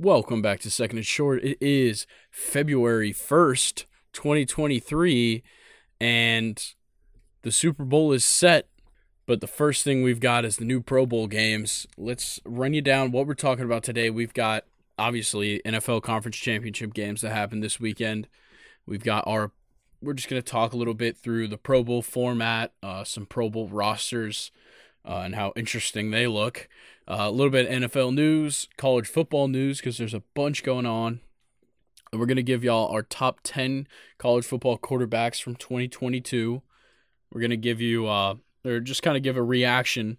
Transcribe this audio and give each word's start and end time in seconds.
Welcome 0.00 0.42
back 0.42 0.60
to 0.60 0.70
Second 0.70 0.98
and 0.98 1.06
Short. 1.06 1.42
It 1.42 1.58
is 1.60 2.06
February 2.30 3.12
1st, 3.12 3.86
2023, 4.12 5.42
and 6.00 6.74
the 7.42 7.50
Super 7.50 7.84
Bowl 7.84 8.12
is 8.12 8.24
set. 8.24 8.68
But 9.26 9.40
the 9.40 9.48
first 9.48 9.82
thing 9.82 10.04
we've 10.04 10.20
got 10.20 10.44
is 10.44 10.56
the 10.56 10.64
new 10.64 10.80
Pro 10.80 11.04
Bowl 11.04 11.26
games. 11.26 11.84
Let's 11.96 12.38
run 12.44 12.74
you 12.74 12.80
down 12.80 13.10
what 13.10 13.26
we're 13.26 13.34
talking 13.34 13.64
about 13.64 13.82
today. 13.82 14.08
We've 14.08 14.32
got 14.32 14.66
obviously 14.96 15.60
NFL 15.66 16.04
Conference 16.04 16.36
Championship 16.36 16.94
games 16.94 17.22
that 17.22 17.32
happened 17.32 17.64
this 17.64 17.80
weekend. 17.80 18.28
We've 18.86 19.02
got 19.02 19.24
our, 19.26 19.50
we're 20.00 20.14
just 20.14 20.28
going 20.28 20.40
to 20.40 20.48
talk 20.48 20.74
a 20.74 20.76
little 20.76 20.94
bit 20.94 21.16
through 21.16 21.48
the 21.48 21.58
Pro 21.58 21.82
Bowl 21.82 22.02
format, 22.02 22.72
uh, 22.84 23.02
some 23.02 23.26
Pro 23.26 23.50
Bowl 23.50 23.66
rosters, 23.66 24.52
uh, 25.04 25.22
and 25.24 25.34
how 25.34 25.52
interesting 25.56 26.12
they 26.12 26.28
look. 26.28 26.68
Uh, 27.08 27.24
a 27.26 27.30
little 27.30 27.50
bit 27.50 27.66
of 27.66 27.72
NFL 27.72 28.12
news, 28.12 28.68
college 28.76 29.08
football 29.08 29.48
news, 29.48 29.78
because 29.78 29.96
there's 29.96 30.12
a 30.12 30.22
bunch 30.34 30.62
going 30.62 30.84
on. 30.84 31.20
And 32.12 32.20
we're 32.20 32.26
going 32.26 32.36
to 32.36 32.42
give 32.42 32.62
y'all 32.62 32.88
our 32.88 33.02
top 33.02 33.40
10 33.42 33.88
college 34.18 34.44
football 34.44 34.76
quarterbacks 34.76 35.42
from 35.42 35.56
2022. 35.56 36.60
We're 37.32 37.40
going 37.40 37.50
to 37.50 37.56
give 37.56 37.80
you, 37.80 38.06
uh, 38.06 38.34
or 38.62 38.80
just 38.80 39.02
kind 39.02 39.16
of 39.16 39.22
give 39.22 39.38
a 39.38 39.42
reaction 39.42 40.18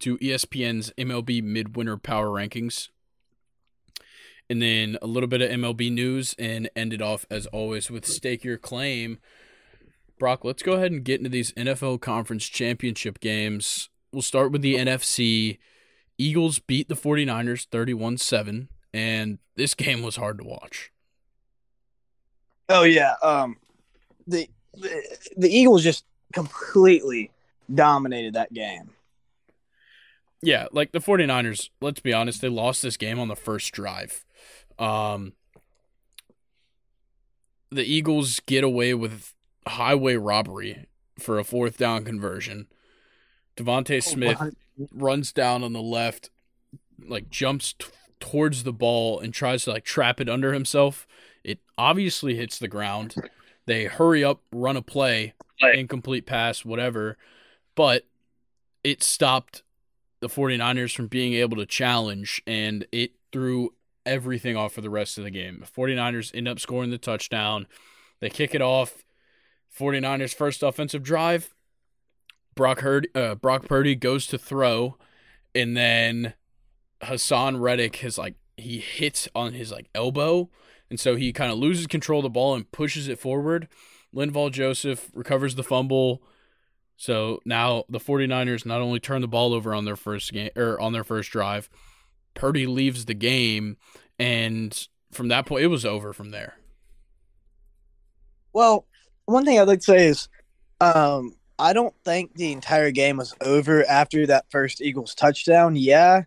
to 0.00 0.18
ESPN's 0.18 0.92
MLB 0.98 1.42
Midwinter 1.42 1.96
Power 1.96 2.28
Rankings. 2.28 2.88
And 4.50 4.60
then 4.60 4.98
a 5.00 5.06
little 5.06 5.28
bit 5.28 5.40
of 5.40 5.50
MLB 5.50 5.90
news 5.90 6.34
and 6.38 6.68
end 6.76 6.92
it 6.92 7.00
off, 7.00 7.24
as 7.30 7.46
always, 7.46 7.90
with 7.90 8.04
Stake 8.04 8.44
Your 8.44 8.58
Claim. 8.58 9.18
Brock, 10.18 10.44
let's 10.44 10.62
go 10.62 10.74
ahead 10.74 10.92
and 10.92 11.04
get 11.04 11.20
into 11.20 11.30
these 11.30 11.52
NFL 11.52 12.02
Conference 12.02 12.44
Championship 12.44 13.18
games. 13.18 13.88
We'll 14.12 14.20
start 14.20 14.52
with 14.52 14.60
the 14.60 14.74
NFC. 14.74 15.58
Eagles 16.22 16.58
beat 16.58 16.88
the 16.88 16.94
49ers 16.94 17.66
31 17.66 18.18
7, 18.18 18.68
and 18.92 19.38
this 19.56 19.74
game 19.74 20.02
was 20.02 20.16
hard 20.16 20.38
to 20.38 20.44
watch. 20.44 20.92
Oh, 22.68 22.84
yeah. 22.84 23.14
Um, 23.22 23.56
the, 24.26 24.48
the, 24.74 25.02
the 25.36 25.54
Eagles 25.54 25.82
just 25.82 26.04
completely 26.32 27.30
dominated 27.72 28.34
that 28.34 28.52
game. 28.52 28.90
Yeah, 30.42 30.66
like 30.72 30.92
the 30.92 30.98
49ers, 30.98 31.70
let's 31.80 32.00
be 32.00 32.12
honest, 32.12 32.40
they 32.40 32.48
lost 32.48 32.82
this 32.82 32.96
game 32.96 33.18
on 33.18 33.28
the 33.28 33.36
first 33.36 33.72
drive. 33.72 34.24
Um, 34.78 35.34
the 37.70 37.84
Eagles 37.84 38.40
get 38.46 38.64
away 38.64 38.92
with 38.94 39.34
highway 39.66 40.16
robbery 40.16 40.86
for 41.18 41.38
a 41.38 41.44
fourth 41.44 41.78
down 41.78 42.04
conversion. 42.04 42.66
DeVonta 43.56 44.02
Smith 44.02 44.38
oh, 44.40 44.50
runs 44.90 45.32
down 45.32 45.62
on 45.62 45.72
the 45.72 45.82
left, 45.82 46.30
like 47.06 47.30
jumps 47.30 47.74
t- 47.74 47.86
towards 48.20 48.64
the 48.64 48.72
ball 48.72 49.20
and 49.20 49.34
tries 49.34 49.64
to 49.64 49.70
like 49.72 49.84
trap 49.84 50.20
it 50.20 50.28
under 50.28 50.52
himself. 50.52 51.06
It 51.44 51.58
obviously 51.76 52.36
hits 52.36 52.58
the 52.58 52.68
ground. 52.68 53.16
They 53.66 53.84
hurry 53.84 54.24
up, 54.24 54.40
run 54.52 54.76
a 54.76 54.82
play, 54.82 55.34
play. 55.58 55.78
incomplete 55.78 56.26
pass, 56.26 56.64
whatever. 56.64 57.16
But 57.74 58.06
it 58.84 59.02
stopped 59.02 59.62
the 60.20 60.28
49ers 60.28 60.94
from 60.94 61.08
being 61.08 61.34
able 61.34 61.56
to 61.56 61.66
challenge 61.66 62.42
and 62.46 62.86
it 62.92 63.12
threw 63.32 63.74
everything 64.06 64.56
off 64.56 64.72
for 64.72 64.80
the 64.80 64.90
rest 64.90 65.18
of 65.18 65.24
the 65.24 65.30
game. 65.30 65.60
The 65.60 65.66
49ers 65.80 66.34
end 66.34 66.48
up 66.48 66.60
scoring 66.60 66.90
the 66.90 66.98
touchdown. 66.98 67.66
They 68.20 68.30
kick 68.30 68.54
it 68.54 68.62
off. 68.62 69.04
49ers 69.76 70.34
first 70.34 70.62
offensive 70.62 71.02
drive, 71.02 71.54
Brock 72.54 72.84
uh, 73.14 73.34
Brock 73.36 73.66
Purdy 73.66 73.94
goes 73.94 74.26
to 74.28 74.38
throw, 74.38 74.96
and 75.54 75.76
then 75.76 76.34
Haason 77.02 77.60
Reddick 77.60 77.96
has 77.96 78.18
like 78.18 78.34
he 78.56 78.78
hits 78.78 79.28
on 79.34 79.54
his 79.54 79.70
like 79.72 79.88
elbow, 79.94 80.50
and 80.90 81.00
so 81.00 81.16
he 81.16 81.32
kind 81.32 81.50
of 81.50 81.58
loses 81.58 81.86
control 81.86 82.20
of 82.20 82.24
the 82.24 82.30
ball 82.30 82.54
and 82.54 82.70
pushes 82.72 83.08
it 83.08 83.18
forward. 83.18 83.68
Linval 84.14 84.50
Joseph 84.52 85.10
recovers 85.14 85.54
the 85.54 85.62
fumble. 85.62 86.22
So 86.96 87.40
now 87.44 87.84
the 87.88 87.98
49ers 87.98 88.66
not 88.66 88.80
only 88.80 89.00
turn 89.00 89.22
the 89.22 89.28
ball 89.28 89.54
over 89.54 89.74
on 89.74 89.84
their 89.84 89.96
first 89.96 90.32
game 90.32 90.50
or 90.54 90.80
on 90.80 90.92
their 90.92 91.02
first 91.02 91.30
drive, 91.30 91.68
Purdy 92.34 92.66
leaves 92.66 93.06
the 93.06 93.14
game 93.14 93.76
and 94.18 94.86
from 95.10 95.28
that 95.28 95.46
point 95.46 95.64
it 95.64 95.68
was 95.68 95.84
over 95.84 96.12
from 96.12 96.30
there. 96.30 96.58
Well, 98.52 98.86
one 99.24 99.44
thing 99.44 99.58
I'd 99.58 99.68
like 99.68 99.80
to 99.80 99.84
say 99.84 100.06
is 100.06 100.28
um 100.80 101.34
I 101.62 101.72
don't 101.74 101.94
think 102.04 102.34
the 102.34 102.50
entire 102.50 102.90
game 102.90 103.18
was 103.18 103.36
over 103.40 103.88
after 103.88 104.26
that 104.26 104.46
first 104.50 104.82
Eagles 104.82 105.14
touchdown. 105.14 105.76
Yeah, 105.76 106.24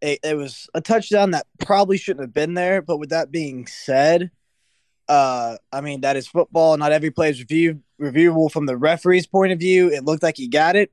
it, 0.00 0.20
it, 0.22 0.36
was 0.36 0.70
a 0.74 0.80
touchdown 0.80 1.32
that 1.32 1.44
probably 1.58 1.98
shouldn't 1.98 2.22
have 2.22 2.32
been 2.32 2.54
there. 2.54 2.82
But 2.82 2.98
with 2.98 3.10
that 3.10 3.32
being 3.32 3.66
said, 3.66 4.30
uh, 5.08 5.56
I 5.72 5.80
mean 5.80 6.02
that 6.02 6.16
is 6.16 6.28
football. 6.28 6.76
Not 6.76 6.92
every 6.92 7.10
play 7.10 7.30
is 7.30 7.40
review, 7.40 7.82
reviewable 8.00 8.48
from 8.48 8.66
the 8.66 8.76
referee's 8.76 9.26
point 9.26 9.50
of 9.50 9.58
view. 9.58 9.90
It 9.90 10.04
looked 10.04 10.22
like 10.22 10.36
he 10.36 10.46
got 10.46 10.76
it, 10.76 10.92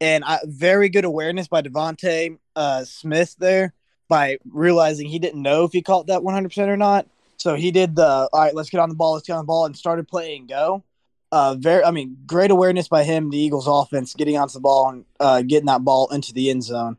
and 0.00 0.22
I, 0.22 0.38
very 0.44 0.88
good 0.88 1.04
awareness 1.04 1.48
by 1.48 1.62
DeVonta 1.62 2.38
uh, 2.54 2.84
Smith 2.84 3.34
there 3.40 3.74
by 4.06 4.38
realizing 4.48 5.08
he 5.08 5.18
didn't 5.18 5.42
know 5.42 5.64
if 5.64 5.72
he 5.72 5.82
caught 5.82 6.06
that 6.06 6.22
100 6.22 6.48
percent 6.48 6.70
or 6.70 6.76
not. 6.76 7.08
So 7.38 7.56
he 7.56 7.72
did 7.72 7.96
the 7.96 8.28
all 8.32 8.40
right. 8.40 8.54
Let's 8.54 8.70
get 8.70 8.78
on 8.78 8.88
the 8.88 8.94
ball. 8.94 9.14
Let's 9.14 9.26
get 9.26 9.32
on 9.32 9.40
the 9.40 9.48
ball 9.48 9.66
and 9.66 9.76
started 9.76 10.06
playing 10.06 10.46
go 10.46 10.84
uh, 11.32 11.54
very, 11.58 11.82
I 11.82 11.90
mean, 11.90 12.18
great 12.26 12.50
awareness 12.50 12.88
by 12.88 13.04
him, 13.04 13.30
the 13.30 13.38
Eagles 13.38 13.66
offense, 13.66 14.14
getting 14.14 14.36
onto 14.36 14.52
the 14.52 14.60
ball 14.60 14.90
and 14.90 15.04
uh, 15.18 15.40
getting 15.40 15.66
that 15.66 15.82
ball 15.82 16.08
into 16.12 16.34
the 16.34 16.50
end 16.50 16.62
zone. 16.62 16.98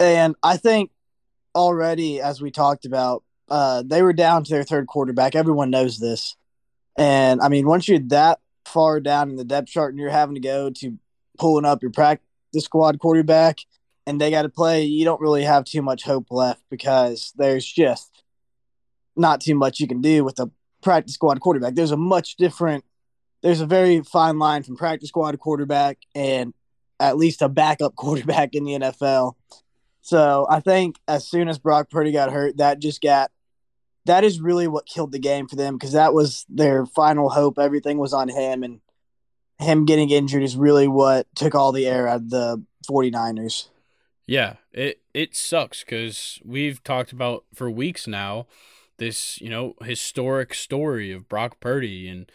And 0.00 0.34
I 0.42 0.56
think 0.56 0.90
already, 1.54 2.20
as 2.20 2.42
we 2.42 2.50
talked 2.50 2.84
about, 2.84 3.22
uh, 3.48 3.84
they 3.86 4.02
were 4.02 4.12
down 4.12 4.42
to 4.42 4.50
their 4.50 4.64
third 4.64 4.88
quarterback. 4.88 5.36
Everyone 5.36 5.70
knows 5.70 5.98
this. 5.98 6.36
And 6.98 7.40
I 7.40 7.48
mean, 7.48 7.66
once 7.66 7.86
you're 7.86 8.00
that 8.08 8.40
far 8.66 8.98
down 8.98 9.30
in 9.30 9.36
the 9.36 9.44
depth 9.44 9.68
chart 9.68 9.92
and 9.92 10.00
you're 10.00 10.10
having 10.10 10.34
to 10.34 10.40
go 10.40 10.70
to 10.70 10.98
pulling 11.38 11.64
up 11.64 11.82
your 11.82 11.92
practice 11.92 12.24
squad 12.58 12.98
quarterback 12.98 13.60
and 14.08 14.20
they 14.20 14.32
got 14.32 14.42
to 14.42 14.48
play, 14.48 14.82
you 14.82 15.04
don't 15.04 15.20
really 15.20 15.44
have 15.44 15.64
too 15.64 15.82
much 15.82 16.02
hope 16.02 16.26
left 16.30 16.62
because 16.68 17.32
there's 17.36 17.64
just 17.64 18.24
not 19.14 19.40
too 19.40 19.54
much 19.54 19.78
you 19.78 19.86
can 19.86 20.00
do 20.00 20.24
with 20.24 20.40
a 20.40 20.50
practice 20.82 21.14
squad 21.14 21.40
quarterback. 21.40 21.74
There's 21.74 21.92
a 21.92 21.96
much 21.96 22.36
different 22.36 22.84
there's 23.42 23.60
a 23.60 23.66
very 23.66 24.02
fine 24.02 24.38
line 24.38 24.62
from 24.62 24.76
practice 24.76 25.08
squad 25.08 25.38
quarterback 25.38 25.98
and 26.14 26.54
at 26.98 27.16
least 27.16 27.42
a 27.42 27.48
backup 27.48 27.94
quarterback 27.96 28.54
in 28.54 28.64
the 28.64 28.72
NFL. 28.72 29.34
So 30.00 30.46
I 30.50 30.60
think 30.60 30.96
as 31.06 31.28
soon 31.28 31.48
as 31.48 31.58
Brock 31.58 31.90
Purdy 31.90 32.12
got 32.12 32.32
hurt, 32.32 32.56
that 32.56 32.80
just 32.80 33.00
got 33.00 33.30
that 34.06 34.24
is 34.24 34.40
really 34.40 34.66
what 34.66 34.86
killed 34.86 35.12
the 35.12 35.18
game 35.18 35.46
for 35.46 35.54
them 35.54 35.76
because 35.76 35.92
that 35.92 36.12
was 36.12 36.44
their 36.48 36.86
final 36.86 37.28
hope. 37.28 37.58
Everything 37.58 37.98
was 37.98 38.12
on 38.12 38.28
him, 38.28 38.64
and 38.64 38.80
him 39.60 39.84
getting 39.84 40.10
injured 40.10 40.42
is 40.42 40.56
really 40.56 40.88
what 40.88 41.28
took 41.36 41.54
all 41.54 41.70
the 41.70 41.86
air 41.86 42.08
out 42.08 42.16
of 42.16 42.30
the 42.30 42.64
49ers. 42.90 43.68
Yeah, 44.26 44.54
it 44.72 45.02
it 45.14 45.36
sucks 45.36 45.84
because 45.84 46.40
we've 46.44 46.82
talked 46.82 47.12
about 47.12 47.44
for 47.54 47.70
weeks 47.70 48.08
now 48.08 48.46
this 48.98 49.40
you 49.40 49.48
know 49.48 49.74
historic 49.82 50.54
story 50.54 51.12
of 51.12 51.28
Brock 51.28 51.60
Purdy 51.60 52.08
and 52.08 52.30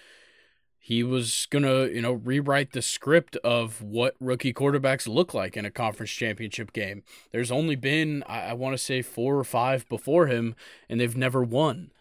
he 0.87 1.03
was 1.03 1.47
gonna 1.49 1.87
you 1.87 2.01
know 2.01 2.13
rewrite 2.13 2.71
the 2.71 2.81
script 2.81 3.35
of 3.43 3.81
what 3.81 4.15
rookie 4.21 4.53
quarterbacks 4.53 5.05
look 5.05 5.33
like 5.33 5.57
in 5.57 5.65
a 5.65 5.69
conference 5.69 6.11
championship 6.11 6.71
game. 6.71 7.03
There's 7.33 7.51
only 7.51 7.75
been 7.75 8.23
i, 8.25 8.51
I 8.51 8.53
want 8.53 8.73
to 8.73 8.77
say 8.77 9.01
four 9.01 9.37
or 9.37 9.43
five 9.43 9.89
before 9.89 10.27
him 10.27 10.55
and 10.87 10.97
they've 10.97 11.17
never 11.17 11.43
won. 11.43 11.91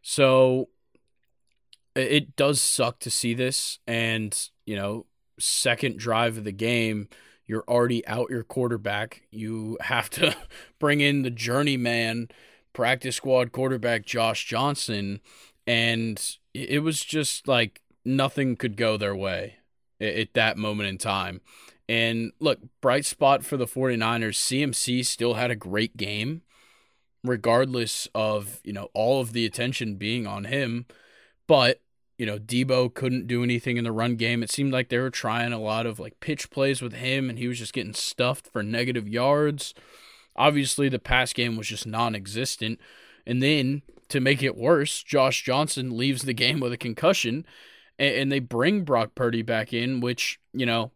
So 0.00 0.68
it 1.96 2.36
does 2.36 2.60
suck 2.60 3.00
to 3.00 3.10
see 3.10 3.34
this 3.34 3.80
and 3.84 4.48
you 4.64 4.76
know 4.76 5.06
second 5.40 5.98
drive 5.98 6.38
of 6.38 6.44
the 6.44 6.52
game 6.52 7.08
you're 7.46 7.64
already 7.66 8.06
out 8.06 8.30
your 8.30 8.44
quarterback. 8.44 9.22
You 9.32 9.76
have 9.80 10.08
to 10.10 10.36
bring 10.78 11.00
in 11.00 11.22
the 11.22 11.30
journeyman 11.30 12.28
practice 12.72 13.16
squad 13.16 13.50
quarterback 13.50 14.06
josh 14.06 14.46
johnson 14.46 15.18
and 15.66 16.36
it 16.54 16.84
was 16.84 17.00
just 17.02 17.48
like 17.48 17.80
nothing 18.06 18.56
could 18.56 18.76
go 18.76 18.96
their 18.96 19.14
way 19.14 19.56
at, 20.00 20.34
that 20.34 20.56
moment 20.56 20.88
in 20.88 20.98
time. 20.98 21.40
And 21.88 22.32
look, 22.40 22.58
bright 22.80 23.04
spot 23.04 23.44
for 23.44 23.56
the 23.56 23.66
49ers, 23.66 24.36
CMC 24.36 25.04
still 25.04 25.34
had 25.34 25.50
a 25.50 25.56
great 25.56 25.96
game 25.96 26.42
regardless 27.24 28.08
of, 28.14 28.60
you 28.64 28.72
know, 28.72 28.88
all 28.94 29.20
of 29.20 29.32
the 29.32 29.44
attention 29.44 29.96
being 29.96 30.26
on 30.26 30.44
him, 30.44 30.86
but 31.46 31.80
you 32.18 32.24
know, 32.24 32.38
Debo 32.38 32.94
couldn't 32.94 33.26
do 33.26 33.42
anything 33.42 33.76
in 33.76 33.84
the 33.84 33.92
run 33.92 34.16
game. 34.16 34.42
It 34.42 34.50
seemed 34.50 34.72
like 34.72 34.88
they 34.88 34.98
were 34.98 35.10
trying 35.10 35.52
a 35.52 35.60
lot 35.60 35.84
of 35.84 35.98
like 35.98 36.18
pitch 36.18 36.50
plays 36.50 36.80
with 36.80 36.94
him 36.94 37.28
and 37.28 37.38
he 37.38 37.46
was 37.46 37.58
just 37.58 37.74
getting 37.74 37.92
stuffed 37.92 38.48
for 38.50 38.62
negative 38.62 39.06
yards. 39.06 39.74
Obviously, 40.34 40.88
the 40.88 40.98
pass 40.98 41.34
game 41.34 41.56
was 41.56 41.68
just 41.68 41.86
non 41.86 42.14
existent. 42.14 42.80
And 43.26 43.42
then 43.42 43.82
to 44.08 44.20
make 44.20 44.42
it 44.42 44.56
worse, 44.56 45.02
Josh 45.02 45.42
Johnson 45.42 45.96
leaves 45.96 46.22
the 46.22 46.32
game 46.32 46.58
with 46.58 46.72
a 46.72 46.78
concussion 46.78 47.44
and, 47.98 48.14
and 48.14 48.32
they 48.32 48.38
bring 48.38 48.82
Brock 48.82 49.14
Purdy 49.14 49.42
back 49.42 49.72
in, 49.72 50.00
which 50.00 50.38
you 50.52 50.66
know, 50.66 50.90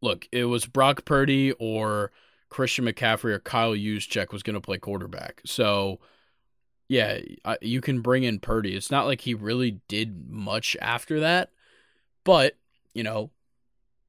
look, 0.00 0.26
it 0.32 0.44
was 0.44 0.66
Brock 0.66 1.04
Purdy 1.04 1.52
or 1.52 2.12
Christian 2.48 2.84
McCaffrey 2.84 3.32
or 3.32 3.38
Kyle 3.38 3.72
Juszczyk 3.72 4.32
was 4.32 4.42
going 4.42 4.54
to 4.54 4.60
play 4.60 4.78
quarterback. 4.78 5.40
So 5.44 6.00
yeah, 6.88 7.20
you 7.60 7.80
can 7.80 8.00
bring 8.00 8.24
in 8.24 8.40
Purdy. 8.40 8.74
It's 8.74 8.90
not 8.90 9.06
like 9.06 9.20
he 9.20 9.34
really 9.34 9.80
did 9.86 10.28
much 10.28 10.76
after 10.80 11.20
that, 11.20 11.50
but 12.24 12.56
you 12.94 13.04
know, 13.04 13.30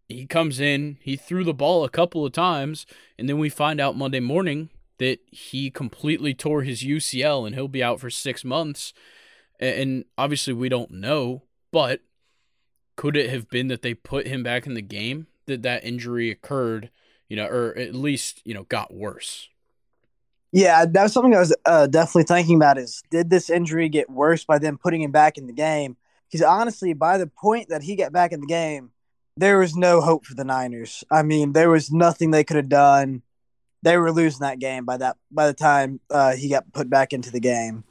he 0.07 0.25
comes 0.25 0.59
in, 0.59 0.97
he 1.01 1.15
threw 1.15 1.43
the 1.43 1.53
ball 1.53 1.83
a 1.83 1.89
couple 1.89 2.25
of 2.25 2.33
times, 2.33 2.85
and 3.17 3.29
then 3.29 3.37
we 3.37 3.49
find 3.49 3.79
out 3.79 3.95
Monday 3.95 4.19
morning 4.19 4.69
that 4.97 5.19
he 5.31 5.69
completely 5.69 6.33
tore 6.33 6.63
his 6.63 6.83
UCL 6.83 7.45
and 7.45 7.55
he'll 7.55 7.67
be 7.67 7.83
out 7.83 7.99
for 7.99 8.09
six 8.09 8.43
months. 8.43 8.93
And 9.59 10.05
obviously, 10.17 10.53
we 10.53 10.69
don't 10.69 10.91
know, 10.91 11.43
but 11.71 12.01
could 12.95 13.17
it 13.17 13.29
have 13.29 13.49
been 13.49 13.67
that 13.69 13.81
they 13.81 13.93
put 13.93 14.27
him 14.27 14.43
back 14.43 14.67
in 14.67 14.73
the 14.73 14.81
game 14.81 15.27
that 15.47 15.63
that 15.63 15.83
injury 15.83 16.29
occurred, 16.29 16.89
you 17.29 17.35
know, 17.35 17.45
or 17.45 17.77
at 17.77 17.95
least, 17.95 18.41
you 18.45 18.53
know, 18.53 18.63
got 18.63 18.93
worse? 18.93 19.49
Yeah, 20.51 20.85
that 20.85 21.03
was 21.03 21.13
something 21.13 21.33
I 21.33 21.39
was 21.39 21.55
uh, 21.65 21.87
definitely 21.87 22.23
thinking 22.23 22.57
about. 22.57 22.77
Is 22.77 23.01
did 23.09 23.29
this 23.29 23.49
injury 23.49 23.87
get 23.87 24.09
worse 24.09 24.43
by 24.43 24.59
them 24.59 24.77
putting 24.77 25.01
him 25.01 25.11
back 25.11 25.37
in 25.37 25.47
the 25.47 25.53
game? 25.53 25.95
Because 26.29 26.45
honestly, 26.45 26.93
by 26.93 27.17
the 27.17 27.27
point 27.27 27.69
that 27.69 27.81
he 27.81 27.95
got 27.95 28.11
back 28.11 28.33
in 28.33 28.41
the 28.41 28.47
game, 28.47 28.91
there 29.37 29.59
was 29.59 29.75
no 29.75 30.01
hope 30.01 30.25
for 30.25 30.35
the 30.35 30.43
Niners. 30.43 31.03
I 31.09 31.23
mean, 31.23 31.53
there 31.53 31.69
was 31.69 31.91
nothing 31.91 32.31
they 32.31 32.43
could 32.43 32.57
have 32.57 32.69
done. 32.69 33.21
They 33.81 33.97
were 33.97 34.11
losing 34.11 34.41
that 34.41 34.59
game 34.59 34.85
by 34.85 34.97
that 34.97 35.17
by 35.31 35.47
the 35.47 35.53
time 35.53 36.01
uh, 36.09 36.35
he 36.35 36.49
got 36.49 36.71
put 36.73 36.89
back 36.89 37.13
into 37.13 37.31
the 37.31 37.39
game. 37.39 37.85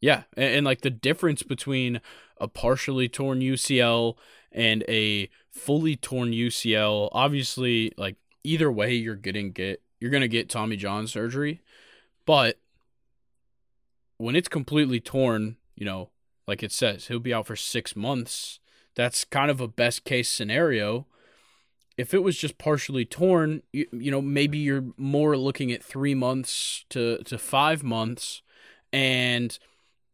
Yeah, 0.00 0.24
and, 0.36 0.56
and 0.56 0.66
like 0.66 0.82
the 0.82 0.90
difference 0.90 1.42
between 1.42 2.00
a 2.38 2.48
partially 2.48 3.08
torn 3.08 3.40
UCL 3.40 4.16
and 4.52 4.84
a 4.88 5.28
fully 5.50 5.96
torn 5.96 6.32
UCL, 6.32 7.10
obviously, 7.12 7.92
like 7.96 8.16
either 8.44 8.70
way, 8.70 8.94
you're 8.94 9.14
getting 9.14 9.52
get 9.52 9.82
you're 10.00 10.10
gonna 10.10 10.28
get 10.28 10.48
Tommy 10.48 10.76
John 10.76 11.06
surgery. 11.06 11.60
But 12.24 12.58
when 14.18 14.36
it's 14.36 14.48
completely 14.48 15.00
torn, 15.00 15.56
you 15.74 15.84
know, 15.84 16.10
like 16.46 16.62
it 16.62 16.72
says, 16.72 17.06
he'll 17.06 17.18
be 17.18 17.34
out 17.34 17.46
for 17.46 17.56
six 17.56 17.96
months. 17.96 18.60
That's 18.94 19.24
kind 19.24 19.50
of 19.50 19.60
a 19.60 19.68
best 19.68 20.04
case 20.04 20.28
scenario. 20.28 21.06
If 21.96 22.12
it 22.12 22.22
was 22.22 22.36
just 22.36 22.58
partially 22.58 23.04
torn, 23.04 23.62
you, 23.72 23.86
you 23.92 24.10
know, 24.10 24.20
maybe 24.20 24.58
you're 24.58 24.84
more 24.96 25.36
looking 25.36 25.72
at 25.72 25.82
three 25.82 26.14
months 26.14 26.84
to, 26.90 27.18
to 27.24 27.38
five 27.38 27.82
months, 27.82 28.42
and 28.92 29.58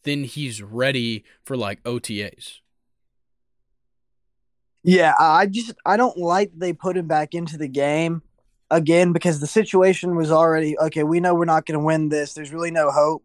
then 0.05 0.25
he's 0.25 0.63
ready 0.63 1.25
for 1.45 1.57
like 1.57 1.83
OTAs. 1.85 2.59
Yeah, 4.83 5.15
I 5.19 5.47
just 5.47 5.75
I 5.87 5.97
don't 5.97 6.17
like 6.17 6.51
they 6.57 6.73
put 6.73 6.97
him 6.97 7.07
back 7.07 7.35
into 7.35 7.57
the 7.57 7.69
game 7.69 8.23
again 8.71 9.13
because 9.13 9.39
the 9.39 9.47
situation 9.47 10.17
was 10.17 10.33
already 10.33 10.77
okay. 10.79 11.05
We 11.05 11.21
know 11.21 11.35
we're 11.35 11.45
not 11.45 11.67
going 11.67 11.79
to 11.79 11.85
win 11.85 12.09
this. 12.09 12.35
There's 12.35 12.53
really 12.53 12.73
no 12.73 12.91
hope. 12.91 13.23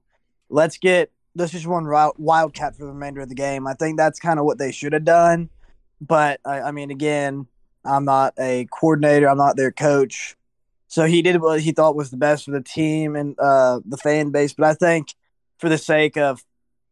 Let's 0.49 0.77
get 0.77 1.11
let's 1.35 1.51
just 1.51 1.65
run 1.65 1.85
wildcat 2.17 2.75
for 2.75 2.83
the 2.83 2.91
remainder 2.91 3.21
of 3.21 3.29
the 3.29 3.35
game. 3.35 3.65
I 3.67 3.73
think 3.73 3.97
that's 3.97 4.19
kind 4.19 4.39
of 4.39 4.45
what 4.45 4.57
they 4.59 4.71
should 4.71 4.93
have 4.93 5.05
done. 5.05 5.49
But 5.99 6.39
I, 6.45 6.61
I 6.61 6.71
mean, 6.71 6.91
again, 6.91 7.47
I'm 7.83 8.05
not 8.05 8.33
a 8.39 8.67
coordinator. 8.71 9.27
I'm 9.27 9.37
not 9.37 9.57
their 9.57 9.71
coach. 9.71 10.35
So 10.87 11.05
he 11.05 11.21
did 11.21 11.41
what 11.41 11.61
he 11.61 11.71
thought 11.71 11.95
was 11.95 12.11
the 12.11 12.17
best 12.17 12.45
for 12.45 12.51
the 12.51 12.61
team 12.61 13.15
and 13.15 13.37
uh, 13.39 13.79
the 13.85 13.97
fan 13.97 14.31
base. 14.31 14.53
But 14.53 14.67
I 14.67 14.73
think 14.73 15.13
for 15.57 15.69
the 15.69 15.77
sake 15.77 16.17
of 16.17 16.43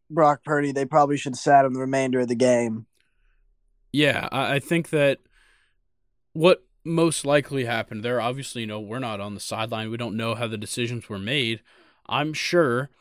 Brock 0.09 0.43
Purdy, 0.43 0.71
they 0.71 0.85
probably 0.85 1.17
should 1.17 1.35
sat 1.35 1.65
him 1.65 1.73
the 1.73 1.79
remainder 1.79 2.21
of 2.21 2.27
the 2.27 2.35
game. 2.35 2.85
Yeah, 3.91 4.27
I 4.31 4.59
think 4.59 4.89
that 4.89 5.19
what 6.33 6.65
most 6.85 7.25
likely 7.25 7.65
happened 7.65 8.03
there. 8.03 8.21
Obviously, 8.21 8.61
you 8.61 8.67
know, 8.67 8.79
we're 8.79 8.99
not 8.99 9.19
on 9.19 9.33
the 9.33 9.39
sideline. 9.39 9.89
We 9.89 9.97
don't 9.97 10.15
know 10.15 10.35
how 10.35 10.47
the 10.47 10.57
decisions 10.57 11.09
were 11.09 11.19
made. 11.19 11.61
I'm 12.07 12.33
sure 12.33 12.91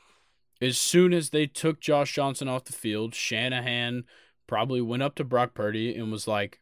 as 0.60 0.78
soon 0.78 1.12
as 1.12 1.30
they 1.30 1.46
took 1.46 1.80
Josh 1.80 2.14
Johnson 2.14 2.48
off 2.48 2.64
the 2.64 2.72
field, 2.72 3.14
Shanahan 3.14 4.04
probably 4.46 4.80
went 4.80 5.02
up 5.02 5.14
to 5.16 5.24
Brock 5.24 5.54
Purdy 5.54 5.94
and 5.94 6.10
was 6.10 6.26
like, 6.26 6.60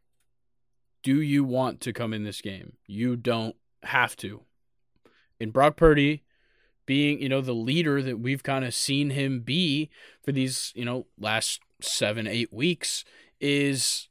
Do 1.02 1.20
you 1.20 1.44
want 1.44 1.80
to 1.82 1.92
come 1.92 2.12
in 2.12 2.24
this 2.24 2.40
game? 2.40 2.74
You 2.86 3.16
don't 3.16 3.56
have 3.84 4.16
to. 4.16 4.42
And 5.40 5.52
Brock 5.52 5.76
Purdy, 5.76 6.24
being, 6.86 7.20
you 7.20 7.28
know, 7.28 7.40
the 7.40 7.54
leader 7.54 8.02
that 8.02 8.18
we've 8.18 8.42
kind 8.42 8.64
of 8.64 8.74
seen 8.74 9.10
him 9.10 9.40
be 9.40 9.90
for 10.22 10.32
these, 10.32 10.72
you 10.74 10.84
know, 10.84 11.06
last 11.18 11.60
seven, 11.80 12.26
eight 12.26 12.52
weeks, 12.52 13.04
is 13.40 14.08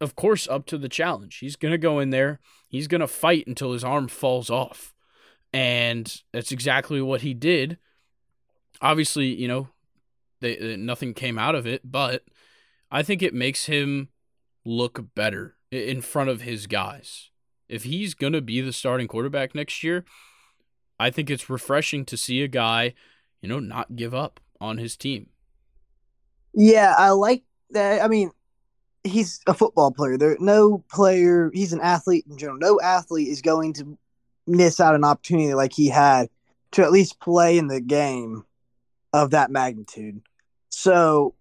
of 0.00 0.16
course, 0.16 0.46
up 0.48 0.66
to 0.66 0.78
the 0.78 0.88
challenge. 0.88 1.38
He's 1.38 1.56
going 1.56 1.72
to 1.72 1.78
go 1.78 1.98
in 1.98 2.10
there, 2.10 2.40
he's 2.68 2.88
going 2.88 3.00
to 3.00 3.08
fight 3.08 3.46
until 3.46 3.72
his 3.72 3.84
arm 3.84 4.08
falls 4.08 4.50
off. 4.50 4.94
And 5.52 6.22
that's 6.32 6.52
exactly 6.52 7.00
what 7.00 7.22
he 7.22 7.32
did. 7.32 7.78
Obviously, 8.80 9.26
you 9.26 9.46
know, 9.48 9.68
they, 10.40 10.58
uh, 10.58 10.76
nothing 10.76 11.14
came 11.14 11.38
out 11.38 11.54
of 11.54 11.66
it, 11.66 11.80
but 11.84 12.24
I 12.90 13.02
think 13.02 13.22
it 13.22 13.34
makes 13.34 13.66
him 13.66 14.08
look 14.64 15.14
better 15.14 15.56
in 15.70 16.00
front 16.00 16.30
of 16.30 16.42
his 16.42 16.66
guys. 16.66 17.30
If 17.68 17.84
he's 17.84 18.14
going 18.14 18.32
to 18.32 18.42
be 18.42 18.60
the 18.60 18.72
starting 18.72 19.08
quarterback 19.08 19.54
next 19.54 19.82
year, 19.82 20.04
I 20.98 21.10
think 21.10 21.30
it's 21.30 21.50
refreshing 21.50 22.04
to 22.06 22.16
see 22.16 22.42
a 22.42 22.48
guy, 22.48 22.94
you 23.42 23.48
know, 23.48 23.60
not 23.60 23.96
give 23.96 24.14
up 24.14 24.40
on 24.60 24.78
his 24.78 24.96
team. 24.96 25.28
Yeah, 26.54 26.94
I 26.96 27.10
like 27.10 27.42
that. 27.70 28.02
I 28.02 28.08
mean, 28.08 28.30
he's 29.02 29.40
a 29.46 29.54
football 29.54 29.90
player. 29.90 30.16
There, 30.16 30.36
no 30.40 30.84
player. 30.90 31.50
He's 31.52 31.72
an 31.72 31.80
athlete 31.80 32.24
in 32.28 32.38
general. 32.38 32.58
No 32.58 32.80
athlete 32.80 33.28
is 33.28 33.42
going 33.42 33.74
to 33.74 33.98
miss 34.46 34.80
out 34.80 34.94
an 34.94 35.04
opportunity 35.04 35.54
like 35.54 35.72
he 35.72 35.88
had 35.88 36.28
to 36.72 36.82
at 36.82 36.92
least 36.92 37.20
play 37.20 37.58
in 37.58 37.68
the 37.68 37.80
game 37.80 38.44
of 39.12 39.30
that 39.30 39.50
magnitude. 39.50 40.20
So, 40.70 41.34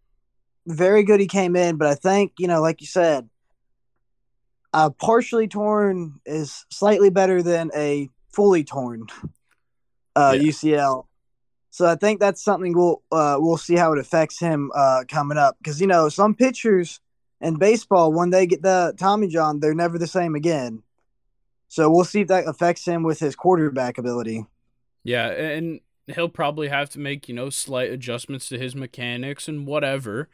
very 0.65 1.03
good. 1.03 1.19
He 1.19 1.27
came 1.27 1.55
in, 1.55 1.77
but 1.77 1.87
I 1.87 1.95
think 1.95 2.33
you 2.39 2.47
know, 2.47 2.61
like 2.61 2.81
you 2.81 2.87
said, 2.87 3.29
a 4.73 4.89
partially 4.89 5.47
torn 5.47 6.19
is 6.25 6.65
slightly 6.69 7.09
better 7.09 7.43
than 7.43 7.71
a 7.75 8.09
fully 8.31 8.63
torn 8.63 9.05
uh, 10.15 10.35
yeah. 10.37 10.49
UCL. 10.49 11.05
So 11.69 11.87
I 11.87 11.95
think 11.95 12.19
that's 12.19 12.43
something 12.43 12.73
we'll 12.73 13.01
uh, 13.11 13.37
we'll 13.39 13.57
see 13.57 13.75
how 13.75 13.93
it 13.93 13.99
affects 13.99 14.39
him 14.39 14.71
uh, 14.75 15.05
coming 15.07 15.37
up 15.37 15.57
because 15.57 15.81
you 15.81 15.87
know 15.87 16.07
some 16.09 16.35
pitchers 16.35 16.99
in 17.43 17.57
baseball, 17.57 18.13
when 18.13 18.29
they 18.29 18.47
get 18.47 18.61
the 18.61 18.93
Tommy 18.97 19.27
John, 19.27 19.59
they're 19.59 19.75
never 19.75 19.99
the 19.99 20.07
same 20.07 20.33
again. 20.33 20.81
So 21.67 21.89
we'll 21.89 22.05
see 22.05 22.21
if 22.21 22.29
that 22.29 22.47
affects 22.47 22.85
him 22.85 23.03
with 23.03 23.19
his 23.19 23.35
quarterback 23.35 23.97
ability. 23.97 24.45
Yeah, 25.03 25.27
and 25.27 25.81
he'll 26.07 26.29
probably 26.29 26.69
have 26.69 26.89
to 26.91 26.99
make, 26.99 27.27
you 27.27 27.35
know, 27.35 27.49
slight 27.49 27.91
adjustments 27.91 28.47
to 28.49 28.57
his 28.57 28.75
mechanics 28.75 29.49
and 29.49 29.67
whatever. 29.67 30.29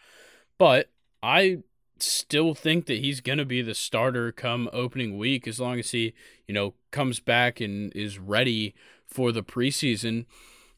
But 0.60 0.92
I 1.24 1.64
still 1.98 2.54
think 2.54 2.86
that 2.86 3.00
he's 3.00 3.22
going 3.22 3.40
to 3.40 3.46
be 3.46 3.64
the 3.64 3.74
starter 3.74 4.32
come 4.32 4.70
opening 4.72 5.18
week 5.18 5.48
as 5.48 5.60
long 5.60 5.80
as 5.80 5.90
he, 5.92 6.14
you 6.48 6.54
know, 6.54 6.76
comes 6.92 7.20
back 7.20 7.60
and 7.60 7.92
is 7.96 8.20
ready 8.20 8.76
for 9.10 9.32
the 9.32 9.44
preseason. 9.44 10.26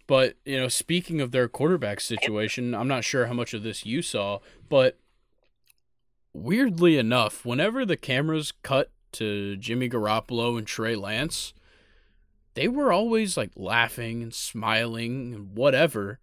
But, 0.08 0.36
you 0.46 0.58
know, 0.60 0.68
speaking 0.68 1.22
of 1.22 1.32
their 1.32 1.48
quarterback 1.48 2.00
situation, 2.00 2.74
I'm 2.74 2.88
not 2.88 3.04
sure 3.04 3.28
how 3.28 3.34
much 3.34 3.54
of 3.54 3.64
this 3.64 3.86
you 3.86 4.02
saw, 4.02 4.40
but 4.68 4.98
weirdly 6.34 6.98
enough, 6.98 7.46
whenever 7.46 7.86
the 7.86 7.98
cameras 7.98 8.52
cut 8.64 8.92
to 9.14 9.56
Jimmy 9.58 9.90
Garoppolo 9.90 10.58
and 10.58 10.66
Trey 10.68 10.96
Lance, 10.96 11.54
they 12.54 12.68
were 12.68 12.92
always 12.92 13.38
like 13.38 13.52
laughing 13.56 14.24
and 14.24 14.34
smiling 14.34 15.34
and 15.34 15.56
whatever. 15.56 16.20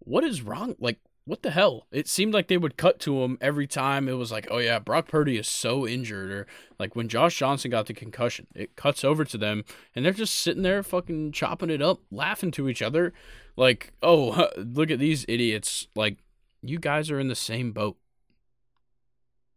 What 0.00 0.24
is 0.24 0.42
wrong? 0.42 0.74
Like, 0.80 0.98
what 1.24 1.42
the 1.42 1.50
hell? 1.50 1.86
It 1.92 2.08
seemed 2.08 2.34
like 2.34 2.48
they 2.48 2.56
would 2.56 2.76
cut 2.76 2.98
to 3.00 3.22
him 3.22 3.38
every 3.40 3.66
time. 3.66 4.08
It 4.08 4.14
was 4.14 4.32
like, 4.32 4.48
oh 4.50 4.58
yeah, 4.58 4.78
Brock 4.78 5.08
Purdy 5.08 5.38
is 5.38 5.48
so 5.48 5.86
injured. 5.86 6.30
Or 6.30 6.46
like 6.78 6.96
when 6.96 7.08
Josh 7.08 7.36
Johnson 7.36 7.70
got 7.70 7.86
the 7.86 7.94
concussion, 7.94 8.46
it 8.54 8.76
cuts 8.76 9.04
over 9.04 9.24
to 9.24 9.38
them 9.38 9.64
and 9.94 10.04
they're 10.04 10.12
just 10.12 10.34
sitting 10.34 10.62
there 10.62 10.82
fucking 10.82 11.32
chopping 11.32 11.70
it 11.70 11.82
up, 11.82 12.00
laughing 12.10 12.50
to 12.52 12.68
each 12.68 12.82
other. 12.82 13.12
Like, 13.56 13.92
oh, 14.02 14.48
look 14.56 14.90
at 14.90 14.98
these 14.98 15.24
idiots. 15.28 15.88
Like, 15.94 16.18
you 16.62 16.78
guys 16.78 17.10
are 17.10 17.20
in 17.20 17.28
the 17.28 17.34
same 17.34 17.72
boat. 17.72 17.96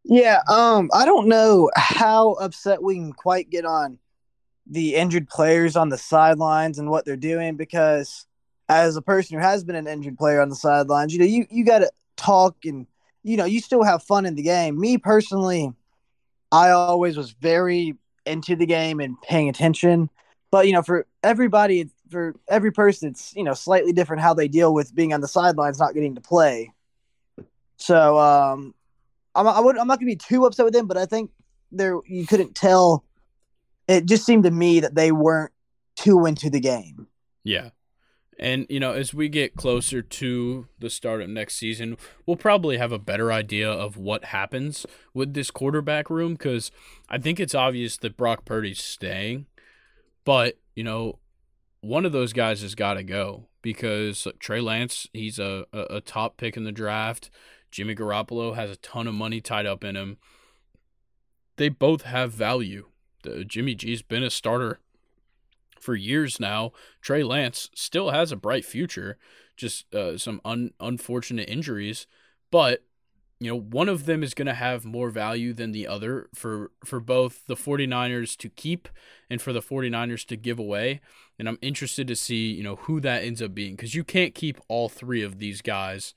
Yeah, 0.05 0.41
um, 0.49 0.89
I 0.93 1.05
don't 1.05 1.27
know 1.29 1.71
how 1.75 2.33
upset 2.33 2.83
we 2.83 2.95
can 2.95 3.13
quite 3.13 3.49
get 3.49 3.65
on 3.65 3.99
the 4.67 4.95
injured 4.95 5.29
players 5.29 5.75
on 5.75 5.89
the 5.89 5.97
sidelines 5.97 6.77
and 6.79 6.89
what 6.89 7.05
they're 7.05 7.15
doing 7.15 7.55
because 7.55 8.25
as 8.69 8.95
a 8.95 9.01
person 9.01 9.37
who 9.37 9.43
has 9.43 9.63
been 9.63 9.75
an 9.75 9.87
injured 9.87 10.17
player 10.17 10.41
on 10.41 10.49
the 10.49 10.55
sidelines, 10.55 11.13
you 11.13 11.19
know, 11.19 11.25
you, 11.25 11.45
you 11.49 11.65
gotta 11.65 11.91
talk 12.15 12.55
and 12.65 12.87
you 13.23 13.37
know, 13.37 13.45
you 13.45 13.61
still 13.61 13.83
have 13.83 14.03
fun 14.03 14.25
in 14.25 14.35
the 14.35 14.41
game. 14.41 14.79
Me 14.79 14.97
personally, 14.97 15.71
I 16.51 16.71
always 16.71 17.17
was 17.17 17.31
very 17.31 17.95
into 18.25 18.55
the 18.55 18.65
game 18.65 18.99
and 18.99 19.19
paying 19.21 19.49
attention. 19.49 20.09
But 20.51 20.67
you 20.67 20.73
know, 20.73 20.83
for 20.83 21.07
everybody, 21.23 21.89
for 22.11 22.35
every 22.47 22.71
person, 22.71 23.09
it's 23.09 23.33
you 23.35 23.43
know 23.43 23.53
slightly 23.53 23.93
different 23.93 24.21
how 24.21 24.33
they 24.33 24.47
deal 24.47 24.73
with 24.73 24.93
being 24.93 25.13
on 25.13 25.21
the 25.21 25.27
sidelines, 25.27 25.79
not 25.79 25.93
getting 25.93 26.15
to 26.15 26.21
play. 26.21 26.71
So 27.77 28.19
um, 28.19 28.75
I'm, 29.33 29.47
I 29.47 29.59
would, 29.59 29.77
I'm 29.77 29.87
not 29.87 29.99
going 29.99 30.09
to 30.09 30.15
be 30.15 30.15
too 30.15 30.45
upset 30.45 30.65
with 30.65 30.73
them, 30.73 30.87
but 30.87 30.95
I 30.95 31.05
think 31.05 31.31
there 31.71 31.99
you 32.05 32.27
couldn't 32.27 32.55
tell. 32.55 33.03
It 33.87 34.05
just 34.05 34.25
seemed 34.25 34.43
to 34.43 34.51
me 34.51 34.81
that 34.81 34.95
they 34.95 35.11
weren't 35.11 35.51
too 35.95 36.25
into 36.25 36.49
the 36.49 36.59
game. 36.59 37.07
Yeah, 37.43 37.71
And, 38.39 38.65
you 38.69 38.79
know, 38.79 38.93
as 38.93 39.13
we 39.13 39.29
get 39.29 39.55
closer 39.55 40.01
to 40.01 40.67
the 40.79 40.89
start 40.89 41.21
of 41.21 41.29
next 41.29 41.55
season, 41.55 41.97
we'll 42.25 42.37
probably 42.37 42.77
have 42.77 42.91
a 42.91 42.99
better 42.99 43.31
idea 43.31 43.69
of 43.69 43.97
what 43.97 44.25
happens 44.25 44.85
with 45.13 45.33
this 45.33 45.51
quarterback 45.51 46.09
room 46.09 46.33
because 46.33 46.71
I 47.09 47.19
think 47.19 47.39
it's 47.39 47.55
obvious 47.55 47.97
that 47.97 48.17
Brock 48.17 48.45
Purdy's 48.45 48.83
staying. 48.83 49.45
But, 50.25 50.57
you 50.75 50.83
know, 50.83 51.19
one 51.81 52.05
of 52.05 52.11
those 52.11 52.33
guys 52.33 52.61
has 52.61 52.75
got 52.75 52.95
to 52.95 53.03
go 53.03 53.47
because 53.61 54.27
Trey 54.39 54.61
Lance, 54.61 55.07
he's 55.13 55.37
a, 55.37 55.65
a, 55.73 56.01
top 56.01 56.37
pick 56.37 56.55
in 56.55 56.63
the 56.63 56.71
draft. 56.71 57.29
Jimmy 57.71 57.95
Garoppolo 57.95 58.55
has 58.55 58.69
a 58.69 58.75
ton 58.77 59.07
of 59.07 59.13
money 59.13 59.41
tied 59.41 59.65
up 59.65 59.83
in 59.83 59.95
him. 59.95 60.17
They 61.57 61.69
both 61.69 62.03
have 62.03 62.31
value. 62.31 62.87
Jimmy 63.47 63.75
G's 63.75 64.01
been 64.01 64.23
a 64.23 64.29
starter 64.29 64.79
for 65.83 65.95
years 65.95 66.39
now. 66.39 66.71
Trey 67.01 67.23
Lance 67.23 67.69
still 67.75 68.09
has 68.11 68.31
a 68.31 68.37
bright 68.37 68.65
future, 68.65 69.17
just 69.57 69.93
uh, 69.93 70.17
some 70.17 70.41
un- 70.45 70.71
unfortunate 70.79 71.49
injuries, 71.49 72.07
but 72.51 72.83
you 73.39 73.49
know, 73.49 73.59
one 73.59 73.89
of 73.89 74.05
them 74.05 74.23
is 74.23 74.33
going 74.33 74.45
to 74.45 74.53
have 74.53 74.85
more 74.85 75.09
value 75.09 75.51
than 75.51 75.73
the 75.73 75.85
other 75.85 76.29
for 76.33 76.71
for 76.85 77.01
both 77.01 77.45
the 77.45 77.55
49ers 77.55 78.37
to 78.37 78.47
keep 78.47 78.87
and 79.29 79.41
for 79.41 79.51
the 79.51 79.61
49ers 79.61 80.25
to 80.27 80.37
give 80.37 80.59
away. 80.59 81.01
And 81.37 81.49
I'm 81.49 81.57
interested 81.61 82.07
to 82.07 82.15
see, 82.15 82.53
you 82.53 82.63
know, 82.63 82.77
who 82.77 83.01
that 83.01 83.23
ends 83.23 83.41
up 83.41 83.53
being 83.53 83.75
cuz 83.75 83.95
you 83.95 84.05
can't 84.05 84.33
keep 84.33 84.61
all 84.69 84.87
3 84.87 85.21
of 85.23 85.39
these 85.39 85.61
guys 85.61 86.13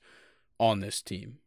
on 0.57 0.79
this 0.79 1.01
team. 1.01 1.39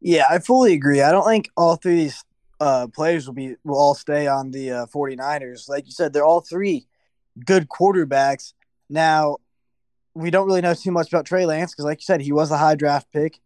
Yeah, 0.00 0.24
I 0.30 0.38
fully 0.38 0.72
agree. 0.72 1.02
I 1.02 1.12
don't 1.12 1.26
think 1.26 1.50
all 1.58 1.76
three 1.76 1.92
of 1.92 1.98
these 1.98 2.24
uh, 2.58 2.86
players 2.88 3.26
will 3.26 3.34
be 3.34 3.56
will 3.64 3.78
all 3.78 3.94
stay 3.94 4.26
on 4.26 4.50
the 4.50 4.70
uh, 4.70 4.86
49ers. 4.86 5.68
Like 5.68 5.86
you 5.86 5.92
said, 5.92 6.12
they're 6.12 6.24
all 6.24 6.40
three 6.40 6.86
good 7.44 7.68
quarterbacks. 7.68 8.52
Now, 8.88 9.36
we 10.14 10.30
don't 10.30 10.46
really 10.46 10.60
know 10.60 10.74
too 10.74 10.90
much 10.90 11.08
about 11.08 11.26
Trey 11.26 11.46
Lance 11.46 11.72
because, 11.72 11.84
like 11.84 11.98
you 11.98 12.04
said, 12.04 12.20
he 12.20 12.32
was 12.32 12.50
a 12.50 12.58
high 12.58 12.74
draft 12.74 13.08
pick. 13.12 13.40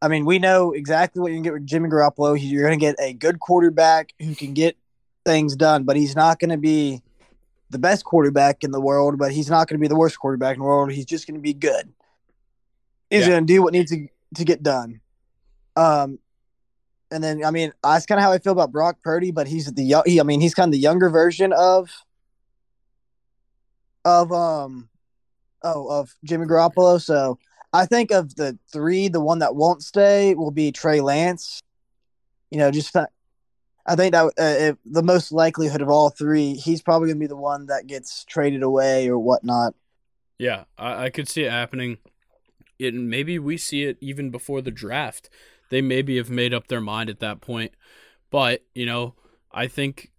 I 0.00 0.08
mean, 0.08 0.24
we 0.24 0.38
know 0.38 0.72
exactly 0.72 1.20
what 1.20 1.32
you 1.32 1.36
can 1.36 1.42
get 1.42 1.52
with 1.54 1.66
Jimmy 1.66 1.88
Garoppolo. 1.88 2.38
You're 2.40 2.62
going 2.62 2.78
to 2.78 2.84
get 2.84 2.96
a 2.98 3.12
good 3.12 3.40
quarterback 3.40 4.12
who 4.20 4.34
can 4.34 4.54
get 4.54 4.76
things 5.24 5.56
done, 5.56 5.84
but 5.84 5.96
he's 5.96 6.14
not 6.14 6.38
going 6.38 6.50
to 6.50 6.58
be 6.58 7.02
the 7.70 7.78
best 7.78 8.04
quarterback 8.04 8.62
in 8.62 8.70
the 8.70 8.80
world, 8.80 9.18
but 9.18 9.32
he's 9.32 9.50
not 9.50 9.68
going 9.68 9.78
to 9.78 9.82
be 9.82 9.88
the 9.88 9.96
worst 9.96 10.18
quarterback 10.18 10.54
in 10.54 10.60
the 10.60 10.66
world. 10.66 10.92
He's 10.92 11.06
just 11.06 11.26
going 11.26 11.34
to 11.34 11.40
be 11.40 11.54
good. 11.54 11.92
He's 13.10 13.22
yeah. 13.22 13.28
going 13.28 13.46
to 13.46 13.52
do 13.52 13.62
what 13.62 13.72
needs 13.72 13.90
to, 13.90 14.06
to 14.36 14.44
get 14.44 14.62
done. 14.62 15.00
Um, 15.74 16.18
and 17.10 17.22
then 17.22 17.44
I 17.44 17.50
mean 17.50 17.72
that's 17.82 18.06
kind 18.06 18.18
of 18.18 18.24
how 18.24 18.32
I 18.32 18.38
feel 18.38 18.52
about 18.52 18.72
Brock 18.72 18.98
Purdy, 19.02 19.30
but 19.30 19.46
he's 19.46 19.72
the 19.72 19.82
young. 19.82 20.02
He, 20.06 20.20
I 20.20 20.24
mean 20.24 20.40
he's 20.40 20.54
kind 20.54 20.68
of 20.68 20.72
the 20.72 20.78
younger 20.78 21.08
version 21.08 21.52
of 21.52 21.90
of 24.06 24.32
um 24.32 24.88
oh 25.62 25.88
of 25.88 26.14
Jimmy 26.24 26.46
Garoppolo. 26.46 27.00
So 27.00 27.38
I 27.72 27.84
think 27.84 28.10
of 28.10 28.34
the 28.36 28.58
three, 28.72 29.08
the 29.08 29.20
one 29.20 29.40
that 29.40 29.54
won't 29.54 29.82
stay 29.82 30.34
will 30.34 30.52
be 30.52 30.72
Trey 30.72 31.00
Lance. 31.00 31.60
You 32.50 32.58
know, 32.58 32.70
just 32.70 32.96
I 32.96 33.96
think 33.96 34.12
that 34.12 34.32
uh, 34.38 34.74
the 34.84 35.02
most 35.02 35.32
likelihood 35.32 35.82
of 35.82 35.90
all 35.90 36.10
three, 36.10 36.54
he's 36.54 36.80
probably 36.80 37.08
gonna 37.08 37.20
be 37.20 37.26
the 37.26 37.36
one 37.36 37.66
that 37.66 37.86
gets 37.86 38.24
traded 38.24 38.62
away 38.62 39.08
or 39.08 39.18
whatnot. 39.18 39.74
Yeah, 40.38 40.64
I, 40.78 41.04
I 41.04 41.10
could 41.10 41.28
see 41.28 41.42
it 41.42 41.50
happening. 41.50 41.98
It 42.78 42.94
maybe 42.94 43.38
we 43.38 43.56
see 43.56 43.84
it 43.84 43.98
even 44.00 44.30
before 44.30 44.62
the 44.62 44.70
draft 44.70 45.28
they 45.70 45.82
maybe 45.82 46.16
have 46.16 46.30
made 46.30 46.54
up 46.54 46.68
their 46.68 46.80
mind 46.80 47.10
at 47.10 47.20
that 47.20 47.40
point. 47.40 47.72
But, 48.30 48.62
you 48.74 48.86
know, 48.86 49.14
I 49.52 49.66
think 49.66 50.12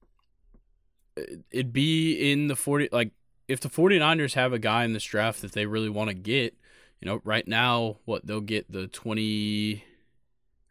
it'd 1.52 1.74
be 1.74 2.32
in 2.32 2.48
the 2.48 2.56
40 2.56 2.90
like 2.92 3.12
if 3.48 3.60
the 3.60 3.70
49ers 3.70 4.34
have 4.34 4.54
a 4.54 4.60
guy 4.60 4.84
in 4.84 4.94
this 4.94 5.04
draft 5.04 5.42
that 5.42 5.54
they 5.54 5.66
really 5.66 5.90
want 5.90 6.10
to 6.10 6.14
get, 6.14 6.56
you 7.00 7.08
know, 7.08 7.22
right 7.24 7.48
now 7.48 7.98
what 8.06 8.26
they'll 8.26 8.42
get 8.42 8.72
the 8.72 8.88
20 8.88 9.84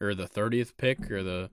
or 0.01 0.15
the 0.15 0.27
30th 0.27 0.73
pick 0.77 1.11
or 1.11 1.23
the 1.23 1.51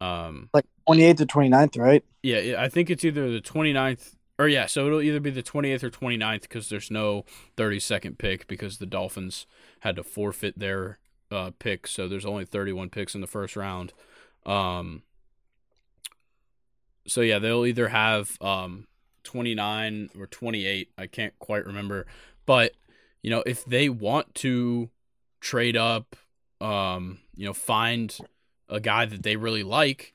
um 0.00 0.48
like 0.54 0.64
28th 0.88 1.18
to 1.18 1.26
29th, 1.26 1.78
right? 1.78 2.04
Yeah, 2.22 2.56
I 2.58 2.68
think 2.68 2.88
it's 2.88 3.04
either 3.04 3.30
the 3.30 3.40
29th 3.40 4.14
or 4.38 4.48
yeah, 4.48 4.64
so 4.64 4.86
it'll 4.86 5.02
either 5.02 5.20
be 5.20 5.30
the 5.30 5.42
28th 5.42 5.82
or 5.82 5.90
29th 5.90 6.42
because 6.42 6.70
there's 6.70 6.90
no 6.90 7.26
32nd 7.58 8.16
pick 8.16 8.46
because 8.46 8.78
the 8.78 8.86
Dolphins 8.86 9.46
had 9.80 9.96
to 9.96 10.02
forfeit 10.02 10.58
their 10.58 10.98
uh, 11.30 11.50
picks, 11.58 11.90
so 11.90 12.08
there's 12.08 12.24
only 12.24 12.46
31 12.46 12.88
picks 12.88 13.14
in 13.14 13.20
the 13.20 13.26
first 13.26 13.54
round. 13.54 13.92
Um, 14.46 15.02
so 17.06 17.20
yeah, 17.20 17.38
they'll 17.38 17.66
either 17.66 17.88
have 17.88 18.38
um, 18.40 18.86
29 19.24 20.10
or 20.18 20.26
28. 20.26 20.90
I 20.98 21.06
can't 21.06 21.38
quite 21.38 21.66
remember, 21.66 22.06
but 22.46 22.72
you 23.22 23.30
know, 23.30 23.42
if 23.46 23.64
they 23.64 23.88
want 23.88 24.34
to 24.36 24.90
trade 25.40 25.76
up, 25.76 26.16
um, 26.60 27.18
you 27.34 27.46
know, 27.46 27.52
find 27.52 28.16
a 28.68 28.80
guy 28.80 29.04
that 29.04 29.22
they 29.22 29.36
really 29.36 29.62
like, 29.62 30.14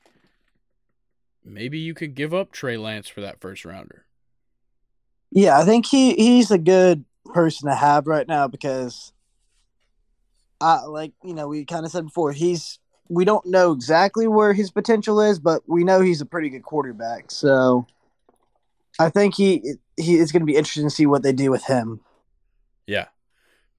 maybe 1.44 1.78
you 1.78 1.94
could 1.94 2.14
give 2.14 2.34
up 2.34 2.52
Trey 2.52 2.76
Lance 2.76 3.08
for 3.08 3.20
that 3.20 3.40
first 3.40 3.64
rounder. 3.64 4.06
Yeah, 5.30 5.58
I 5.58 5.64
think 5.64 5.86
he 5.86 6.14
he's 6.14 6.50
a 6.50 6.58
good 6.58 7.04
person 7.26 7.68
to 7.68 7.74
have 7.74 8.06
right 8.06 8.26
now 8.26 8.48
because 8.48 9.12
uh, 10.60 10.88
like 10.88 11.12
you 11.22 11.34
know, 11.34 11.48
we 11.48 11.64
kind 11.64 11.84
of 11.84 11.92
said 11.92 12.04
before, 12.04 12.32
he's 12.32 12.78
we 13.08 13.24
don't 13.24 13.46
know 13.46 13.72
exactly 13.72 14.26
where 14.26 14.52
his 14.52 14.70
potential 14.70 15.20
is, 15.20 15.38
but 15.38 15.62
we 15.66 15.84
know 15.84 16.00
he's 16.00 16.20
a 16.20 16.26
pretty 16.26 16.48
good 16.48 16.62
quarterback. 16.62 17.30
So 17.30 17.86
I 18.98 19.10
think 19.10 19.34
he 19.34 19.74
he 19.96 20.16
is 20.16 20.32
going 20.32 20.40
to 20.40 20.46
be 20.46 20.56
interesting 20.56 20.84
to 20.84 20.94
see 20.94 21.06
what 21.06 21.22
they 21.22 21.32
do 21.32 21.50
with 21.50 21.64
him. 21.64 22.00
Yeah. 22.86 23.06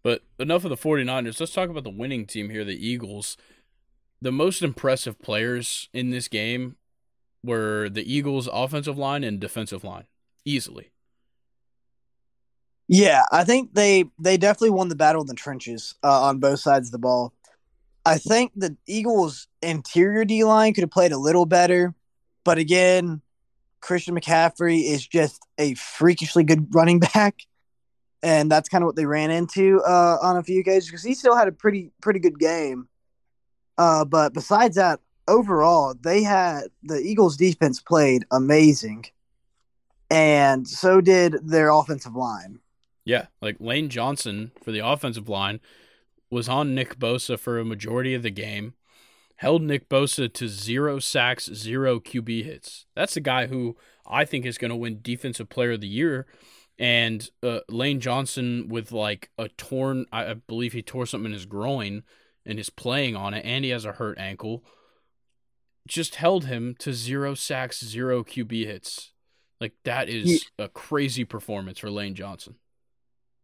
But 0.04 0.24
enough 0.40 0.64
of 0.64 0.70
the 0.70 0.78
49ers. 0.78 1.40
Let's 1.40 1.54
talk 1.54 1.70
about 1.70 1.84
the 1.84 1.90
winning 1.90 2.26
team 2.26 2.50
here, 2.50 2.64
the 2.64 2.88
Eagles. 2.88 3.38
The 4.22 4.32
most 4.32 4.62
impressive 4.62 5.20
players 5.20 5.90
in 5.94 6.12
this 6.12 6.28
game 6.28 6.76
were 7.44 7.90
the 7.90 8.12
Eagles' 8.12 8.50
offensive 8.52 8.98
line 8.98 9.24
and 9.24 9.40
defensive 9.40 9.84
line, 9.84 10.06
easily. 10.46 10.92
Yeah, 12.88 13.24
I 13.32 13.44
think 13.44 13.74
they 13.74 14.06
they 14.18 14.38
definitely 14.38 14.70
won 14.72 14.88
the 14.88 14.96
battle 14.96 15.22
in 15.22 15.28
the 15.28 15.34
trenches 15.34 15.96
uh, 16.04 16.24
on 16.24 16.40
both 16.40 16.60
sides 16.60 16.88
of 16.88 16.94
the 16.94 17.00
ball. 17.00 17.34
I 18.06 18.18
think 18.18 18.54
the 18.56 18.78
Eagles' 18.88 19.48
interior 19.62 20.24
D 20.24 20.46
line 20.46 20.74
could 20.74 20.84
have 20.84 20.92
played 20.92 21.12
a 21.12 21.18
little 21.18 21.46
better, 21.46 21.94
but 22.46 22.58
again, 22.58 23.22
Christian 23.88 24.20
McCaffrey 24.20 24.84
is 24.84 25.08
just 25.08 25.42
a 25.58 25.74
freakishly 25.76 26.44
good 26.44 26.68
running 26.76 27.00
back, 27.14 27.38
and 28.22 28.52
that's 28.52 28.68
kind 28.68 28.84
of 28.84 28.86
what 28.86 28.98
they 28.98 29.06
ran 29.06 29.32
into 29.32 29.82
uh, 29.82 30.18
on 30.22 30.36
a 30.36 30.44
few 30.44 30.60
occasions 30.60 30.88
because 30.88 31.04
he 31.04 31.14
still 31.14 31.38
had 31.38 31.48
a 31.48 31.54
pretty 31.54 31.92
pretty 32.02 32.20
good 32.20 32.38
game. 32.38 32.90
Uh, 33.78 34.04
but 34.04 34.34
besides 34.34 34.76
that, 34.76 35.00
overall, 35.26 35.96
they 36.02 36.22
had 36.22 36.64
the 36.84 37.00
Eagles' 37.00 37.38
defense 37.38 37.80
played 37.82 38.26
amazing, 38.30 39.06
and 40.12 40.68
so 40.68 41.00
did 41.00 41.38
their 41.42 41.70
offensive 41.70 42.16
line. 42.16 42.60
Yeah, 43.06 43.28
like 43.42 43.56
Lane 43.62 43.88
Johnson 43.88 44.52
for 44.62 44.74
the 44.74 44.86
offensive 44.86 45.30
line 45.30 45.62
was 46.30 46.50
on 46.50 46.76
Nick 46.76 47.00
Bosa 47.00 47.40
for 47.40 47.58
a 47.58 47.64
majority 47.64 48.14
of 48.14 48.22
the 48.22 48.32
game, 48.32 48.74
held 49.38 49.62
Nick 49.62 49.90
Bosa 49.90 50.32
to 50.34 50.48
zero 50.48 51.00
sacks, 51.00 51.46
zero 51.54 52.00
QB 52.00 52.44
hits. 52.44 52.86
That's 52.96 53.14
the 53.14 53.22
guy 53.22 53.48
who 53.48 53.78
I 54.06 54.26
think 54.26 54.46
is 54.46 54.58
going 54.58 54.70
to 54.70 54.76
win 54.76 55.00
Defensive 55.02 55.50
Player 55.50 55.74
of 55.74 55.82
the 55.82 55.88
Year. 55.88 56.28
And 56.80 57.28
uh, 57.42 57.62
Lane 57.70 58.00
Johnson 58.00 58.68
with 58.68 58.92
like 58.92 59.32
a 59.38 59.48
torn, 59.50 60.06
I 60.12 60.34
believe 60.34 60.74
he 60.74 60.82
tore 60.82 61.06
something 61.06 61.28
in 61.28 61.34
his 61.34 61.46
groin 61.46 62.04
and 62.46 62.60
is 62.60 62.70
playing 62.70 63.16
on 63.16 63.34
it, 63.34 63.46
and 63.46 63.66
he 63.66 63.72
has 63.72 63.86
a 63.86 63.94
hurt 63.94 64.18
ankle. 64.18 64.64
Just 65.88 66.16
held 66.16 66.46
him 66.46 66.76
to 66.80 66.94
zero 66.94 67.34
sacks, 67.34 67.84
zero 67.84 68.24
QB 68.24 68.66
hits. 68.66 69.12
Like 69.60 69.74
that 69.86 70.08
is 70.08 70.46
a 70.60 70.70
crazy 70.70 71.26
performance 71.26 71.80
for 71.80 71.90
Lane 71.90 72.16
Johnson. 72.16 72.56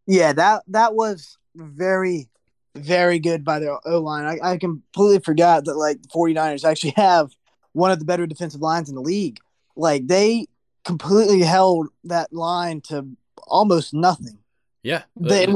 Yeah, 0.05 0.33
that 0.33 0.63
that 0.67 0.93
was 0.93 1.37
very, 1.55 2.29
very 2.75 3.19
good 3.19 3.43
by 3.43 3.59
their 3.59 3.77
O 3.85 3.99
line. 3.99 4.25
I, 4.25 4.53
I 4.53 4.57
completely 4.57 5.19
forgot 5.19 5.65
that 5.65 5.75
like 5.75 6.01
the 6.01 6.07
49ers 6.09 6.69
actually 6.69 6.93
have 6.95 7.31
one 7.73 7.91
of 7.91 7.99
the 7.99 8.05
better 8.05 8.25
defensive 8.25 8.61
lines 8.61 8.89
in 8.89 8.95
the 8.95 9.01
league. 9.01 9.39
Like 9.75 10.07
they 10.07 10.47
completely 10.83 11.41
held 11.41 11.87
that 12.05 12.33
line 12.33 12.81
to 12.81 13.07
almost 13.47 13.93
nothing. 13.93 14.39
Yeah. 14.81 15.03
They, 15.15 15.47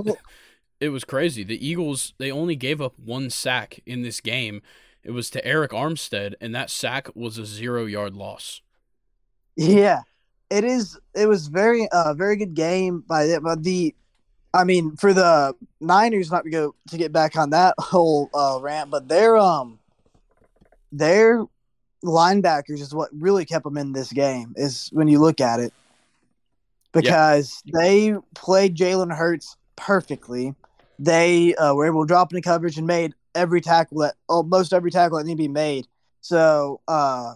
it 0.79 0.89
was 0.89 1.03
crazy. 1.03 1.43
The 1.43 1.65
Eagles, 1.65 2.13
they 2.17 2.31
only 2.31 2.55
gave 2.55 2.81
up 2.81 2.97
one 2.97 3.29
sack 3.29 3.81
in 3.85 4.01
this 4.03 4.21
game. 4.21 4.61
It 5.03 5.11
was 5.11 5.29
to 5.31 5.41
Arik 5.41 5.69
Armstead, 5.69 6.33
and 6.41 6.53
that 6.53 6.69
sack 6.69 7.07
was 7.15 7.37
a 7.37 7.45
zero 7.45 7.85
yard 7.85 8.15
loss. 8.15 8.61
Yeah. 9.55 10.01
It 10.49 10.63
is 10.63 10.97
it 11.13 11.27
was 11.27 11.47
very 11.47 11.89
uh 11.89 12.13
very 12.13 12.37
good 12.37 12.53
game 12.53 13.03
by 13.05 13.25
the, 13.25 13.41
by 13.41 13.55
the 13.55 13.93
I 14.53 14.63
mean, 14.63 14.95
for 14.95 15.13
the 15.13 15.55
Niners 15.79 16.31
not 16.31 16.43
to 16.45 16.49
go 16.49 16.75
to 16.89 16.97
get 16.97 17.11
back 17.11 17.35
on 17.35 17.51
that 17.51 17.75
whole 17.79 18.29
uh, 18.33 18.59
rant, 18.61 18.89
but 18.89 19.07
their 19.07 19.37
um 19.37 19.79
their 20.91 21.45
linebackers 22.03 22.79
is 22.79 22.93
what 22.93 23.09
really 23.13 23.45
kept 23.45 23.63
them 23.63 23.77
in 23.77 23.93
this 23.93 24.11
game. 24.11 24.53
Is 24.55 24.89
when 24.93 25.07
you 25.07 25.19
look 25.19 25.41
at 25.41 25.59
it. 25.59 25.73
because 26.93 27.61
yeah. 27.65 27.79
they 27.79 28.15
played 28.35 28.75
Jalen 28.75 29.15
Hurts 29.15 29.57
perfectly. 29.75 30.55
They 30.99 31.55
uh, 31.55 31.73
were 31.73 31.85
able 31.85 32.03
to 32.03 32.07
drop 32.07 32.31
into 32.31 32.41
coverage 32.41 32.77
and 32.77 32.87
made 32.87 33.13
every 33.35 33.61
tackle 33.61 33.99
that 33.99 34.15
almost 34.27 34.73
every 34.73 34.91
tackle 34.91 35.17
that 35.17 35.25
needed 35.25 35.37
to 35.37 35.43
be 35.43 35.53
made. 35.53 35.87
So, 36.21 36.81
uh, 36.87 37.35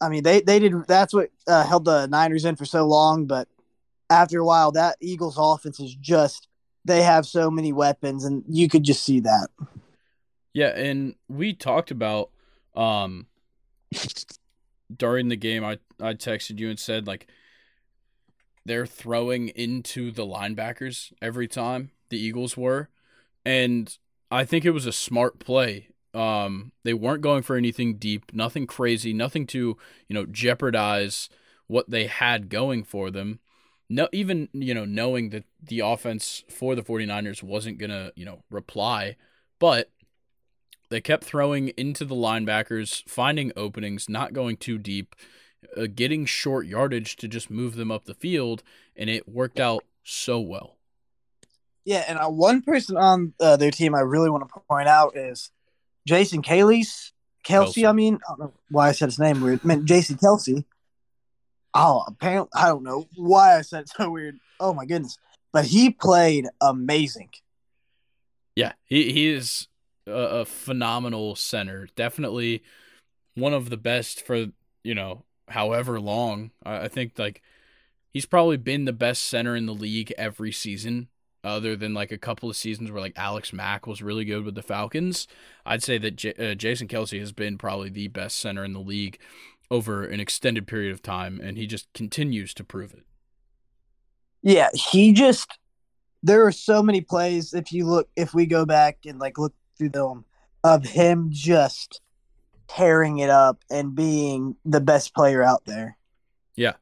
I 0.00 0.08
mean, 0.08 0.22
they 0.22 0.40
they 0.40 0.58
did. 0.58 0.72
That's 0.86 1.12
what 1.12 1.30
uh, 1.46 1.64
held 1.64 1.84
the 1.84 2.06
Niners 2.06 2.44
in 2.44 2.56
for 2.56 2.64
so 2.64 2.86
long. 2.86 3.26
But 3.26 3.48
after 4.10 4.38
a 4.38 4.44
while, 4.44 4.72
that 4.72 4.96
Eagles 5.00 5.36
offense 5.38 5.80
is 5.80 5.94
just 5.94 6.48
they 6.84 7.02
have 7.02 7.26
so 7.26 7.50
many 7.50 7.72
weapons, 7.72 8.24
and 8.24 8.44
you 8.48 8.68
could 8.68 8.82
just 8.82 9.04
see 9.04 9.20
that. 9.20 9.48
Yeah, 10.52 10.68
and 10.68 11.14
we 11.28 11.52
talked 11.52 11.90
about 11.90 12.30
um 12.74 13.26
during 14.94 15.28
the 15.28 15.36
game. 15.36 15.64
I 15.64 15.78
I 16.00 16.14
texted 16.14 16.58
you 16.58 16.70
and 16.70 16.78
said 16.78 17.06
like 17.06 17.26
they're 18.64 18.86
throwing 18.86 19.48
into 19.48 20.10
the 20.10 20.26
linebackers 20.26 21.12
every 21.22 21.48
time 21.48 21.90
the 22.10 22.18
Eagles 22.18 22.56
were, 22.56 22.88
and 23.44 23.96
I 24.30 24.44
think 24.44 24.64
it 24.64 24.70
was 24.70 24.86
a 24.86 24.92
smart 24.92 25.38
play. 25.38 25.88
Um, 26.14 26.72
they 26.84 26.94
weren't 26.94 27.22
going 27.22 27.42
for 27.42 27.56
anything 27.56 27.96
deep, 27.96 28.32
nothing 28.32 28.66
crazy, 28.66 29.12
nothing 29.12 29.46
to 29.48 29.76
you 30.08 30.14
know 30.14 30.26
jeopardize 30.26 31.28
what 31.66 31.90
they 31.90 32.06
had 32.06 32.48
going 32.48 32.82
for 32.82 33.10
them. 33.10 33.40
No, 33.90 34.08
even 34.12 34.48
you 34.52 34.74
know 34.74 34.84
knowing 34.84 35.30
that 35.30 35.44
the 35.62 35.80
offense 35.80 36.44
for 36.50 36.74
the 36.74 36.82
49ers 36.82 37.42
wasn't 37.42 37.78
gonna 37.78 38.12
you 38.14 38.24
know 38.24 38.42
reply, 38.50 39.16
but 39.58 39.90
they 40.90 41.00
kept 41.00 41.24
throwing 41.24 41.68
into 41.76 42.04
the 42.04 42.14
linebackers, 42.14 43.06
finding 43.08 43.52
openings, 43.56 44.08
not 44.08 44.32
going 44.32 44.56
too 44.56 44.78
deep, 44.78 45.14
uh, 45.76 45.86
getting 45.94 46.24
short 46.24 46.66
yardage 46.66 47.16
to 47.16 47.28
just 47.28 47.50
move 47.50 47.76
them 47.76 47.90
up 47.90 48.04
the 48.04 48.14
field, 48.14 48.62
and 48.96 49.10
it 49.10 49.28
worked 49.28 49.60
out 49.60 49.84
so 50.02 50.40
well. 50.40 50.76
Yeah, 51.84 52.04
and 52.06 52.18
uh, 52.18 52.28
one 52.28 52.62
person 52.62 52.96
on 52.96 53.32
uh, 53.40 53.56
their 53.56 53.70
team 53.70 53.94
I 53.94 54.00
really 54.00 54.30
want 54.30 54.46
to 54.46 54.60
point 54.68 54.88
out 54.88 55.16
is 55.16 55.50
Jason 56.06 56.42
Kelsey. 56.42 56.84
Kelce, 57.46 57.88
I 57.88 57.92
mean, 57.92 58.16
I 58.16 58.32
don't 58.32 58.40
know 58.40 58.52
why 58.70 58.88
I 58.88 58.92
said 58.92 59.06
his 59.06 59.18
name 59.18 59.40
weird. 59.40 59.60
I 59.64 59.66
meant 59.66 59.86
Jason 59.86 60.16
Kelce. 60.16 60.64
Oh, 61.74 62.04
apparently, 62.06 62.50
I 62.54 62.68
don't 62.68 62.82
know 62.82 63.06
why 63.16 63.58
I 63.58 63.62
said 63.62 63.88
so 63.88 64.10
weird. 64.10 64.38
Oh 64.60 64.72
my 64.72 64.86
goodness, 64.86 65.18
but 65.52 65.64
he 65.64 65.90
played 65.90 66.46
amazing. 66.60 67.30
Yeah, 68.56 68.72
he 68.84 69.12
he 69.12 69.28
is 69.28 69.68
a, 70.06 70.12
a 70.12 70.44
phenomenal 70.44 71.36
center. 71.36 71.88
Definitely 71.94 72.62
one 73.34 73.54
of 73.54 73.70
the 73.70 73.76
best 73.76 74.26
for 74.26 74.46
you 74.82 74.94
know 74.94 75.24
however 75.48 76.00
long. 76.00 76.50
I, 76.64 76.84
I 76.84 76.88
think 76.88 77.18
like 77.18 77.42
he's 78.12 78.26
probably 78.26 78.56
been 78.56 78.84
the 78.84 78.92
best 78.92 79.24
center 79.24 79.54
in 79.54 79.66
the 79.66 79.74
league 79.74 80.12
every 80.18 80.52
season 80.52 81.08
other 81.44 81.76
than 81.76 81.94
like 81.94 82.10
a 82.10 82.18
couple 82.18 82.50
of 82.50 82.56
seasons 82.56 82.90
where 82.90 83.00
like 83.00 83.12
Alex 83.16 83.52
Mack 83.52 83.86
was 83.86 84.02
really 84.02 84.24
good 84.24 84.44
with 84.44 84.54
the 84.54 84.62
Falcons. 84.62 85.28
I'd 85.64 85.82
say 85.82 85.98
that 85.98 86.16
J- 86.16 86.34
uh, 86.34 86.54
Jason 86.54 86.88
Kelce 86.88 87.20
has 87.20 87.32
been 87.32 87.58
probably 87.58 87.90
the 87.90 88.08
best 88.08 88.38
center 88.38 88.64
in 88.64 88.72
the 88.72 88.80
league 88.80 89.18
over 89.70 90.04
an 90.04 90.20
extended 90.20 90.66
period 90.66 90.92
of 90.92 91.02
time, 91.02 91.40
and 91.42 91.56
he 91.56 91.66
just 91.66 91.92
continues 91.92 92.54
to 92.54 92.64
prove 92.64 92.92
it. 92.92 93.04
Yeah, 94.42 94.68
he 94.72 95.12
just 95.12 95.58
there 96.22 96.46
are 96.46 96.52
so 96.52 96.82
many 96.82 97.00
plays. 97.00 97.54
If 97.54 97.72
you 97.72 97.86
look, 97.86 98.08
if 98.16 98.34
we 98.34 98.46
go 98.46 98.64
back 98.64 98.98
and 99.06 99.18
like 99.18 99.38
look 99.38 99.54
through 99.76 99.90
them, 99.90 100.24
of 100.64 100.84
him 100.84 101.28
just 101.30 102.00
tearing 102.68 103.18
it 103.18 103.30
up 103.30 103.64
and 103.70 103.94
being 103.94 104.56
the 104.64 104.80
best 104.80 105.14
player 105.14 105.42
out 105.42 105.64
there. 105.64 105.96
Yeah, 106.54 106.74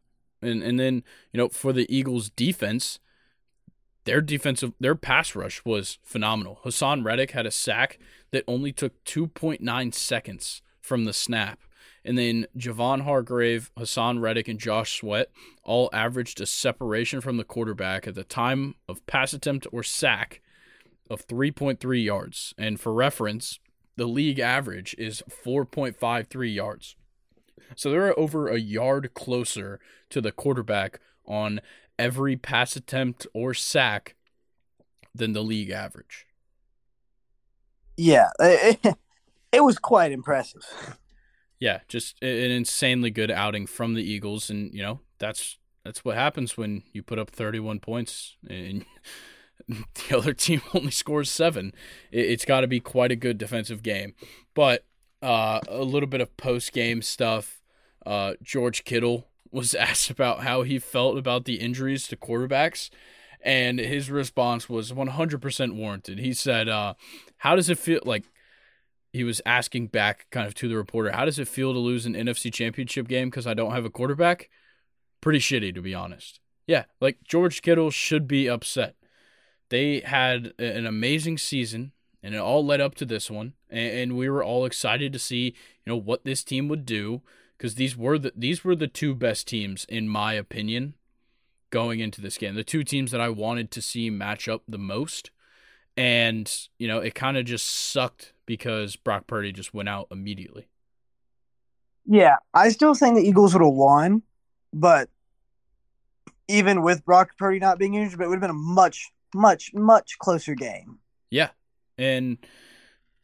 and 0.42 0.62
and 0.62 0.78
then 0.78 1.04
you 1.32 1.38
know 1.38 1.48
for 1.48 1.72
the 1.72 1.86
Eagles 1.94 2.30
defense, 2.30 2.98
their 4.04 4.20
defensive 4.20 4.72
their 4.80 4.94
pass 4.94 5.34
rush 5.34 5.64
was 5.64 5.98
phenomenal. 6.02 6.60
Haason 6.64 7.04
Reddick 7.04 7.32
had 7.32 7.46
a 7.46 7.50
sack 7.50 7.98
that 8.32 8.44
only 8.46 8.72
took 8.72 9.02
2.9 9.04 9.94
seconds 9.94 10.62
from 10.80 11.04
the 11.04 11.12
snap. 11.12 11.60
And 12.06 12.16
then 12.16 12.46
Javon 12.56 13.02
Hargrave, 13.02 13.72
Haason 13.76 14.20
Reddick, 14.20 14.46
and 14.46 14.60
Josh 14.60 15.00
Sweat 15.00 15.28
all 15.64 15.90
averaged 15.92 16.40
a 16.40 16.46
separation 16.46 17.20
from 17.20 17.36
the 17.36 17.44
quarterback 17.44 18.06
at 18.06 18.14
the 18.14 18.22
time 18.22 18.76
of 18.88 19.04
pass 19.06 19.32
attempt 19.32 19.66
or 19.72 19.82
sack 19.82 20.40
of 21.10 21.26
3.3 21.26 22.04
yards. 22.04 22.54
And 22.56 22.78
for 22.78 22.92
reference, 22.92 23.58
the 23.96 24.06
league 24.06 24.38
average 24.38 24.94
is 24.98 25.22
4.53 25.28 26.54
yards. 26.54 26.94
So 27.74 27.90
they're 27.90 28.16
over 28.18 28.48
a 28.48 28.60
yard 28.60 29.12
closer 29.14 29.80
to 30.10 30.20
the 30.20 30.30
quarterback 30.30 31.00
on 31.26 31.60
every 31.98 32.36
pass 32.36 32.76
attempt 32.76 33.26
or 33.34 33.52
sack 33.52 34.14
than 35.12 35.32
the 35.32 35.42
league 35.42 35.70
average. 35.70 36.26
Yeah, 37.96 38.28
it, 38.40 38.96
it 39.50 39.64
was 39.64 39.78
quite 39.78 40.12
impressive. 40.12 40.62
Yeah, 41.58 41.80
just 41.88 42.22
an 42.22 42.28
insanely 42.28 43.10
good 43.10 43.30
outing 43.30 43.66
from 43.66 43.94
the 43.94 44.02
Eagles, 44.02 44.50
and 44.50 44.72
you 44.74 44.82
know 44.82 45.00
that's 45.18 45.58
that's 45.84 46.04
what 46.04 46.16
happens 46.16 46.56
when 46.56 46.82
you 46.92 47.02
put 47.02 47.18
up 47.18 47.30
31 47.30 47.78
points 47.78 48.36
and 48.48 48.84
the 49.68 50.16
other 50.16 50.32
team 50.32 50.60
only 50.74 50.90
scores 50.90 51.30
seven. 51.30 51.72
It's 52.10 52.44
got 52.44 52.60
to 52.60 52.66
be 52.66 52.80
quite 52.80 53.12
a 53.12 53.16
good 53.16 53.38
defensive 53.38 53.82
game. 53.82 54.14
But 54.54 54.84
uh, 55.22 55.60
a 55.68 55.82
little 55.82 56.08
bit 56.08 56.20
of 56.20 56.36
post 56.36 56.72
game 56.72 57.02
stuff. 57.02 57.62
Uh, 58.04 58.34
George 58.42 58.84
Kittle 58.84 59.28
was 59.50 59.74
asked 59.76 60.10
about 60.10 60.40
how 60.40 60.62
he 60.62 60.78
felt 60.78 61.18
about 61.18 61.44
the 61.44 61.56
injuries 61.56 62.06
to 62.08 62.16
quarterbacks, 62.16 62.90
and 63.42 63.78
his 63.78 64.10
response 64.10 64.68
was 64.68 64.92
100% 64.92 65.74
warranted. 65.74 66.18
He 66.18 66.32
said, 66.32 66.68
uh, 66.68 66.94
"How 67.38 67.56
does 67.56 67.70
it 67.70 67.78
feel 67.78 68.00
like?" 68.04 68.24
He 69.16 69.24
was 69.24 69.40
asking 69.44 69.88
back, 69.88 70.26
kind 70.30 70.46
of 70.46 70.54
to 70.54 70.68
the 70.68 70.76
reporter, 70.76 71.10
"How 71.10 71.24
does 71.24 71.38
it 71.38 71.48
feel 71.48 71.72
to 71.72 71.78
lose 71.78 72.06
an 72.06 72.14
NFC 72.14 72.52
Championship 72.52 73.08
game 73.08 73.30
because 73.30 73.46
I 73.46 73.54
don't 73.54 73.72
have 73.72 73.84
a 73.84 73.90
quarterback?" 73.90 74.50
Pretty 75.20 75.38
shitty, 75.38 75.74
to 75.74 75.82
be 75.82 75.94
honest. 75.94 76.40
Yeah, 76.66 76.84
like 77.00 77.24
George 77.24 77.62
Kittle 77.62 77.90
should 77.90 78.28
be 78.28 78.48
upset. 78.48 78.96
They 79.68 80.00
had 80.00 80.52
an 80.58 80.86
amazing 80.86 81.38
season, 81.38 81.92
and 82.22 82.34
it 82.34 82.38
all 82.38 82.64
led 82.64 82.80
up 82.80 82.94
to 82.96 83.04
this 83.04 83.30
one, 83.30 83.54
and 83.70 84.16
we 84.16 84.28
were 84.28 84.44
all 84.44 84.64
excited 84.64 85.12
to 85.12 85.18
see, 85.18 85.54
you 85.84 85.86
know, 85.86 85.96
what 85.96 86.24
this 86.24 86.44
team 86.44 86.68
would 86.68 86.86
do 86.86 87.22
because 87.56 87.76
these 87.76 87.96
were 87.96 88.18
the 88.18 88.32
these 88.36 88.64
were 88.64 88.76
the 88.76 88.86
two 88.86 89.14
best 89.14 89.48
teams 89.48 89.84
in 89.88 90.08
my 90.08 90.34
opinion 90.34 90.94
going 91.70 92.00
into 92.00 92.20
this 92.20 92.38
game. 92.38 92.54
The 92.54 92.64
two 92.64 92.84
teams 92.84 93.10
that 93.10 93.20
I 93.20 93.28
wanted 93.28 93.70
to 93.72 93.82
see 93.82 94.10
match 94.10 94.48
up 94.48 94.62
the 94.68 94.78
most. 94.78 95.30
And, 95.96 96.52
you 96.78 96.88
know, 96.88 96.98
it 96.98 97.14
kind 97.14 97.36
of 97.36 97.46
just 97.46 97.66
sucked 97.66 98.32
because 98.44 98.96
Brock 98.96 99.26
Purdy 99.26 99.52
just 99.52 99.72
went 99.72 99.88
out 99.88 100.08
immediately. 100.10 100.68
Yeah, 102.04 102.36
I 102.54 102.68
still 102.68 102.94
think 102.94 103.16
the 103.16 103.22
Eagles 103.22 103.52
would 103.54 103.62
have 103.62 103.72
won, 103.72 104.22
but 104.72 105.08
even 106.48 106.82
with 106.82 107.04
Brock 107.04 107.30
Purdy 107.38 107.58
not 107.58 107.78
being 107.78 107.94
injured, 107.94 108.18
but 108.18 108.24
it 108.24 108.28
would 108.28 108.36
have 108.36 108.42
been 108.42 108.50
a 108.50 108.54
much, 108.54 109.10
much, 109.34 109.72
much 109.74 110.18
closer 110.18 110.54
game. 110.54 110.98
Yeah. 111.30 111.50
And 111.98 112.38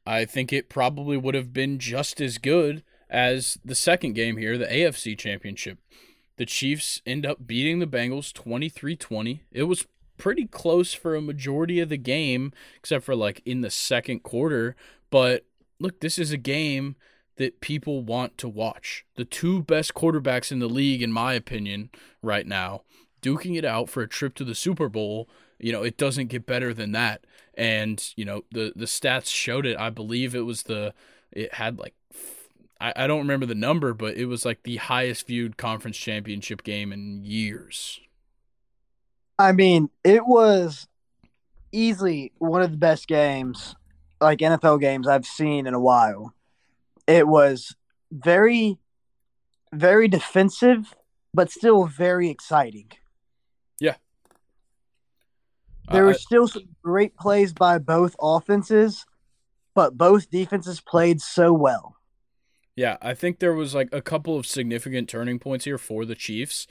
I 0.07 0.25
think 0.25 0.53
it 0.53 0.69
probably 0.69 1.17
would 1.17 1.35
have 1.35 1.53
been 1.53 1.79
just 1.79 2.21
as 2.21 2.39
good 2.39 2.83
as 3.09 3.59
the 3.65 3.75
second 3.75 4.15
game 4.15 4.37
here, 4.37 4.59
the 4.59 4.67
AFC 4.67 5.17
Championship. 5.17 5.79
The 6.37 6.47
Chiefs 6.47 7.03
end 7.07 7.27
up 7.27 7.47
beating 7.47 7.79
the 7.79 7.87
Bengals 7.87 8.33
23 8.33 8.97
20. 8.97 9.43
It 9.53 9.65
was 9.65 9.87
pretty 10.23 10.47
close 10.47 10.95
for 10.95 11.17
a 11.17 11.21
majority 11.21 11.81
of 11.81 11.89
the 11.89 11.97
game, 11.97 12.53
except 12.77 13.05
for 13.05 13.17
like 13.17 13.43
in 13.45 13.61
the 13.61 13.71
second 13.71 14.23
quarter. 14.23 14.77
But 15.11 15.45
look, 15.81 15.99
this 15.99 16.17
is 16.17 16.31
a 16.31 16.37
game 16.37 16.95
that 17.39 17.61
people 17.61 18.03
want 18.03 18.39
to 18.39 18.49
watch. 18.49 19.05
The 19.17 19.25
two 19.25 19.65
best 19.65 19.95
quarterbacks 19.95 20.53
in 20.53 20.61
the 20.61 20.69
league, 20.69 21.03
in 21.03 21.11
my 21.11 21.33
opinion, 21.33 21.91
right 22.23 22.47
now, 22.47 22.83
duking 23.21 23.59
it 23.59 23.65
out 23.65 23.89
for 23.89 24.01
a 24.01 24.09
trip 24.09 24.37
to 24.37 24.45
the 24.45 24.55
Super 24.55 24.89
Bowl. 24.89 25.29
You 25.59 25.73
know, 25.73 25.83
it 25.83 25.97
doesn't 25.97 26.29
get 26.29 26.47
better 26.47 26.73
than 26.73 26.93
that. 26.93 27.25
And, 27.55 28.01
you 28.15 28.25
know, 28.25 28.45
the 28.53 28.73
the 28.77 28.85
stats 28.85 29.27
showed 29.27 29.67
it. 29.67 29.77
I 29.77 29.91
believe 29.91 30.37
it 30.37 30.47
was 30.47 30.63
the 30.63 30.95
it 31.33 31.55
had 31.55 31.81
like 31.81 31.95
I, 32.81 33.07
don't 33.07 33.21
remember 33.21 33.47
the 33.47 33.55
number, 33.55 33.95
but 33.95 34.17
it 34.17 34.27
was 34.27 34.45
like 34.45 34.65
the 34.65 34.77
highest 34.77 35.29
viewed 35.29 35.57
conference 35.57 35.97
championship 35.97 36.65
game 36.65 36.93
in 36.93 37.25
years. 37.25 38.01
I 39.39 39.53
mean, 39.53 39.89
it 40.05 40.27
was 40.27 40.87
easily 41.73 42.33
one 42.39 42.63
of 42.63 42.71
the 42.71 42.77
best 42.77 43.09
games, 43.09 43.75
like 44.21 44.39
NFL 44.39 44.81
games 44.81 45.09
I've 45.09 45.27
seen 45.27 45.67
in 45.67 45.75
a 45.75 45.81
while. 45.81 46.35
It 47.07 47.27
was 47.27 47.75
very, 48.11 48.79
very 49.73 50.07
defensive, 50.09 50.95
but 51.35 51.51
still 51.51 51.87
very 51.87 52.29
exciting. 52.29 52.91
Yeah. 53.81 53.97
There 55.91 56.05
uh, 56.05 56.09
were 56.09 56.15
still 56.15 56.47
some 56.47 56.69
great 56.83 57.17
plays 57.17 57.53
by 57.53 57.79
both 57.79 58.15
offenses, 58.21 59.05
but 59.75 59.97
both 59.97 60.31
defenses 60.31 60.81
played 60.81 61.21
so 61.21 61.53
well. 61.53 61.97
Yeah, 62.77 62.97
I 63.03 63.15
think 63.15 63.39
there 63.39 63.53
was 63.53 63.75
like 63.75 63.89
a 63.93 64.01
couple 64.01 64.39
of 64.39 64.47
significant 64.47 65.09
turning 65.09 65.39
points 65.39 65.65
here 65.65 65.79
for 65.79 66.05
the 66.05 66.15
Chiefs. 66.15 66.67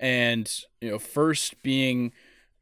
And, 0.00 0.50
you 0.80 0.90
know, 0.90 0.98
first 0.98 1.62
being 1.62 2.12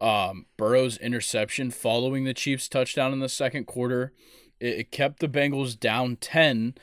um, 0.00 0.46
Burrow's 0.56 0.98
interception 0.98 1.70
following 1.70 2.24
the 2.24 2.34
Chiefs' 2.34 2.68
touchdown 2.68 3.12
in 3.12 3.20
the 3.20 3.28
second 3.28 3.66
quarter. 3.66 4.12
It, 4.60 4.78
it 4.78 4.90
kept 4.90 5.20
the 5.20 5.28
Bengals 5.28 5.78
down 5.78 6.16
10. 6.16 6.74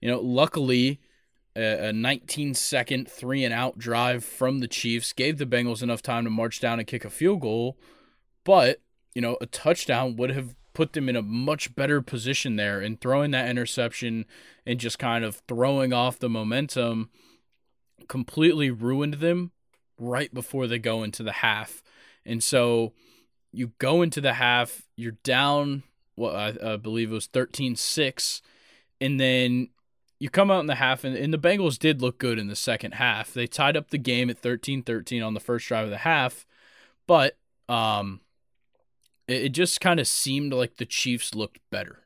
You 0.00 0.10
know, 0.10 0.20
luckily, 0.20 1.00
a, 1.54 1.88
a 1.88 1.92
19 1.92 2.54
second 2.54 3.08
three 3.08 3.44
and 3.44 3.52
out 3.52 3.78
drive 3.78 4.24
from 4.24 4.60
the 4.60 4.68
Chiefs 4.68 5.12
gave 5.12 5.38
the 5.38 5.46
Bengals 5.46 5.82
enough 5.82 6.02
time 6.02 6.24
to 6.24 6.30
march 6.30 6.60
down 6.60 6.78
and 6.78 6.88
kick 6.88 7.04
a 7.04 7.10
field 7.10 7.40
goal. 7.40 7.78
But, 8.44 8.80
you 9.14 9.22
know, 9.22 9.36
a 9.40 9.46
touchdown 9.46 10.16
would 10.16 10.30
have 10.30 10.54
put 10.74 10.94
them 10.94 11.08
in 11.08 11.16
a 11.16 11.22
much 11.22 11.74
better 11.74 12.00
position 12.00 12.56
there 12.56 12.80
and 12.80 13.00
throwing 13.00 13.30
that 13.32 13.48
interception 13.48 14.24
and 14.66 14.80
just 14.80 14.98
kind 14.98 15.24
of 15.24 15.42
throwing 15.46 15.92
off 15.92 16.18
the 16.18 16.30
momentum 16.30 17.10
completely 18.08 18.70
ruined 18.70 19.14
them 19.14 19.52
right 20.02 20.32
before 20.32 20.66
they 20.66 20.78
go 20.78 21.02
into 21.02 21.22
the 21.22 21.32
half. 21.32 21.82
And 22.24 22.42
so 22.42 22.92
you 23.52 23.72
go 23.78 24.02
into 24.02 24.20
the 24.20 24.34
half, 24.34 24.82
you're 24.96 25.18
down, 25.22 25.82
well, 26.16 26.34
I, 26.34 26.54
I 26.64 26.76
believe 26.76 27.10
it 27.10 27.14
was 27.14 27.26
13 27.26 27.76
6. 27.76 28.42
And 29.00 29.18
then 29.18 29.68
you 30.18 30.30
come 30.30 30.50
out 30.50 30.60
in 30.60 30.66
the 30.66 30.76
half, 30.76 31.02
and, 31.02 31.16
and 31.16 31.32
the 31.32 31.38
Bengals 31.38 31.78
did 31.78 32.00
look 32.00 32.18
good 32.18 32.38
in 32.38 32.46
the 32.46 32.54
second 32.54 32.94
half. 32.94 33.34
They 33.34 33.46
tied 33.46 33.76
up 33.76 33.90
the 33.90 33.98
game 33.98 34.30
at 34.30 34.38
13 34.38 34.82
13 34.82 35.22
on 35.22 35.34
the 35.34 35.40
first 35.40 35.66
drive 35.66 35.84
of 35.84 35.90
the 35.90 35.98
half. 35.98 36.46
But 37.06 37.36
um, 37.68 38.20
it, 39.26 39.46
it 39.46 39.48
just 39.50 39.80
kind 39.80 39.98
of 39.98 40.06
seemed 40.06 40.52
like 40.52 40.76
the 40.76 40.86
Chiefs 40.86 41.34
looked 41.34 41.58
better. 41.70 42.00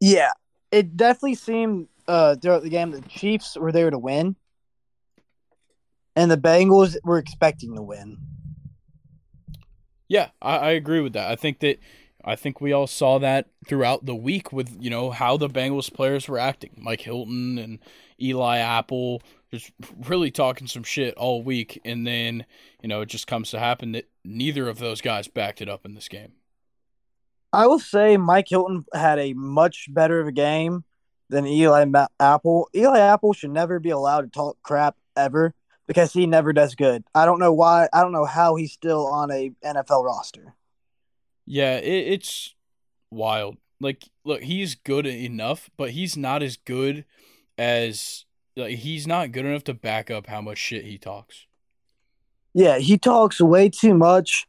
Yeah, 0.00 0.32
it 0.70 0.96
definitely 0.96 1.34
seemed 1.34 1.88
uh, 2.06 2.36
throughout 2.36 2.62
the 2.62 2.68
game 2.68 2.90
the 2.90 3.00
Chiefs 3.02 3.56
were 3.56 3.72
there 3.72 3.90
to 3.90 3.98
win, 3.98 4.36
and 6.16 6.30
the 6.30 6.36
Bengals 6.36 6.96
were 7.04 7.18
expecting 7.18 7.74
to 7.74 7.82
win. 7.82 8.18
Yeah, 10.08 10.30
I, 10.40 10.56
I 10.56 10.70
agree 10.70 11.00
with 11.00 11.14
that. 11.14 11.30
I 11.30 11.36
think 11.36 11.60
that 11.60 11.78
I 12.24 12.36
think 12.36 12.60
we 12.60 12.72
all 12.72 12.86
saw 12.86 13.18
that 13.18 13.48
throughout 13.68 14.06
the 14.06 14.14
week 14.14 14.52
with 14.52 14.76
you 14.80 14.90
know 14.90 15.10
how 15.10 15.36
the 15.36 15.48
Bengals 15.48 15.92
players 15.92 16.28
were 16.28 16.38
acting. 16.38 16.70
Mike 16.76 17.02
Hilton 17.02 17.58
and 17.58 17.78
Eli 18.20 18.58
Apple 18.58 19.22
just 19.50 19.72
really 20.06 20.30
talking 20.30 20.66
some 20.66 20.82
shit 20.82 21.14
all 21.14 21.42
week, 21.42 21.80
and 21.84 22.06
then 22.06 22.44
you 22.82 22.88
know 22.88 23.00
it 23.00 23.08
just 23.08 23.26
comes 23.26 23.50
to 23.50 23.58
happen 23.58 23.92
that 23.92 24.08
neither 24.24 24.68
of 24.68 24.78
those 24.78 25.00
guys 25.00 25.28
backed 25.28 25.60
it 25.60 25.68
up 25.68 25.84
in 25.84 25.94
this 25.94 26.08
game. 26.08 26.32
I 27.52 27.66
will 27.66 27.78
say 27.78 28.16
Mike 28.16 28.48
Hilton 28.48 28.84
had 28.92 29.18
a 29.18 29.32
much 29.34 29.86
better 29.90 30.20
of 30.20 30.26
a 30.26 30.32
game 30.32 30.84
than 31.28 31.46
Eli 31.46 31.86
Apple. 32.18 32.68
Eli 32.74 32.98
Apple 32.98 33.32
should 33.32 33.50
never 33.50 33.78
be 33.78 33.90
allowed 33.90 34.22
to 34.22 34.28
talk 34.28 34.56
crap 34.62 34.96
ever 35.16 35.54
because 35.86 36.12
he 36.12 36.26
never 36.26 36.52
does 36.52 36.74
good. 36.74 37.04
I 37.14 37.24
don't 37.24 37.38
know 37.38 37.52
why. 37.52 37.88
I 37.92 38.00
don't 38.00 38.12
know 38.12 38.24
how 38.24 38.56
he's 38.56 38.72
still 38.72 39.06
on 39.06 39.30
a 39.30 39.50
NFL 39.64 40.04
roster. 40.04 40.54
Yeah, 41.46 41.76
it, 41.76 42.12
it's 42.12 42.54
wild. 43.10 43.56
Like, 43.80 44.04
look, 44.24 44.42
he's 44.42 44.74
good 44.74 45.06
enough, 45.06 45.68
but 45.76 45.90
he's 45.90 46.16
not 46.16 46.42
as 46.42 46.56
good 46.56 47.04
as 47.58 48.24
like 48.56 48.78
he's 48.78 49.06
not 49.06 49.32
good 49.32 49.44
enough 49.44 49.64
to 49.64 49.74
back 49.74 50.10
up 50.10 50.26
how 50.26 50.40
much 50.40 50.58
shit 50.58 50.84
he 50.84 50.98
talks. 50.98 51.46
Yeah, 52.54 52.78
he 52.78 52.98
talks 52.98 53.40
way 53.40 53.68
too 53.68 53.94
much, 53.94 54.46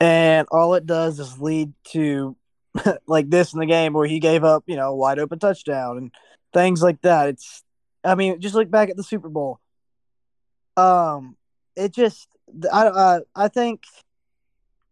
and 0.00 0.46
all 0.50 0.74
it 0.74 0.86
does 0.86 1.18
is 1.18 1.40
lead 1.40 1.72
to 1.92 2.36
like 3.06 3.28
this 3.28 3.52
in 3.52 3.60
the 3.60 3.66
game 3.66 3.92
where 3.92 4.06
he 4.06 4.20
gave 4.20 4.44
up, 4.44 4.64
you 4.66 4.76
know, 4.76 4.94
wide 4.94 5.18
open 5.18 5.38
touchdown 5.38 5.98
and 5.98 6.12
things 6.52 6.82
like 6.82 7.00
that. 7.02 7.28
It's, 7.28 7.62
I 8.04 8.14
mean, 8.14 8.40
just 8.40 8.54
look 8.54 8.70
back 8.70 8.88
at 8.88 8.96
the 8.96 9.02
Super 9.02 9.28
Bowl. 9.28 9.60
Um, 10.76 11.36
it 11.76 11.92
just, 11.92 12.28
I, 12.72 12.88
I, 12.88 13.20
I 13.34 13.48
think, 13.48 13.82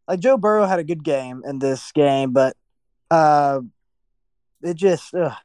like 0.07 0.21
Joe 0.21 0.37
Burrow 0.37 0.67
had 0.67 0.79
a 0.79 0.85
good 0.85 1.05
game 1.05 1.43
in 1.47 1.59
this 1.59 1.93
game, 1.93 2.33
but, 2.33 2.57
uh, 3.11 3.61
it 4.63 4.75
just, 4.75 5.15
ugh, 5.15 5.37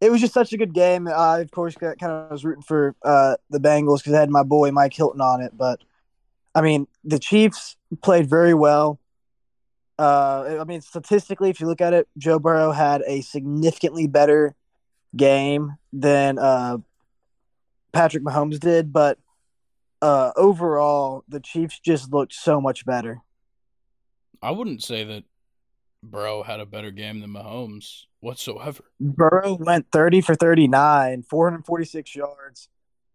it 0.00 0.10
was 0.10 0.20
just 0.20 0.34
such 0.34 0.52
a 0.52 0.56
good 0.56 0.72
game. 0.72 1.08
I, 1.08 1.40
of 1.40 1.50
course, 1.50 1.74
kind 1.74 1.96
of 2.02 2.30
was 2.30 2.44
rooting 2.44 2.62
for 2.62 2.94
uh, 3.04 3.36
the 3.50 3.58
Bengals 3.58 3.98
because 3.98 4.14
I 4.14 4.20
had 4.20 4.30
my 4.30 4.44
boy 4.44 4.70
Mike 4.70 4.94
Hilton 4.94 5.20
on 5.20 5.40
it. 5.40 5.56
But 5.56 5.80
I 6.54 6.60
mean, 6.60 6.86
the 7.04 7.18
Chiefs 7.18 7.76
played 8.02 8.28
very 8.28 8.54
well. 8.54 9.00
Uh, 9.98 10.58
I 10.60 10.64
mean, 10.64 10.80
statistically, 10.82 11.50
if 11.50 11.60
you 11.60 11.66
look 11.66 11.80
at 11.80 11.94
it, 11.94 12.06
Joe 12.16 12.38
Burrow 12.38 12.70
had 12.70 13.02
a 13.06 13.22
significantly 13.22 14.06
better 14.06 14.54
game 15.16 15.76
than 15.92 16.38
uh, 16.38 16.78
Patrick 17.92 18.22
Mahomes 18.22 18.60
did, 18.60 18.92
but 18.92 19.18
uh, 20.00 20.32
overall, 20.36 21.24
the 21.28 21.40
Chiefs 21.40 21.80
just 21.80 22.12
looked 22.12 22.32
so 22.32 22.60
much 22.60 22.84
better. 22.84 23.22
I 24.42 24.52
wouldn't 24.52 24.82
say 24.82 25.04
that 25.04 25.24
Burrow 26.02 26.42
had 26.42 26.60
a 26.60 26.66
better 26.66 26.90
game 26.90 27.20
than 27.20 27.30
Mahomes 27.30 28.04
whatsoever. 28.20 28.84
Burrow 29.00 29.54
went 29.54 29.90
30 29.90 30.20
for 30.20 30.34
39, 30.34 31.24
446 31.24 32.14
yards, 32.14 32.68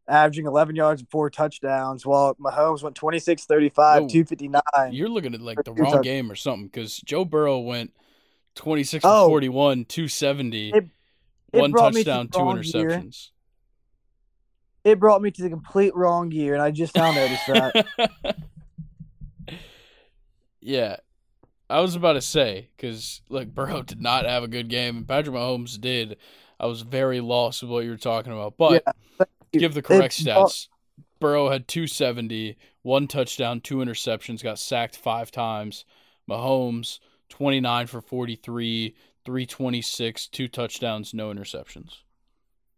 averaging 0.08 0.46
11 0.46 0.76
yards 0.76 1.02
and 1.02 1.10
four 1.10 1.30
touchdowns, 1.30 2.06
while 2.06 2.36
Mahomes 2.36 2.84
went 2.84 2.96
26 2.96 3.46
35, 3.46 4.08
259. 4.08 4.62
You're 4.91 5.10
looking 5.10 5.34
at 5.34 5.41
like 5.41 5.63
the 5.63 5.74
wrong 5.74 6.02
game 6.02 6.30
or 6.30 6.36
something 6.36 6.67
because 6.67 6.98
Joe 6.98 7.24
Burrow 7.24 7.60
went 7.60 7.93
26 8.56 9.06
oh, 9.08 9.28
41, 9.28 9.86
270, 9.86 10.69
it, 10.69 10.86
it 11.54 11.60
one 11.62 11.72
touchdown, 11.72 12.28
two 12.28 12.39
interceptions. 12.39 12.74
Year. 12.74 13.33
It 14.84 15.00
brought 15.00 15.22
me 15.22 15.32
to 15.32 15.41
the 15.41 15.50
complete 15.50 15.96
wrong 15.96 16.32
year, 16.32 16.54
and 16.54 16.62
I 16.62 16.72
just 16.72 16.96
now 16.96 17.12
noticed 17.12 17.48
that. 17.48 17.86
yeah, 20.62 20.98
I 21.69 21.80
was 21.80 21.96
about 21.96 22.13
to 22.13 22.22
say 22.22 22.69
because 22.76 23.22
like 23.30 23.54
Burrow 23.54 23.82
did 23.82 24.02
not 24.02 24.26
have 24.26 24.43
a 24.43 24.48
good 24.48 24.69
game, 24.69 24.98
and 24.98 25.08
Patrick 25.08 25.36
Mahomes 25.36 25.80
did. 25.80 26.17
I 26.60 26.65
was 26.67 26.82
very 26.82 27.19
lost 27.19 27.62
with 27.62 27.72
what 27.72 27.84
you 27.84 27.91
were 27.91 27.98
talking 27.98 28.32
about, 28.32 28.58
but 28.58 28.84
yeah, 28.86 29.26
give 29.52 29.74
the 29.74 29.82
correct 29.82 30.19
it's, 30.19 30.24
stats. 30.24 30.67
Burrow 31.19 31.50
had 31.50 31.67
270, 31.67 32.58
one 32.82 33.08
touchdown, 33.08 33.62
two 33.62 33.78
interceptions, 33.78 34.43
got 34.43 34.60
sacked 34.60 34.98
five 34.98 35.32
times. 35.32 35.86
Mahomes 36.30 37.00
29 37.30 37.88
for 37.88 38.02
43, 38.02 38.96
326, 39.26 40.28
two 40.28 40.48
touchdowns, 40.48 41.13
no 41.13 41.34
interceptions. 41.34 42.02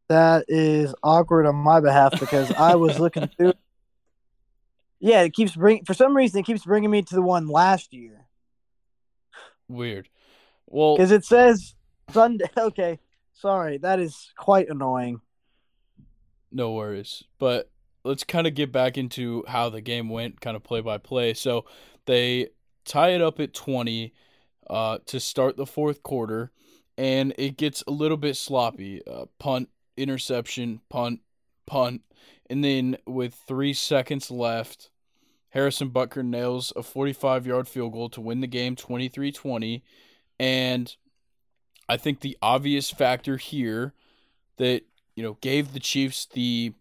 That 0.07 0.45
is 0.47 0.93
awkward 1.01 1.47
on 1.47 1.55
my 1.55 1.79
behalf 1.79 2.19
because 2.19 2.51
I 2.51 2.75
was 2.75 2.99
looking 2.99 3.27
through. 3.27 3.53
Yeah, 4.99 5.21
it 5.21 5.33
keeps 5.33 5.55
bringing 5.55 5.83
for 5.85 5.93
some 5.93 6.15
reason 6.15 6.39
it 6.39 6.45
keeps 6.45 6.63
bringing 6.63 6.91
me 6.91 7.01
to 7.01 7.15
the 7.15 7.21
one 7.21 7.47
last 7.47 7.93
year. 7.93 8.25
Weird. 9.67 10.09
Well, 10.67 10.95
because 10.95 11.11
it 11.11 11.25
says 11.25 11.75
Sunday. 12.11 12.45
Okay, 12.57 12.99
sorry, 13.33 13.77
that 13.79 13.99
is 13.99 14.31
quite 14.37 14.69
annoying. 14.69 15.21
No 16.51 16.73
worries, 16.73 17.23
but 17.39 17.69
let's 18.03 18.23
kind 18.23 18.47
of 18.47 18.53
get 18.53 18.71
back 18.71 18.97
into 18.97 19.43
how 19.47 19.69
the 19.69 19.81
game 19.81 20.09
went, 20.09 20.39
kind 20.39 20.55
of 20.55 20.63
play 20.63 20.81
by 20.81 20.97
play. 20.97 21.33
So 21.33 21.65
they 22.05 22.49
tie 22.85 23.09
it 23.09 23.21
up 23.21 23.39
at 23.39 23.53
twenty 23.53 24.13
uh, 24.69 24.99
to 25.07 25.19
start 25.19 25.57
the 25.57 25.65
fourth 25.65 26.03
quarter, 26.03 26.51
and 26.97 27.33
it 27.37 27.57
gets 27.57 27.83
a 27.87 27.91
little 27.91 28.17
bit 28.17 28.35
sloppy. 28.35 29.01
Uh, 29.05 29.25
punt, 29.39 29.69
interception, 29.97 30.81
punt, 30.89 31.21
punt, 31.65 32.01
and 32.49 32.63
then 32.63 32.97
with 33.05 33.33
three 33.47 33.73
seconds 33.73 34.29
left, 34.29 34.89
Harrison 35.49 35.89
Butker 35.89 36.23
nails 36.23 36.73
a 36.75 36.83
45 36.83 37.47
yard 37.47 37.67
field 37.67 37.93
goal 37.93 38.09
to 38.09 38.21
win 38.21 38.41
the 38.41 38.47
game 38.47 38.75
23 38.75 39.31
20. 39.31 39.83
And 40.39 40.95
I 41.87 41.97
think 41.97 42.19
the 42.19 42.37
obvious 42.41 42.91
factor 42.91 43.37
here 43.37 43.93
that, 44.57 44.81
you 45.15 45.23
know, 45.23 45.37
gave 45.41 45.73
the 45.73 45.79
Chiefs 45.79 46.25
the, 46.25 46.73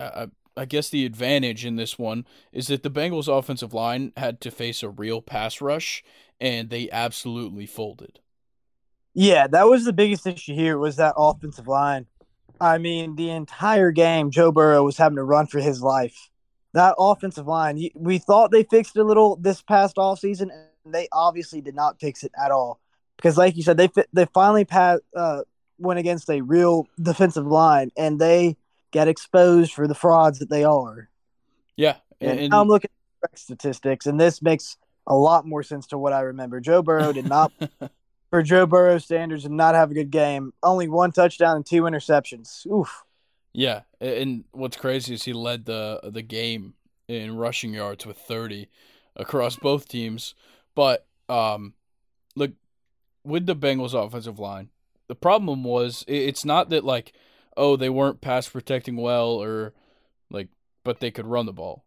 uh, 0.00 0.28
I 0.56 0.64
guess, 0.64 0.88
the 0.88 1.04
advantage 1.04 1.64
in 1.64 1.76
this 1.76 1.98
one 1.98 2.26
is 2.52 2.68
that 2.68 2.82
the 2.82 2.90
Bengals' 2.90 3.28
offensive 3.28 3.74
line 3.74 4.12
had 4.16 4.40
to 4.42 4.50
face 4.50 4.82
a 4.82 4.88
real 4.88 5.20
pass 5.20 5.60
rush, 5.60 6.02
and 6.40 6.70
they 6.70 6.90
absolutely 6.90 7.66
folded. 7.66 8.20
Yeah, 9.14 9.46
that 9.48 9.68
was 9.68 9.84
the 9.84 9.92
biggest 9.92 10.26
issue 10.26 10.54
here 10.54 10.78
was 10.78 10.96
that 10.96 11.14
offensive 11.16 11.68
line. 11.68 12.06
I 12.60 12.78
mean, 12.78 13.16
the 13.16 13.30
entire 13.30 13.90
game, 13.90 14.30
Joe 14.30 14.52
Burrow 14.52 14.84
was 14.84 14.96
having 14.96 15.16
to 15.16 15.24
run 15.24 15.46
for 15.46 15.60
his 15.60 15.82
life 15.82 16.30
that 16.74 16.96
offensive 16.98 17.46
line, 17.46 17.88
we 17.94 18.18
thought 18.18 18.50
they 18.50 18.64
fixed 18.64 18.96
it 18.96 19.00
a 19.00 19.04
little 19.04 19.36
this 19.36 19.62
past 19.62 19.96
off 19.96 20.18
season, 20.18 20.50
and 20.50 20.94
they 20.94 21.08
obviously 21.12 21.60
did 21.60 21.74
not 21.74 21.98
fix 22.00 22.22
it 22.24 22.32
at 22.36 22.50
all. 22.50 22.80
Because, 23.16 23.38
like 23.38 23.56
you 23.56 23.62
said, 23.62 23.76
they 23.76 23.88
they 24.12 24.26
finally 24.26 24.64
passed, 24.64 25.02
uh, 25.16 25.42
went 25.78 26.00
against 26.00 26.28
a 26.28 26.40
real 26.40 26.88
defensive 27.00 27.46
line, 27.46 27.92
and 27.96 28.18
they 28.18 28.56
get 28.90 29.06
exposed 29.06 29.72
for 29.72 29.86
the 29.86 29.94
frauds 29.94 30.40
that 30.40 30.50
they 30.50 30.64
are. 30.64 31.08
Yeah, 31.76 31.96
and, 32.20 32.40
and 32.40 32.54
I'm 32.54 32.66
looking 32.66 32.90
at 33.22 33.38
statistics, 33.38 34.06
and 34.06 34.20
this 34.20 34.42
makes 34.42 34.76
a 35.06 35.14
lot 35.14 35.46
more 35.46 35.62
sense 35.62 35.86
to 35.88 35.98
what 35.98 36.12
I 36.12 36.22
remember. 36.22 36.60
Joe 36.60 36.82
Burrow 36.82 37.12
did 37.12 37.28
not, 37.28 37.52
for 38.34 38.42
Joe 38.42 38.66
Burrow 38.66 38.98
standards, 38.98 39.44
and 39.44 39.56
not 39.56 39.76
have 39.76 39.92
a 39.92 39.94
good 39.94 40.10
game. 40.10 40.52
Only 40.60 40.88
one 40.88 41.12
touchdown 41.12 41.54
and 41.54 41.64
two 41.64 41.82
interceptions. 41.82 42.66
Oof. 42.66 43.04
Yeah, 43.52 43.82
and 44.00 44.42
what's 44.50 44.76
crazy 44.76 45.14
is 45.14 45.22
he 45.22 45.32
led 45.32 45.66
the 45.66 46.00
the 46.02 46.20
game 46.20 46.74
in 47.06 47.36
rushing 47.36 47.72
yards 47.72 48.04
with 48.04 48.18
30 48.18 48.68
across 49.14 49.54
both 49.54 49.86
teams. 49.86 50.34
But 50.74 51.06
um, 51.28 51.74
look, 52.34 52.50
with 53.22 53.46
the 53.46 53.54
Bengals 53.54 53.94
offensive 53.94 54.40
line, 54.40 54.70
the 55.06 55.14
problem 55.14 55.62
was 55.62 56.04
it's 56.08 56.44
not 56.44 56.70
that 56.70 56.82
like 56.82 57.12
oh 57.56 57.76
they 57.76 57.88
weren't 57.88 58.20
pass 58.20 58.48
protecting 58.48 58.96
well 58.96 59.28
or 59.28 59.74
like 60.28 60.48
but 60.82 60.98
they 60.98 61.12
could 61.12 61.26
run 61.26 61.46
the 61.46 61.52
ball. 61.52 61.84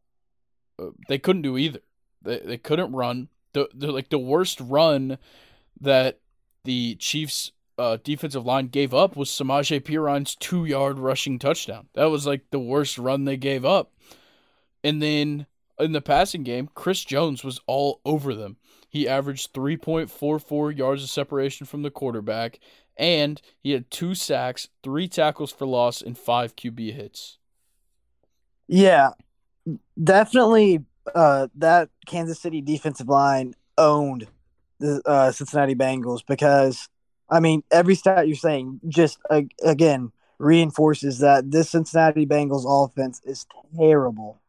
Uh, 0.80 0.92
they 1.10 1.18
couldn't 1.20 1.42
do 1.42 1.58
either. 1.58 1.82
They 2.22 2.40
they 2.40 2.58
couldn't 2.58 2.94
run. 2.94 3.28
The, 3.52 3.68
the 3.74 3.92
like 3.92 4.08
the 4.08 4.18
worst 4.18 4.62
run 4.62 5.18
that 5.82 6.22
the 6.68 6.96
Chiefs 6.96 7.54
uh, 7.78 7.98
defensive 8.04 8.46
line 8.46 8.68
gave 8.68 8.94
up 8.94 9.16
was 9.16 9.30
Samaje 9.30 9.84
Perine's 9.84 10.36
two 10.36 10.66
yard 10.66 11.00
rushing 11.00 11.40
touchdown. 11.40 11.88
That 11.94 12.12
was 12.12 12.28
like 12.28 12.42
the 12.52 12.60
worst 12.60 12.98
run 12.98 13.24
they 13.24 13.38
gave 13.38 13.64
up. 13.64 13.94
And 14.84 15.02
then 15.02 15.48
in 15.80 15.94
the 15.94 16.02
passing 16.02 16.44
game, 16.44 16.70
Chris 16.76 17.06
Jones 17.06 17.44
was 17.44 17.62
all 17.68 18.02
over 18.04 18.36
them. 18.36 18.58
He 18.90 19.08
averaged 19.08 19.54
3.44 19.54 20.78
yards 20.78 21.04
of 21.04 21.10
separation 21.10 21.66
from 21.66 21.84
the 21.84 21.92
quarterback, 21.92 22.60
and 22.98 23.42
he 23.60 23.72
had 23.72 23.90
two 23.90 24.14
sacks, 24.14 24.68
three 24.84 25.08
tackles 25.08 25.52
for 25.52 25.66
loss, 25.66 26.02
and 26.02 26.18
five 26.18 26.56
QB 26.56 26.94
hits. 26.94 27.38
Yeah, 28.68 29.12
definitely. 30.02 30.84
Uh, 31.16 31.48
that 31.56 31.90
Kansas 32.06 32.40
City 32.40 32.62
defensive 32.62 33.08
line 33.08 33.54
owned 33.78 34.28
the 34.80 35.02
uh, 35.06 35.32
Cincinnati 35.32 35.76
Bengals 35.76 36.22
because, 36.28 36.90
I 37.30 37.40
mean, 37.40 37.64
every 37.72 37.96
stat 37.96 38.28
you're 38.28 38.36
saying 38.36 38.80
just 38.88 39.20
uh, 39.30 39.42
again 39.64 40.12
reinforces 40.40 41.20
that 41.20 41.50
this 41.52 41.72
Cincinnati 41.72 42.26
Bengals 42.26 42.66
offense 42.68 43.22
is 43.26 43.46
terrible. 43.76 44.42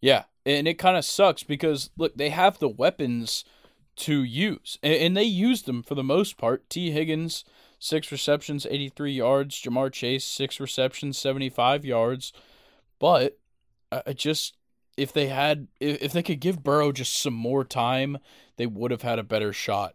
Yeah, 0.00 0.24
and 0.46 0.68
it 0.68 0.74
kind 0.74 0.96
of 0.96 1.04
sucks 1.04 1.42
because 1.42 1.90
look, 1.96 2.16
they 2.16 2.30
have 2.30 2.58
the 2.58 2.68
weapons 2.68 3.44
to 3.96 4.22
use, 4.22 4.78
and 4.82 5.16
they 5.16 5.24
used 5.24 5.66
them 5.66 5.82
for 5.82 5.94
the 5.94 6.04
most 6.04 6.38
part. 6.38 6.70
Tee 6.70 6.92
Higgins, 6.92 7.44
six 7.78 8.12
receptions, 8.12 8.66
83 8.68 9.12
yards. 9.12 9.60
Ja'Marr 9.60 9.92
Chase, 9.92 10.24
six 10.24 10.60
receptions, 10.60 11.18
75 11.18 11.84
yards. 11.84 12.32
But 12.98 13.38
I 13.90 14.12
just 14.12 14.54
if 14.96 15.12
they 15.12 15.28
had 15.28 15.68
if 15.80 16.12
they 16.12 16.22
could 16.22 16.40
give 16.40 16.64
Burrow 16.64 16.92
just 16.92 17.20
some 17.20 17.34
more 17.34 17.64
time, 17.64 18.18
they 18.58 18.66
would 18.66 18.90
have 18.90 19.02
had 19.02 19.18
a 19.18 19.24
better 19.24 19.52
shot. 19.52 19.94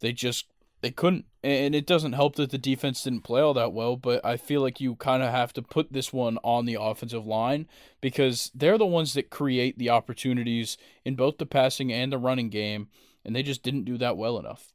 They 0.00 0.12
just 0.12 0.46
they 0.82 0.90
couldn't 0.92 1.24
and 1.42 1.74
it 1.74 1.86
doesn't 1.86 2.12
help 2.12 2.36
that 2.36 2.50
the 2.50 2.58
defense 2.58 3.02
didn't 3.02 3.22
play 3.22 3.40
all 3.40 3.54
that 3.54 3.72
well, 3.72 3.96
but 3.96 4.24
I 4.24 4.36
feel 4.36 4.60
like 4.60 4.80
you 4.80 4.94
kind 4.94 5.22
of 5.22 5.30
have 5.30 5.52
to 5.54 5.62
put 5.62 5.92
this 5.92 6.12
one 6.12 6.38
on 6.44 6.66
the 6.66 6.78
offensive 6.80 7.26
line 7.26 7.66
because 8.00 8.50
they're 8.54 8.78
the 8.78 8.86
ones 8.86 9.14
that 9.14 9.30
create 9.30 9.78
the 9.78 9.90
opportunities 9.90 10.76
in 11.04 11.16
both 11.16 11.38
the 11.38 11.46
passing 11.46 11.92
and 11.92 12.12
the 12.12 12.18
running 12.18 12.50
game 12.50 12.88
and 13.24 13.34
they 13.34 13.42
just 13.42 13.62
didn't 13.62 13.84
do 13.84 13.98
that 13.98 14.16
well 14.16 14.38
enough. 14.38 14.72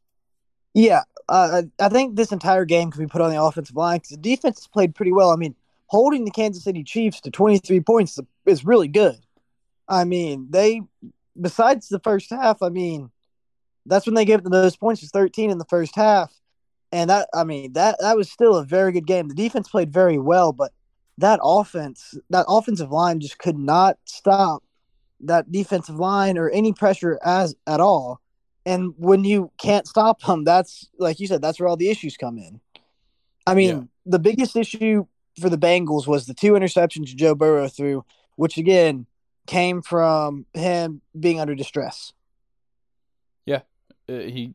Yeah, 0.73 1.03
uh, 1.27 1.63
I 1.79 1.89
think 1.89 2.15
this 2.15 2.31
entire 2.31 2.65
game 2.65 2.91
can 2.91 3.01
be 3.03 3.07
put 3.07 3.21
on 3.21 3.29
the 3.29 3.41
offensive 3.41 3.75
line 3.75 3.97
because 3.97 4.11
the 4.11 4.17
defense 4.17 4.59
has 4.59 4.67
played 4.67 4.95
pretty 4.95 5.11
well. 5.11 5.29
I 5.29 5.35
mean, 5.35 5.55
holding 5.87 6.23
the 6.23 6.31
Kansas 6.31 6.63
City 6.63 6.83
Chiefs 6.83 7.21
to 7.21 7.31
23 7.31 7.81
points 7.81 8.17
is 8.45 8.65
really 8.65 8.87
good. 8.87 9.17
I 9.87 10.05
mean, 10.05 10.47
they, 10.49 10.81
besides 11.39 11.87
the 11.87 11.99
first 11.99 12.29
half, 12.29 12.61
I 12.61 12.69
mean, 12.69 13.09
that's 13.85 14.05
when 14.05 14.15
they 14.15 14.25
gave 14.25 14.43
the 14.43 14.49
most 14.49 14.79
points, 14.79 15.01
was 15.01 15.11
13 15.11 15.49
in 15.49 15.57
the 15.57 15.65
first 15.65 15.95
half. 15.95 16.33
And 16.91 17.09
that, 17.09 17.29
I 17.33 17.43
mean, 17.43 17.73
that, 17.73 17.97
that 17.99 18.17
was 18.17 18.29
still 18.29 18.55
a 18.55 18.65
very 18.65 18.91
good 18.91 19.07
game. 19.07 19.27
The 19.27 19.33
defense 19.33 19.69
played 19.69 19.93
very 19.93 20.17
well, 20.17 20.51
but 20.51 20.71
that 21.17 21.39
offense, 21.41 22.15
that 22.29 22.45
offensive 22.47 22.91
line 22.91 23.19
just 23.19 23.37
could 23.37 23.57
not 23.57 23.97
stop 24.05 24.63
that 25.21 25.51
defensive 25.51 25.99
line 25.99 26.37
or 26.37 26.49
any 26.49 26.73
pressure 26.73 27.19
as 27.23 27.55
at 27.67 27.79
all. 27.79 28.19
And 28.65 28.93
when 28.97 29.23
you 29.23 29.51
can't 29.57 29.87
stop 29.87 30.21
them, 30.21 30.43
that's 30.43 30.89
like 30.99 31.19
you 31.19 31.27
said, 31.27 31.41
that's 31.41 31.59
where 31.59 31.67
all 31.67 31.77
the 31.77 31.89
issues 31.89 32.17
come 32.17 32.37
in. 32.37 32.59
I 33.47 33.55
mean, 33.55 33.69
yeah. 33.77 33.83
the 34.05 34.19
biggest 34.19 34.55
issue 34.55 35.05
for 35.39 35.49
the 35.49 35.57
Bengals 35.57 36.07
was 36.07 36.25
the 36.25 36.33
two 36.33 36.53
interceptions 36.53 37.15
Joe 37.15 37.33
Burrow 37.33 37.67
threw, 37.67 38.05
which 38.35 38.57
again 38.57 39.07
came 39.51 39.81
from 39.81 40.45
him 40.53 41.01
being 41.19 41.41
under 41.41 41.55
distress. 41.55 42.13
Yeah, 43.45 43.63
uh, 44.07 44.13
he, 44.19 44.53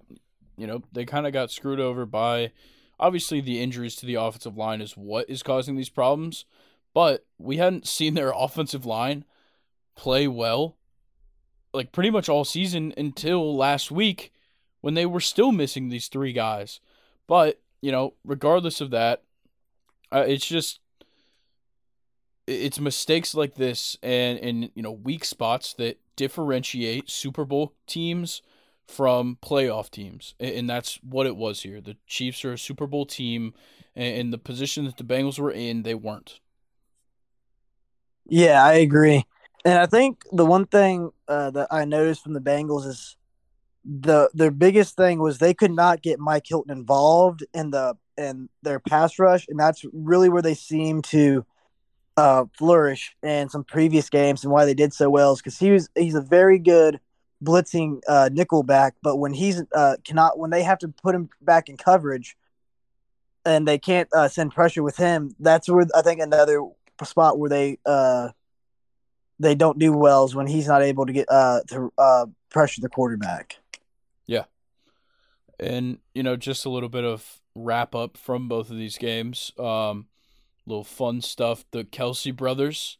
you 0.57 0.67
know, 0.67 0.85
they 0.91 1.05
kind 1.05 1.27
of 1.27 1.35
got 1.35 1.51
screwed 1.51 1.81
over 1.81 2.07
by 2.07 2.53
obviously 2.99 3.43
the 3.43 3.61
injuries 3.61 3.95
to 3.97 4.07
the 4.07 4.15
offensive 4.15 4.57
line 4.57 4.81
is 4.81 4.97
what 4.97 5.29
is 5.29 5.43
causing 5.43 5.77
these 5.77 5.91
problems, 5.91 6.47
but 6.95 7.27
we 7.37 7.59
hadn't 7.59 7.87
seen 7.97 8.15
their 8.15 8.33
offensive 8.35 8.87
line 8.87 9.27
play 9.97 10.27
well 10.27 10.77
like 11.75 11.93
pretty 11.93 12.11
much 12.11 12.31
all 12.31 12.45
season 12.47 12.95
until 12.97 13.55
last 13.55 13.91
week 13.91 14.33
when 14.81 14.95
they 14.95 15.05
were 15.05 15.21
still 15.21 15.53
missing 15.53 15.91
these 15.91 16.09
three 16.09 16.33
guys. 16.33 16.81
But, 17.27 17.61
you 17.83 17.93
know, 17.93 18.15
regardless 18.25 18.81
of 18.81 18.91
that, 18.93 19.23
uh, 20.11 20.25
it's 20.27 20.47
just 20.47 20.81
it's 22.47 22.79
mistakes 22.79 23.35
like 23.35 23.55
this 23.55 23.97
and 24.03 24.39
and 24.39 24.71
you 24.75 24.83
know 24.83 24.93
weak 24.93 25.25
spots 25.25 25.75
that 25.75 25.99
differentiate 26.17 27.11
Super 27.11 27.45
Bowl 27.45 27.75
teams 27.87 28.43
from 28.87 29.37
playoff 29.43 29.91
teams, 29.91 30.35
and 30.39 30.71
that's 30.71 31.01
what 31.03 31.27
it 31.27 31.37
was 31.37 31.63
here. 31.63 31.81
The 31.81 31.97
Chiefs 32.07 32.45
are 32.45 32.53
a 32.53 32.59
Super 32.59 32.87
Bowl 32.87 33.05
team, 33.05 33.53
and 33.97 34.33
the 34.33 34.39
position 34.39 34.85
that 34.85 34.97
the 34.97 35.05
Bengals 35.05 35.39
were 35.39 35.51
in, 35.51 35.83
they 35.83 35.95
weren't. 35.95 36.41
Yeah, 38.29 38.65
I 38.65 38.75
agree, 38.75 39.25
and 39.65 39.79
I 39.79 39.87
think 39.87 40.23
the 40.33 40.47
one 40.47 40.67
thing 40.67 41.11
uh, 41.27 41.51
that 41.51 41.69
I 41.71 41.85
noticed 41.85 42.23
from 42.23 42.33
the 42.33 42.41
Bengals 42.41 42.87
is 42.87 43.17
the 43.85 44.31
their 44.35 44.51
biggest 44.51 44.97
thing 44.97 45.19
was 45.21 45.39
they 45.39 45.55
could 45.55 45.73
not 45.73 46.03
get 46.03 46.19
Mike 46.19 46.47
Hilton 46.47 46.77
involved 46.77 47.45
in 47.55 47.71
the 47.71 47.97
in 48.17 48.49
their 48.63 48.81
pass 48.81 49.19
rush, 49.19 49.47
and 49.49 49.59
that's 49.59 49.85
really 49.93 50.29
where 50.29 50.43
they 50.43 50.55
seem 50.55 51.03
to 51.03 51.45
uh, 52.17 52.45
flourish 52.57 53.15
in 53.23 53.49
some 53.49 53.65
previous 53.65 54.09
games, 54.09 54.43
and 54.45 54.53
why 54.53 54.65
they 54.65 54.75
did 54.75 54.93
so 54.93 55.11
well 55.11 55.33
is 55.33 55.39
because 55.39 55.59
he 55.59 55.71
was 55.71 55.89
he's 55.95 56.15
a 56.15 56.21
very 56.21 56.59
good 56.59 57.01
blitzing 57.43 58.01
uh, 58.09 58.31
nickel 58.33 58.63
back, 58.63 58.95
but 59.03 59.17
when 59.17 59.33
he's 59.33 59.63
uh, 59.75 59.97
cannot 60.05 60.39
when 60.39 60.51
they 60.51 60.63
have 60.63 60.79
to 60.79 60.89
put 60.89 61.15
him 61.15 61.29
back 61.43 61.69
in 61.69 61.77
coverage, 61.77 62.37
and 63.45 63.67
they 63.69 63.79
can't 63.79 64.09
uh, 64.15 64.29
send 64.29 64.53
pressure 64.53 64.83
with 64.83 64.97
him, 64.97 65.35
that's 65.39 65.69
where 65.69 65.87
I 65.95 66.03
think 66.03 66.21
another 66.21 66.63
spot 67.05 67.39
where 67.39 67.51
they 67.51 67.79
uh, 67.85 68.31
they 69.39 69.55
don't 69.55 69.79
do 69.79 69.93
well 69.93 70.25
is 70.25 70.35
when 70.35 70.47
he's 70.47 70.67
not 70.69 70.83
able 70.83 71.07
to 71.07 71.13
get 71.13 71.31
uh, 71.31 71.61
to 71.69 71.93
uh, 71.99 72.27
pressure 72.51 72.81
the 72.81 72.89
quarterback. 72.89 73.57
Yeah, 74.27 74.45
and 75.61 75.99
you 76.15 76.23
know 76.23 76.37
just 76.37 76.65
a 76.65 76.71
little 76.71 76.89
bit 76.89 77.05
of 77.05 77.41
wrap 77.55 77.95
up 77.95 78.17
from 78.17 78.49
both 78.49 78.71
of 78.71 78.77
these 78.77 78.99
games. 78.99 79.53
Um, 79.59 80.07
little 80.67 80.85
fun 80.85 81.21
stuff. 81.21 81.65
The 81.71 81.85
Kelce 81.85 82.35
brothers 82.35 82.99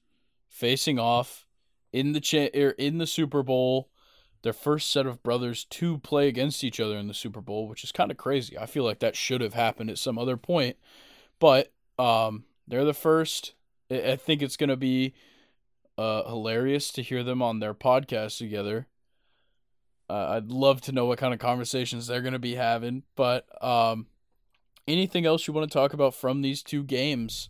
facing 0.49 0.99
off 0.99 1.47
in 1.93 2.13
the 2.13 2.21
cha- 2.21 2.49
er, 2.55 2.71
in 2.79 2.99
the 2.99 3.07
Super 3.07 3.43
Bowl. 3.43 3.91
Their 4.43 4.53
first 4.53 4.93
set 4.93 5.07
of 5.07 5.23
brothers 5.23 5.65
to 5.65 5.99
play 5.99 6.29
against 6.29 6.63
each 6.63 6.79
other 6.79 6.97
in 6.97 7.09
the 7.09 7.15
Super 7.15 7.41
Bowl, 7.41 7.67
which 7.67 7.83
is 7.83 7.91
kind 7.91 8.11
of 8.11 8.17
crazy. 8.17 8.57
I 8.57 8.67
feel 8.67 8.85
like 8.85 9.01
that 9.01 9.17
should 9.17 9.41
have 9.41 9.55
happened 9.55 9.91
at 9.91 9.99
some 9.99 10.19
other 10.19 10.37
point, 10.37 10.77
but 11.41 11.73
um, 11.99 12.45
they're 12.69 12.85
the 12.85 12.95
first. 12.95 13.55
I 13.91 14.17
think 14.17 14.43
it's 14.43 14.57
gonna 14.57 14.77
be 14.77 15.15
uh, 15.99 16.29
hilarious 16.29 16.93
to 16.93 17.03
hear 17.03 17.25
them 17.25 17.43
on 17.43 17.59
their 17.59 17.75
podcast 17.75 18.39
together. 18.39 18.87
Uh, 20.09 20.29
I'd 20.37 20.53
love 20.53 20.81
to 20.83 20.93
know 20.93 21.07
what 21.07 21.19
kind 21.19 21.35
of 21.35 21.41
conversations 21.41 22.07
they're 22.07 22.23
gonna 22.23 22.39
be 22.39 22.55
having, 22.55 23.03
but 23.17 23.47
um, 23.65 24.07
anything 24.87 25.27
else 25.27 25.47
you 25.47 25.55
want 25.55 25.69
to 25.69 25.77
talk 25.77 25.93
about 25.93 26.15
from 26.15 26.43
these 26.43 26.63
two 26.63 26.85
games? 26.85 27.49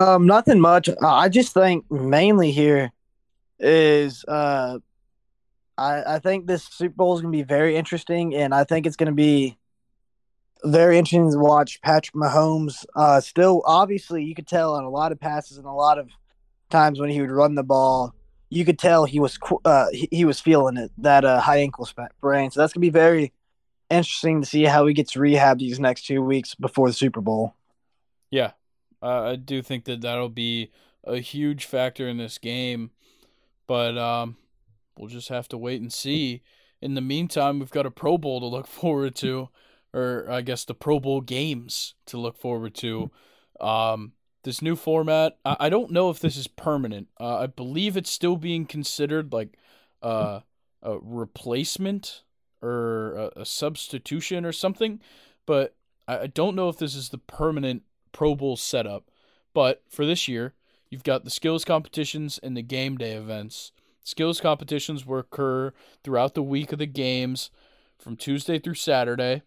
Um, 0.00 0.26
nothing 0.26 0.60
much. 0.60 0.88
I 1.02 1.28
just 1.28 1.52
think 1.52 1.88
mainly 1.90 2.52
here 2.52 2.90
is 3.58 4.24
uh, 4.24 4.78
I 5.76 6.14
I 6.14 6.18
think 6.18 6.46
this 6.46 6.64
Super 6.64 6.94
Bowl 6.94 7.14
is 7.14 7.20
going 7.20 7.32
to 7.32 7.36
be 7.36 7.42
very 7.42 7.76
interesting, 7.76 8.34
and 8.34 8.54
I 8.54 8.64
think 8.64 8.86
it's 8.86 8.96
going 8.96 9.08
to 9.08 9.14
be 9.14 9.58
very 10.64 10.98
interesting 10.98 11.30
to 11.30 11.38
watch 11.38 11.80
Patrick 11.82 12.14
Mahomes. 12.14 12.86
Uh, 12.96 13.20
still, 13.20 13.62
obviously, 13.66 14.24
you 14.24 14.34
could 14.34 14.46
tell 14.46 14.74
on 14.74 14.84
a 14.84 14.90
lot 14.90 15.12
of 15.12 15.20
passes 15.20 15.58
and 15.58 15.66
a 15.66 15.72
lot 15.72 15.98
of 15.98 16.08
times 16.70 16.98
when 16.98 17.10
he 17.10 17.20
would 17.20 17.30
run 17.30 17.54
the 17.54 17.62
ball, 17.62 18.14
you 18.48 18.64
could 18.64 18.78
tell 18.78 19.04
he 19.04 19.20
was 19.20 19.38
uh, 19.66 19.86
he, 19.92 20.08
he 20.10 20.24
was 20.24 20.40
feeling 20.40 20.78
it 20.78 20.90
that 20.98 21.26
uh, 21.26 21.40
high 21.40 21.58
ankle 21.58 21.84
sprain. 21.84 22.50
So 22.50 22.60
that's 22.60 22.72
gonna 22.72 22.80
be 22.80 22.90
very 22.90 23.32
interesting 23.90 24.40
to 24.40 24.46
see 24.46 24.64
how 24.64 24.86
he 24.86 24.94
gets 24.94 25.14
rehab 25.14 25.58
these 25.58 25.78
next 25.78 26.06
two 26.06 26.22
weeks 26.22 26.54
before 26.54 26.88
the 26.88 26.94
Super 26.94 27.20
Bowl. 27.20 27.54
Yeah, 28.30 28.52
uh, 29.02 29.22
I 29.22 29.36
do 29.36 29.62
think 29.62 29.84
that 29.84 30.00
that'll 30.00 30.28
be 30.28 30.70
a 31.04 31.18
huge 31.18 31.64
factor 31.64 32.08
in 32.08 32.18
this 32.18 32.38
game, 32.38 32.90
but 33.66 33.96
um, 33.96 34.36
we'll 34.96 35.08
just 35.08 35.28
have 35.28 35.48
to 35.48 35.58
wait 35.58 35.80
and 35.80 35.92
see. 35.92 36.42
In 36.82 36.94
the 36.94 37.00
meantime, 37.00 37.58
we've 37.58 37.70
got 37.70 37.86
a 37.86 37.90
Pro 37.90 38.18
Bowl 38.18 38.40
to 38.40 38.46
look 38.46 38.66
forward 38.68 39.14
to 39.16 39.48
or 39.92 40.26
I 40.30 40.40
guess 40.40 40.64
the 40.64 40.74
Pro 40.74 41.00
Bowl 41.00 41.20
games 41.20 41.94
to 42.06 42.18
look 42.18 42.36
forward 42.36 42.74
to. 42.76 43.10
Um, 43.60 44.12
this 44.42 44.62
new 44.62 44.76
format, 44.76 45.36
I, 45.44 45.56
I 45.60 45.68
don't 45.68 45.90
know 45.90 46.10
if 46.10 46.20
this 46.20 46.36
is 46.36 46.46
permanent. 46.46 47.08
Uh, 47.18 47.38
I 47.38 47.46
believe 47.46 47.96
it's 47.96 48.10
still 48.10 48.36
being 48.36 48.64
considered 48.66 49.32
like 49.32 49.56
uh, 50.02 50.40
a 50.82 50.98
replacement 50.98 52.22
or 52.62 53.14
a, 53.36 53.40
a 53.40 53.44
substitution 53.44 54.44
or 54.44 54.52
something, 54.52 55.00
but 55.46 55.74
I, 56.06 56.20
I 56.20 56.26
don't 56.26 56.56
know 56.56 56.68
if 56.68 56.78
this 56.78 56.94
is 56.94 57.10
the 57.10 57.18
permanent 57.18 57.82
Pro 58.12 58.34
Bowl 58.34 58.56
setup. 58.56 59.10
But 59.52 59.82
for 59.88 60.06
this 60.06 60.28
year, 60.28 60.54
you've 60.88 61.04
got 61.04 61.24
the 61.24 61.30
skills 61.30 61.64
competitions 61.64 62.38
and 62.42 62.56
the 62.56 62.62
game 62.62 62.96
day 62.96 63.12
events. 63.12 63.72
Skills 64.02 64.40
competitions 64.40 65.06
will 65.06 65.18
occur 65.18 65.72
throughout 66.02 66.34
the 66.34 66.42
week 66.42 66.72
of 66.72 66.78
the 66.78 66.86
games 66.86 67.50
from 67.98 68.16
Tuesday 68.16 68.58
through 68.58 68.74
Saturday. 68.74 69.42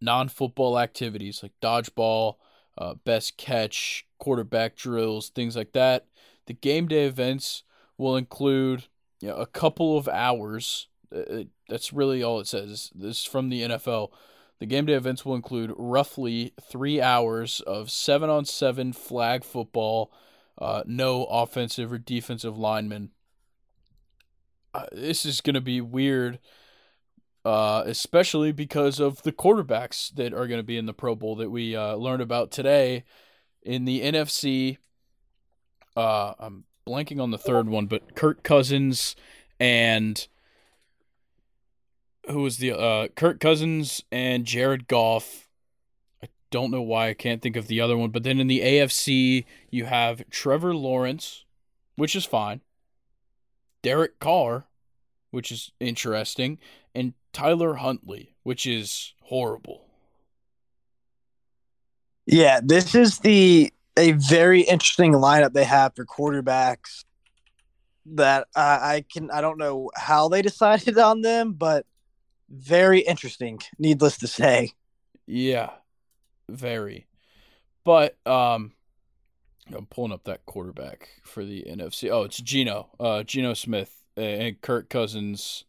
Non 0.00 0.28
football 0.28 0.78
activities 0.78 1.42
like 1.42 1.52
dodgeball, 1.62 2.34
uh, 2.76 2.94
best 3.04 3.36
catch, 3.36 4.06
quarterback 4.18 4.76
drills, 4.76 5.30
things 5.30 5.56
like 5.56 5.72
that. 5.72 6.06
The 6.46 6.52
game 6.52 6.88
day 6.88 7.06
events 7.06 7.62
will 7.96 8.16
include 8.16 8.84
you 9.20 9.28
know, 9.28 9.36
a 9.36 9.46
couple 9.46 9.96
of 9.96 10.08
hours. 10.08 10.88
Uh, 11.14 11.44
that's 11.68 11.92
really 11.92 12.22
all 12.22 12.40
it 12.40 12.46
says. 12.46 12.90
This 12.94 13.20
is 13.20 13.24
from 13.24 13.48
the 13.48 13.62
NFL. 13.62 14.10
The 14.60 14.66
game 14.66 14.86
day 14.86 14.94
events 14.94 15.24
will 15.24 15.34
include 15.34 15.72
roughly 15.76 16.52
three 16.62 17.00
hours 17.00 17.60
of 17.60 17.90
seven 17.90 18.30
on 18.30 18.44
seven 18.44 18.92
flag 18.92 19.44
football, 19.44 20.12
uh, 20.58 20.84
no 20.86 21.24
offensive 21.24 21.92
or 21.92 21.98
defensive 21.98 22.56
linemen. 22.56 23.10
Uh, 24.72 24.86
this 24.92 25.24
is 25.24 25.40
going 25.40 25.54
to 25.54 25.60
be 25.60 25.80
weird, 25.80 26.38
uh, 27.44 27.82
especially 27.86 28.52
because 28.52 29.00
of 29.00 29.22
the 29.22 29.32
quarterbacks 29.32 30.14
that 30.14 30.32
are 30.32 30.46
going 30.46 30.60
to 30.60 30.64
be 30.64 30.78
in 30.78 30.86
the 30.86 30.94
Pro 30.94 31.14
Bowl 31.14 31.36
that 31.36 31.50
we 31.50 31.76
uh, 31.76 31.94
learned 31.94 32.22
about 32.22 32.50
today 32.50 33.04
in 33.62 33.84
the 33.84 34.02
NFC. 34.02 34.78
Uh, 35.96 36.34
I'm 36.38 36.64
blanking 36.86 37.20
on 37.20 37.30
the 37.30 37.38
third 37.38 37.68
one, 37.68 37.86
but 37.86 38.14
Kirk 38.14 38.42
Cousins 38.42 39.14
and 39.60 40.26
who 42.30 42.42
was 42.42 42.58
the 42.58 42.72
uh, 42.72 43.08
Kirk 43.08 43.40
Cousins 43.40 44.02
and 44.10 44.44
Jared 44.44 44.88
Goff. 44.88 45.48
I 46.22 46.28
don't 46.50 46.70
know 46.70 46.82
why 46.82 47.08
I 47.08 47.14
can't 47.14 47.42
think 47.42 47.56
of 47.56 47.66
the 47.66 47.80
other 47.80 47.96
one, 47.96 48.10
but 48.10 48.22
then 48.22 48.40
in 48.40 48.46
the 48.46 48.60
AFC 48.60 49.44
you 49.70 49.84
have 49.84 50.28
Trevor 50.30 50.74
Lawrence, 50.74 51.44
which 51.96 52.16
is 52.16 52.24
fine. 52.24 52.60
Derek 53.82 54.18
Carr, 54.18 54.64
which 55.30 55.52
is 55.52 55.72
interesting, 55.78 56.58
and 56.94 57.12
Tyler 57.32 57.74
Huntley, 57.74 58.34
which 58.42 58.66
is 58.66 59.12
horrible. 59.24 59.84
Yeah, 62.26 62.60
this 62.62 62.94
is 62.94 63.18
the 63.18 63.72
a 63.96 64.12
very 64.12 64.62
interesting 64.62 65.12
lineup 65.12 65.52
they 65.52 65.64
have 65.64 65.94
for 65.94 66.06
quarterbacks. 66.06 67.04
That 68.06 68.48
uh, 68.56 68.78
I 68.80 69.04
can 69.12 69.30
I 69.30 69.40
don't 69.40 69.58
know 69.58 69.90
how 69.94 70.28
they 70.28 70.40
decided 70.50 70.96
on 70.98 71.20
them, 71.20 71.52
but 71.52 71.84
very 72.54 73.00
interesting. 73.00 73.60
Needless 73.78 74.18
to 74.18 74.26
say. 74.26 74.72
Yeah, 75.26 75.70
very. 76.48 77.06
But 77.84 78.16
um, 78.26 78.72
I'm 79.74 79.86
pulling 79.86 80.12
up 80.12 80.24
that 80.24 80.46
quarterback 80.46 81.08
for 81.22 81.44
the 81.44 81.64
NFC. 81.68 82.10
Oh, 82.10 82.22
it's 82.22 82.38
Geno, 82.38 82.90
uh, 83.00 83.22
Geno 83.22 83.54
Smith 83.54 84.04
and 84.16 84.60
Kirk 84.60 84.88
Cousins 84.88 85.64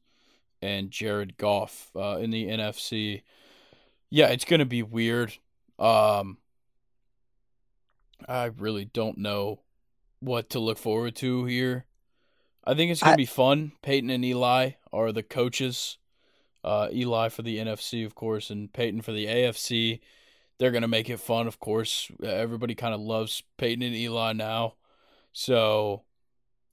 and 0.62 0.92
Jared 0.92 1.38
Goff 1.38 1.92
uh, 1.96 2.18
in 2.18 2.32
the 2.32 2.46
NFC. 2.48 3.24
Yeah, 4.10 4.28
it's 4.28 4.46
gonna 4.46 4.66
be 4.66 4.84
weird. 4.84 5.34
Um, 5.78 6.38
I 8.28 8.46
really 8.46 8.86
don't 8.86 9.18
know 9.18 9.62
what 10.20 10.50
to 10.52 10.60
look 10.60 10.78
forward 10.78 11.16
to 11.18 11.46
here. 11.46 11.86
I 12.64 12.74
think 12.74 12.92
it's 12.92 13.02
gonna 13.02 13.14
I, 13.14 13.18
be 13.18 13.26
fun. 13.26 13.74
Peyton 13.82 14.10
and 14.10 14.26
Eli 14.26 14.72
are 14.92 15.12
the 15.12 15.24
coaches. 15.24 15.98
Uh, 16.66 16.90
Eli 16.92 17.30
for 17.30 17.44
the 17.44 17.60
NFC, 17.60 18.06
of 18.06 18.16
course, 18.16 18.50
and 18.50 18.74
Peyton 18.74 19.02
for 19.02 19.12
the 19.12 19.28
AFC 19.28 20.02
they're 20.58 20.72
gonna 20.72 20.88
make 20.88 21.10
it 21.10 21.20
fun, 21.20 21.48
of 21.48 21.60
course. 21.60 22.12
Everybody 22.24 22.76
kind 22.76 22.94
of 22.94 23.02
loves 23.02 23.44
Peyton 23.58 23.84
and 23.84 23.96
Eli 23.96 24.34
now, 24.34 24.76
so 25.34 26.04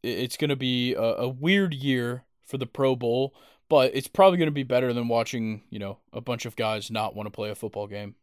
it's 0.03 0.37
gonna 0.37 0.57
be 0.57 0.95
a, 0.95 1.03
a 1.03 1.29
weird 1.29 1.75
year 1.75 2.25
for 2.47 2.59
the 2.59 2.67
Pro 2.67 2.95
Bowl, 2.95 3.35
but 3.69 3.95
it's 3.95 4.09
probably 4.09 4.39
gonna 4.39 4.51
be 4.51 4.63
better 4.63 4.93
than 4.93 5.09
watching 5.09 5.63
you 5.71 5.79
know 5.79 5.99
a 6.13 6.21
bunch 6.21 6.47
of 6.47 6.57
guys 6.57 6.91
not 6.91 7.15
want 7.17 7.27
to 7.27 7.31
play 7.31 7.51
a 7.51 7.55
football 7.55 7.87
game. 7.87 8.15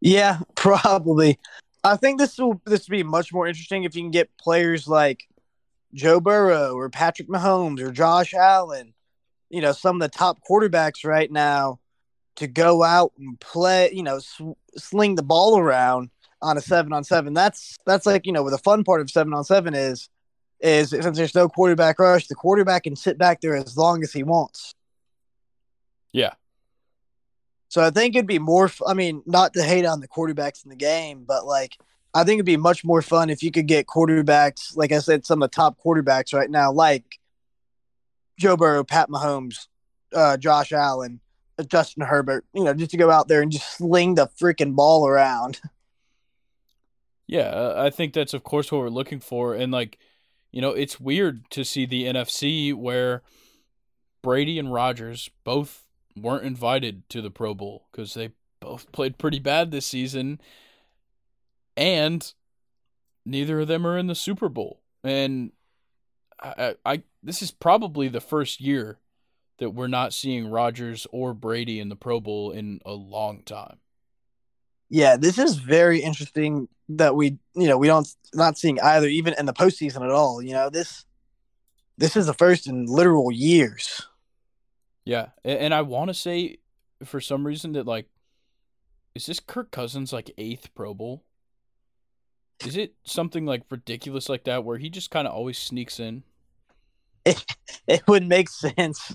Yeah, 0.00 0.40
probably. 0.54 1.38
I 1.84 1.96
think 1.96 2.18
this 2.18 2.38
will 2.38 2.60
this 2.66 2.88
will 2.88 2.96
be 2.98 3.02
much 3.02 3.32
more 3.32 3.46
interesting 3.46 3.84
if 3.84 3.96
you 3.96 4.02
can 4.02 4.10
get 4.10 4.36
players 4.36 4.86
like 4.86 5.26
Joe 5.94 6.20
Burrow 6.20 6.74
or 6.74 6.90
Patrick 6.90 7.28
Mahomes 7.28 7.80
or 7.80 7.90
Josh 7.90 8.34
Allen, 8.34 8.92
you 9.52 9.60
know, 9.60 9.72
some 9.72 9.96
of 9.96 10.00
the 10.00 10.08
top 10.08 10.40
quarterbacks 10.48 11.04
right 11.04 11.30
now 11.30 11.78
to 12.36 12.46
go 12.46 12.82
out 12.82 13.12
and 13.18 13.38
play, 13.38 13.90
you 13.92 14.02
know, 14.02 14.18
sw- 14.18 14.56
sling 14.76 15.14
the 15.14 15.22
ball 15.22 15.58
around 15.58 16.10
on 16.40 16.56
a 16.56 16.60
seven 16.60 16.92
on 16.92 17.04
seven. 17.04 17.34
That's 17.34 17.76
that's 17.86 18.06
like 18.06 18.26
you 18.26 18.32
know, 18.32 18.42
where 18.42 18.50
the 18.50 18.58
fun 18.58 18.82
part 18.82 19.02
of 19.02 19.10
seven 19.10 19.34
on 19.34 19.44
seven 19.44 19.74
is 19.74 20.08
is 20.60 20.90
since 20.90 21.16
there's 21.16 21.34
no 21.34 21.48
quarterback 21.48 21.98
rush, 21.98 22.26
the 22.28 22.34
quarterback 22.34 22.84
can 22.84 22.96
sit 22.96 23.18
back 23.18 23.42
there 23.42 23.54
as 23.54 23.76
long 23.76 24.02
as 24.02 24.12
he 24.12 24.22
wants. 24.22 24.74
Yeah. 26.12 26.32
So 27.68 27.82
I 27.82 27.90
think 27.90 28.16
it'd 28.16 28.26
be 28.26 28.38
more. 28.38 28.70
I 28.86 28.94
mean, 28.94 29.22
not 29.26 29.52
to 29.54 29.62
hate 29.62 29.84
on 29.84 30.00
the 30.00 30.08
quarterbacks 30.08 30.64
in 30.64 30.70
the 30.70 30.76
game, 30.76 31.24
but 31.26 31.46
like 31.46 31.76
I 32.14 32.24
think 32.24 32.36
it'd 32.36 32.46
be 32.46 32.56
much 32.56 32.84
more 32.84 33.02
fun 33.02 33.28
if 33.28 33.42
you 33.42 33.50
could 33.50 33.66
get 33.66 33.86
quarterbacks, 33.86 34.76
like 34.76 34.92
I 34.92 34.98
said, 34.98 35.26
some 35.26 35.42
of 35.42 35.50
the 35.50 35.54
top 35.54 35.78
quarterbacks 35.84 36.32
right 36.32 36.50
now, 36.50 36.72
like 36.72 37.18
Joe 38.38 38.56
Burrow, 38.56 38.84
Pat 38.84 39.08
Mahomes, 39.08 39.66
uh, 40.14 40.36
Josh 40.36 40.72
Allen, 40.72 41.20
Justin 41.68 42.04
Herbert, 42.04 42.44
you 42.54 42.64
know, 42.64 42.74
just 42.74 42.90
to 42.92 42.96
go 42.96 43.10
out 43.10 43.28
there 43.28 43.42
and 43.42 43.52
just 43.52 43.76
sling 43.76 44.14
the 44.14 44.26
freaking 44.26 44.74
ball 44.74 45.06
around. 45.06 45.60
Yeah, 47.28 47.72
I 47.76 47.88
think 47.88 48.12
that's 48.12 48.34
of 48.34 48.44
course 48.44 48.70
what 48.70 48.80
we're 48.82 48.90
looking 48.90 49.20
for, 49.20 49.54
and 49.54 49.72
like, 49.72 49.98
you 50.50 50.60
know, 50.60 50.70
it's 50.70 51.00
weird 51.00 51.48
to 51.52 51.64
see 51.64 51.86
the 51.86 52.04
NFC 52.04 52.74
where 52.74 53.22
Brady 54.22 54.58
and 54.58 54.70
Rodgers 54.70 55.30
both 55.42 55.86
weren't 56.14 56.44
invited 56.44 57.08
to 57.08 57.22
the 57.22 57.30
Pro 57.30 57.54
Bowl 57.54 57.86
because 57.90 58.12
they 58.12 58.32
both 58.60 58.90
played 58.92 59.16
pretty 59.16 59.38
bad 59.38 59.70
this 59.70 59.86
season, 59.86 60.42
and 61.74 62.34
neither 63.24 63.60
of 63.60 63.68
them 63.68 63.86
are 63.86 63.96
in 63.96 64.08
the 64.08 64.14
Super 64.14 64.50
Bowl. 64.50 64.82
And 65.02 65.52
I, 66.42 66.74
I 66.84 67.02
this 67.22 67.42
is 67.42 67.50
probably 67.50 68.08
the 68.08 68.20
first 68.20 68.60
year 68.60 68.98
that 69.58 69.70
we're 69.70 69.86
not 69.86 70.12
seeing 70.12 70.48
Rodgers 70.48 71.06
or 71.12 71.34
Brady 71.34 71.78
in 71.78 71.88
the 71.88 71.96
Pro 71.96 72.20
Bowl 72.20 72.50
in 72.50 72.80
a 72.84 72.92
long 72.92 73.42
time. 73.44 73.76
Yeah, 74.88 75.16
this 75.16 75.38
is 75.38 75.54
very 75.54 76.00
interesting 76.00 76.68
that 76.90 77.14
we, 77.14 77.38
you 77.54 77.68
know, 77.68 77.78
we 77.78 77.86
don't 77.86 78.08
not 78.34 78.58
seeing 78.58 78.80
either, 78.80 79.06
even 79.06 79.34
in 79.38 79.46
the 79.46 79.52
postseason 79.52 80.02
at 80.02 80.10
all. 80.10 80.42
You 80.42 80.52
know, 80.52 80.68
this 80.68 81.04
this 81.96 82.16
is 82.16 82.26
the 82.26 82.34
first 82.34 82.66
in 82.66 82.86
literal 82.86 83.30
years. 83.30 84.02
Yeah, 85.04 85.28
and 85.44 85.72
I 85.72 85.82
want 85.82 86.08
to 86.08 86.14
say 86.14 86.58
for 87.04 87.20
some 87.20 87.46
reason 87.46 87.72
that 87.72 87.86
like, 87.86 88.06
is 89.14 89.26
this 89.26 89.40
Kirk 89.40 89.70
Cousins 89.70 90.12
like 90.12 90.30
eighth 90.38 90.74
Pro 90.74 90.94
Bowl? 90.94 91.24
Is 92.64 92.76
it 92.76 92.94
something 93.04 93.44
like 93.46 93.62
ridiculous 93.70 94.28
like 94.28 94.44
that 94.44 94.64
where 94.64 94.78
he 94.78 94.90
just 94.90 95.10
kind 95.10 95.26
of 95.26 95.34
always 95.34 95.58
sneaks 95.58 95.98
in? 95.98 96.22
It, 97.26 97.44
it 97.86 98.02
would 98.08 98.26
make 98.26 98.48
sense. 98.48 99.14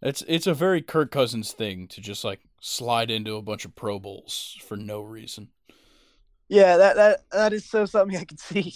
It's 0.00 0.22
it's 0.28 0.46
a 0.46 0.54
very 0.54 0.82
Kirk 0.82 1.10
Cousins 1.10 1.52
thing 1.52 1.88
to 1.88 2.00
just 2.00 2.24
like 2.24 2.40
slide 2.60 3.10
into 3.10 3.36
a 3.36 3.42
bunch 3.42 3.64
of 3.64 3.74
Pro 3.74 3.98
Bowls 3.98 4.56
for 4.66 4.76
no 4.76 5.00
reason. 5.00 5.48
Yeah, 6.48 6.76
that 6.76 6.96
that 6.96 7.20
that 7.32 7.52
is 7.52 7.64
so 7.64 7.86
something 7.86 8.16
I 8.16 8.24
can 8.24 8.38
see. 8.38 8.74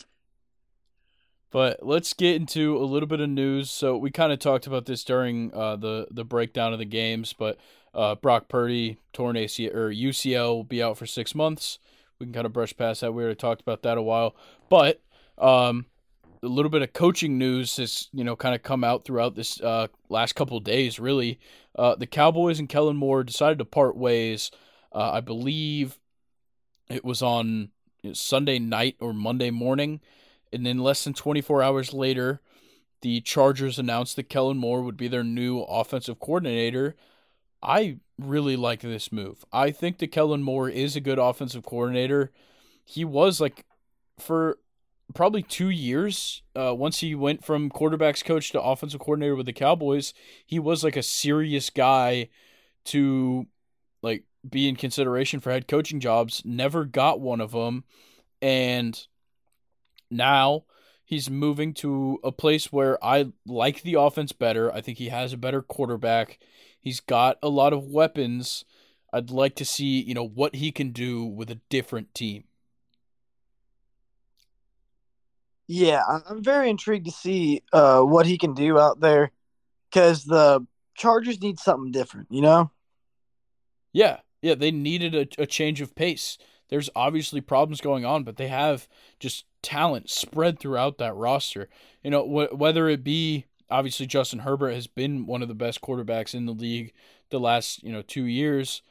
But 1.51 1.85
let's 1.85 2.13
get 2.13 2.37
into 2.37 2.77
a 2.77 2.85
little 2.85 3.09
bit 3.09 3.21
of 3.21 3.29
news. 3.29 3.71
So 3.71 3.97
we 3.97 4.11
kind 4.11 4.33
of 4.33 4.39
talked 4.39 4.67
about 4.67 4.87
this 4.87 5.05
during 5.05 5.53
uh, 5.53 5.77
the 5.77 6.07
the 6.11 6.25
breakdown 6.25 6.73
of 6.73 6.79
the 6.79 6.85
games, 6.85 7.33
but 7.33 7.59
uh, 7.93 8.15
Brock 8.15 8.49
Purdy 8.49 8.99
torn 9.13 9.37
ACL 9.37 9.75
or 9.75 9.91
UCL 9.91 10.49
will 10.49 10.65
be 10.65 10.83
out 10.83 10.97
for 10.97 11.07
six 11.07 11.35
months. 11.35 11.79
We 12.19 12.27
can 12.27 12.33
kind 12.33 12.47
of 12.47 12.53
brush 12.53 12.77
past 12.77 13.01
that. 13.01 13.13
We 13.13 13.23
already 13.23 13.37
talked 13.37 13.63
about 13.63 13.83
that 13.83 13.99
a 13.99 14.03
while, 14.03 14.37
but 14.69 15.01
um, 15.39 15.87
a 16.43 16.49
little 16.49 16.71
bit 16.71 16.83
of 16.83 16.93
coaching 16.93 17.39
news 17.39 17.77
has 17.77 18.09
you 18.13 18.25
know 18.25 18.37
kind 18.37 18.55
of 18.55 18.63
come 18.63 18.85
out 18.85 19.05
throughout 19.05 19.35
this 19.35 19.61
uh, 19.61 19.89
last 20.09 20.35
couple 20.35 20.59
days. 20.61 20.99
Really, 20.99 21.39
uh, 21.77 21.97
the 21.97 22.07
Cowboys 22.07 22.59
and 22.59 22.69
Kellen 22.69 22.97
Moore 22.97 23.25
decided 23.25 23.59
to 23.59 23.65
part 23.65 23.97
ways. 23.97 24.51
Uh, 24.93 25.13
I 25.13 25.21
believe 25.21 25.99
it 26.89 27.05
was 27.05 27.23
on 27.23 27.71
Sunday 28.13 28.59
night 28.59 28.97
or 29.01 29.13
Monday 29.13 29.51
morning, 29.51 30.01
and 30.53 30.65
then 30.65 30.79
less 30.79 31.05
than 31.05 31.15
24 31.15 31.63
hours 31.63 31.93
later, 31.93 32.41
the 33.03 33.21
Chargers 33.21 33.79
announced 33.79 34.17
that 34.17 34.29
Kellen 34.29 34.59
Moore 34.59 34.83
would 34.83 34.97
be 34.97 35.09
their 35.09 35.25
new 35.25 35.61
offensive 35.61 36.19
coordinator. 36.19 36.97
I 37.63 37.99
really 38.19 38.57
like 38.57 38.81
this 38.81 39.13
move. 39.13 39.45
I 39.53 39.71
think 39.71 39.99
that 39.99 40.13
Kellen 40.13 40.43
Moore 40.43 40.69
is 40.69 40.97
a 40.97 41.01
good 41.01 41.19
offensive 41.19 41.65
coordinator. 41.65 42.33
He 42.85 43.05
was 43.05 43.41
like 43.41 43.65
for 44.19 44.59
probably 45.15 45.43
two 45.43 45.71
years. 45.71 46.43
Uh, 46.55 46.75
once 46.75 47.01
he 47.01 47.15
went 47.15 47.45
from 47.45 47.71
quarterbacks 47.71 48.25
coach 48.25 48.51
to 48.51 48.63
offensive 48.63 49.01
coordinator 49.01 49.37
with 49.37 49.47
the 49.47 49.53
Cowboys, 49.53 50.15
he 50.47 50.59
was 50.59 50.85
like 50.85 50.97
a 50.97 51.03
serious 51.03 51.71
guy 51.71 52.29
to 52.87 53.47
like 54.03 54.25
be 54.49 54.69
in 54.69 54.77
consideration 54.77 55.41
for 55.41 55.51
head 55.51 55.69
coaching 55.69 56.01
jobs. 56.01 56.43
Never 56.45 56.85
got 56.85 57.21
one 57.21 57.41
of 57.41 57.53
them, 57.53 57.85
and 58.41 59.07
now 60.11 60.65
he's 61.05 61.29
moving 61.29 61.75
to 61.75 62.19
a 62.23 62.33
place 62.33 62.73
where 62.73 63.03
I 63.05 63.33
like 63.47 63.83
the 63.83 63.95
offense 63.95 64.33
better. 64.33 64.73
I 64.73 64.81
think 64.81 64.99
he 64.99 65.09
has 65.09 65.33
a 65.33 65.39
better 65.39 65.63
quarterback. 65.63 66.39
He's 66.81 67.01
got 67.01 67.37
a 67.43 67.49
lot 67.49 67.73
of 67.73 67.87
weapons. 67.87 68.65
I'd 69.13 69.31
like 69.31 69.57
to 69.57 69.65
see, 69.65 70.01
you 70.01 70.15
know, 70.15 70.27
what 70.27 70.55
he 70.55 70.71
can 70.73 70.93
do 70.93 71.25
with 71.25 71.51
a 71.51 71.61
different 71.69 72.15
team. 72.15 72.45
Yeah, 75.73 76.03
I'm 76.29 76.43
very 76.43 76.69
intrigued 76.69 77.07
to 77.07 77.13
see 77.13 77.63
uh, 77.73 78.01
what 78.01 78.27
he 78.27 78.39
can 78.39 78.55
do 78.55 78.77
out 78.77 78.99
there 78.99 79.31
because 79.89 80.25
the 80.25 80.67
Chargers 80.97 81.41
need 81.41 81.61
something 81.61 81.93
different, 81.93 82.27
you 82.29 82.41
know? 82.41 82.73
Yeah, 83.93 84.19
yeah, 84.43 84.57
they 84.57 84.73
needed 84.73 85.15
a, 85.15 85.43
a 85.43 85.47
change 85.47 85.81
of 85.81 85.95
pace. 85.95 86.39
There's 86.71 86.91
obviously 86.97 87.41
problems 87.41 87.81
going 87.81 88.05
on, 88.05 88.25
but 88.25 88.37
they 88.37 88.49
have 88.49 88.89
just 89.21 89.45
talent 89.63 90.11
spread 90.11 90.59
throughout 90.59 90.99
that 90.99 91.15
roster. 91.15 91.69
You 92.03 92.11
know, 92.11 92.25
wh- 92.27 92.59
whether 92.59 92.89
it 92.89 93.05
be 93.05 93.45
obviously 93.71 94.07
Justin 94.07 94.41
Herbert 94.41 94.73
has 94.73 94.89
been 94.89 95.25
one 95.25 95.41
of 95.41 95.47
the 95.47 95.55
best 95.55 95.81
quarterbacks 95.83 96.35
in 96.35 96.47
the 96.47 96.53
league 96.53 96.93
the 97.29 97.39
last, 97.39 97.85
you 97.85 97.93
know, 97.93 98.03
two 98.03 98.25
years, 98.25 98.83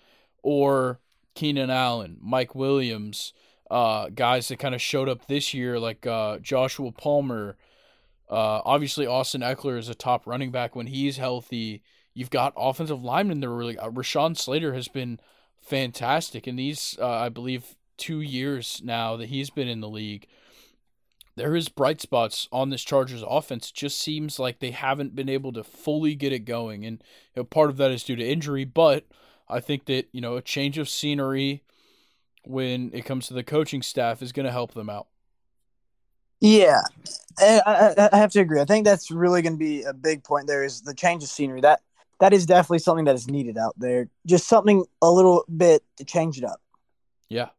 or 0.43 1.01
Keenan 1.35 1.69
Allen, 1.69 2.15
Mike 2.21 2.55
Williams, 2.55 3.33
uh, 3.69 4.09
guys 4.09 4.47
that 4.47 4.59
kind 4.59 4.75
of 4.75 4.81
showed 4.81 5.09
up 5.09 5.27
this 5.27 5.53
year, 5.53 5.79
like 5.79 6.05
uh, 6.05 6.39
Joshua 6.39 6.91
Palmer. 6.91 7.55
Uh, 8.29 8.61
obviously, 8.65 9.05
Austin 9.05 9.41
Ekeler 9.41 9.77
is 9.77 9.89
a 9.89 9.95
top 9.95 10.27
running 10.27 10.51
back 10.51 10.75
when 10.75 10.87
he's 10.87 11.17
healthy. 11.17 11.83
You've 12.13 12.29
got 12.29 12.53
offensive 12.57 13.03
linemen 13.03 13.39
that 13.39 13.47
are 13.47 13.55
really. 13.55 13.77
Uh, 13.77 13.89
Rashawn 13.89 14.37
Slater 14.37 14.73
has 14.73 14.87
been 14.87 15.19
fantastic 15.61 16.47
in 16.47 16.55
these, 16.55 16.97
uh, 16.99 17.07
I 17.07 17.29
believe, 17.29 17.75
two 17.97 18.21
years 18.21 18.81
now 18.83 19.15
that 19.17 19.29
he's 19.29 19.49
been 19.49 19.67
in 19.67 19.81
the 19.81 19.89
league. 19.89 20.27
There 21.35 21.55
is 21.55 21.69
bright 21.69 22.01
spots 22.01 22.49
on 22.51 22.69
this 22.69 22.83
Chargers 22.83 23.23
offense. 23.25 23.69
It 23.69 23.75
just 23.75 23.99
seems 24.01 24.39
like 24.39 24.59
they 24.59 24.71
haven't 24.71 25.15
been 25.15 25.29
able 25.29 25.53
to 25.53 25.63
fully 25.63 26.15
get 26.15 26.33
it 26.33 26.39
going, 26.39 26.85
and 26.85 27.01
you 27.35 27.41
know, 27.41 27.43
part 27.45 27.69
of 27.69 27.77
that 27.77 27.91
is 27.91 28.03
due 28.03 28.15
to 28.15 28.27
injury. 28.27 28.65
But 28.65 29.05
I 29.47 29.59
think 29.59 29.85
that 29.85 30.07
you 30.11 30.21
know 30.21 30.35
a 30.35 30.41
change 30.41 30.77
of 30.77 30.89
scenery 30.89 31.63
when 32.49 32.89
it 32.93 33.05
comes 33.05 33.27
to 33.27 33.33
the 33.35 33.43
coaching 33.43 33.81
staff 33.81 34.21
is 34.21 34.31
going 34.31 34.45
to 34.45 34.51
help 34.51 34.73
them 34.73 34.89
out. 34.89 35.07
Yeah, 36.41 36.81
I, 37.37 38.09
I, 38.11 38.17
have 38.17 38.31
to 38.31 38.39
agree. 38.39 38.61
I 38.61 38.65
think 38.65 38.85
that's 38.85 39.11
really 39.11 39.41
going 39.41 39.53
to 39.53 39.59
be 39.59 39.83
a 39.83 39.93
big 39.93 40.23
point. 40.23 40.47
There 40.47 40.63
is 40.63 40.81
the 40.81 40.93
change 40.93 41.21
of 41.21 41.29
scenery. 41.29 41.61
That 41.61 41.81
that 42.21 42.33
is 42.33 42.45
definitely 42.45 42.79
something 42.79 43.05
that 43.05 43.15
is 43.15 43.27
needed 43.27 43.57
out 43.57 43.75
there. 43.77 44.07
Just 44.25 44.47
something 44.47 44.85
a 45.01 45.11
little 45.11 45.43
bit 45.55 45.83
to 45.97 46.05
change 46.05 46.37
it 46.37 46.45
up. 46.45 46.61
Yeah, 47.27 47.49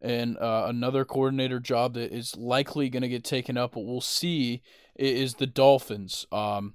and 0.00 0.38
uh, 0.38 0.66
another 0.68 1.04
coordinator 1.04 1.58
job 1.58 1.94
that 1.94 2.12
is 2.12 2.36
likely 2.36 2.88
going 2.88 3.02
to 3.02 3.08
get 3.08 3.24
taken 3.24 3.56
up, 3.56 3.72
but 3.72 3.80
we'll 3.80 4.00
see, 4.00 4.62
is 4.94 5.34
the 5.34 5.46
Dolphins. 5.46 6.24
Um, 6.30 6.74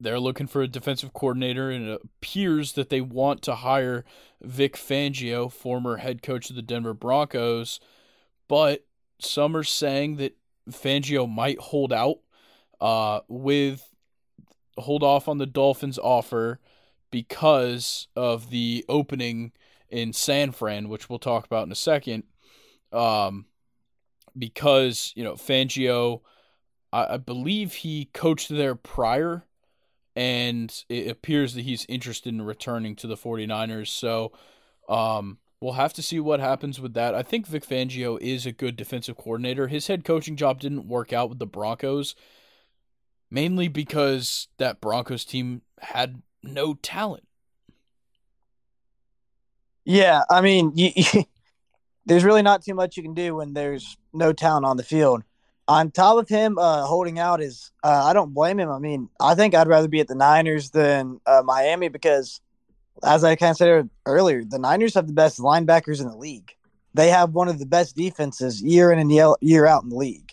they're 0.00 0.20
looking 0.20 0.46
for 0.46 0.62
a 0.62 0.68
defensive 0.68 1.12
coordinator, 1.12 1.70
and 1.70 1.88
it 1.88 2.00
appears 2.04 2.72
that 2.74 2.88
they 2.88 3.00
want 3.00 3.42
to 3.42 3.56
hire 3.56 4.04
Vic 4.40 4.76
Fangio, 4.76 5.50
former 5.50 5.96
head 5.96 6.22
coach 6.22 6.50
of 6.50 6.56
the 6.56 6.62
Denver 6.62 6.94
Broncos. 6.94 7.80
But 8.46 8.86
some 9.18 9.56
are 9.56 9.64
saying 9.64 10.16
that 10.16 10.36
Fangio 10.70 11.28
might 11.28 11.58
hold 11.58 11.92
out 11.92 12.18
uh, 12.80 13.20
with 13.28 13.82
hold 14.76 15.02
off 15.02 15.28
on 15.28 15.38
the 15.38 15.46
Dolphins' 15.46 15.98
offer 15.98 16.60
because 17.10 18.06
of 18.14 18.50
the 18.50 18.84
opening 18.88 19.52
in 19.88 20.12
San 20.12 20.52
Fran, 20.52 20.88
which 20.88 21.08
we'll 21.08 21.18
talk 21.18 21.44
about 21.44 21.66
in 21.66 21.72
a 21.72 21.76
second. 21.76 22.24
Um, 22.92 23.46
because 24.36 25.12
you 25.16 25.24
know 25.24 25.34
Fangio, 25.34 26.20
I, 26.92 27.14
I 27.14 27.16
believe 27.16 27.74
he 27.74 28.06
coached 28.12 28.48
there 28.48 28.76
prior 28.76 29.44
and 30.18 30.82
it 30.88 31.08
appears 31.08 31.54
that 31.54 31.62
he's 31.62 31.86
interested 31.88 32.34
in 32.34 32.42
returning 32.42 32.96
to 32.96 33.06
the 33.06 33.16
49ers. 33.16 33.86
So 33.86 34.32
um, 34.88 35.38
we'll 35.60 35.74
have 35.74 35.92
to 35.92 36.02
see 36.02 36.18
what 36.18 36.40
happens 36.40 36.80
with 36.80 36.94
that. 36.94 37.14
I 37.14 37.22
think 37.22 37.46
Vic 37.46 37.64
Fangio 37.64 38.20
is 38.20 38.44
a 38.44 38.50
good 38.50 38.74
defensive 38.74 39.16
coordinator. 39.16 39.68
His 39.68 39.86
head 39.86 40.04
coaching 40.04 40.34
job 40.34 40.58
didn't 40.58 40.88
work 40.88 41.12
out 41.12 41.28
with 41.28 41.38
the 41.38 41.46
Broncos, 41.46 42.16
mainly 43.30 43.68
because 43.68 44.48
that 44.58 44.80
Broncos 44.80 45.24
team 45.24 45.62
had 45.78 46.20
no 46.42 46.74
talent. 46.74 47.22
Yeah, 49.84 50.22
I 50.28 50.40
mean, 50.40 50.72
you, 50.74 50.90
you, 50.96 51.24
there's 52.06 52.24
really 52.24 52.42
not 52.42 52.64
too 52.64 52.74
much 52.74 52.96
you 52.96 53.04
can 53.04 53.14
do 53.14 53.36
when 53.36 53.52
there's 53.54 53.96
no 54.12 54.32
talent 54.32 54.66
on 54.66 54.76
the 54.78 54.82
field 54.82 55.22
on 55.68 55.90
top 55.90 56.18
of 56.18 56.28
him 56.28 56.58
uh, 56.58 56.84
holding 56.84 57.18
out 57.18 57.42
is 57.42 57.70
uh, 57.84 58.04
I 58.06 58.14
don't 58.14 58.34
blame 58.34 58.58
him. 58.58 58.70
I 58.70 58.78
mean, 58.78 59.08
I 59.20 59.34
think 59.34 59.54
I'd 59.54 59.68
rather 59.68 59.86
be 59.86 60.00
at 60.00 60.08
the 60.08 60.14
Niners 60.14 60.70
than 60.70 61.20
uh, 61.26 61.42
Miami 61.44 61.88
because, 61.88 62.40
as 63.04 63.22
I 63.22 63.36
kind 63.36 63.50
of 63.50 63.56
said 63.58 63.90
earlier, 64.06 64.42
the 64.44 64.58
Niners 64.58 64.94
have 64.94 65.06
the 65.06 65.12
best 65.12 65.38
linebackers 65.38 66.00
in 66.00 66.08
the 66.08 66.16
league. 66.16 66.50
They 66.94 67.10
have 67.10 67.34
one 67.34 67.48
of 67.48 67.58
the 67.58 67.66
best 67.66 67.94
defenses 67.94 68.62
year 68.62 68.90
in 68.90 68.98
and 68.98 69.12
year 69.12 69.66
out 69.66 69.82
in 69.82 69.90
the 69.90 69.96
league. 69.96 70.32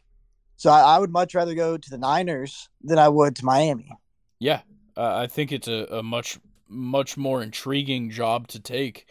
So 0.55 0.71
I, 0.71 0.95
I 0.95 0.99
would 0.99 1.11
much 1.11 1.35
rather 1.35 1.53
go 1.53 1.77
to 1.77 1.89
the 1.89 1.97
Niners 1.97 2.69
than 2.81 2.97
I 2.97 3.09
would 3.09 3.35
to 3.35 3.45
Miami. 3.45 3.91
Yeah, 4.39 4.61
I 4.95 5.27
think 5.27 5.51
it's 5.51 5.67
a, 5.67 5.85
a 5.91 6.03
much 6.03 6.39
much 6.67 7.15
more 7.15 7.43
intriguing 7.43 8.09
job 8.09 8.47
to 8.47 8.59
take 8.59 9.05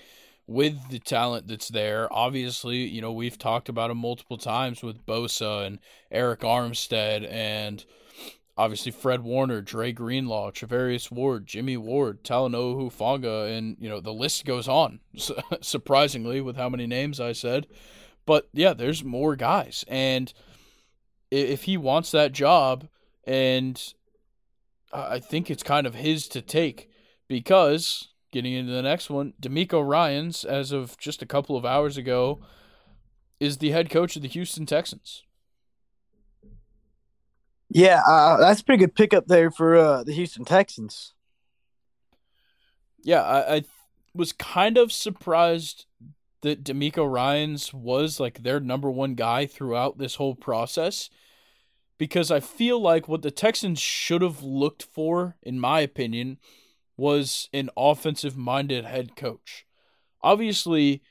with 0.46 0.90
the 0.90 0.98
talent 0.98 1.48
that's 1.48 1.68
there. 1.68 2.12
Obviously, 2.12 2.86
you 2.86 3.00
know, 3.00 3.12
we've 3.12 3.38
talked 3.38 3.68
about 3.68 3.90
him 3.90 3.98
multiple 3.98 4.38
times 4.38 4.82
with 4.82 5.06
Bosa 5.06 5.66
and 5.66 5.78
Arik 6.12 6.40
Armstead 6.40 7.26
and 7.30 7.84
obviously 8.56 8.92
Fred 8.92 9.22
Warner, 9.22 9.60
Dre 9.60 9.92
Greenlaw, 9.92 10.50
Charvarius 10.50 11.10
Ward, 11.10 11.46
Jimmy 11.46 11.76
Ward, 11.76 12.22
Talanoa 12.22 12.90
Hufanga, 12.90 13.56
and, 13.56 13.76
you 13.80 13.88
know, 13.88 14.00
the 14.00 14.12
list 14.12 14.44
goes 14.44 14.68
on, 14.68 15.00
surprisingly, 15.60 16.40
with 16.40 16.56
how 16.56 16.68
many 16.68 16.86
names 16.86 17.20
I 17.20 17.32
said. 17.32 17.66
But 18.26 18.48
yeah, 18.52 18.74
there's 18.74 19.04
more 19.04 19.36
guys. 19.36 19.84
And 19.88 20.32
if 21.30 21.64
he 21.64 21.76
wants 21.76 22.10
that 22.12 22.32
job, 22.32 22.88
and 23.24 23.82
I 24.92 25.18
think 25.18 25.50
it's 25.50 25.62
kind 25.62 25.86
of 25.86 25.94
his 25.94 26.28
to 26.28 26.40
take 26.40 26.88
because 27.28 28.08
Getting 28.34 28.54
into 28.54 28.72
the 28.72 28.82
next 28.82 29.10
one, 29.10 29.32
DeMeco 29.40 29.88
Ryans, 29.88 30.44
as 30.44 30.72
of 30.72 30.98
just 30.98 31.22
a 31.22 31.26
couple 31.26 31.56
of 31.56 31.64
hours 31.64 31.96
ago, 31.96 32.40
is 33.38 33.58
the 33.58 33.70
head 33.70 33.88
coach 33.88 34.16
of 34.16 34.22
the 34.22 34.28
Houston 34.28 34.66
Texans. 34.66 35.22
Yeah, 37.70 38.02
uh, 38.04 38.38
that's 38.38 38.60
a 38.60 38.64
pretty 38.64 38.80
good 38.80 38.96
pickup 38.96 39.28
there 39.28 39.52
for 39.52 39.76
uh, 39.76 40.02
the 40.02 40.12
Houston 40.14 40.44
Texans. 40.44 41.14
Yeah, 43.04 43.22
I, 43.22 43.54
I 43.54 43.64
was 44.16 44.32
kind 44.32 44.78
of 44.78 44.90
surprised 44.90 45.86
that 46.40 46.64
DeMeco 46.64 47.08
Ryans 47.08 47.72
was 47.72 48.18
like 48.18 48.42
their 48.42 48.58
number 48.58 48.90
one 48.90 49.14
guy 49.14 49.46
throughout 49.46 49.98
this 49.98 50.16
whole 50.16 50.34
process 50.34 51.08
because 51.98 52.32
I 52.32 52.40
feel 52.40 52.80
like 52.80 53.06
what 53.06 53.22
the 53.22 53.30
Texans 53.30 53.78
should 53.78 54.22
have 54.22 54.42
looked 54.42 54.82
for, 54.82 55.36
in 55.40 55.60
my 55.60 55.78
opinion, 55.78 56.38
was 56.96 57.48
an 57.52 57.70
offensive 57.76 58.36
minded 58.36 58.84
head 58.84 59.16
coach. 59.16 59.66
Obviously, 60.22 61.02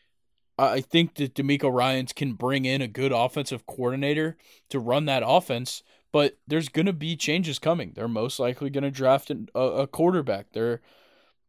I 0.57 0.81
think 0.81 1.15
that 1.15 1.33
DeMeco 1.33 1.71
Ryans 1.73 2.13
can 2.13 2.33
bring 2.33 2.65
in 2.65 2.81
a 2.81 2.87
good 2.87 3.11
offensive 3.11 3.65
coordinator 3.65 4.37
to 4.69 4.79
run 4.79 5.05
that 5.05 5.23
offense, 5.25 5.83
but 6.11 6.37
there's 6.47 6.69
going 6.69 6.85
to 6.85 6.93
be 6.93 7.15
changes 7.15 7.57
coming. 7.59 7.93
They're 7.95 8.07
most 8.07 8.39
likely 8.39 8.69
going 8.69 8.83
to 8.83 8.91
draft 8.91 9.31
a, 9.31 9.59
a 9.59 9.87
quarterback. 9.87 10.47
They're 10.53 10.81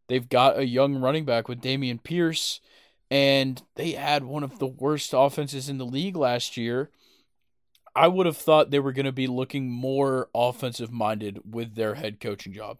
they've 0.09 0.28
got 0.28 0.59
a 0.59 0.66
young 0.66 0.97
running 0.97 1.24
back 1.24 1.49
with 1.49 1.61
Dameon 1.61 2.03
Pierce, 2.03 2.61
and 3.11 3.62
they 3.76 3.93
had 3.93 4.24
one 4.24 4.43
of 4.43 4.59
the 4.59 4.66
worst 4.66 5.11
offenses 5.14 5.68
in 5.68 5.78
the 5.78 5.87
league 5.87 6.16
last 6.16 6.57
year. 6.57 6.91
I 7.95 8.09
would 8.09 8.26
have 8.26 8.37
thought 8.37 8.70
they 8.70 8.80
were 8.80 8.93
going 8.93 9.07
to 9.07 9.12
be 9.12 9.28
looking 9.28 9.70
more 9.70 10.28
offensive 10.35 10.91
minded 10.91 11.41
with 11.55 11.76
their 11.76 11.95
head 11.95 12.18
coaching 12.18 12.53
job. 12.53 12.78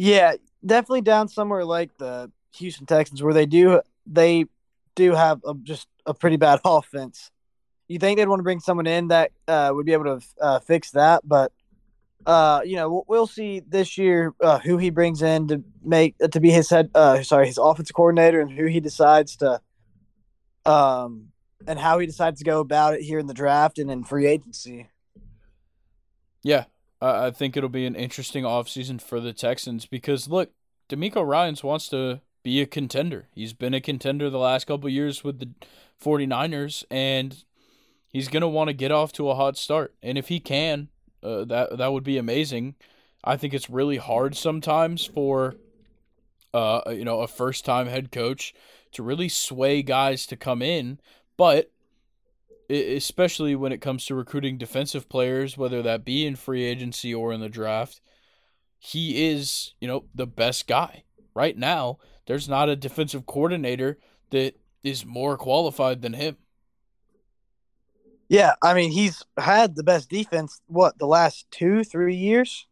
Yeah, 0.00 0.34
definitely 0.64 1.00
down 1.00 1.26
somewhere 1.26 1.64
like 1.64 1.90
the 1.98 2.30
Houston 2.54 2.86
Texans, 2.86 3.20
where 3.20 3.34
they 3.34 3.46
do 3.46 3.82
they 4.06 4.44
do 4.94 5.12
have 5.12 5.40
a, 5.44 5.54
just 5.54 5.88
a 6.06 6.14
pretty 6.14 6.36
bad 6.36 6.60
offense. 6.64 7.32
You 7.88 7.98
think 7.98 8.16
they'd 8.16 8.28
want 8.28 8.38
to 8.38 8.44
bring 8.44 8.60
someone 8.60 8.86
in 8.86 9.08
that 9.08 9.32
uh, 9.48 9.72
would 9.74 9.86
be 9.86 9.94
able 9.94 10.20
to 10.20 10.26
uh, 10.40 10.60
fix 10.60 10.92
that, 10.92 11.22
but 11.26 11.50
uh, 12.26 12.60
you 12.64 12.76
know, 12.76 12.88
we'll, 12.88 13.04
we'll 13.08 13.26
see 13.26 13.60
this 13.66 13.98
year 13.98 14.34
uh, 14.40 14.60
who 14.60 14.76
he 14.76 14.90
brings 14.90 15.20
in 15.20 15.48
to 15.48 15.64
make 15.82 16.14
uh, 16.22 16.28
to 16.28 16.38
be 16.38 16.52
his 16.52 16.70
head. 16.70 16.90
Uh, 16.94 17.20
sorry, 17.24 17.48
his 17.48 17.58
offensive 17.58 17.96
coordinator, 17.96 18.40
and 18.40 18.52
who 18.52 18.66
he 18.66 18.78
decides 18.78 19.34
to, 19.38 19.60
um, 20.64 21.32
and 21.66 21.76
how 21.76 21.98
he 21.98 22.06
decides 22.06 22.38
to 22.38 22.44
go 22.44 22.60
about 22.60 22.94
it 22.94 23.02
here 23.02 23.18
in 23.18 23.26
the 23.26 23.34
draft 23.34 23.80
and 23.80 23.90
in 23.90 24.04
free 24.04 24.26
agency. 24.26 24.88
Yeah, 26.44 26.66
I 27.00 27.30
think 27.30 27.56
it'll 27.56 27.68
be 27.68 27.86
an 27.86 27.94
interesting 27.94 28.44
offseason 28.44 29.00
for 29.00 29.20
the 29.20 29.32
Texans 29.32 29.86
because 29.86 30.28
look, 30.28 30.50
DeMeco 30.88 31.26
Ryans 31.26 31.62
wants 31.62 31.88
to 31.90 32.20
be 32.42 32.60
a 32.60 32.66
contender. 32.66 33.28
He's 33.34 33.52
been 33.52 33.74
a 33.74 33.80
contender 33.80 34.30
the 34.30 34.38
last 34.38 34.66
couple 34.66 34.88
years 34.88 35.22
with 35.22 35.38
the 35.38 35.50
49ers 36.02 36.84
and 36.90 37.44
he's 38.08 38.28
going 38.28 38.40
to 38.40 38.48
want 38.48 38.68
to 38.68 38.74
get 38.74 38.90
off 38.90 39.12
to 39.12 39.30
a 39.30 39.34
hot 39.34 39.56
start. 39.56 39.94
And 40.02 40.18
if 40.18 40.28
he 40.28 40.40
can, 40.40 40.88
uh, 41.22 41.44
that 41.44 41.78
that 41.78 41.92
would 41.92 42.04
be 42.04 42.18
amazing. 42.18 42.74
I 43.24 43.36
think 43.36 43.52
it's 43.52 43.70
really 43.70 43.96
hard 43.96 44.36
sometimes 44.36 45.04
for 45.04 45.56
uh 46.54 46.80
you 46.88 47.04
know, 47.04 47.20
a 47.20 47.28
first-time 47.28 47.86
head 47.86 48.10
coach 48.10 48.54
to 48.92 49.02
really 49.02 49.28
sway 49.28 49.82
guys 49.82 50.26
to 50.26 50.36
come 50.36 50.62
in, 50.62 50.98
but 51.36 51.70
especially 52.70 53.54
when 53.54 53.72
it 53.72 53.80
comes 53.80 54.04
to 54.06 54.14
recruiting 54.14 54.58
defensive 54.58 55.08
players, 55.08 55.56
whether 55.56 55.82
that 55.82 56.04
be 56.04 56.26
in 56.26 56.36
free 56.36 56.64
agency 56.64 57.14
or 57.14 57.32
in 57.32 57.40
the 57.40 57.48
draft, 57.48 58.00
he 58.78 59.28
is, 59.30 59.74
you 59.80 59.88
know, 59.88 60.04
the 60.14 60.26
best 60.26 60.66
guy. 60.66 61.04
Right 61.34 61.56
now, 61.56 61.98
there's 62.26 62.48
not 62.48 62.68
a 62.68 62.76
defensive 62.76 63.26
coordinator 63.26 63.98
that 64.30 64.54
is 64.82 65.06
more 65.06 65.36
qualified 65.36 66.02
than 66.02 66.12
him. 66.12 66.36
Yeah, 68.28 68.52
I 68.62 68.74
mean, 68.74 68.90
he's 68.90 69.22
had 69.38 69.74
the 69.74 69.82
best 69.82 70.10
defense, 70.10 70.60
what, 70.66 70.98
the 70.98 71.06
last 71.06 71.50
two, 71.50 71.82
three 71.82 72.16
years? 72.16 72.66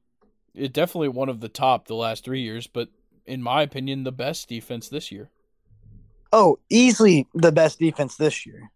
It 0.55 0.73
definitely 0.73 1.09
one 1.09 1.31
of 1.31 1.41
the 1.41 1.49
top 1.49 1.87
the 1.87 1.95
last 1.95 2.25
three 2.25 2.43
years, 2.43 2.67
but 2.67 2.89
in 3.25 3.43
my 3.43 3.63
opinion, 3.63 4.05
the 4.05 4.13
best 4.13 4.49
defense 4.49 4.89
this 4.89 5.11
year. 5.11 5.31
Oh, 6.33 6.59
easily 6.69 7.27
the 7.35 7.53
best 7.53 7.79
defense 7.79 8.17
this 8.17 8.45
year. 8.45 8.71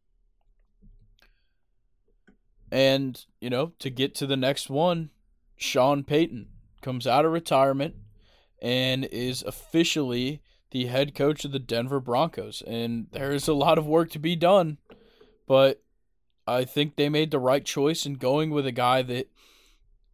And, 2.70 3.24
you 3.40 3.50
know, 3.50 3.72
to 3.80 3.90
get 3.90 4.14
to 4.16 4.26
the 4.26 4.36
next 4.36 4.70
one, 4.70 5.10
Sean 5.56 6.04
Payton 6.04 6.46
comes 6.82 7.06
out 7.06 7.24
of 7.24 7.32
retirement 7.32 7.96
and 8.62 9.04
is 9.06 9.42
officially 9.42 10.42
the 10.70 10.86
head 10.86 11.14
coach 11.14 11.44
of 11.44 11.52
the 11.52 11.58
Denver 11.58 12.00
Broncos. 12.00 12.62
And 12.66 13.08
there's 13.12 13.48
a 13.48 13.54
lot 13.54 13.78
of 13.78 13.86
work 13.86 14.10
to 14.10 14.18
be 14.18 14.36
done, 14.36 14.78
but 15.46 15.82
I 16.46 16.64
think 16.64 16.96
they 16.96 17.08
made 17.08 17.30
the 17.30 17.38
right 17.38 17.64
choice 17.64 18.06
in 18.06 18.14
going 18.14 18.50
with 18.50 18.66
a 18.66 18.72
guy 18.72 19.02
that 19.02 19.30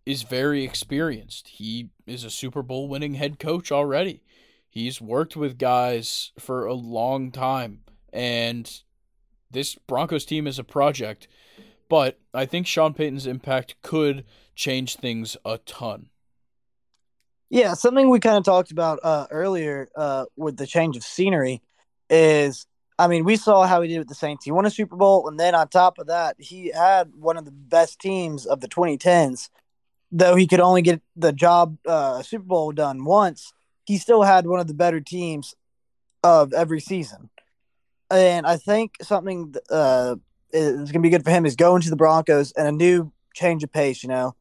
is 0.04 0.22
very 0.22 0.64
experienced. 0.64 1.48
He 1.48 1.90
is 2.06 2.24
a 2.24 2.30
Super 2.30 2.62
Bowl 2.62 2.88
winning 2.88 3.14
head 3.14 3.38
coach 3.38 3.72
already. 3.72 4.22
He's 4.68 5.00
worked 5.00 5.36
with 5.36 5.58
guys 5.58 6.32
for 6.38 6.66
a 6.66 6.74
long 6.74 7.32
time, 7.32 7.80
and 8.12 8.70
this 9.50 9.74
Broncos 9.74 10.24
team 10.24 10.46
is 10.46 10.58
a 10.58 10.64
project. 10.64 11.26
But 11.88 12.18
I 12.34 12.46
think 12.46 12.66
Sean 12.66 12.94
Payton's 12.94 13.26
impact 13.26 13.76
could 13.82 14.24
change 14.54 14.96
things 14.96 15.36
a 15.44 15.58
ton. 15.58 16.08
Yeah, 17.48 17.74
something 17.74 18.10
we 18.10 18.18
kind 18.18 18.36
of 18.36 18.44
talked 18.44 18.72
about 18.72 18.98
uh, 19.04 19.26
earlier 19.30 19.88
uh, 19.94 20.24
with 20.36 20.56
the 20.56 20.66
change 20.66 20.96
of 20.96 21.04
scenery 21.04 21.62
is, 22.10 22.66
I 22.98 23.06
mean, 23.06 23.24
we 23.24 23.36
saw 23.36 23.66
how 23.66 23.82
he 23.82 23.88
did 23.88 23.98
with 23.98 24.08
the 24.08 24.16
Saints. 24.16 24.44
He 24.44 24.50
won 24.50 24.66
a 24.66 24.70
Super 24.70 24.96
Bowl, 24.96 25.28
and 25.28 25.38
then 25.38 25.54
on 25.54 25.68
top 25.68 25.98
of 25.98 26.08
that, 26.08 26.36
he 26.40 26.72
had 26.74 27.12
one 27.14 27.36
of 27.36 27.44
the 27.44 27.52
best 27.52 28.00
teams 28.00 28.46
of 28.46 28.60
the 28.60 28.68
2010s. 28.68 29.48
Though 30.10 30.34
he 30.34 30.46
could 30.46 30.60
only 30.60 30.82
get 30.82 31.02
the 31.14 31.32
job 31.32 31.78
uh, 31.86 32.22
Super 32.22 32.44
Bowl 32.44 32.72
done 32.72 33.04
once, 33.04 33.52
he 33.84 33.98
still 33.98 34.22
had 34.22 34.46
one 34.46 34.60
of 34.60 34.66
the 34.66 34.74
better 34.74 35.00
teams 35.00 35.54
of 36.24 36.52
every 36.52 36.80
season. 36.80 37.30
And 38.10 38.46
I 38.46 38.56
think 38.56 38.96
something 39.02 39.54
uh, 39.70 40.16
is 40.56 40.90
going 40.92 41.02
to 41.02 41.06
be 41.06 41.10
good 41.10 41.24
for 41.24 41.30
him 41.30 41.46
is 41.46 41.56
going 41.56 41.82
to 41.82 41.90
the 41.90 41.96
Broncos 41.96 42.52
and 42.52 42.66
a 42.66 42.72
new 42.72 43.12
change 43.34 43.62
of 43.62 43.72
pace, 43.72 44.02
you 44.02 44.08
know, 44.08 44.34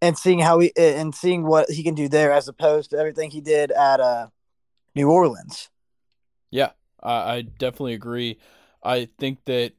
and 0.00 0.16
seeing 0.16 0.38
how 0.38 0.58
he 0.60 0.72
and 0.76 1.14
seeing 1.14 1.44
what 1.44 1.70
he 1.70 1.82
can 1.82 1.94
do 1.94 2.08
there 2.08 2.32
as 2.32 2.48
opposed 2.48 2.90
to 2.90 2.98
everything 2.98 3.30
he 3.30 3.40
did 3.40 3.70
at 3.72 4.00
uh, 4.00 4.28
New 4.94 5.10
Orleans. 5.10 5.70
Yeah, 6.50 6.70
I, 7.02 7.12
I 7.12 7.42
definitely 7.42 7.94
agree. 7.94 8.38
I 8.82 9.08
think 9.18 9.44
that 9.46 9.72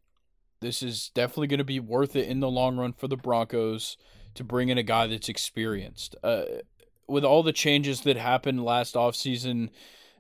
this 0.60 0.84
is 0.84 1.10
definitely 1.14 1.48
going 1.48 1.60
to 1.60 1.64
be 1.64 1.80
worth 1.80 2.16
it 2.16 2.28
in 2.28 2.42
the 2.42 2.50
long 2.50 2.78
run 2.78 2.94
for 2.94 3.08
the 3.08 3.18
Broncos 3.18 3.98
to 4.36 4.44
bring 4.44 4.70
in 4.70 4.78
a 4.78 4.84
guy 4.84 5.08
that's 5.08 5.30
experienced. 5.30 6.16
Uh, 6.24 6.44
with 7.08 7.24
all 7.24 7.42
the 7.42 7.54
changes 7.54 8.02
that 8.02 8.18
happened 8.18 8.64
last 8.64 8.96
offseason, 8.96 9.70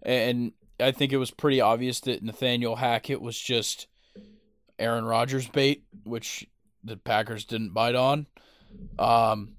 and 0.02 0.54
I 0.80 0.92
think 0.92 1.12
it 1.12 1.18
was 1.18 1.30
pretty 1.30 1.62
obvious 1.62 2.00
that 2.02 2.24
Nathaniel 2.24 2.78
Hackett 2.78 3.22
was 3.22 3.40
just 3.40 3.88
Aaron 4.80 5.06
Rodgers 5.06 5.48
bait, 5.48 5.84
which 6.04 6.48
the 6.84 6.98
Packers 6.98 7.46
didn't 7.46 7.74
bite 7.74 7.96
on. 7.96 8.28
Um, 8.98 9.56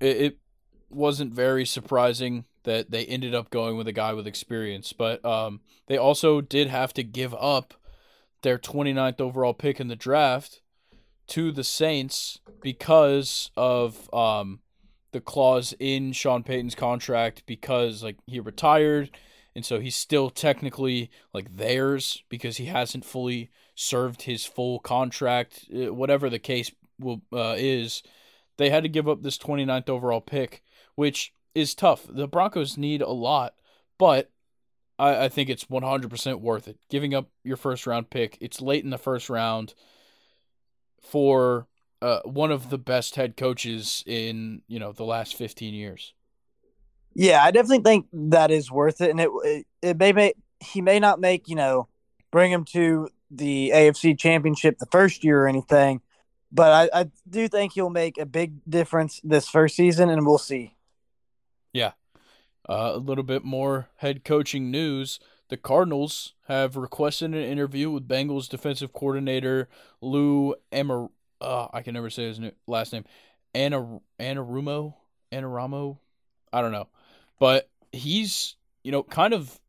it, 0.00 0.16
it 0.16 0.38
wasn't 0.88 1.34
very 1.34 1.66
surprising 1.66 2.44
that 2.64 2.90
they 2.90 3.04
ended 3.06 3.34
up 3.34 3.50
going 3.50 3.76
with 3.76 3.88
a 3.88 3.92
guy 3.92 4.12
with 4.12 4.26
experience, 4.26 4.92
but 4.92 5.24
um, 5.24 5.60
they 5.86 5.96
also 5.96 6.40
did 6.40 6.68
have 6.68 6.92
to 6.94 7.02
give 7.02 7.34
up 7.34 7.74
their 8.42 8.58
29th 8.58 9.20
overall 9.20 9.54
pick 9.54 9.80
in 9.80 9.88
the 9.88 9.96
draft 9.96 10.60
to 11.28 11.52
the 11.52 11.64
Saints 11.64 12.40
because 12.60 13.50
of 13.56 14.12
um, 14.12 14.60
the 15.12 15.20
clause 15.20 15.74
in 15.78 16.12
Sean 16.12 16.42
Payton's 16.42 16.74
contract 16.74 17.44
because 17.46 18.02
like 18.02 18.16
he 18.26 18.40
retired 18.40 19.10
and 19.54 19.64
so 19.64 19.80
he's 19.80 19.96
still 19.96 20.30
technically 20.30 21.10
like 21.32 21.56
theirs 21.56 22.22
because 22.28 22.58
he 22.58 22.66
hasn't 22.66 23.04
fully 23.04 23.50
served 23.80 24.22
his 24.22 24.44
full 24.44 24.78
contract, 24.78 25.64
uh, 25.74 25.92
whatever 25.92 26.28
the 26.28 26.38
case 26.38 26.70
will 26.98 27.22
uh, 27.32 27.54
is. 27.56 28.02
They 28.58 28.68
had 28.68 28.82
to 28.82 28.90
give 28.90 29.08
up 29.08 29.22
this 29.22 29.38
29th 29.38 29.88
overall 29.88 30.20
pick, 30.20 30.62
which 30.96 31.32
is 31.54 31.74
tough. 31.74 32.06
The 32.06 32.28
Broncos 32.28 32.76
need 32.76 33.00
a 33.00 33.08
lot, 33.08 33.54
but 33.98 34.30
I, 34.98 35.24
I 35.24 35.28
think 35.30 35.48
it's 35.48 35.64
100% 35.64 36.40
worth 36.40 36.68
it. 36.68 36.78
Giving 36.90 37.14
up 37.14 37.30
your 37.42 37.56
first 37.56 37.86
round 37.86 38.10
pick, 38.10 38.36
it's 38.40 38.60
late 38.60 38.84
in 38.84 38.90
the 38.90 38.98
first 38.98 39.30
round 39.30 39.72
for 41.00 41.66
uh, 42.02 42.20
one 42.24 42.52
of 42.52 42.68
the 42.68 42.78
best 42.78 43.16
head 43.16 43.34
coaches 43.36 44.04
in 44.06 44.60
you 44.68 44.78
know 44.78 44.92
the 44.92 45.04
last 45.04 45.34
15 45.34 45.72
years. 45.72 46.12
Yeah, 47.14 47.42
I 47.42 47.50
definitely 47.50 47.82
think 47.82 48.06
that 48.12 48.50
is 48.50 48.70
worth 48.70 49.00
it, 49.00 49.10
and 49.10 49.20
it 49.20 49.30
it, 49.44 49.66
it 49.80 49.98
may 49.98 50.12
make 50.12 50.36
he 50.60 50.82
may 50.82 51.00
not 51.00 51.18
make 51.18 51.48
you 51.48 51.56
know 51.56 51.88
bring 52.30 52.52
him 52.52 52.64
to 52.66 53.08
the 53.30 53.72
AFC 53.74 54.18
Championship 54.18 54.78
the 54.78 54.86
first 54.86 55.24
year 55.24 55.44
or 55.44 55.48
anything, 55.48 56.00
but 56.52 56.90
I, 56.92 57.00
I 57.00 57.10
do 57.28 57.48
think 57.48 57.72
he'll 57.72 57.90
make 57.90 58.18
a 58.18 58.26
big 58.26 58.54
difference 58.68 59.20
this 59.22 59.48
first 59.48 59.76
season, 59.76 60.10
and 60.10 60.26
we'll 60.26 60.38
see. 60.38 60.74
Yeah. 61.72 61.92
Uh, 62.68 62.92
a 62.94 62.98
little 62.98 63.24
bit 63.24 63.44
more 63.44 63.88
head 63.96 64.24
coaching 64.24 64.70
news. 64.70 65.18
The 65.48 65.56
Cardinals 65.56 66.34
have 66.46 66.76
requested 66.76 67.34
an 67.34 67.42
interview 67.42 67.90
with 67.90 68.06
Bengals 68.06 68.48
defensive 68.48 68.92
coordinator 68.92 69.68
Lou 70.00 70.54
Amar. 70.72 71.10
Uh, 71.40 71.68
I 71.72 71.82
can 71.82 71.94
never 71.94 72.10
say 72.10 72.28
his 72.28 72.40
last 72.66 72.92
name. 72.92 73.04
Anna 73.54 74.00
Anarumo. 74.20 74.94
Anaramo. 75.32 75.98
I 76.52 76.60
don't 76.60 76.72
know, 76.72 76.88
but 77.38 77.68
he's 77.92 78.56
you 78.82 78.92
know 78.92 79.02
kind 79.02 79.34
of 79.34 79.60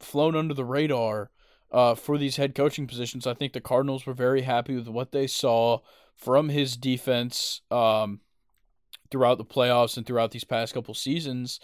flown 0.00 0.36
under 0.36 0.54
the 0.54 0.64
radar 0.64 1.30
uh, 1.70 1.94
for 1.94 2.18
these 2.18 2.36
head 2.36 2.54
coaching 2.54 2.86
positions. 2.86 3.26
I 3.26 3.34
think 3.34 3.52
the 3.52 3.60
Cardinals 3.60 4.06
were 4.06 4.14
very 4.14 4.42
happy 4.42 4.74
with 4.74 4.88
what 4.88 5.12
they 5.12 5.26
saw 5.26 5.80
from 6.14 6.48
his 6.48 6.76
defense 6.76 7.60
um, 7.70 8.20
throughout 9.10 9.38
the 9.38 9.44
playoffs 9.44 9.96
and 9.96 10.06
throughout 10.06 10.30
these 10.30 10.44
past 10.44 10.74
couple 10.74 10.94
seasons. 10.94 11.60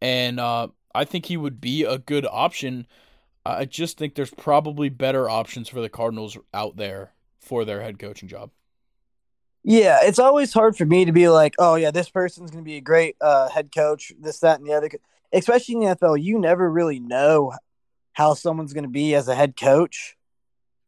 And 0.00 0.40
uh, 0.40 0.68
I 0.94 1.04
think 1.04 1.26
he 1.26 1.36
would 1.36 1.60
be 1.60 1.84
a 1.84 1.98
good 1.98 2.26
option. 2.30 2.86
I 3.44 3.64
just 3.64 3.98
think 3.98 4.14
there's 4.14 4.30
probably 4.30 4.88
better 4.88 5.28
options 5.28 5.68
for 5.68 5.80
the 5.80 5.88
Cardinals 5.88 6.38
out 6.54 6.76
there 6.76 7.12
for 7.40 7.64
their 7.64 7.82
head 7.82 7.98
coaching 7.98 8.28
job. 8.28 8.50
Yeah, 9.64 10.00
it's 10.02 10.18
always 10.18 10.52
hard 10.52 10.76
for 10.76 10.84
me 10.84 11.04
to 11.04 11.12
be 11.12 11.28
like, 11.28 11.54
oh 11.58 11.76
yeah, 11.76 11.92
this 11.92 12.08
person's 12.08 12.50
going 12.50 12.64
to 12.64 12.68
be 12.68 12.76
a 12.76 12.80
great 12.80 13.16
uh, 13.20 13.48
head 13.48 13.70
coach, 13.74 14.12
this, 14.18 14.40
that, 14.40 14.58
and 14.58 14.68
the 14.68 14.72
other. 14.72 14.90
Especially 15.32 15.74
in 15.74 15.80
the 15.80 15.96
NFL, 15.96 16.22
you 16.22 16.38
never 16.38 16.70
really 16.70 16.98
know 16.98 17.52
how 18.12 18.34
someone's 18.34 18.72
going 18.72 18.84
to 18.84 18.90
be 18.90 19.14
as 19.14 19.28
a 19.28 19.34
head 19.34 19.56
coach. 19.56 20.16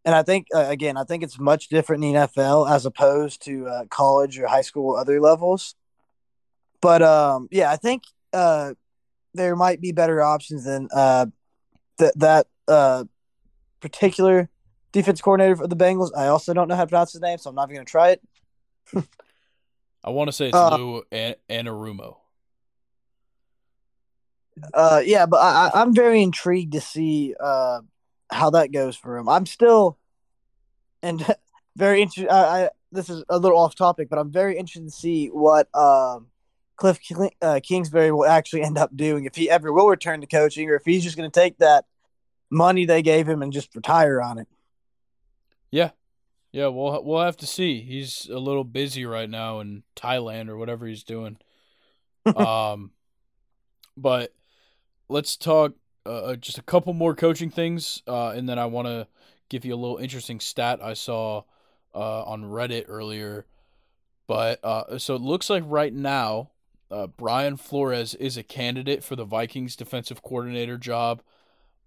And 0.05 0.15
I 0.15 0.23
think 0.23 0.49
uh, 0.55 0.67
again, 0.69 0.97
I 0.97 1.05
think 1.05 1.23
it's 1.23 1.39
much 1.39 1.69
different 1.69 2.05
in 2.05 2.13
the 2.13 2.19
NFL 2.21 2.71
as 2.71 2.85
opposed 2.85 3.43
to 3.47 3.67
uh, 3.67 3.85
college 3.87 4.39
or 4.39 4.47
high 4.47 4.61
school 4.61 4.91
or 4.93 4.99
other 4.99 5.21
levels. 5.21 5.75
But 6.81 7.03
um, 7.03 7.49
yeah, 7.51 7.71
I 7.71 7.77
think 7.77 8.03
uh, 8.33 8.75
there 9.33 9.57
might 9.57 9.81
be 9.81 9.93
better 9.93 10.21
options 10.21 10.65
than 10.65 10.89
uh, 10.95 11.27
th- 11.99 12.13
that 12.17 12.47
uh, 12.69 13.05
particular 13.81 14.51
defense 14.93 15.21
coordinator 15.23 15.57
for 15.57 15.67
the 15.67 15.77
Bengals. 15.77 16.11
I 16.17 16.27
also 16.27 16.53
don't 16.53 16.69
know 16.69 16.77
how 16.77 16.85
to 16.85 16.89
pronounce 16.89 17.13
his 17.13 17.23
name, 17.23 17.39
so 17.39 17.51
I'm 17.51 17.57
not 17.57 17.71
even 17.71 17.77
going 17.77 17.87
to 17.87 17.91
try 17.91 18.11
it. 18.11 18.23
I 20.05 20.11
want 20.11 20.29
to 20.29 20.33
say 20.33 20.49
it's 20.49 20.57
uh, 20.57 20.77
Lou 20.77 21.03
and 21.11 21.37
Anarumo. 21.49 22.17
Uh, 24.73 25.03
yeah, 25.05 25.27
but 25.27 25.39
I, 25.39 25.71
I'm 25.75 25.95
very 25.95 26.23
intrigued 26.23 26.73
to 26.73 26.81
see 26.81 27.35
uh 27.39 27.81
how 28.31 28.51
that 28.51 28.73
goes 28.73 28.97
for 28.97 29.17
him. 29.17 29.29
I'm 29.29 29.47
still 29.47 29.99
and 31.03 31.25
very 31.77 32.03
interested. 32.03 32.33
I, 32.33 32.65
I 32.65 32.71
this 32.93 33.11
is 33.11 33.25
a 33.29 33.39
little 33.39 33.59
off 33.59 33.75
topic, 33.75 34.09
but 34.09 34.19
I'm 34.19 34.31
very 34.31 34.57
interested 34.57 34.85
to 34.85 34.91
see 34.91 35.29
what 35.29 35.69
um 35.75 36.29
Cliff 36.77 36.99
uh, 37.41 37.61
Kingsbury 37.63 38.11
will 38.11 38.27
actually 38.27 38.63
end 38.63 38.79
up 38.79 38.97
doing 38.97 39.25
if 39.25 39.37
he 39.37 39.49
ever 39.49 39.73
will 39.73 39.89
return 39.89 40.21
to 40.23 40.27
coaching, 40.27 40.69
or 40.69 40.75
if 40.75 40.85
he's 40.85 41.05
just 41.05 41.17
going 41.17 41.31
to 41.31 41.41
take 41.41 41.59
that 41.59 41.85
money 42.51 42.85
they 42.85 43.03
gave 43.03 43.29
him 43.29 43.43
and 43.43 43.53
just 43.53 43.75
retire 43.75 44.21
on 44.21 44.39
it. 44.39 44.49
Yeah, 45.71 45.91
yeah, 46.53 46.69
we'll 46.69 47.03
we'll 47.05 47.25
have 47.25 47.37
to 47.39 47.47
see. 47.47 47.81
He's 47.81 48.29
a 48.29 48.39
little 48.39 48.65
busy 48.65 49.05
right 49.05 49.29
now 49.29 49.61
in 49.61 49.83
Thailand 49.97 50.49
or 50.49 50.57
whatever 50.57 50.87
he's 50.87 51.05
doing. 51.05 51.37
um, 52.37 52.93
but 53.97 54.33
let's 55.09 55.37
talk 55.37 55.75
uh, 56.07 56.11
uh, 56.11 56.37
just 56.37 56.59
a 56.59 56.63
couple 56.63 56.93
more 56.93 57.15
coaching 57.15 57.51
things, 57.51 58.03
uh, 58.07 58.31
and 58.31 58.49
then 58.49 58.59
I 58.59 58.67
want 58.67 58.89
to 58.89 59.07
give 59.49 59.65
you 59.65 59.75
a 59.75 59.77
little 59.77 59.97
interesting 59.97 60.41
stat 60.41 60.81
I 60.83 60.95
saw 60.95 61.43
uh, 61.95 62.23
on 62.25 62.45
Reddit 62.45 62.85
earlier. 62.89 63.47
But 64.27 64.63
uh, 64.65 64.99
so 64.99 65.15
it 65.15 65.23
looks 65.23 65.51
like 65.51 65.63
right 65.67 65.93
now, 65.93 66.51
uh, 66.91 67.07
Brian 67.07 67.57
Flores 67.57 68.15
is 68.15 68.37
a 68.37 68.43
candidate 68.43 69.03
for 69.03 69.17
the 69.17 69.25
Vikings 69.25 69.77
defensive 69.77 70.23
coordinator 70.23 70.79
job. 70.79 71.23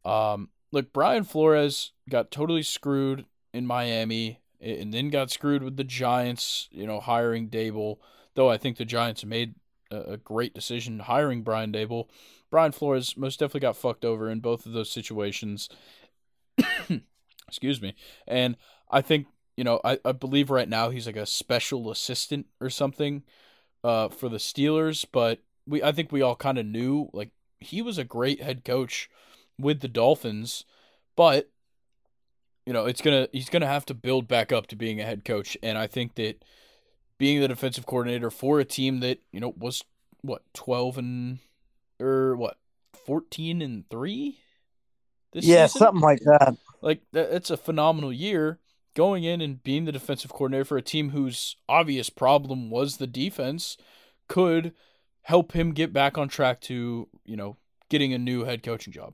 Um, 0.05 0.49
look, 0.71 0.93
Brian 0.93 1.23
Flores 1.23 1.93
got 2.09 2.31
totally 2.31 2.63
screwed 2.63 3.25
in 3.53 3.65
Miami 3.65 4.39
and 4.59 4.93
then 4.93 5.09
got 5.09 5.31
screwed 5.31 5.63
with 5.63 5.77
the 5.77 5.83
Giants, 5.83 6.67
you 6.71 6.85
know, 6.87 6.99
hiring 6.99 7.49
Daboll. 7.49 7.97
Though 8.35 8.49
I 8.49 8.57
think 8.57 8.77
the 8.77 8.85
Giants 8.85 9.25
made 9.25 9.55
a 9.89 10.17
great 10.17 10.53
decision 10.53 10.99
hiring 10.99 11.43
Brian 11.43 11.71
Daboll. 11.71 12.07
Brian 12.49 12.71
Flores 12.71 13.17
most 13.17 13.39
definitely 13.39 13.61
got 13.61 13.77
fucked 13.77 14.05
over 14.05 14.29
in 14.29 14.39
both 14.39 14.65
of 14.65 14.71
those 14.71 14.91
situations. 14.91 15.69
Excuse 17.47 17.81
me. 17.81 17.95
And 18.27 18.57
I 18.89 19.01
think, 19.01 19.27
you 19.55 19.63
know, 19.63 19.79
I, 19.83 19.99
I 20.05 20.11
believe 20.11 20.49
right 20.49 20.69
now 20.69 20.89
he's 20.89 21.07
like 21.07 21.15
a 21.15 21.25
special 21.25 21.91
assistant 21.91 22.47
or 22.61 22.69
something 22.69 23.23
uh, 23.83 24.09
for 24.09 24.29
the 24.29 24.37
Steelers, 24.37 25.05
but 25.11 25.39
we 25.65 25.83
I 25.83 25.91
think 25.91 26.11
we 26.11 26.21
all 26.21 26.35
kind 26.35 26.57
of 26.57 26.65
knew 26.65 27.09
like 27.13 27.31
he 27.59 27.81
was 27.81 27.97
a 27.97 28.03
great 28.03 28.41
head 28.41 28.63
coach 28.63 29.09
with 29.59 29.81
the 29.81 29.87
Dolphins, 29.87 30.65
but 31.15 31.49
you 32.65 32.73
know, 32.73 32.85
it's 32.85 33.01
going 33.01 33.23
to 33.23 33.29
he's 33.31 33.49
going 33.49 33.61
to 33.61 33.67
have 33.67 33.85
to 33.85 33.93
build 33.93 34.27
back 34.27 34.51
up 34.51 34.67
to 34.67 34.75
being 34.75 34.99
a 34.99 35.05
head 35.05 35.25
coach 35.25 35.57
and 35.63 35.77
I 35.77 35.87
think 35.87 36.15
that 36.15 36.43
being 37.17 37.41
the 37.41 37.47
defensive 37.47 37.85
coordinator 37.85 38.29
for 38.29 38.59
a 38.59 38.65
team 38.65 38.99
that, 38.99 39.19
you 39.31 39.39
know, 39.39 39.53
was 39.57 39.83
what 40.21 40.43
12 40.53 40.97
and 40.97 41.39
or 41.99 42.35
what 42.35 42.57
14 43.05 43.61
and 43.61 43.89
3 43.89 44.39
This 45.33 45.45
yeah, 45.45 45.67
season? 45.67 45.79
something 45.79 46.01
like 46.01 46.19
that. 46.21 46.55
Like 46.81 47.01
that's 47.11 47.49
a 47.49 47.57
phenomenal 47.57 48.13
year 48.13 48.59
going 48.95 49.23
in 49.23 49.41
and 49.41 49.61
being 49.63 49.85
the 49.85 49.91
defensive 49.91 50.31
coordinator 50.31 50.65
for 50.65 50.77
a 50.77 50.81
team 50.81 51.09
whose 51.11 51.55
obvious 51.69 52.09
problem 52.09 52.69
was 52.69 52.97
the 52.97 53.07
defense 53.07 53.77
could 54.27 54.73
help 55.23 55.51
him 55.53 55.73
get 55.73 55.93
back 55.93 56.17
on 56.17 56.27
track 56.27 56.61
to, 56.61 57.07
you 57.25 57.35
know, 57.35 57.57
getting 57.89 58.13
a 58.13 58.17
new 58.17 58.43
head 58.45 58.63
coaching 58.63 58.93
job. 58.93 59.13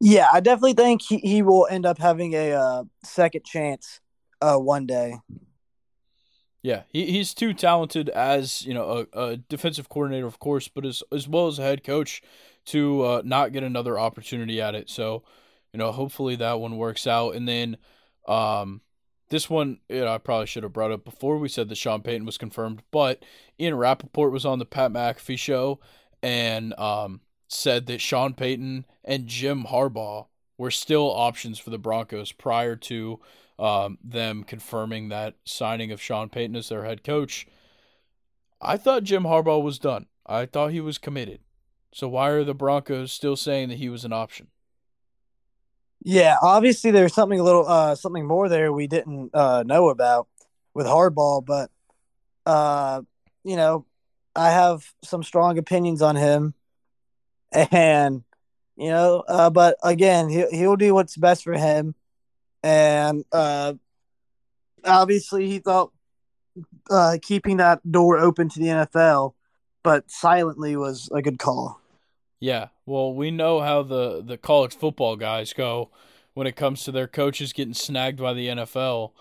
Yeah, 0.00 0.26
I 0.32 0.40
definitely 0.40 0.74
think 0.74 1.02
he, 1.02 1.18
he 1.18 1.42
will 1.42 1.66
end 1.70 1.86
up 1.86 1.98
having 1.98 2.34
a 2.34 2.52
uh, 2.52 2.84
second 3.02 3.44
chance 3.44 4.00
uh, 4.40 4.56
one 4.56 4.86
day. 4.86 5.16
Yeah, 6.64 6.84
he, 6.88 7.04
he's 7.12 7.34
too 7.34 7.52
talented 7.52 8.08
as 8.08 8.64
you 8.64 8.72
know 8.72 9.06
a, 9.12 9.20
a 9.20 9.36
defensive 9.36 9.90
coordinator, 9.90 10.26
of 10.26 10.38
course, 10.38 10.66
but 10.66 10.86
as 10.86 11.02
as 11.12 11.28
well 11.28 11.46
as 11.46 11.58
a 11.58 11.62
head 11.62 11.84
coach 11.84 12.22
to 12.66 13.02
uh, 13.02 13.22
not 13.22 13.52
get 13.52 13.62
another 13.62 13.98
opportunity 13.98 14.62
at 14.62 14.74
it. 14.74 14.88
So, 14.88 15.22
you 15.74 15.78
know, 15.78 15.92
hopefully 15.92 16.36
that 16.36 16.60
one 16.60 16.78
works 16.78 17.06
out. 17.06 17.34
And 17.34 17.46
then 17.46 17.76
um, 18.26 18.80
this 19.28 19.50
one, 19.50 19.80
you 19.90 20.00
know, 20.00 20.14
I 20.14 20.16
probably 20.16 20.46
should 20.46 20.62
have 20.62 20.72
brought 20.72 20.90
up 20.90 21.04
before 21.04 21.36
we 21.36 21.50
said 21.50 21.68
that 21.68 21.76
Sean 21.76 22.00
Payton 22.00 22.24
was 22.24 22.38
confirmed, 22.38 22.82
but 22.90 23.22
Ian 23.60 23.74
Rapoport 23.74 24.32
was 24.32 24.46
on 24.46 24.58
the 24.58 24.64
Pat 24.64 24.90
McAfee 24.90 25.38
show 25.38 25.80
and 26.22 26.72
um, 26.78 27.20
said 27.46 27.84
that 27.88 28.00
Sean 28.00 28.32
Payton 28.32 28.86
and 29.04 29.26
Jim 29.26 29.64
Harbaugh 29.64 30.28
were 30.56 30.70
still 30.70 31.10
options 31.14 31.58
for 31.58 31.68
the 31.68 31.78
Broncos 31.78 32.32
prior 32.32 32.74
to 32.76 33.20
um, 33.58 33.98
them 34.02 34.44
confirming 34.44 35.08
that 35.08 35.34
signing 35.44 35.92
of 35.92 36.00
Sean 36.00 36.28
Payton 36.28 36.56
as 36.56 36.68
their 36.68 36.84
head 36.84 37.04
coach. 37.04 37.46
I 38.60 38.76
thought 38.76 39.04
Jim 39.04 39.24
Harbaugh 39.24 39.62
was 39.62 39.78
done. 39.78 40.06
I 40.26 40.46
thought 40.46 40.72
he 40.72 40.80
was 40.80 40.98
committed. 40.98 41.40
So 41.92 42.08
why 42.08 42.30
are 42.30 42.44
the 42.44 42.54
Broncos 42.54 43.12
still 43.12 43.36
saying 43.36 43.68
that 43.68 43.78
he 43.78 43.88
was 43.88 44.04
an 44.04 44.12
option? 44.12 44.48
Yeah, 46.02 46.36
obviously 46.42 46.90
there's 46.90 47.14
something 47.14 47.40
a 47.40 47.44
little 47.44 47.66
uh 47.66 47.94
something 47.94 48.26
more 48.26 48.48
there 48.48 48.72
we 48.72 48.86
didn't 48.86 49.30
uh 49.32 49.62
know 49.64 49.88
about 49.88 50.28
with 50.74 50.86
Harbaugh, 50.86 51.44
but 51.44 51.70
uh 52.46 53.02
you 53.44 53.56
know, 53.56 53.86
I 54.34 54.50
have 54.50 54.84
some 55.02 55.22
strong 55.22 55.56
opinions 55.56 56.02
on 56.02 56.16
him 56.16 56.54
and 57.52 58.24
you 58.76 58.88
know, 58.88 59.24
uh 59.28 59.50
but 59.50 59.76
again, 59.82 60.28
he 60.28 60.44
he'll 60.50 60.76
do 60.76 60.94
what's 60.94 61.16
best 61.16 61.44
for 61.44 61.54
him 61.54 61.94
and 62.64 63.24
uh 63.30 63.74
obviously 64.84 65.46
he 65.46 65.60
thought 65.60 65.92
uh 66.90 67.18
keeping 67.22 67.58
that 67.58 67.80
door 67.90 68.18
open 68.18 68.48
to 68.48 68.58
the 68.58 68.66
NFL 68.66 69.34
but 69.84 70.10
silently 70.10 70.74
was 70.76 71.08
a 71.14 71.22
good 71.22 71.38
call. 71.38 71.78
Yeah, 72.40 72.68
well, 72.84 73.14
we 73.14 73.30
know 73.30 73.60
how 73.60 73.82
the 73.84 74.22
the 74.22 74.36
college 74.36 74.74
football 74.74 75.14
guys 75.14 75.52
go 75.52 75.90
when 76.32 76.48
it 76.48 76.56
comes 76.56 76.82
to 76.84 76.92
their 76.92 77.06
coaches 77.06 77.52
getting 77.52 77.74
snagged 77.74 78.18
by 78.18 78.32
the 78.32 78.48
NFL, 78.48 79.12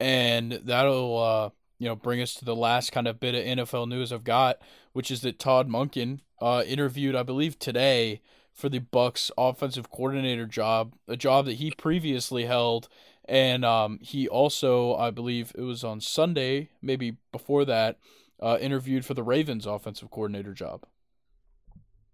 and 0.00 0.52
that'll 0.52 1.18
uh, 1.18 1.50
you 1.78 1.88
know 1.88 1.96
bring 1.96 2.22
us 2.22 2.34
to 2.36 2.44
the 2.44 2.56
last 2.56 2.92
kind 2.92 3.06
of 3.06 3.20
bit 3.20 3.34
of 3.34 3.44
NFL 3.44 3.88
news 3.88 4.12
I've 4.12 4.24
got, 4.24 4.58
which 4.94 5.10
is 5.10 5.20
that 5.20 5.38
Todd 5.38 5.68
Monken 5.68 6.20
uh, 6.40 6.62
interviewed, 6.66 7.14
I 7.14 7.22
believe, 7.22 7.58
today 7.58 8.22
for 8.56 8.70
the 8.70 8.80
Bucs 8.80 9.30
offensive 9.36 9.90
coordinator 9.90 10.46
job, 10.46 10.94
a 11.06 11.16
job 11.16 11.44
that 11.44 11.54
he 11.54 11.70
previously 11.70 12.46
held, 12.46 12.88
and 13.28 13.64
um, 13.64 13.98
he 14.00 14.26
also, 14.26 14.96
I 14.96 15.10
believe, 15.10 15.52
it 15.54 15.60
was 15.60 15.84
on 15.84 16.00
Sunday, 16.00 16.70
maybe 16.80 17.18
before 17.32 17.66
that, 17.66 17.98
uh, 18.40 18.56
interviewed 18.60 19.04
for 19.04 19.14
the 19.14 19.22
Ravens 19.22 19.66
offensive 19.66 20.10
coordinator 20.10 20.54
job. 20.54 20.86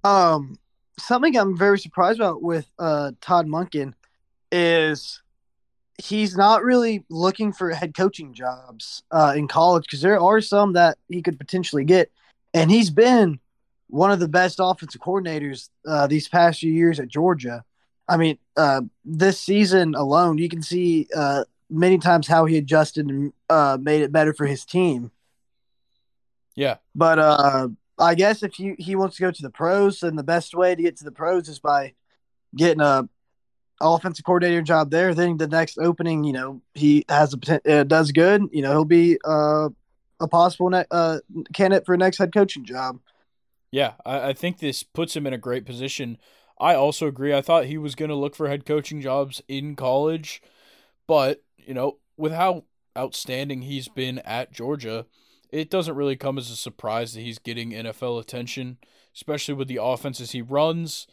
Um, 0.02 0.58
something 0.98 1.36
I'm 1.36 1.56
very 1.56 1.78
surprised 1.78 2.18
about 2.18 2.42
with 2.42 2.66
uh 2.78 3.12
Todd 3.20 3.46
Monken 3.46 3.94
is 4.50 5.22
he's 5.98 6.36
not 6.36 6.64
really 6.64 7.04
looking 7.08 7.52
for 7.52 7.70
head 7.70 7.94
coaching 7.94 8.34
jobs 8.34 9.04
uh, 9.12 9.32
in 9.36 9.46
college 9.46 9.84
because 9.84 10.00
there 10.00 10.20
are 10.20 10.40
some 10.40 10.72
that 10.72 10.98
he 11.08 11.22
could 11.22 11.38
potentially 11.38 11.84
get, 11.84 12.10
and 12.52 12.68
he's 12.70 12.90
been 12.90 13.38
one 13.92 14.10
of 14.10 14.20
the 14.20 14.28
best 14.28 14.58
offensive 14.58 15.02
coordinators 15.02 15.68
uh, 15.86 16.06
these 16.06 16.26
past 16.26 16.60
few 16.60 16.72
years 16.72 16.98
at 16.98 17.08
Georgia. 17.08 17.62
I 18.08 18.16
mean, 18.16 18.38
uh, 18.56 18.80
this 19.04 19.38
season 19.38 19.94
alone, 19.94 20.38
you 20.38 20.48
can 20.48 20.62
see 20.62 21.08
uh, 21.14 21.44
many 21.68 21.98
times 21.98 22.26
how 22.26 22.46
he 22.46 22.56
adjusted 22.56 23.06
and 23.06 23.34
uh, 23.50 23.76
made 23.78 24.00
it 24.00 24.10
better 24.10 24.32
for 24.32 24.46
his 24.46 24.64
team. 24.64 25.10
Yeah, 26.54 26.76
but 26.94 27.18
uh, 27.18 27.68
I 27.98 28.14
guess 28.14 28.42
if 28.42 28.58
you 28.58 28.76
he 28.78 28.96
wants 28.96 29.16
to 29.16 29.22
go 29.22 29.30
to 29.30 29.42
the 29.42 29.50
pros, 29.50 30.00
then 30.00 30.16
the 30.16 30.22
best 30.22 30.54
way 30.54 30.74
to 30.74 30.82
get 30.82 30.96
to 30.96 31.04
the 31.04 31.12
pros 31.12 31.50
is 31.50 31.58
by 31.58 31.92
getting 32.56 32.80
a 32.80 33.06
offensive 33.78 34.24
coordinator 34.24 34.62
job 34.62 34.90
there. 34.90 35.14
Then 35.14 35.36
the 35.36 35.48
next 35.48 35.76
opening, 35.76 36.24
you 36.24 36.32
know, 36.32 36.62
he 36.72 37.04
has 37.10 37.34
a 37.34 37.80
uh, 37.80 37.84
does 37.84 38.10
good. 38.10 38.48
You 38.52 38.62
know, 38.62 38.70
he'll 38.70 38.84
be 38.86 39.18
uh, 39.22 39.68
a 40.18 40.28
possible 40.28 40.70
ne- 40.70 40.86
uh, 40.90 41.18
candidate 41.52 41.84
for 41.84 41.94
a 41.94 41.98
next 41.98 42.16
head 42.16 42.32
coaching 42.32 42.64
job. 42.64 42.98
Yeah, 43.72 43.94
I, 44.06 44.28
I 44.28 44.32
think 44.32 44.58
this 44.58 44.84
puts 44.84 45.16
him 45.16 45.26
in 45.26 45.32
a 45.32 45.38
great 45.38 45.66
position. 45.66 46.18
I 46.60 46.76
also 46.76 47.08
agree. 47.08 47.34
I 47.34 47.42
thought 47.42 47.64
he 47.64 47.78
was 47.78 47.96
going 47.96 48.10
to 48.10 48.14
look 48.14 48.36
for 48.36 48.48
head 48.48 48.64
coaching 48.64 49.00
jobs 49.00 49.42
in 49.48 49.74
college, 49.74 50.40
but 51.08 51.42
you 51.56 51.74
know, 51.74 51.98
with 52.16 52.32
how 52.32 52.64
outstanding 52.96 53.62
he's 53.62 53.88
been 53.88 54.20
at 54.20 54.52
Georgia 54.52 55.06
it 55.52 55.68
doesn't 55.68 55.94
really 55.94 56.16
come 56.16 56.38
as 56.38 56.50
a 56.50 56.56
surprise 56.56 57.12
that 57.12 57.20
he's 57.20 57.38
getting 57.38 57.70
NFL 57.72 58.18
attention, 58.18 58.78
especially 59.14 59.54
with 59.54 59.68
the 59.68 59.80
offenses 59.80 60.30
he 60.30 60.40
runs. 60.40 61.06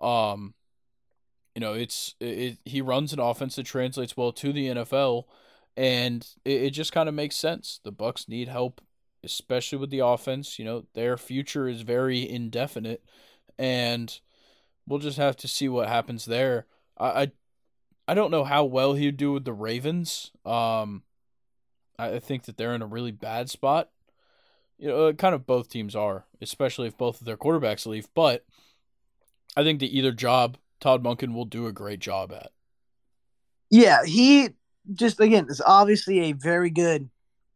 Um, 0.00 0.52
you 1.54 1.60
know, 1.60 1.72
it's 1.72 2.14
it, 2.20 2.58
he 2.66 2.82
runs 2.82 3.14
an 3.14 3.18
offense 3.18 3.56
that 3.56 3.64
translates 3.64 4.14
well 4.16 4.32
to 4.32 4.52
the 4.52 4.68
NFL, 4.68 5.24
and 5.78 6.28
it, 6.44 6.64
it 6.64 6.70
just 6.70 6.92
kind 6.92 7.08
of 7.08 7.14
makes 7.14 7.36
sense. 7.36 7.80
The 7.82 7.92
Bucs 7.92 8.28
need 8.28 8.48
help, 8.48 8.82
especially 9.26 9.78
with 9.78 9.90
the 9.90 9.98
offense. 10.00 10.58
You 10.58 10.64
know, 10.64 10.86
their 10.94 11.18
future 11.18 11.68
is 11.68 11.82
very 11.82 12.28
indefinite, 12.28 13.04
and 13.58 14.18
we'll 14.86 15.00
just 15.00 15.18
have 15.18 15.36
to 15.38 15.48
see 15.48 15.68
what 15.68 15.88
happens 15.88 16.24
there. 16.24 16.66
I, 16.96 17.06
I, 17.22 17.32
I 18.08 18.14
don't 18.14 18.30
know 18.30 18.44
how 18.44 18.64
well 18.64 18.94
he'd 18.94 19.16
do 19.18 19.32
with 19.32 19.44
the 19.44 19.52
Ravens. 19.52 20.30
Um, 20.44 21.02
I 21.98 22.18
think 22.20 22.44
that 22.44 22.56
they're 22.56 22.74
in 22.74 22.82
a 22.82 22.86
really 22.86 23.12
bad 23.12 23.50
spot. 23.50 23.90
you 24.78 24.88
know, 24.88 25.12
kind 25.14 25.34
of 25.34 25.46
both 25.46 25.68
teams 25.68 25.96
are, 25.96 26.26
especially 26.40 26.88
if 26.88 26.96
both 26.96 27.20
of 27.20 27.26
their 27.26 27.36
quarterbacks 27.36 27.86
leave. 27.86 28.08
But 28.14 28.44
I 29.56 29.62
think 29.62 29.80
that 29.80 29.86
either 29.94 30.12
job 30.12 30.58
Todd 30.80 31.02
Monken 31.02 31.34
will 31.34 31.46
do 31.46 31.66
a 31.66 31.72
great 31.72 32.00
job 32.00 32.32
at. 32.32 32.52
Yeah, 33.70 34.04
he 34.04 34.50
just 34.94 35.20
again 35.20 35.46
is 35.48 35.60
obviously 35.64 36.20
a 36.20 36.32
very 36.32 36.70
good 36.70 37.10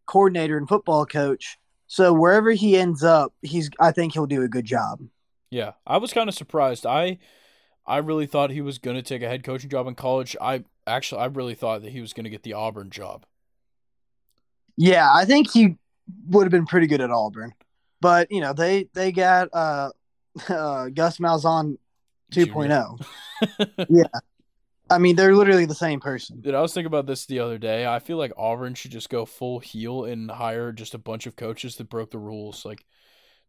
coordinator 0.06 0.56
and 0.58 0.68
football 0.68 1.06
coach. 1.06 1.58
So 1.90 2.12
wherever 2.12 2.52
he 2.52 2.76
ends 2.76 3.02
up, 3.02 3.34
he's 3.42 3.68
I 3.80 3.90
think 3.90 4.12
he'll 4.12 4.26
do 4.26 4.42
a 4.42 4.48
good 4.48 4.64
job. 4.64 5.00
Yeah, 5.50 5.72
I 5.84 5.96
was 5.96 6.12
kind 6.12 6.28
of 6.28 6.36
surprised. 6.36 6.86
I 6.86 7.18
I 7.84 7.96
really 7.96 8.26
thought 8.26 8.50
he 8.50 8.60
was 8.60 8.78
going 8.78 8.94
to 8.94 9.02
take 9.02 9.22
a 9.22 9.28
head 9.28 9.42
coaching 9.42 9.68
job 9.68 9.88
in 9.88 9.96
college. 9.96 10.36
I 10.40 10.62
actually 10.86 11.20
I 11.20 11.24
really 11.24 11.56
thought 11.56 11.82
that 11.82 11.90
he 11.90 12.00
was 12.00 12.12
going 12.12 12.22
to 12.22 12.30
get 12.30 12.44
the 12.44 12.52
Auburn 12.52 12.90
job. 12.90 13.26
Yeah, 14.76 15.10
I 15.12 15.24
think 15.24 15.50
he 15.50 15.78
would 16.28 16.44
have 16.44 16.52
been 16.52 16.64
pretty 16.64 16.86
good 16.86 17.00
at 17.00 17.10
Auburn. 17.10 17.54
But, 18.00 18.30
you 18.30 18.40
know, 18.40 18.52
they 18.52 18.86
they 18.94 19.10
got 19.10 19.48
uh, 19.52 19.90
uh 20.48 20.90
Gus 20.90 21.18
Malzahn 21.18 21.76
2.0. 22.32 23.04
yeah. 23.88 24.04
I 24.90 24.98
mean, 24.98 25.14
they're 25.14 25.34
literally 25.34 25.66
the 25.66 25.74
same 25.74 26.00
person. 26.00 26.40
Dude, 26.40 26.54
I 26.54 26.60
was 26.60 26.74
thinking 26.74 26.88
about 26.88 27.06
this 27.06 27.24
the 27.24 27.38
other 27.38 27.58
day. 27.58 27.86
I 27.86 28.00
feel 28.00 28.16
like 28.16 28.32
Auburn 28.36 28.74
should 28.74 28.90
just 28.90 29.08
go 29.08 29.24
full 29.24 29.60
heel 29.60 30.04
and 30.04 30.30
hire 30.30 30.72
just 30.72 30.94
a 30.94 30.98
bunch 30.98 31.26
of 31.26 31.36
coaches 31.36 31.76
that 31.76 31.88
broke 31.88 32.10
the 32.10 32.18
rules. 32.18 32.64
Like, 32.64 32.84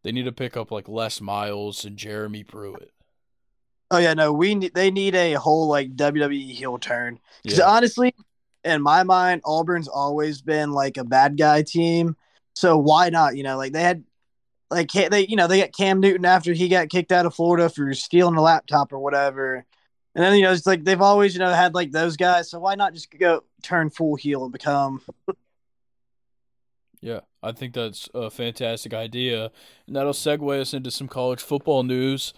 they 0.04 0.12
need 0.12 0.24
to 0.24 0.32
pick 0.32 0.56
up 0.56 0.70
like 0.70 0.88
Les 0.88 1.20
Miles 1.20 1.84
and 1.84 1.96
Jeremy 1.96 2.44
Pruitt. 2.44 2.92
Oh 3.90 3.98
yeah, 3.98 4.14
no, 4.14 4.32
we 4.32 4.54
need, 4.54 4.72
they 4.74 4.90
need 4.90 5.14
a 5.14 5.34
whole 5.34 5.68
like 5.68 5.94
WWE 5.96 6.52
heel 6.52 6.78
turn. 6.78 7.18
Because 7.42 7.58
yeah. 7.58 7.68
honestly, 7.68 8.14
in 8.64 8.80
my 8.80 9.02
mind, 9.02 9.42
Auburn's 9.44 9.88
always 9.88 10.40
been 10.40 10.72
like 10.72 10.96
a 10.96 11.04
bad 11.04 11.36
guy 11.36 11.62
team. 11.62 12.16
So 12.54 12.78
why 12.78 13.10
not? 13.10 13.36
You 13.36 13.42
know, 13.42 13.56
like 13.56 13.72
they 13.72 13.82
had 13.82 14.04
like 14.70 14.90
they 14.92 15.26
you 15.26 15.36
know 15.36 15.46
they 15.46 15.60
got 15.60 15.72
Cam 15.76 16.00
Newton 16.00 16.24
after 16.24 16.52
he 16.52 16.68
got 16.68 16.88
kicked 16.88 17.12
out 17.12 17.26
of 17.26 17.34
Florida 17.34 17.68
for 17.68 17.92
stealing 17.94 18.36
a 18.36 18.42
laptop 18.42 18.92
or 18.92 18.98
whatever. 18.98 19.66
And 20.14 20.22
then 20.22 20.34
you 20.36 20.42
know 20.42 20.52
it's 20.52 20.66
like 20.66 20.84
they've 20.84 21.00
always 21.00 21.34
you 21.34 21.40
know 21.40 21.52
had 21.52 21.74
like 21.74 21.90
those 21.90 22.16
guys, 22.16 22.50
so 22.50 22.60
why 22.60 22.74
not 22.74 22.92
just 22.92 23.16
go 23.18 23.44
turn 23.62 23.90
full 23.90 24.14
heel 24.16 24.44
and 24.44 24.52
become? 24.52 25.00
yeah, 27.00 27.20
I 27.42 27.52
think 27.52 27.74
that's 27.74 28.08
a 28.14 28.30
fantastic 28.30 28.92
idea, 28.92 29.50
and 29.86 29.96
that'll 29.96 30.12
segue 30.12 30.60
us 30.60 30.74
into 30.74 30.90
some 30.90 31.08
college 31.08 31.40
football 31.40 31.82
news. 31.82 32.34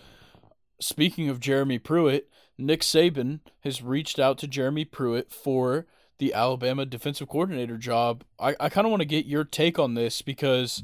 Speaking 0.80 1.28
of 1.28 1.40
Jeremy 1.40 1.78
Pruitt, 1.78 2.28
Nick 2.58 2.80
Saban 2.80 3.40
has 3.60 3.82
reached 3.82 4.18
out 4.18 4.38
to 4.38 4.48
Jeremy 4.48 4.84
Pruitt 4.84 5.32
for 5.32 5.86
the 6.18 6.32
Alabama 6.32 6.86
defensive 6.86 7.28
coordinator 7.28 7.76
job. 7.76 8.24
I, 8.38 8.54
I 8.60 8.68
kind 8.68 8.86
of 8.86 8.90
want 8.90 9.00
to 9.00 9.06
get 9.06 9.26
your 9.26 9.44
take 9.44 9.78
on 9.78 9.94
this 9.94 10.22
because 10.22 10.82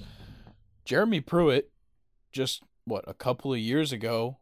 Jeremy 0.85 1.21
Pruitt 1.21 1.71
just 2.33 2.63
what 2.85 3.05
a 3.07 3.15
couple 3.15 3.53
of 3.53 3.59
years 3.59 3.93
ago 3.93 4.39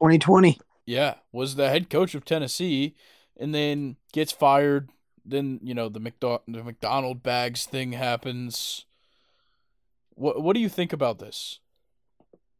2020 0.00 0.58
yeah, 0.86 1.14
was 1.32 1.56
the 1.56 1.68
head 1.68 1.90
coach 1.90 2.14
of 2.14 2.24
Tennessee, 2.24 2.94
and 3.36 3.54
then 3.54 3.96
gets 4.12 4.32
fired. 4.32 4.88
Then 5.24 5.58
you 5.62 5.74
know 5.74 5.88
the 5.88 6.00
McDo- 6.00 6.42
the 6.46 6.62
McDonald 6.62 7.22
bags 7.22 7.66
thing 7.66 7.92
happens. 7.92 8.86
What 10.14 10.40
what 10.42 10.54
do 10.54 10.60
you 10.60 10.68
think 10.68 10.92
about 10.92 11.18
this? 11.18 11.58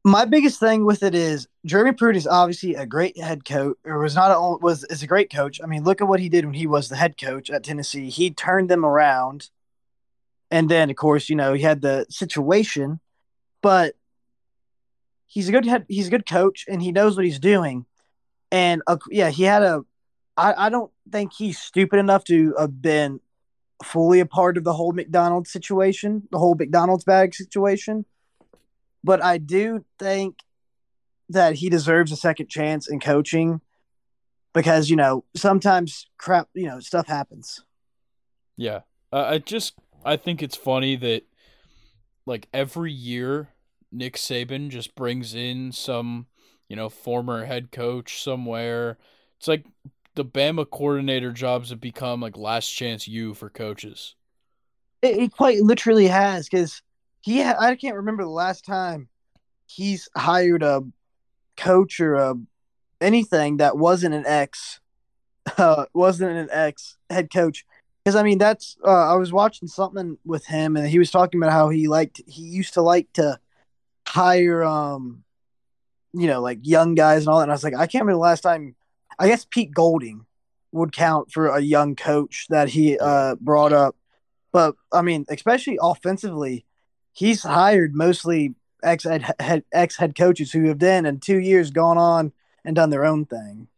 My 0.04 0.24
biggest 0.24 0.60
thing 0.60 0.84
with 0.84 1.02
it 1.02 1.14
is 1.14 1.48
Jeremy 1.64 1.92
Pruitt 1.92 2.16
is 2.16 2.26
obviously 2.26 2.74
a 2.74 2.86
great 2.86 3.18
head 3.18 3.44
coach, 3.44 3.76
or 3.84 3.98
was 3.98 4.14
not 4.14 4.32
a, 4.32 4.58
was 4.58 4.84
is 4.84 5.02
a 5.02 5.06
great 5.06 5.32
coach. 5.32 5.60
I 5.62 5.66
mean, 5.66 5.84
look 5.84 6.00
at 6.00 6.08
what 6.08 6.20
he 6.20 6.28
did 6.28 6.44
when 6.44 6.54
he 6.54 6.66
was 6.66 6.88
the 6.88 6.96
head 6.96 7.16
coach 7.20 7.48
at 7.50 7.64
Tennessee. 7.64 8.10
He 8.10 8.30
turned 8.30 8.68
them 8.68 8.84
around, 8.84 9.50
and 10.50 10.68
then 10.68 10.90
of 10.90 10.96
course 10.96 11.28
you 11.28 11.36
know 11.36 11.54
he 11.54 11.62
had 11.62 11.80
the 11.80 12.06
situation, 12.10 12.98
but 13.62 13.94
he's 15.26 15.48
a 15.48 15.52
good 15.52 15.66
head, 15.66 15.86
he's 15.88 16.08
a 16.08 16.10
good 16.10 16.26
coach, 16.26 16.66
and 16.68 16.82
he 16.82 16.90
knows 16.90 17.16
what 17.16 17.24
he's 17.24 17.38
doing. 17.38 17.86
And 18.56 18.80
uh, 18.86 18.96
yeah, 19.10 19.28
he 19.28 19.42
had 19.42 19.62
a. 19.62 19.82
I, 20.38 20.66
I 20.66 20.68
don't 20.70 20.90
think 21.12 21.32
he's 21.36 21.58
stupid 21.58 21.98
enough 21.98 22.24
to 22.24 22.54
have 22.58 22.80
been 22.80 23.20
fully 23.84 24.20
a 24.20 24.26
part 24.26 24.56
of 24.56 24.64
the 24.64 24.72
whole 24.72 24.92
McDonald's 24.92 25.52
situation, 25.52 26.26
the 26.30 26.38
whole 26.38 26.54
McDonald's 26.54 27.04
bag 27.04 27.34
situation. 27.34 28.06
But 29.04 29.22
I 29.22 29.36
do 29.36 29.84
think 29.98 30.38
that 31.28 31.56
he 31.56 31.68
deserves 31.68 32.12
a 32.12 32.16
second 32.16 32.48
chance 32.48 32.88
in 32.88 32.98
coaching 32.98 33.60
because, 34.54 34.88
you 34.88 34.96
know, 34.96 35.24
sometimes 35.34 36.06
crap, 36.16 36.48
you 36.54 36.66
know, 36.66 36.80
stuff 36.80 37.06
happens. 37.06 37.62
Yeah. 38.56 38.80
Uh, 39.12 39.26
I 39.28 39.38
just, 39.38 39.74
I 40.02 40.16
think 40.16 40.42
it's 40.42 40.56
funny 40.56 40.96
that, 40.96 41.24
like, 42.24 42.48
every 42.54 42.92
year 42.92 43.50
Nick 43.92 44.16
Saban 44.16 44.70
just 44.70 44.94
brings 44.94 45.34
in 45.34 45.72
some 45.72 46.26
you 46.68 46.76
know, 46.76 46.88
former 46.88 47.44
head 47.44 47.70
coach 47.70 48.22
somewhere. 48.22 48.98
It's 49.38 49.48
like 49.48 49.64
the 50.14 50.24
Bama 50.24 50.68
coordinator 50.68 51.32
jobs 51.32 51.70
have 51.70 51.80
become 51.80 52.20
like 52.20 52.36
last 52.36 52.68
chance 52.68 53.06
you 53.06 53.34
for 53.34 53.50
coaches. 53.50 54.14
It, 55.02 55.16
it 55.18 55.32
quite 55.32 55.60
literally 55.62 56.08
has 56.08 56.48
because 56.48 56.82
he 57.20 57.42
ha- 57.42 57.56
I 57.58 57.74
can't 57.76 57.96
remember 57.96 58.24
the 58.24 58.30
last 58.30 58.64
time 58.64 59.08
he's 59.66 60.08
hired 60.16 60.62
a 60.62 60.82
coach 61.56 62.00
or 62.00 62.14
a 62.14 62.34
anything 63.00 63.58
that 63.58 63.76
wasn't 63.76 64.14
an 64.14 64.26
ex 64.26 64.80
uh, 65.58 65.86
wasn't 65.92 66.30
an 66.30 66.48
ex 66.50 66.96
head 67.10 67.30
coach 67.32 67.64
because 68.02 68.16
I 68.16 68.22
mean 68.22 68.38
that's 68.38 68.76
uh, 68.84 69.12
I 69.12 69.16
was 69.16 69.32
watching 69.32 69.68
something 69.68 70.18
with 70.24 70.46
him 70.46 70.76
and 70.76 70.86
he 70.88 70.98
was 70.98 71.10
talking 71.10 71.40
about 71.40 71.52
how 71.52 71.68
he 71.68 71.88
liked 71.88 72.22
he 72.26 72.42
used 72.42 72.74
to 72.74 72.82
like 72.82 73.12
to 73.14 73.38
hire 74.08 74.64
um 74.64 75.24
you 76.16 76.26
know, 76.26 76.40
like 76.40 76.58
young 76.62 76.94
guys 76.94 77.22
and 77.22 77.28
all 77.28 77.38
that. 77.38 77.44
And 77.44 77.52
I 77.52 77.54
was 77.54 77.64
like, 77.64 77.74
I 77.74 77.86
can't 77.86 78.02
remember 78.02 78.14
the 78.14 78.18
last 78.18 78.40
time. 78.40 78.74
I 79.18 79.28
guess 79.28 79.46
Pete 79.48 79.72
Golding 79.72 80.24
would 80.72 80.92
count 80.92 81.30
for 81.30 81.48
a 81.48 81.60
young 81.60 81.94
coach 81.94 82.46
that 82.50 82.70
he 82.70 82.98
uh, 82.98 83.36
brought 83.36 83.72
up. 83.72 83.96
But 84.52 84.74
I 84.92 85.02
mean, 85.02 85.26
especially 85.28 85.78
offensively, 85.80 86.64
he's 87.12 87.42
hired 87.42 87.94
mostly 87.94 88.54
ex 88.82 89.04
head 89.04 89.64
ex 89.72 89.96
head 89.96 90.16
coaches 90.16 90.52
who 90.52 90.64
have 90.68 90.78
then 90.78 91.04
in 91.04 91.20
two 91.20 91.38
years 91.38 91.70
gone 91.70 91.98
on 91.98 92.32
and 92.64 92.74
done 92.74 92.90
their 92.90 93.04
own 93.04 93.26
thing. 93.26 93.68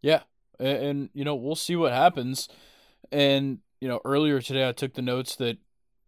Yeah, 0.00 0.22
and, 0.58 0.78
and 0.78 1.10
you 1.12 1.24
know 1.24 1.34
we'll 1.34 1.56
see 1.56 1.76
what 1.76 1.92
happens. 1.92 2.48
And 3.12 3.58
you 3.80 3.88
know 3.88 4.00
earlier 4.04 4.40
today 4.40 4.66
I 4.66 4.72
took 4.72 4.94
the 4.94 5.02
notes 5.02 5.36
that 5.36 5.58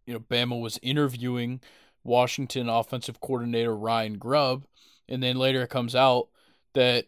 you 0.05 0.13
know 0.13 0.19
Bama 0.19 0.59
was 0.59 0.79
interviewing 0.81 1.61
Washington 2.03 2.69
offensive 2.69 3.21
coordinator 3.21 3.75
Ryan 3.75 4.17
Grubb, 4.17 4.65
and 5.11 5.21
then 5.21 5.35
later 5.35 5.61
it 5.61 5.69
comes 5.69 5.95
out 5.95 6.29
that 6.73 7.05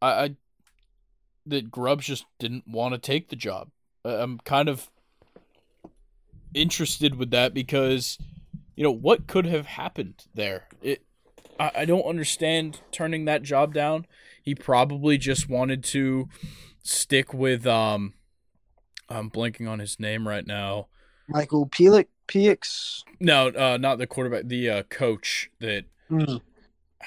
I, 0.00 0.08
I 0.08 0.36
that 1.46 1.70
Grubbs 1.70 2.06
just 2.06 2.26
didn't 2.38 2.68
want 2.68 2.94
to 2.94 2.98
take 2.98 3.28
the 3.28 3.36
job. 3.36 3.70
I'm 4.04 4.38
kind 4.38 4.68
of 4.68 4.90
interested 6.52 7.16
with 7.16 7.30
that 7.30 7.52
because 7.52 8.18
you 8.76 8.84
know 8.84 8.90
what 8.90 9.26
could 9.26 9.46
have 9.46 9.66
happened 9.66 10.24
there. 10.34 10.68
It 10.82 11.02
I, 11.58 11.70
I 11.78 11.84
don't 11.84 12.04
understand 12.04 12.80
turning 12.92 13.24
that 13.24 13.42
job 13.42 13.74
down. 13.74 14.06
He 14.42 14.54
probably 14.54 15.16
just 15.18 15.48
wanted 15.48 15.82
to 15.84 16.28
stick 16.82 17.32
with 17.32 17.66
um 17.66 18.14
I'm 19.08 19.30
blanking 19.30 19.68
on 19.68 19.78
his 19.78 19.98
name 19.98 20.28
right 20.28 20.46
now. 20.46 20.88
Michael 21.28 21.66
Pelix 21.66 22.06
Pix. 22.26 23.04
No, 23.20 23.48
uh, 23.48 23.76
not 23.78 23.98
the 23.98 24.06
quarterback, 24.06 24.44
the 24.46 24.70
uh, 24.70 24.82
coach 24.84 25.50
that 25.60 25.84
mm. 26.10 26.40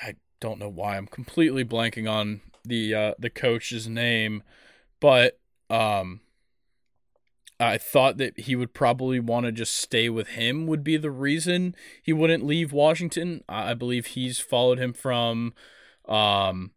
I 0.02 0.16
don't 0.40 0.60
know 0.60 0.70
why 0.70 0.98
I'm 0.98 1.08
completely 1.08 1.66
blanking 1.66 2.10
on 2.10 2.42
the 2.64 2.94
uh, 2.94 3.14
the 3.18 3.30
coach's 3.30 3.88
name, 3.88 4.44
but 5.00 5.40
um, 5.70 6.22
I 7.60 7.78
thought 7.78 8.18
that 8.18 8.42
he 8.42 8.56
would 8.56 8.74
probably 8.74 9.20
want 9.20 9.46
to 9.46 9.52
just 9.52 9.76
stay 9.76 10.10
with 10.10 10.30
him 10.30 10.68
would 10.68 10.84
be 10.84 10.98
the 10.98 11.12
reason 11.12 11.76
he 12.02 12.14
wouldn't 12.14 12.46
leave 12.46 12.72
Washington. 12.72 13.44
I 13.50 13.74
believe 13.74 14.08
he's 14.08 14.40
followed 14.40 14.80
him 14.80 14.94
from 14.94 15.54
um 16.08 16.72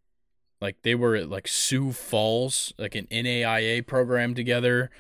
like 0.61 0.83
they 0.83 0.95
were 0.95 1.17
at 1.17 1.31
like 1.31 1.49
Sioux 1.49 1.93
Falls, 1.93 2.73
like 2.79 2.95
an 2.95 3.07
NAIA 3.11 3.87
program 3.87 4.35
together, 4.35 4.91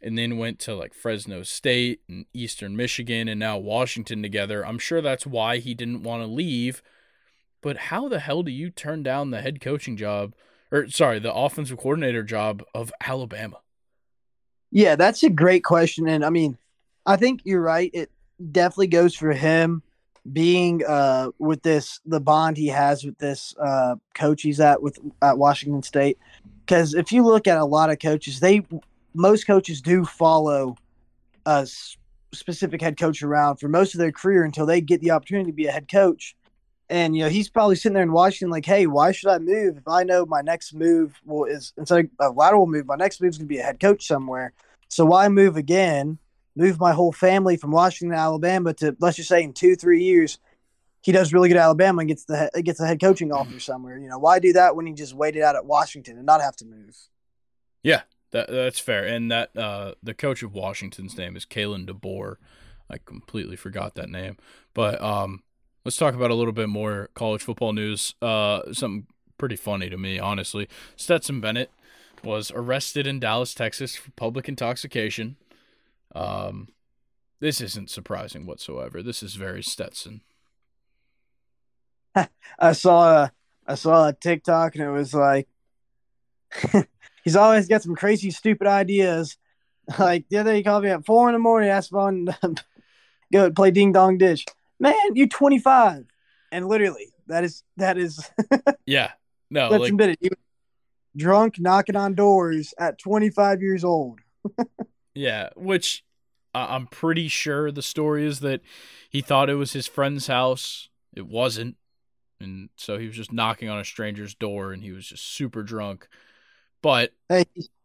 and 0.00 0.16
then 0.16 0.38
went 0.38 0.58
to 0.60 0.74
like 0.74 0.94
Fresno 0.94 1.42
State 1.42 2.00
and 2.08 2.26
Eastern 2.32 2.76
Michigan 2.76 3.28
and 3.28 3.38
now 3.38 3.58
Washington 3.58 4.22
together. 4.22 4.64
I'm 4.64 4.78
sure 4.78 5.00
that's 5.00 5.26
why 5.26 5.58
he 5.58 5.74
didn't 5.74 6.02
want 6.02 6.22
to 6.22 6.26
leave 6.26 6.82
but 7.60 7.76
how 7.76 8.08
the 8.08 8.20
hell 8.20 8.42
do 8.42 8.50
you 8.50 8.70
turn 8.70 9.02
down 9.02 9.30
the 9.30 9.40
head 9.40 9.60
coaching 9.60 9.96
job, 9.96 10.34
or 10.70 10.88
sorry, 10.88 11.18
the 11.18 11.34
offensive 11.34 11.78
coordinator 11.78 12.22
job 12.22 12.62
of 12.74 12.92
Alabama? 13.04 13.58
Yeah, 14.70 14.96
that's 14.96 15.22
a 15.22 15.30
great 15.30 15.64
question. 15.64 16.08
And 16.08 16.24
I 16.24 16.30
mean, 16.30 16.56
I 17.06 17.16
think 17.16 17.40
you're 17.44 17.60
right. 17.60 17.90
It 17.92 18.10
definitely 18.52 18.86
goes 18.86 19.14
for 19.14 19.32
him 19.32 19.82
being 20.32 20.84
uh, 20.86 21.30
with 21.38 21.62
this, 21.62 22.00
the 22.06 22.20
bond 22.20 22.56
he 22.56 22.68
has 22.68 23.04
with 23.04 23.18
this 23.18 23.54
uh, 23.58 23.96
coach 24.14 24.42
he's 24.42 24.60
at 24.60 24.82
with 24.82 24.98
at 25.22 25.38
Washington 25.38 25.82
State. 25.82 26.18
Because 26.64 26.94
if 26.94 27.10
you 27.10 27.24
look 27.24 27.48
at 27.48 27.58
a 27.58 27.64
lot 27.64 27.90
of 27.90 27.98
coaches, 27.98 28.38
they 28.38 28.64
most 29.14 29.46
coaches 29.46 29.80
do 29.80 30.04
follow 30.04 30.76
a 31.46 31.66
specific 32.32 32.80
head 32.80 32.98
coach 32.98 33.22
around 33.22 33.56
for 33.56 33.68
most 33.68 33.94
of 33.94 33.98
their 33.98 34.12
career 34.12 34.44
until 34.44 34.66
they 34.66 34.80
get 34.80 35.00
the 35.00 35.10
opportunity 35.10 35.50
to 35.50 35.56
be 35.56 35.66
a 35.66 35.72
head 35.72 35.90
coach. 35.90 36.36
And 36.90 37.16
you 37.16 37.22
know, 37.22 37.28
he's 37.28 37.48
probably 37.48 37.76
sitting 37.76 37.94
there 37.94 38.02
in 38.02 38.12
Washington, 38.12 38.50
like, 38.50 38.66
"Hey, 38.66 38.86
why 38.86 39.12
should 39.12 39.30
I 39.30 39.38
move 39.38 39.78
if 39.78 39.86
I 39.86 40.02
know 40.02 40.26
my 40.26 40.40
next 40.40 40.74
move 40.74 41.20
will 41.24 41.44
is 41.44 41.72
instead 41.78 42.00
of 42.00 42.10
a 42.18 42.30
lateral 42.30 42.66
move, 42.66 42.86
my 42.86 42.96
next 42.96 43.22
move 43.22 43.30
is 43.30 43.38
going 43.38 43.46
to 43.46 43.54
be 43.54 43.58
a 43.58 43.62
head 43.62 43.78
coach 43.78 44.06
somewhere. 44.06 44.52
So 44.88 45.06
why 45.06 45.28
move 45.28 45.56
again? 45.56 46.18
Move 46.56 46.80
my 46.80 46.92
whole 46.92 47.12
family 47.12 47.56
from 47.56 47.70
Washington 47.70 48.16
to 48.16 48.20
Alabama 48.20 48.74
to 48.74 48.96
let's 48.98 49.16
just 49.16 49.28
say 49.28 49.44
in 49.44 49.52
two, 49.52 49.76
three 49.76 50.02
years, 50.02 50.40
he 51.00 51.12
does 51.12 51.32
really 51.32 51.48
good 51.48 51.56
at 51.56 51.62
Alabama 51.62 52.00
and 52.00 52.08
gets 52.08 52.24
the 52.24 52.50
gets 52.64 52.80
a 52.80 52.86
head 52.88 53.00
coaching 53.00 53.32
offer 53.32 53.60
somewhere. 53.60 53.96
You 53.96 54.08
know, 54.08 54.18
why 54.18 54.40
do 54.40 54.52
that 54.54 54.74
when 54.74 54.86
he 54.86 54.92
just 54.92 55.14
waited 55.14 55.42
out 55.42 55.54
at 55.54 55.64
Washington 55.64 56.16
and 56.16 56.26
not 56.26 56.40
have 56.40 56.56
to 56.56 56.64
move? 56.64 56.96
Yeah, 57.84 58.02
that 58.32 58.48
that's 58.50 58.80
fair. 58.80 59.04
And 59.04 59.30
that 59.30 59.56
uh, 59.56 59.94
the 60.02 60.12
coach 60.12 60.42
of 60.42 60.54
Washington's 60.54 61.16
name 61.16 61.36
is 61.36 61.46
Kalen 61.46 61.88
DeBoer. 61.88 62.36
I 62.90 62.98
completely 62.98 63.54
forgot 63.54 63.94
that 63.94 64.10
name, 64.10 64.36
but 64.74 65.00
um, 65.00 65.44
let's 65.84 65.96
talk 65.96 66.14
about 66.14 66.30
a 66.30 66.34
little 66.34 66.52
bit 66.52 66.68
more 66.68 67.08
college 67.14 67.42
football 67.42 67.72
news. 67.72 68.14
Uh, 68.20 68.72
something 68.72 69.06
pretty 69.38 69.56
funny 69.56 69.88
to 69.88 69.96
me, 69.96 70.18
honestly. 70.18 70.68
Stetson 70.96 71.40
Bennett 71.40 71.70
was 72.22 72.50
arrested 72.50 73.06
in 73.06 73.20
Dallas, 73.20 73.54
Texas 73.54 73.96
for 73.96 74.10
public 74.12 74.48
intoxication. 74.48 75.36
Um, 76.14 76.68
this 77.40 77.60
isn't 77.60 77.90
surprising 77.90 78.46
whatsoever. 78.46 79.02
This 79.02 79.22
is 79.22 79.34
very 79.34 79.62
Stetson. 79.62 80.20
I 82.58 82.72
saw 82.72 83.24
a 83.24 83.32
I 83.66 83.76
saw 83.76 84.08
a 84.08 84.12
TikTok 84.12 84.74
and 84.74 84.84
it 84.84 84.90
was 84.90 85.14
like 85.14 85.48
he's 87.24 87.36
always 87.36 87.68
got 87.68 87.82
some 87.82 87.94
crazy 87.94 88.30
stupid 88.30 88.66
ideas. 88.66 89.36
Like 89.98 90.26
the 90.28 90.36
other 90.36 90.52
day 90.52 90.58
he 90.58 90.62
called 90.62 90.84
me 90.84 90.90
at 90.90 91.04
four 91.04 91.28
in 91.28 91.32
the 91.32 91.40
morning, 91.40 91.68
asked 91.68 91.88
if 91.88 91.94
I 91.94 91.96
wanted 91.96 92.36
to 92.42 92.54
go 93.32 93.50
play 93.50 93.72
ding 93.72 93.90
dong 93.90 94.18
ditch. 94.18 94.46
Man, 94.80 94.94
you're 95.14 95.28
25, 95.28 96.06
and 96.52 96.66
literally 96.66 97.12
that 97.26 97.44
is 97.44 97.62
that 97.76 97.98
is 97.98 98.28
yeah. 98.86 99.12
No, 99.50 99.68
let's 99.68 99.82
like, 99.82 99.92
admit 99.92 100.18
it. 100.20 100.30
Was 100.30 100.38
drunk, 101.16 101.56
knocking 101.58 101.96
on 101.96 102.14
doors 102.14 102.72
at 102.78 102.98
25 102.98 103.62
years 103.62 103.84
old. 103.84 104.20
yeah, 105.14 105.50
which 105.56 106.04
uh, 106.54 106.66
I'm 106.70 106.86
pretty 106.86 107.28
sure 107.28 107.70
the 107.70 107.82
story 107.82 108.26
is 108.26 108.40
that 108.40 108.60
he 109.10 109.20
thought 109.20 109.50
it 109.50 109.54
was 109.54 109.72
his 109.72 109.86
friend's 109.86 110.28
house. 110.28 110.88
It 111.14 111.26
wasn't 111.26 111.76
and 112.40 112.70
so 112.76 112.98
he 112.98 113.06
was 113.06 113.16
just 113.16 113.32
knocking 113.32 113.68
on 113.68 113.78
a 113.78 113.84
stranger's 113.84 114.34
door 114.34 114.72
and 114.72 114.82
he 114.82 114.92
was 114.92 115.06
just 115.06 115.24
super 115.34 115.62
drunk 115.62 116.08
but 116.82 117.12
hey, 117.28 117.44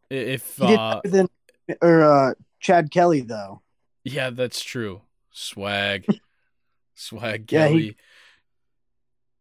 if 0.10 0.62
uh 0.62 1.02
than, 1.04 1.28
or 1.82 2.02
uh 2.04 2.34
chad 2.60 2.90
kelly 2.90 3.22
though 3.22 3.62
yeah 4.04 4.30
that's 4.30 4.64
true 4.64 5.02
swag 5.32 6.06
swag 6.96 7.52
Yeah, 7.52 7.68
kelly 7.68 7.82
he- 7.82 7.96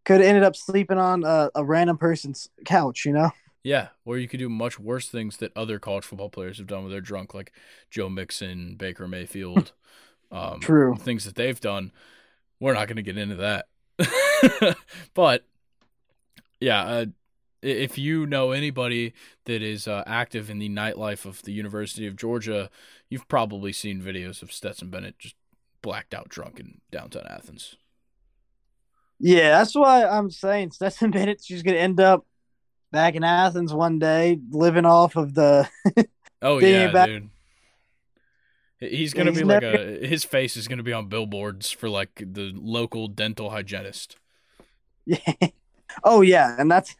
could 0.05 0.21
have 0.21 0.29
ended 0.29 0.43
up 0.43 0.55
sleeping 0.55 0.99
on 0.99 1.25
a, 1.25 1.51
a 1.55 1.65
random 1.65 1.97
person's 1.97 2.49
couch 2.65 3.05
you 3.07 3.13
know? 3.13 3.31
Yeah 3.63 3.89
or 4.05 4.19
you 4.19 4.29
could 4.29 4.41
do 4.41 4.49
much 4.51 4.79
worse 4.79 5.09
things 5.09 5.39
that 5.39 5.57
other 5.57 5.79
college 5.79 6.05
football 6.05 6.29
players 6.29 6.59
have 6.59 6.67
done 6.67 6.83
when 6.83 6.93
they're 6.93 7.01
drunk 7.01 7.33
like 7.33 7.53
joe 7.91 8.09
mixon 8.11 8.75
baker 8.77 9.09
mayfield 9.09 9.73
um 10.31 10.61
True. 10.61 10.97
things 10.97 11.25
that 11.25 11.35
they've 11.37 11.61
done. 11.61 11.93
We're 12.61 12.75
not 12.75 12.87
going 12.89 12.97
to 12.97 13.03
get 13.03 13.19
into 13.19 13.37
that. 13.37 13.67
But 15.15 15.45
yeah, 16.61 16.83
uh, 16.83 17.07
if 17.63 17.99
you 17.99 18.27
know 18.27 18.53
anybody 18.53 19.13
that 19.45 19.63
is 19.63 19.87
uh, 19.89 20.03
active 20.07 20.51
in 20.51 20.59
the 20.59 20.69
nightlife 20.69 21.25
of 21.25 21.43
the 21.43 21.53
University 21.53 22.07
of 22.07 22.17
Georgia, 22.17 22.71
you've 23.09 23.29
probably 23.29 23.73
seen 23.73 24.01
videos 24.03 24.43
of 24.43 24.53
Stetson 24.53 24.89
Bennett 24.91 25.19
just 25.19 25.35
blacked 25.85 26.14
out 26.14 26.30
drunk 26.30 26.59
in 26.59 26.80
downtown 26.91 27.26
Athens. 27.28 27.76
Yeah, 29.20 29.51
that's 29.59 29.74
why 29.74 30.05
I'm 30.05 30.30
saying 30.30 30.70
Stetson 30.72 31.11
Bennett's 31.12 31.45
She's 31.45 31.62
gonna 31.62 31.76
end 31.76 32.01
up 32.01 32.26
back 32.91 33.14
in 33.14 33.22
Athens 33.22 33.72
one 33.72 33.99
day, 33.99 34.41
living 34.51 34.87
off 34.87 35.14
of 35.16 35.35
the. 35.35 35.68
Oh 36.43 36.59
yeah, 36.59 36.91
about- 36.91 37.07
dude. 37.07 37.30
He's 38.80 39.14
gonna 39.14 39.30
He's 39.30 39.39
be 39.39 39.45
like 39.45 39.62
a 39.62 40.07
his 40.07 40.24
face 40.24 40.59
is 40.59 40.68
gonna 40.68 40.82
be 40.82 40.93
on 40.93 41.09
billboards 41.09 41.70
for 41.70 41.89
like 41.89 42.16
the 42.16 42.53
local 42.55 43.09
dental 43.09 43.49
hygienist. 43.49 44.16
yeah. 45.07 45.18
Oh 46.03 46.20
yeah, 46.20 46.55
and 46.59 46.70
that's. 46.70 46.95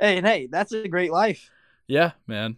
Hey, 0.00 0.16
and 0.16 0.26
hey, 0.26 0.48
that's 0.50 0.72
a 0.72 0.88
great 0.88 1.12
life. 1.12 1.50
Yeah, 1.86 2.12
man. 2.26 2.56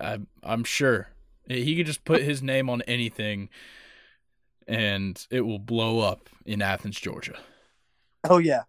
I 0.00 0.18
I'm 0.42 0.64
sure 0.64 1.10
he 1.48 1.76
could 1.76 1.86
just 1.86 2.04
put 2.04 2.22
his 2.22 2.42
name 2.42 2.68
on 2.68 2.82
anything, 2.82 3.48
and 4.68 5.26
it 5.30 5.40
will 5.40 5.58
blow 5.58 6.00
up 6.00 6.28
in 6.44 6.62
Athens, 6.62 7.00
Georgia. 7.00 7.38
Oh 8.28 8.38
yeah. 8.38 8.64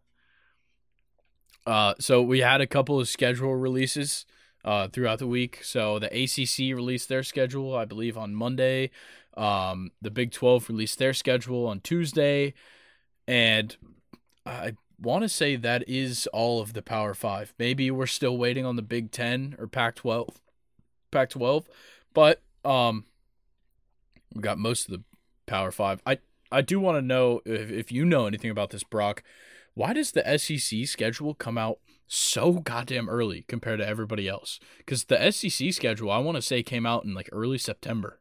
Uh, 1.68 1.94
so 2.00 2.22
we 2.22 2.40
had 2.40 2.62
a 2.62 2.68
couple 2.68 3.00
of 3.00 3.08
schedule 3.08 3.56
releases 3.56 4.26
uh, 4.64 4.88
throughout 4.88 5.20
the 5.20 5.28
week. 5.28 5.60
So 5.64 6.00
the 6.00 6.08
ACC 6.08 6.76
released 6.76 7.10
their 7.10 7.22
schedule, 7.22 7.76
I 7.76 7.86
believe, 7.86 8.18
on 8.18 8.34
Monday. 8.34 8.90
Um, 9.38 9.92
the 10.02 10.10
Big 10.10 10.32
12 10.32 10.70
released 10.70 10.98
their 10.98 11.14
schedule 11.14 11.68
on 11.68 11.82
Tuesday. 11.82 12.54
And 13.28 13.76
I 14.46 14.74
want 15.00 15.24
to 15.24 15.30
say 15.30 15.56
that 15.58 15.88
is 15.88 16.28
all 16.28 16.62
of 16.62 16.74
the 16.74 16.82
Power 16.82 17.14
Five. 17.14 17.54
Maybe 17.60 17.92
we're 17.92 18.08
still 18.08 18.38
waiting 18.38 18.66
on 18.66 18.76
the 18.76 18.82
Big 18.82 19.12
10 19.12 19.56
or 19.60 19.68
Pac 19.68 19.96
12. 19.96 20.42
Pac 21.12 21.30
12. 21.30 21.70
But 22.14 22.42
um, 22.66 23.06
we 24.34 24.42
got 24.42 24.58
most 24.58 24.90
of 24.90 24.92
the 24.92 25.04
Power 25.50 25.72
Five. 25.72 26.02
I, 26.06 26.20
I 26.52 26.62
do 26.62 26.80
want 26.80 26.98
to 26.98 27.02
know 27.02 27.42
if, 27.46 27.70
if 27.72 27.92
you 27.92 28.06
know 28.06 28.26
anything 28.26 28.52
about 28.52 28.70
this, 28.70 28.84
Brock 28.84 29.24
why 29.80 29.94
does 29.94 30.12
the 30.12 30.38
SEC 30.38 30.86
schedule 30.88 31.34
come 31.34 31.58
out 31.58 31.80
so 32.06 32.52
goddamn 32.54 33.08
early 33.08 33.46
compared 33.48 33.80
to 33.80 33.88
everybody 33.88 34.28
else? 34.28 34.60
Because 34.78 35.06
the 35.06 35.32
SEC 35.32 35.72
schedule, 35.72 36.12
I 36.12 36.18
want 36.18 36.36
to 36.36 36.42
say, 36.42 36.64
came 36.64 36.86
out 36.86 37.06
in 37.06 37.14
like 37.14 37.30
early 37.32 37.58
September. 37.58 38.20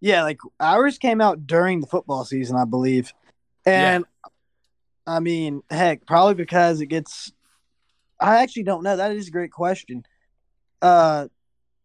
Yeah, 0.00 0.22
like 0.22 0.38
ours 0.60 0.96
came 0.96 1.20
out 1.20 1.44
during 1.46 1.80
the 1.80 1.88
football 1.88 2.24
season, 2.24 2.56
I 2.56 2.66
believe. 2.66 3.12
And 3.66 4.04
I 5.08 5.18
mean, 5.18 5.62
heck, 5.70 6.06
probably 6.06 6.34
because 6.34 6.80
it 6.80 6.86
gets 6.86 7.32
I 8.20 8.42
actually 8.42 8.62
don't 8.62 8.84
know. 8.84 8.96
That 8.96 9.10
is 9.10 9.26
a 9.26 9.32
great 9.32 9.50
question. 9.50 10.04
Uh 10.80 11.26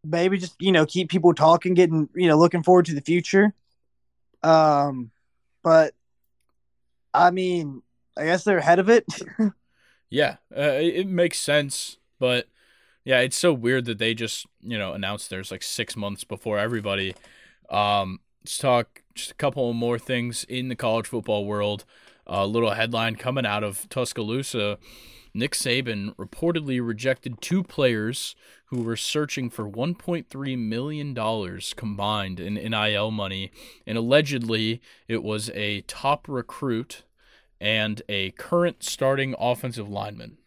maybe 0.04 0.38
just, 0.38 0.56
you 0.60 0.72
know, 0.72 0.86
keep 0.86 1.10
people 1.10 1.34
talking, 1.34 1.74
getting, 1.74 2.08
you 2.14 2.28
know, 2.28 2.38
looking 2.38 2.62
forward 2.62 2.86
to 2.86 2.94
the 2.94 3.02
future. 3.02 3.54
Um 4.44 5.12
but 5.64 5.94
I 7.14 7.32
mean, 7.32 7.82
I 8.18 8.26
guess 8.26 8.44
they're 8.44 8.60
ahead 8.60 8.80
of 8.80 8.90
it. 8.90 9.06
Yeah, 10.10 10.38
uh, 10.56 10.80
it, 10.82 11.08
makes 11.08 11.38
sense, 11.38 11.98
but 12.20 12.48
yeah, 13.06 13.20
it's 13.20 13.38
so 13.38 13.54
weird 13.54 13.86
that 13.86 14.00
they 14.00 14.14
just 14.14 14.48
you 14.62 14.78
know 14.78 14.94
announced 14.94 15.30
theirs 15.30 15.52
like 15.52 15.62
six 15.62 15.96
months 15.96 16.24
before 16.24 16.58
everybody. 16.58 17.16
Um, 17.70 18.20
let's 18.42 18.58
talk 18.58 19.04
just 19.14 19.32
a 19.32 19.36
couple 19.36 19.72
more 19.74 20.00
things 20.00 20.44
in 20.46 20.68
the 20.70 20.76
college 20.76 21.08
football 21.08 21.46
world. 21.46 21.86
A 22.26 22.46
little 22.46 22.72
headline 22.72 23.16
coming 23.16 23.46
out 23.46 23.64
of 23.64 23.88
Tuscaloosa. 23.90 24.78
Nick 25.34 25.54
Saban 25.54 26.16
reportedly 26.16 26.86
rejected 26.86 27.42
two 27.42 27.64
players 27.64 28.36
who 28.66 28.82
were 28.82 28.96
searching 28.96 29.50
for 29.50 29.70
$1.3 29.70 30.58
million 30.58 31.60
combined 31.76 32.40
in 32.40 32.54
NIL 32.54 33.12
money, 33.12 33.52
and 33.86 33.98
allegedly 33.98 34.82
it 35.08 35.24
was 35.24 35.50
a 35.52 35.82
top 35.82 36.28
recruit 36.28 37.04
and 37.62 38.02
a 38.08 38.32
current 38.32 38.84
starting 38.84 39.36
offensive 39.40 39.90
lineman. 39.90 40.38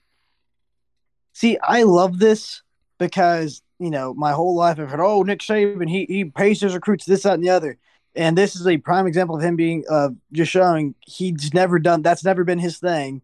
See, 1.32 1.58
I 1.62 1.82
love 1.84 2.18
this 2.18 2.62
because, 2.98 3.62
you 3.78 3.90
know, 3.90 4.14
my 4.14 4.32
whole 4.32 4.54
life 4.54 4.78
I've 4.78 4.90
heard, 4.90 5.00
oh, 5.00 5.22
Nick 5.22 5.40
Saban, 5.40 5.88
he, 5.88 6.04
he 6.06 6.24
pays 6.24 6.60
his 6.60 6.74
recruits 6.74 7.04
this, 7.04 7.22
that, 7.22 7.34
and 7.34 7.44
the 7.44 7.50
other. 7.50 7.78
And 8.14 8.36
this 8.36 8.56
is 8.56 8.66
a 8.66 8.76
prime 8.76 9.06
example 9.06 9.36
of 9.36 9.42
him 9.42 9.56
being 9.56 9.84
uh, 9.88 10.10
just 10.32 10.50
showing 10.50 10.94
he's 11.00 11.54
never 11.54 11.78
done 11.78 12.02
that's 12.02 12.24
never 12.24 12.44
been 12.44 12.58
his 12.58 12.78
thing. 12.78 13.22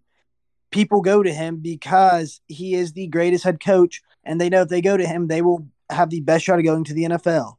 People 0.71 1.01
go 1.01 1.23
to 1.23 1.33
him 1.33 1.57
because 1.57 2.41
he 2.47 2.75
is 2.75 2.93
the 2.93 3.07
greatest 3.07 3.45
head 3.45 3.59
coach, 3.63 4.03
and 4.25 4.41
they 4.41 4.49
know 4.49 4.63
if 4.63 4.69
they 4.69 4.83
go 4.83 4.97
to 4.97 5.07
him, 5.07 5.27
they 5.29 5.43
will 5.43 5.67
have 5.91 6.11
the 6.11 6.21
best 6.21 6.45
shot 6.45 6.59
of 6.59 6.65
going 6.65 6.85
to 6.85 6.95
the 6.95 7.05
NFL. 7.05 7.57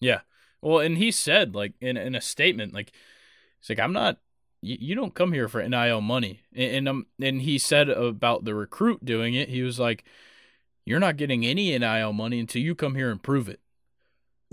Yeah. 0.00 0.20
Well, 0.62 0.78
and 0.78 0.96
he 0.96 1.10
said, 1.10 1.54
like, 1.54 1.72
in, 1.80 1.96
in 1.96 2.14
a 2.14 2.20
statement, 2.20 2.72
like, 2.72 2.92
he's 3.60 3.68
like, 3.70 3.80
I'm 3.80 3.92
not, 3.92 4.18
you, 4.62 4.76
you 4.80 4.94
don't 4.94 5.14
come 5.14 5.32
here 5.32 5.48
for 5.48 5.66
NIL 5.66 6.00
money. 6.00 6.40
And, 6.54 6.72
and, 6.76 6.88
um, 6.88 7.06
and 7.20 7.42
he 7.42 7.58
said 7.58 7.88
about 7.88 8.44
the 8.44 8.54
recruit 8.54 9.04
doing 9.04 9.34
it, 9.34 9.48
he 9.48 9.62
was 9.62 9.78
like, 9.80 10.04
you're 10.86 11.00
not 11.00 11.16
getting 11.16 11.44
any 11.44 11.76
NIL 11.76 12.12
money 12.12 12.38
until 12.38 12.62
you 12.62 12.74
come 12.74 12.94
here 12.94 13.10
and 13.10 13.22
prove 13.22 13.48
it. 13.48 13.60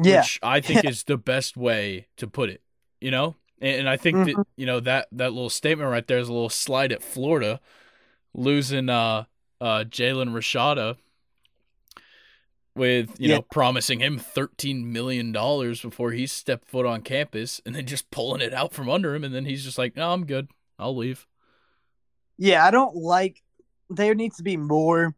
Yeah. 0.01 0.21
Which 0.21 0.39
I 0.41 0.59
think 0.61 0.83
is 0.89 1.03
the 1.03 1.17
best 1.17 1.55
way 1.55 2.07
to 2.17 2.27
put 2.27 2.49
it, 2.49 2.61
you 2.99 3.11
know? 3.11 3.35
And, 3.61 3.81
and 3.81 3.89
I 3.89 3.97
think 3.97 4.25
that, 4.25 4.35
Mhm. 4.35 4.45
you 4.57 4.65
know, 4.65 4.79
that, 4.79 5.07
that 5.11 5.33
little 5.33 5.49
statement 5.49 5.91
right 5.91 6.07
there 6.07 6.17
is 6.17 6.29
a 6.29 6.33
little 6.33 6.49
slide 6.49 6.91
at 6.91 7.03
Florida 7.03 7.59
losing 8.33 8.89
uh, 8.89 9.25
uh, 9.59 9.83
Jaden 9.87 10.31
Rashada. 10.31 10.97
with 12.73 13.19
you 13.19 13.27
Yeah. 13.29 13.35
know 13.35 13.41
promising 13.51 13.99
him 13.99 14.17
thirteen 14.17 14.91
million 14.93 15.31
dollars 15.33 15.81
before 15.81 16.11
he 16.11 16.25
stepped 16.25 16.67
foot 16.69 16.85
on 16.85 17.01
campus, 17.01 17.59
and 17.65 17.75
then 17.75 17.85
just 17.85 18.09
pulling 18.11 18.41
it 18.41 18.53
out 18.53 18.73
from 18.73 18.89
under 18.89 19.13
him, 19.13 19.23
and 19.25 19.35
then 19.35 19.43
he's 19.45 19.63
just 19.65 19.77
like, 19.77 19.95
"No, 19.97 20.11
I'm 20.13 20.25
good. 20.25 20.47
I'll 20.79 20.95
leave." 20.95 21.27
Yeah, 22.37 22.65
I 22.65 22.71
don't 22.71 22.95
like. 22.95 23.41
There 23.89 24.15
needs 24.15 24.37
to 24.37 24.43
be 24.43 24.55
more 24.57 25.13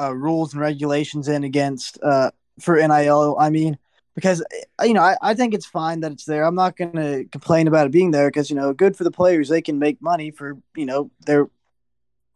uh, 0.00 0.14
rules 0.14 0.52
and 0.52 0.60
regulations 0.60 1.28
in 1.28 1.44
against 1.44 1.98
uh, 2.02 2.32
for 2.60 2.76
NIL. 2.76 3.36
I 3.38 3.50
mean, 3.50 3.78
because 4.16 4.42
uh, 4.80 4.84
you 4.84 4.94
know, 4.94 5.02
I, 5.02 5.16
I 5.22 5.34
think 5.34 5.54
it's 5.54 5.66
fine 5.66 6.00
that 6.00 6.10
it's 6.12 6.24
there. 6.24 6.44
I'm 6.44 6.56
not 6.56 6.76
going 6.76 6.92
to 6.96 7.24
complain 7.30 7.68
about 7.68 7.86
it 7.86 7.92
being 7.92 8.10
there 8.10 8.28
because 8.28 8.50
you 8.50 8.56
know, 8.56 8.72
good 8.72 8.96
for 8.96 9.04
the 9.04 9.12
players. 9.12 9.48
They 9.48 9.62
can 9.62 9.78
make 9.78 10.02
money 10.02 10.32
for 10.32 10.58
you 10.74 10.86
know 10.86 11.10
their 11.24 11.48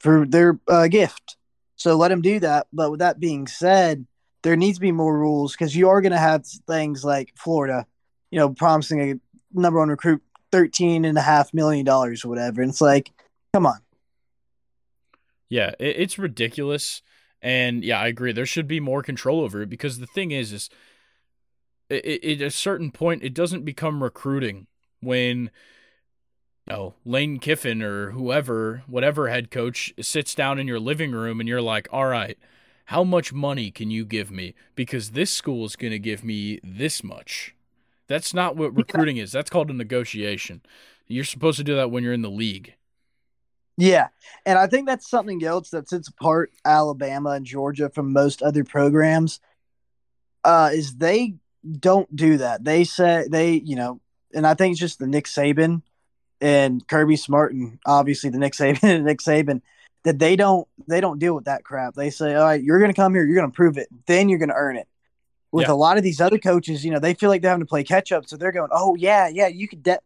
for 0.01 0.27
their 0.27 0.59
uh, 0.69 0.89
gift. 0.89 1.37
So 1.77 1.97
let 1.97 2.09
them 2.09 2.23
do 2.23 2.41
that. 2.41 2.67
But 2.73 2.91
with 2.91 3.01
that 3.01 3.21
being 3.21 3.47
said, 3.47 4.07
there 4.43 4.57
needs 4.57 4.79
to 4.79 4.83
be 4.83 4.93
more 4.93 5.17
rules 5.17 5.53
because 5.53 5.75
you 5.75 5.89
are 5.89 6.01
going 6.01 6.13
to 6.13 6.19
have 6.19 6.47
things 6.67 7.05
like 7.05 7.33
Florida, 7.37 7.87
you 8.31 8.39
know, 8.39 8.51
promising 8.51 9.01
a 9.01 9.59
number 9.59 9.79
one 9.79 9.89
recruit 9.89 10.23
thirteen 10.53 11.05
and 11.05 11.19
a 11.19 11.23
half 11.23 11.53
million 11.53 11.85
dollars 11.85 12.25
or 12.25 12.29
whatever, 12.29 12.63
and 12.63 12.71
it's 12.71 12.81
like, 12.81 13.11
come 13.53 13.67
on. 13.67 13.79
Yeah, 15.49 15.73
it, 15.79 15.97
it's 15.99 16.19
ridiculous, 16.19 17.03
and 17.43 17.83
yeah, 17.83 17.99
I 17.99 18.07
agree. 18.07 18.33
There 18.33 18.47
should 18.47 18.69
be 18.69 18.81
more 18.81 19.03
control 19.03 19.41
over 19.41 19.63
it 19.63 19.71
because 19.71 19.99
the 19.99 20.07
thing 20.07 20.31
is, 20.31 20.53
is 20.53 20.71
at 21.91 22.05
a 22.05 22.51
certain 22.51 22.91
point, 22.91 23.23
it 23.23 23.35
doesn't 23.35 23.65
become 23.65 24.03
recruiting 24.03 24.67
when 25.01 25.51
you 26.67 26.73
know, 26.73 26.95
Lane 27.05 27.39
Kiffin 27.39 27.83
or 27.83 28.11
whoever, 28.13 28.83
whatever 28.87 29.29
head 29.29 29.51
coach 29.51 29.93
sits 30.01 30.35
down 30.35 30.59
in 30.59 30.67
your 30.67 30.81
living 30.81 31.13
room 31.13 31.41
and 31.41 31.49
you're 31.49 31.61
like, 31.61 31.89
all 31.93 32.07
right, 32.07 32.39
how 32.87 33.05
much 33.05 33.33
money 33.33 33.71
can 33.71 33.91
you 33.91 34.05
give 34.05 34.31
me? 34.31 34.55
Because 34.75 35.11
this 35.11 35.33
school 35.33 35.65
is 35.65 35.77
going 35.77 35.93
to 35.93 35.99
give 35.99 36.25
me 36.25 36.61
this 36.63 37.05
much. 37.05 37.55
That's 38.07 38.35
not 38.35 38.57
what 38.57 38.77
recruiting 38.77 39.17
is. 39.17 39.33
That's 39.33 39.51
called 39.51 39.71
a 39.71 39.75
negotiation. 39.75 40.63
You're 41.07 41.25
supposed 41.25 41.59
to 41.59 41.65
do 41.65 41.77
that 41.77 41.91
when 41.91 42.03
you're 42.03 42.13
in 42.13 42.23
the 42.23 42.31
league. 42.31 42.75
Yeah, 43.77 44.09
and 44.47 44.57
I 44.59 44.69
think 44.69 44.87
that's 44.87 45.11
something 45.11 45.43
else 45.45 45.71
that 45.71 45.89
sets 45.89 46.09
apart 46.09 46.53
Alabama 46.65 47.31
and 47.31 47.45
Georgia 47.45 47.91
from 47.91 48.13
most 48.13 48.41
other 48.41 48.63
programs. 48.63 49.41
Uh, 50.45 50.71
is 50.73 50.95
they 50.97 51.35
don't 51.81 52.15
do 52.15 52.37
that. 52.37 52.63
They 52.63 52.85
say 52.85 53.27
they, 53.29 53.55
you 53.55 53.75
know, 53.77 54.01
and 54.33 54.47
I 54.47 54.55
think 54.55 54.73
it's 54.73 54.81
just 54.81 54.99
the 54.99 55.07
Nick 55.07 55.25
Saban 55.25 55.83
and 56.45 56.87
Kirby 56.87 57.17
Smart 57.17 57.55
and 57.55 57.79
obviously 57.87 58.29
the 58.29 58.39
Nick 58.39 58.53
Saban 58.53 58.83
and 58.83 59.05
Nick 59.07 59.21
Saban 59.21 59.63
that 60.05 60.19
they 60.19 60.37
don't 60.37 60.69
they 60.87 61.01
don't 61.01 61.19
deal 61.19 61.35
with 61.35 61.47
that 61.47 61.65
crap. 61.65 61.95
They 61.95 62.11
say, 62.11 62.35
all 62.35 62.45
right, 62.45 62.63
you're 62.63 62.79
going 62.79 62.91
to 62.93 62.97
come 62.97 63.15
here, 63.15 63.25
you're 63.25 63.35
going 63.37 63.51
to 63.51 63.55
prove 63.57 63.79
it, 63.79 63.89
then 64.07 64.29
you're 64.29 64.39
going 64.39 64.51
to 64.51 64.55
earn 64.55 64.77
it. 64.77 64.87
With 65.53 65.69
Yeah. 65.69 65.73
a 65.73 65.75
lot 65.75 65.97
of 65.97 66.03
these 66.03 66.21
other 66.21 66.37
coaches, 66.39 66.85
you 66.85 66.91
know, 66.91 66.99
they 66.99 67.15
feel 67.15 67.31
like 67.31 67.41
they're 67.41 67.51
having 67.51 67.65
to 67.65 67.69
play 67.69 67.83
catch 67.85 68.13
up, 68.13 68.29
so 68.29 68.37
they're 68.37 68.53
going, 68.53 68.69
oh 68.73 68.95
yeah, 68.97 69.29
yeah, 69.29 69.47
you 69.47 69.67
could. 69.69 69.83
De- 69.83 70.01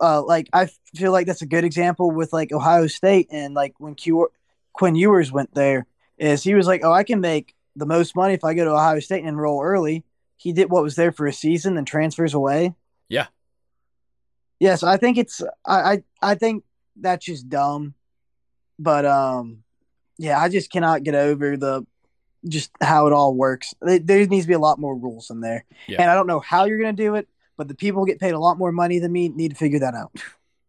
uh, 0.00 0.22
like 0.22 0.48
I 0.52 0.70
feel 0.94 1.12
like 1.12 1.26
that's 1.26 1.42
a 1.42 1.46
good 1.46 1.64
example 1.64 2.10
with 2.10 2.32
like 2.32 2.50
Ohio 2.52 2.86
State 2.86 3.28
and 3.30 3.52
like 3.52 3.74
when 3.78 3.94
Q- 3.94 4.30
Quinn 4.72 4.94
Ewers 4.94 5.30
went 5.30 5.52
there, 5.54 5.84
is 6.16 6.42
he 6.42 6.54
was 6.54 6.66
like, 6.66 6.82
oh, 6.82 6.92
I 6.92 7.02
can 7.04 7.20
make 7.20 7.54
the 7.76 7.86
most 7.86 8.16
money 8.16 8.32
if 8.34 8.44
I 8.44 8.54
go 8.54 8.64
to 8.64 8.70
Ohio 8.70 9.00
State 9.00 9.20
and 9.20 9.28
enroll 9.28 9.62
early. 9.62 10.04
He 10.36 10.52
did 10.52 10.70
what 10.70 10.84
was 10.84 10.94
there 10.94 11.10
for 11.12 11.26
a 11.26 11.32
season, 11.32 11.74
then 11.74 11.84
transfers 11.84 12.32
away. 12.32 12.74
Yeah. 14.60 14.70
Yes, 14.70 14.82
I 14.82 14.96
think 14.96 15.18
it's 15.18 15.42
I 15.64 15.92
I, 15.92 16.02
I 16.22 16.34
think 16.34 16.64
that's 16.96 17.24
just 17.24 17.48
dumb, 17.48 17.94
but 18.78 19.04
um, 19.06 19.62
yeah, 20.18 20.38
I 20.40 20.48
just 20.48 20.70
cannot 20.72 21.02
get 21.04 21.14
over 21.14 21.56
the 21.56 21.86
just 22.46 22.70
how 22.80 23.06
it 23.06 23.12
all 23.12 23.34
works. 23.34 23.74
There 23.80 23.98
there 23.98 24.26
needs 24.26 24.44
to 24.44 24.48
be 24.48 24.54
a 24.54 24.58
lot 24.58 24.78
more 24.78 24.96
rules 24.96 25.30
in 25.30 25.40
there, 25.40 25.64
Yeah. 25.86 26.02
and 26.02 26.10
I 26.10 26.14
don't 26.14 26.26
know 26.26 26.40
how 26.40 26.64
you're 26.64 26.78
gonna 26.78 26.92
do 26.92 27.14
it, 27.14 27.28
but 27.56 27.68
the 27.68 27.74
people 27.74 28.00
who 28.02 28.06
get 28.06 28.20
paid 28.20 28.32
a 28.34 28.38
lot 28.38 28.58
more 28.58 28.72
money 28.72 28.98
than 28.98 29.12
me 29.12 29.28
need 29.28 29.50
to 29.50 29.56
figure 29.56 29.78
that 29.80 29.94
out. 29.94 30.12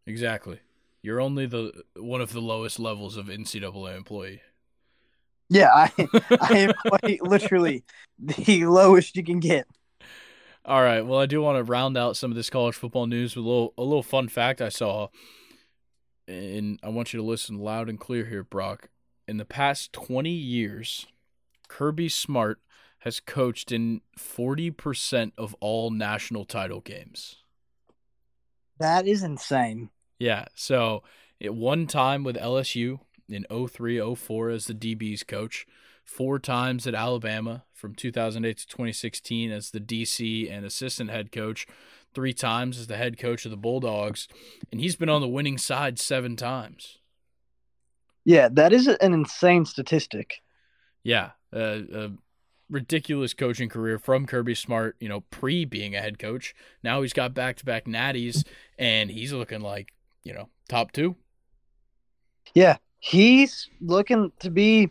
Exactly. 0.05 0.59
You're 1.01 1.21
only 1.21 1.45
the 1.45 1.83
one 1.95 2.21
of 2.21 2.33
the 2.33 2.41
lowest 2.41 2.79
levels 2.79 3.15
of 3.17 3.27
NCAA 3.27 3.95
employee. 3.95 4.41
Yeah, 5.49 5.69
I 5.73 5.91
I 6.41 6.57
am 6.59 6.73
quite 6.87 7.23
literally 7.23 7.83
the 8.19 8.65
lowest 8.65 9.15
you 9.15 9.23
can 9.23 9.39
get. 9.39 9.65
All 10.65 10.81
right. 10.83 11.01
Well, 11.01 11.19
I 11.19 11.25
do 11.25 11.41
want 11.41 11.57
to 11.57 11.63
round 11.63 11.97
out 11.97 12.17
some 12.17 12.31
of 12.31 12.35
this 12.35 12.49
college 12.49 12.75
football 12.75 13.07
news 13.07 13.35
with 13.35 13.45
a 13.45 13.47
little 13.47 13.73
a 13.77 13.83
little 13.83 14.03
fun 14.03 14.27
fact 14.27 14.61
I 14.61 14.69
saw, 14.69 15.07
and 16.27 16.79
I 16.83 16.89
want 16.89 17.13
you 17.13 17.19
to 17.19 17.25
listen 17.25 17.57
loud 17.59 17.89
and 17.89 17.99
clear 17.99 18.25
here, 18.25 18.43
Brock. 18.43 18.89
In 19.27 19.37
the 19.37 19.45
past 19.45 19.93
20 19.93 20.29
years, 20.29 21.07
Kirby 21.67 22.09
Smart 22.09 22.59
has 22.99 23.19
coached 23.19 23.71
in 23.71 24.01
40% 24.17 25.31
of 25.37 25.55
all 25.59 25.89
national 25.89 26.45
title 26.45 26.81
games. 26.81 27.37
That 28.79 29.07
is 29.07 29.23
insane. 29.23 29.89
Yeah. 30.19 30.45
So 30.55 31.03
at 31.41 31.53
one 31.53 31.87
time 31.87 32.23
with 32.23 32.35
LSU 32.35 32.99
in 33.29 33.45
03 33.49 34.15
04 34.15 34.49
as 34.49 34.65
the 34.65 34.73
DB's 34.73 35.23
coach, 35.23 35.65
four 36.09 36.39
times 36.39 36.87
at 36.87 36.95
Alabama 36.95 37.63
from 37.71 37.93
2008 37.93 38.57
to 38.57 38.67
2016 38.67 39.51
as 39.51 39.69
the 39.69 39.79
DC 39.79 40.51
and 40.51 40.65
assistant 40.65 41.09
head 41.09 41.31
coach, 41.31 41.67
three 42.13 42.33
times 42.33 42.79
as 42.79 42.87
the 42.87 42.97
head 42.97 43.17
coach 43.17 43.45
of 43.45 43.51
the 43.51 43.57
Bulldogs, 43.57 44.27
and 44.71 44.81
he's 44.81 44.95
been 44.95 45.09
on 45.09 45.21
the 45.21 45.27
winning 45.27 45.57
side 45.57 45.99
seven 45.99 46.35
times. 46.35 46.97
Yeah, 48.25 48.49
that 48.51 48.73
is 48.73 48.87
an 48.87 49.13
insane 49.13 49.65
statistic. 49.65 50.41
Yeah. 51.03 51.31
Uh, 51.53 51.81
a 51.93 52.11
ridiculous 52.69 53.33
coaching 53.33 53.69
career 53.69 53.97
from 53.97 54.25
Kirby 54.25 54.55
Smart, 54.55 54.95
you 54.99 55.09
know, 55.09 55.21
pre 55.29 55.63
being 55.63 55.95
a 55.95 56.01
head 56.01 56.19
coach. 56.19 56.53
Now 56.83 57.01
he's 57.01 57.13
got 57.13 57.33
back 57.33 57.55
to 57.57 57.65
back 57.65 57.85
natties, 57.85 58.45
and 58.77 59.09
he's 59.09 59.31
looking 59.31 59.61
like, 59.61 59.93
you 60.23 60.33
know, 60.33 60.49
top 60.67 60.91
two. 60.91 61.15
Yeah, 62.53 62.77
he's 62.99 63.69
looking 63.79 64.31
to 64.39 64.49
be 64.49 64.89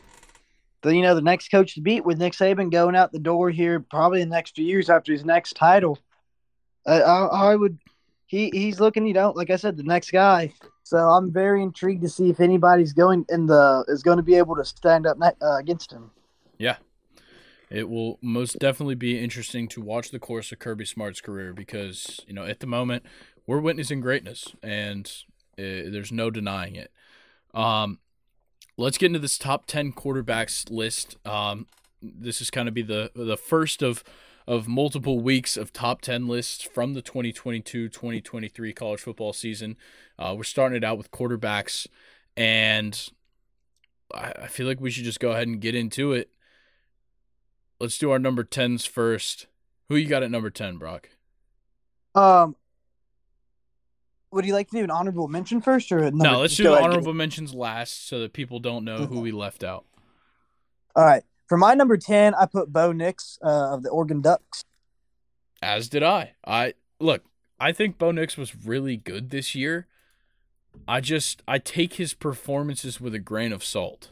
the 0.82 0.94
you 0.94 1.02
know 1.02 1.14
the 1.14 1.22
next 1.22 1.50
coach 1.50 1.74
to 1.74 1.80
beat 1.80 2.04
with 2.04 2.18
Nick 2.18 2.32
Saban 2.32 2.70
going 2.70 2.96
out 2.96 3.12
the 3.12 3.18
door 3.18 3.50
here 3.50 3.80
probably 3.80 4.22
in 4.22 4.28
the 4.28 4.36
next 4.36 4.54
few 4.54 4.64
years 4.64 4.90
after 4.90 5.12
his 5.12 5.24
next 5.24 5.54
title. 5.54 5.98
I, 6.86 7.00
I, 7.00 7.26
I 7.50 7.56
would 7.56 7.78
he 8.26 8.50
he's 8.50 8.80
looking 8.80 9.06
you 9.06 9.14
know 9.14 9.32
like 9.34 9.50
I 9.50 9.56
said 9.56 9.76
the 9.76 9.82
next 9.82 10.10
guy. 10.10 10.52
So 10.84 10.96
I'm 10.96 11.30
very 11.30 11.62
intrigued 11.62 12.02
to 12.02 12.08
see 12.08 12.30
if 12.30 12.40
anybody's 12.40 12.94
going 12.94 13.26
in 13.28 13.46
the 13.46 13.84
is 13.88 14.02
going 14.02 14.16
to 14.16 14.22
be 14.22 14.36
able 14.36 14.56
to 14.56 14.64
stand 14.64 15.06
up 15.06 15.18
uh, 15.20 15.56
against 15.58 15.92
him. 15.92 16.10
Yeah. 16.58 16.76
It 17.70 17.88
will 17.88 18.18
most 18.22 18.58
definitely 18.58 18.94
be 18.94 19.22
interesting 19.22 19.68
to 19.68 19.82
watch 19.82 20.10
the 20.10 20.18
course 20.18 20.52
of 20.52 20.58
Kirby 20.58 20.86
Smart's 20.86 21.20
career 21.20 21.52
because, 21.52 22.20
you 22.26 22.32
know, 22.32 22.44
at 22.44 22.60
the 22.60 22.66
moment, 22.66 23.04
we're 23.46 23.60
witnessing 23.60 24.00
greatness 24.00 24.54
and 24.62 25.06
uh, 25.58 25.92
there's 25.92 26.12
no 26.12 26.30
denying 26.30 26.76
it. 26.76 26.90
Um, 27.52 27.98
let's 28.78 28.96
get 28.96 29.06
into 29.06 29.18
this 29.18 29.36
top 29.36 29.66
10 29.66 29.92
quarterbacks 29.92 30.70
list. 30.70 31.18
Um, 31.26 31.66
this 32.00 32.40
is 32.40 32.48
kind 32.48 32.68
of 32.68 32.74
be 32.74 32.82
the 32.82 33.10
the 33.14 33.36
first 33.36 33.82
of 33.82 34.02
of 34.46 34.66
multiple 34.66 35.20
weeks 35.20 35.58
of 35.58 35.74
top 35.74 36.00
10 36.00 36.26
lists 36.26 36.62
from 36.62 36.94
the 36.94 37.02
2022-2023 37.02 38.74
college 38.74 39.00
football 39.00 39.34
season. 39.34 39.76
Uh, 40.18 40.34
we're 40.34 40.42
starting 40.42 40.74
it 40.74 40.82
out 40.82 40.96
with 40.96 41.10
quarterbacks 41.10 41.86
and 42.34 43.10
I, 44.14 44.32
I 44.44 44.46
feel 44.46 44.66
like 44.66 44.80
we 44.80 44.90
should 44.90 45.04
just 45.04 45.20
go 45.20 45.32
ahead 45.32 45.48
and 45.48 45.60
get 45.60 45.74
into 45.74 46.12
it. 46.12 46.30
Let's 47.78 47.98
do 47.98 48.10
our 48.10 48.18
number 48.18 48.42
10s 48.42 48.88
first. 48.88 49.48
Who 49.90 49.96
you 49.96 50.08
got 50.08 50.22
at 50.22 50.30
number 50.30 50.48
10, 50.48 50.78
Brock? 50.78 51.10
Um, 52.14 52.56
would 54.30 54.44
you 54.44 54.52
like 54.52 54.68
to 54.70 54.76
do 54.76 54.84
an 54.84 54.90
honorable 54.90 55.28
mention 55.28 55.60
first 55.60 55.90
or 55.92 56.10
no, 56.10 56.40
let's 56.40 56.56
do 56.56 56.74
honorable 56.74 57.14
mentions 57.14 57.54
last 57.54 58.08
so 58.08 58.20
that 58.20 58.32
people 58.32 58.58
don't 58.60 58.84
know 58.84 59.06
who 59.06 59.20
we 59.20 59.32
left 59.32 59.64
out. 59.64 59.84
All 60.96 61.04
right, 61.04 61.22
for 61.46 61.56
my 61.56 61.74
number 61.74 61.96
ten, 61.96 62.34
I 62.34 62.46
put 62.46 62.72
Bo 62.72 62.92
Nix 62.92 63.38
uh, 63.42 63.74
of 63.74 63.82
the 63.82 63.90
Oregon 63.90 64.20
Ducks. 64.20 64.64
As 65.62 65.88
did 65.88 66.02
I. 66.02 66.34
I 66.46 66.74
look, 67.00 67.24
I 67.58 67.72
think 67.72 67.98
Bo 67.98 68.10
Nix 68.10 68.36
was 68.36 68.54
really 68.66 68.96
good 68.96 69.30
this 69.30 69.54
year. 69.54 69.86
I 70.86 71.00
just 71.00 71.42
I 71.48 71.58
take 71.58 71.94
his 71.94 72.14
performances 72.14 73.00
with 73.00 73.14
a 73.14 73.18
grain 73.18 73.52
of 73.52 73.64
salt. 73.64 74.10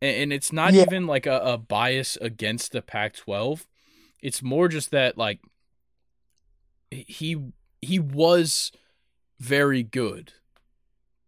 And, 0.00 0.16
and 0.16 0.32
it's 0.32 0.52
not 0.52 0.72
Yeah. 0.72 0.82
even 0.82 1.06
like 1.06 1.26
a, 1.26 1.38
a 1.40 1.58
bias 1.58 2.16
against 2.20 2.72
the 2.72 2.82
Pac 2.82 3.14
twelve. 3.16 3.66
It's 4.22 4.42
more 4.42 4.68
just 4.68 4.90
that 4.90 5.18
like 5.18 5.40
he 6.90 7.52
he 7.84 7.98
was 7.98 8.72
very 9.38 9.82
good. 9.82 10.32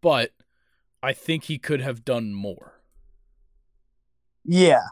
But 0.00 0.32
I 1.02 1.12
think 1.12 1.44
he 1.44 1.59
could 1.59 1.80
have 1.80 2.04
done 2.04 2.32
more. 2.34 2.80
Yeah. 4.44 4.82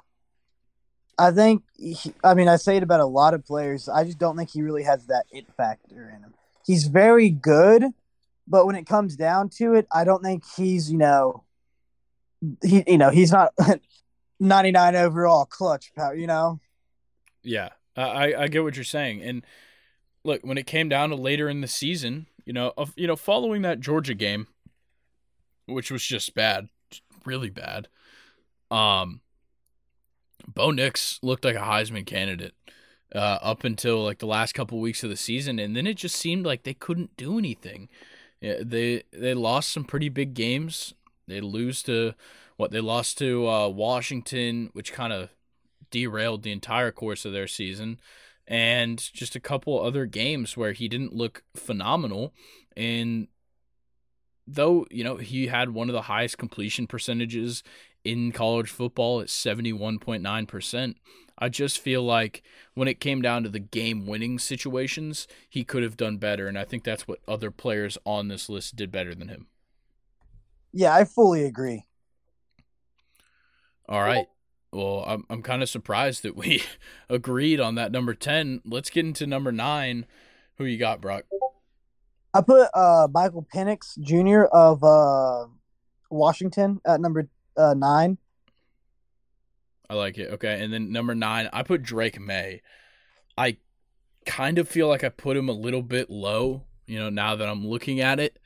I 1.19 1.31
think, 1.31 1.63
he, 1.77 2.13
I 2.25 2.35
mean, 2.35 2.49
I 2.49 2.57
say 2.57 2.77
it 2.77 2.83
about 2.83 3.01
a 3.01 3.07
lot 3.07 3.35
of 3.35 3.45
players. 3.45 3.89
I 3.89 4.05
just 4.05 4.19
don't 4.19 4.37
think 4.37 4.51
he 4.51 4.63
really 4.63 4.83
has 4.83 5.07
that 5.07 5.27
it 5.31 5.47
factor 5.57 6.11
in 6.15 6.23
him. 6.23 6.35
He's 6.67 6.87
very 6.87 7.31
good, 7.31 7.85
but 8.49 8.67
when 8.67 8.75
it 8.75 8.87
comes 8.87 9.15
down 9.15 9.49
to 9.51 9.75
it, 9.75 9.87
I 9.93 10.05
don't 10.05 10.23
think 10.23 10.43
he's, 10.57 10.91
you 10.91 10.99
know, 10.99 11.45
he, 12.63 12.83
you 12.87 12.99
know, 12.99 13.11
he's 13.11 13.31
not, 13.31 13.53
99 14.41 14.97
overall 14.97 15.45
clutch 15.45 15.95
power, 15.95 16.15
you 16.15 16.27
know? 16.27 16.61
Yeah, 17.43 17.71
I 17.97 18.35
I 18.35 18.49
get 18.49 18.65
what 18.65 18.75
you're 18.75 18.85
saying, 18.85 19.23
and 19.23 19.45
look 20.25 20.43
when 20.43 20.59
it 20.59 20.67
came 20.67 20.89
down 20.89 21.11
to 21.11 21.17
later 21.17 21.49
in 21.49 21.61
the 21.61 21.69
season, 21.69 22.27
you 22.45 22.53
know, 22.53 22.73
of 22.77 22.93
you 22.97 23.07
know, 23.07 23.17
following 23.17 23.63
that 23.63 23.81
Georgia 23.81 24.15
game, 24.15 24.49
which 25.67 25.91
was 25.91 26.05
just 26.05 26.35
bad, 26.35 26.69
really 27.25 27.51
bad. 27.51 27.89
Um, 28.71 29.21
Bo 30.47 30.71
Nix 30.71 31.19
looked 31.23 31.45
like 31.45 31.57
a 31.57 31.61
Heisman 31.61 32.07
candidate 32.07 32.55
uh, 33.15 33.39
up 33.41 33.65
until 33.65 34.03
like 34.03 34.19
the 34.19 34.27
last 34.27 34.55
couple 34.55 34.81
weeks 34.81 35.05
of 35.05 35.11
the 35.11 35.17
season, 35.17 35.59
and 35.59 35.77
then 35.77 35.87
it 35.87 35.97
just 35.97 36.17
seemed 36.17 36.45
like 36.45 36.63
they 36.63 36.75
couldn't 36.75 37.17
do 37.17 37.39
anything. 37.39 37.89
Yeah, 38.41 38.57
they 38.63 39.05
they 39.13 39.35
lost 39.35 39.73
some 39.73 39.85
pretty 39.85 40.09
big 40.09 40.35
games. 40.35 40.95
They 41.27 41.41
lose 41.41 41.83
to 41.85 42.15
what 42.57 42.71
they 42.71 42.81
lost 42.81 43.19
to 43.19 43.49
uh, 43.49 43.69
Washington, 43.69 44.71
which 44.73 44.93
kind 44.93 45.13
of 45.13 45.31
derailed 45.91 46.43
the 46.43 46.53
entire 46.53 46.91
course 46.91 47.25
of 47.25 47.33
their 47.33 47.47
season, 47.47 48.01
and 48.47 48.99
just 49.13 49.37
a 49.37 49.41
couple 49.41 49.81
other 49.81 50.07
games 50.07 50.57
where 50.57 50.73
he 50.73 50.89
didn't 50.89 51.15
look 51.15 51.43
phenomenal. 51.55 52.33
And 52.77 53.29
though, 54.47 54.87
you 54.91 55.05
know, 55.05 55.17
he 55.17 55.47
had 55.47 55.71
one 55.71 55.89
of 55.89 55.95
the 55.95 56.03
highest 56.03 56.39
completion 56.39 56.87
percentages 56.87 57.63
in 58.05 58.33
college 58.33 58.71
football 58.71 59.21
at 59.21 59.29
71.9%. 59.29 60.95
I 61.37 61.49
just 61.49 61.79
feel 61.79 62.03
like 62.03 62.43
when 62.75 62.87
it 62.87 63.01
came 63.01 63.21
down 63.23 63.43
to 63.43 63.49
the 63.49 63.59
game 63.59 64.07
winning 64.07 64.39
situations, 64.39 65.27
he 65.49 65.65
could 65.65 65.83
have 65.83 65.97
done 65.97 66.19
better. 66.19 66.47
And 66.47 66.59
I 66.59 66.65
think 66.65 66.85
that's 66.85 67.09
what 67.09 67.21
other 67.27 67.51
players 67.51 67.99
on 68.05 68.29
this 68.29 68.49
list 68.49 68.77
did 68.77 68.93
better 68.93 69.15
than 69.15 69.29
him. 69.29 69.49
Yeah, 70.73 70.95
I 70.95 71.05
fully 71.05 71.45
agree. 71.45 71.85
All 73.89 74.01
right. 74.01 74.27
Well, 74.75 75.05
I'm 75.07 75.25
I'm 75.31 75.43
kind 75.43 75.63
of 75.63 75.69
surprised 75.69 76.25
that 76.25 76.37
we 76.37 76.63
agreed 77.09 77.61
on 77.61 77.77
that 77.77 77.93
number 77.93 78.13
ten. 78.13 78.61
Let's 78.65 78.91
get 78.91 79.07
into 79.07 79.27
number 79.27 79.53
nine. 79.53 80.07
Who 80.59 80.65
you 80.65 80.79
got, 80.79 81.01
Brock? 81.01 81.25
I 82.33 82.41
put 82.41 82.69
uh, 82.75 83.07
Michael 83.13 83.47
Penix 83.55 83.97
Jr. 83.99 84.47
of 84.53 84.83
uh, 84.83 85.47
Washington 86.11 86.81
at 86.85 87.01
number 87.01 87.29
uh, 87.57 87.75
nine. 87.75 88.19
I 89.89 89.95
like 89.95 90.19
it. 90.19 90.33
Okay, 90.33 90.63
and 90.63 90.73
then 90.73 90.91
number 90.91 91.15
nine, 91.15 91.49
I 91.53 91.63
put 91.63 91.83
Drake 91.83 92.21
Maye. 92.21 92.61
I 93.39 93.59
kind 94.27 94.59
of 94.59 94.69
feel 94.69 94.89
like 94.89 95.05
I 95.05 95.09
put 95.09 95.37
him 95.37 95.49
a 95.49 95.53
little 95.53 95.83
bit 95.83 96.11
low. 96.11 96.65
You 96.87 96.99
know, 96.99 97.11
now 97.11 97.37
that 97.37 97.49
I'm 97.49 97.67
looking 97.67 98.01
at 98.01 98.19
it, 98.19 98.39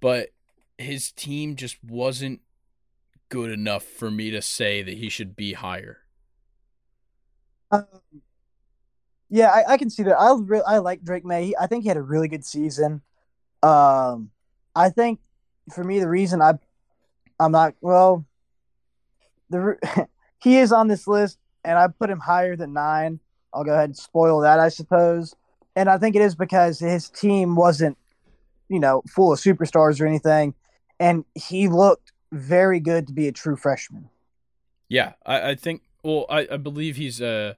but 0.00 0.30
his 0.78 1.10
team 1.10 1.56
just 1.56 1.82
wasn't 1.82 2.40
good 3.30 3.50
enough 3.50 3.84
for 3.84 4.10
me 4.10 4.30
to 4.32 4.42
say 4.42 4.82
that 4.82 4.98
he 4.98 5.08
should 5.08 5.34
be 5.34 5.54
higher. 5.54 5.98
Um, 7.70 7.86
yeah, 9.30 9.48
I, 9.48 9.72
I, 9.72 9.78
can 9.78 9.88
see 9.88 10.02
that. 10.02 10.16
I 10.16 10.34
re- 10.38 10.62
I 10.66 10.78
like 10.78 11.02
Drake 11.02 11.24
Maye. 11.24 11.54
I 11.58 11.66
think 11.66 11.84
he 11.84 11.88
had 11.88 11.96
a 11.96 12.02
really 12.02 12.28
good 12.28 12.44
season. 12.44 13.00
Um, 13.62 14.30
I 14.74 14.90
think 14.90 15.20
for 15.72 15.84
me 15.84 16.00
the 16.00 16.08
reason 16.08 16.42
I 16.42 16.54
I'm 17.38 17.52
not 17.52 17.74
well 17.80 18.24
the 19.50 19.76
he 20.42 20.58
is 20.58 20.72
on 20.72 20.88
this 20.88 21.06
list 21.06 21.38
and 21.64 21.78
I 21.78 21.88
put 21.88 22.10
him 22.10 22.18
higher 22.18 22.56
than 22.56 22.72
nine. 22.72 23.20
I'll 23.52 23.64
go 23.64 23.72
ahead 23.72 23.90
and 23.90 23.96
spoil 23.96 24.40
that, 24.40 24.60
I 24.60 24.68
suppose. 24.68 25.34
And 25.76 25.88
I 25.88 25.98
think 25.98 26.16
it 26.16 26.22
is 26.22 26.34
because 26.34 26.78
his 26.78 27.08
team 27.08 27.56
wasn't, 27.56 27.98
you 28.68 28.80
know, 28.80 29.02
full 29.08 29.32
of 29.32 29.38
superstars 29.38 30.00
or 30.00 30.06
anything, 30.06 30.54
and 30.98 31.24
he 31.34 31.68
looked 31.68 32.09
very 32.32 32.80
good 32.80 33.06
to 33.08 33.12
be 33.12 33.28
a 33.28 33.32
true 33.32 33.56
freshman. 33.56 34.10
Yeah, 34.88 35.12
I, 35.24 35.50
I 35.50 35.54
think. 35.54 35.82
Well, 36.02 36.26
I, 36.30 36.48
I 36.50 36.56
believe 36.56 36.96
he's 36.96 37.20
a 37.20 37.56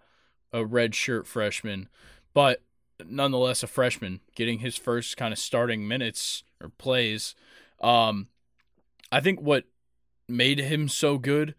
a 0.52 0.64
red 0.64 0.94
shirt 0.94 1.26
freshman, 1.26 1.88
but 2.34 2.62
nonetheless 3.04 3.62
a 3.62 3.66
freshman 3.66 4.20
getting 4.34 4.60
his 4.60 4.76
first 4.76 5.16
kind 5.16 5.32
of 5.32 5.38
starting 5.38 5.88
minutes 5.88 6.44
or 6.60 6.68
plays. 6.68 7.34
Um, 7.80 8.28
I 9.10 9.20
think 9.20 9.40
what 9.40 9.64
made 10.28 10.58
him 10.58 10.88
so 10.88 11.18
good, 11.18 11.54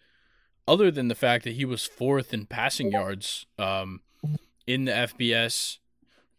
other 0.67 0.91
than 0.91 1.07
the 1.07 1.15
fact 1.15 1.43
that 1.43 1.53
he 1.53 1.65
was 1.65 1.85
fourth 1.85 2.33
in 2.33 2.45
passing 2.45 2.91
yards 2.91 3.45
um, 3.57 4.01
in 4.65 4.85
the 4.85 4.91
FBS, 4.91 5.79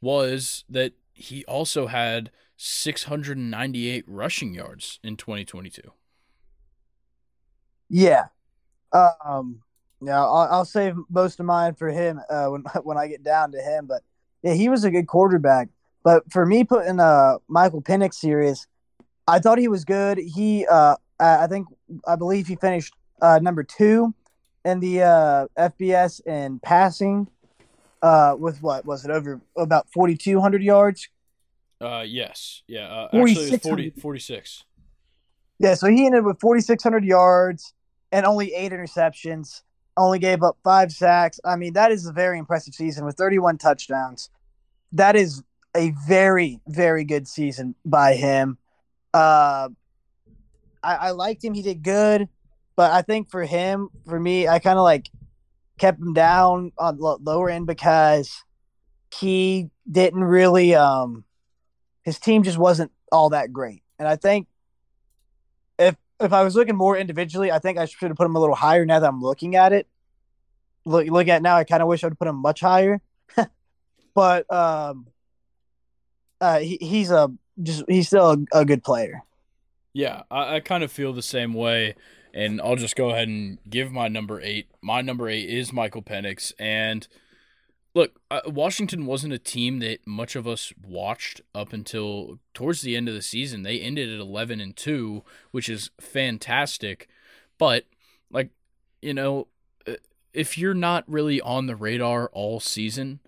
was 0.00 0.64
that 0.68 0.92
he 1.12 1.44
also 1.44 1.86
had 1.86 2.30
698 2.56 4.04
rushing 4.06 4.54
yards 4.54 4.98
in 5.02 5.16
2022. 5.16 5.82
Yeah. 7.88 8.26
Um, 8.92 9.60
yeah, 10.00 10.20
I'll, 10.20 10.48
I'll, 10.50 10.64
save 10.64 10.96
most 11.10 11.40
of 11.40 11.46
mine 11.46 11.74
for 11.74 11.88
him 11.88 12.20
uh, 12.28 12.46
when 12.46 12.62
when 12.82 12.98
I 12.98 13.08
get 13.08 13.22
down 13.22 13.52
to 13.52 13.58
him. 13.58 13.86
But 13.86 14.02
yeah, 14.42 14.54
he 14.54 14.68
was 14.68 14.84
a 14.84 14.90
good 14.90 15.06
quarterback. 15.06 15.68
But 16.02 16.30
for 16.30 16.44
me, 16.44 16.64
putting 16.64 17.00
uh, 17.00 17.38
Michael 17.48 17.82
Penix 17.82 18.14
series, 18.14 18.66
I 19.26 19.38
thought 19.38 19.58
he 19.58 19.68
was 19.68 19.84
good. 19.84 20.18
He, 20.18 20.66
uh, 20.66 20.96
I 21.18 21.46
think, 21.46 21.68
I 22.06 22.16
believe 22.16 22.46
he 22.46 22.56
finished 22.56 22.92
uh, 23.22 23.38
number 23.40 23.62
two 23.62 24.14
in 24.66 24.80
the 24.80 25.02
uh, 25.02 25.46
FBS 25.58 26.24
in 26.26 26.58
passing. 26.60 27.28
Uh, 28.02 28.36
with 28.38 28.62
what 28.62 28.84
was 28.84 29.06
it 29.06 29.10
over 29.10 29.40
about 29.56 29.90
forty 29.90 30.14
two 30.14 30.38
hundred 30.38 30.62
yards? 30.62 31.08
Uh, 31.80 32.04
yes, 32.06 32.62
yeah. 32.66 32.86
Uh, 32.86 33.04
actually, 33.06 33.46
it 33.46 33.50
was 33.52 33.60
40, 33.60 33.90
46. 33.98 34.64
Yeah, 35.58 35.74
so 35.74 35.88
he 35.88 36.06
ended 36.06 36.24
with 36.24 36.40
4,600 36.40 37.04
yards 37.04 37.72
and 38.12 38.26
only 38.26 38.52
eight 38.54 38.72
interceptions. 38.72 39.62
Only 39.96 40.18
gave 40.18 40.42
up 40.42 40.58
five 40.64 40.90
sacks. 40.90 41.38
I 41.44 41.56
mean, 41.56 41.74
that 41.74 41.92
is 41.92 42.06
a 42.06 42.12
very 42.12 42.38
impressive 42.38 42.74
season 42.74 43.04
with 43.04 43.16
31 43.16 43.58
touchdowns. 43.58 44.28
That 44.92 45.14
is 45.14 45.42
a 45.76 45.92
very, 46.06 46.60
very 46.66 47.04
good 47.04 47.28
season 47.28 47.74
by 47.84 48.14
him. 48.14 48.58
Uh, 49.12 49.68
I, 50.82 50.94
I 50.94 51.10
liked 51.10 51.44
him. 51.44 51.54
He 51.54 51.62
did 51.62 51.82
good, 51.82 52.28
but 52.76 52.90
I 52.90 53.02
think 53.02 53.30
for 53.30 53.44
him, 53.44 53.88
for 54.06 54.18
me, 54.18 54.48
I 54.48 54.58
kind 54.58 54.78
of 54.78 54.84
like 54.84 55.08
kept 55.78 56.00
him 56.00 56.12
down 56.12 56.72
on 56.78 56.98
lower 56.98 57.50
end 57.50 57.66
because 57.66 58.42
he 59.12 59.70
didn't 59.90 60.24
really. 60.24 60.74
Um, 60.74 61.24
his 62.02 62.18
team 62.18 62.42
just 62.42 62.58
wasn't 62.58 62.92
all 63.10 63.30
that 63.30 63.52
great, 63.52 63.82
and 63.98 64.06
I 64.06 64.16
think 64.16 64.48
if 66.24 66.32
I 66.32 66.42
was 66.42 66.56
looking 66.56 66.76
more 66.76 66.96
individually, 66.96 67.52
I 67.52 67.58
think 67.58 67.78
I 67.78 67.84
should 67.84 68.08
have 68.08 68.16
put 68.16 68.26
him 68.26 68.36
a 68.36 68.40
little 68.40 68.54
higher. 68.54 68.84
Now 68.84 69.00
that 69.00 69.08
I'm 69.08 69.22
looking 69.22 69.56
at 69.56 69.72
it, 69.72 69.86
look 70.84 71.06
look 71.06 71.28
at 71.28 71.42
now, 71.42 71.56
I 71.56 71.64
kind 71.64 71.82
of 71.82 71.88
wish 71.88 72.04
I 72.04 72.08
would 72.08 72.18
put 72.18 72.28
him 72.28 72.36
much 72.36 72.60
higher. 72.60 73.00
but 74.14 74.52
um, 74.52 75.06
uh, 76.40 76.58
he, 76.58 76.78
he's 76.80 77.10
a 77.10 77.32
just 77.62 77.84
he's 77.88 78.08
still 78.08 78.32
a, 78.32 78.60
a 78.60 78.64
good 78.64 78.82
player. 78.82 79.22
Yeah, 79.92 80.22
I, 80.30 80.56
I 80.56 80.60
kind 80.60 80.82
of 80.82 80.90
feel 80.90 81.12
the 81.12 81.22
same 81.22 81.54
way, 81.54 81.94
and 82.32 82.60
I'll 82.60 82.76
just 82.76 82.96
go 82.96 83.10
ahead 83.10 83.28
and 83.28 83.58
give 83.68 83.92
my 83.92 84.08
number 84.08 84.40
eight. 84.40 84.68
My 84.82 85.00
number 85.00 85.28
eight 85.28 85.48
is 85.48 85.72
Michael 85.72 86.02
Penix, 86.02 86.52
and 86.58 87.06
look, 87.94 88.20
uh, 88.30 88.40
Washington 88.46 89.06
wasn't 89.06 89.32
a 89.32 89.38
team 89.38 89.78
that 89.78 90.06
much 90.06 90.36
of 90.36 90.46
us 90.46 90.72
watched 90.86 91.40
up 91.54 91.72
until 91.72 92.38
towards 92.52 92.82
the 92.82 92.96
end 92.96 93.08
of 93.08 93.14
the 93.14 93.22
season. 93.22 93.62
They 93.62 93.80
ended 93.80 94.12
at 94.12 94.20
11 94.20 94.60
and 94.60 94.76
2, 94.76 95.22
which 95.52 95.68
is 95.68 95.90
fantastic. 96.00 97.08
But 97.58 97.84
like, 98.30 98.50
you 99.00 99.14
know, 99.14 99.46
uh, 99.86 99.94
if 100.32 100.58
you're 100.58 100.74
not 100.74 101.04
really 101.06 101.40
on 101.40 101.66
the 101.66 101.76
radar 101.76 102.28
all 102.32 102.58
season, 102.58 103.20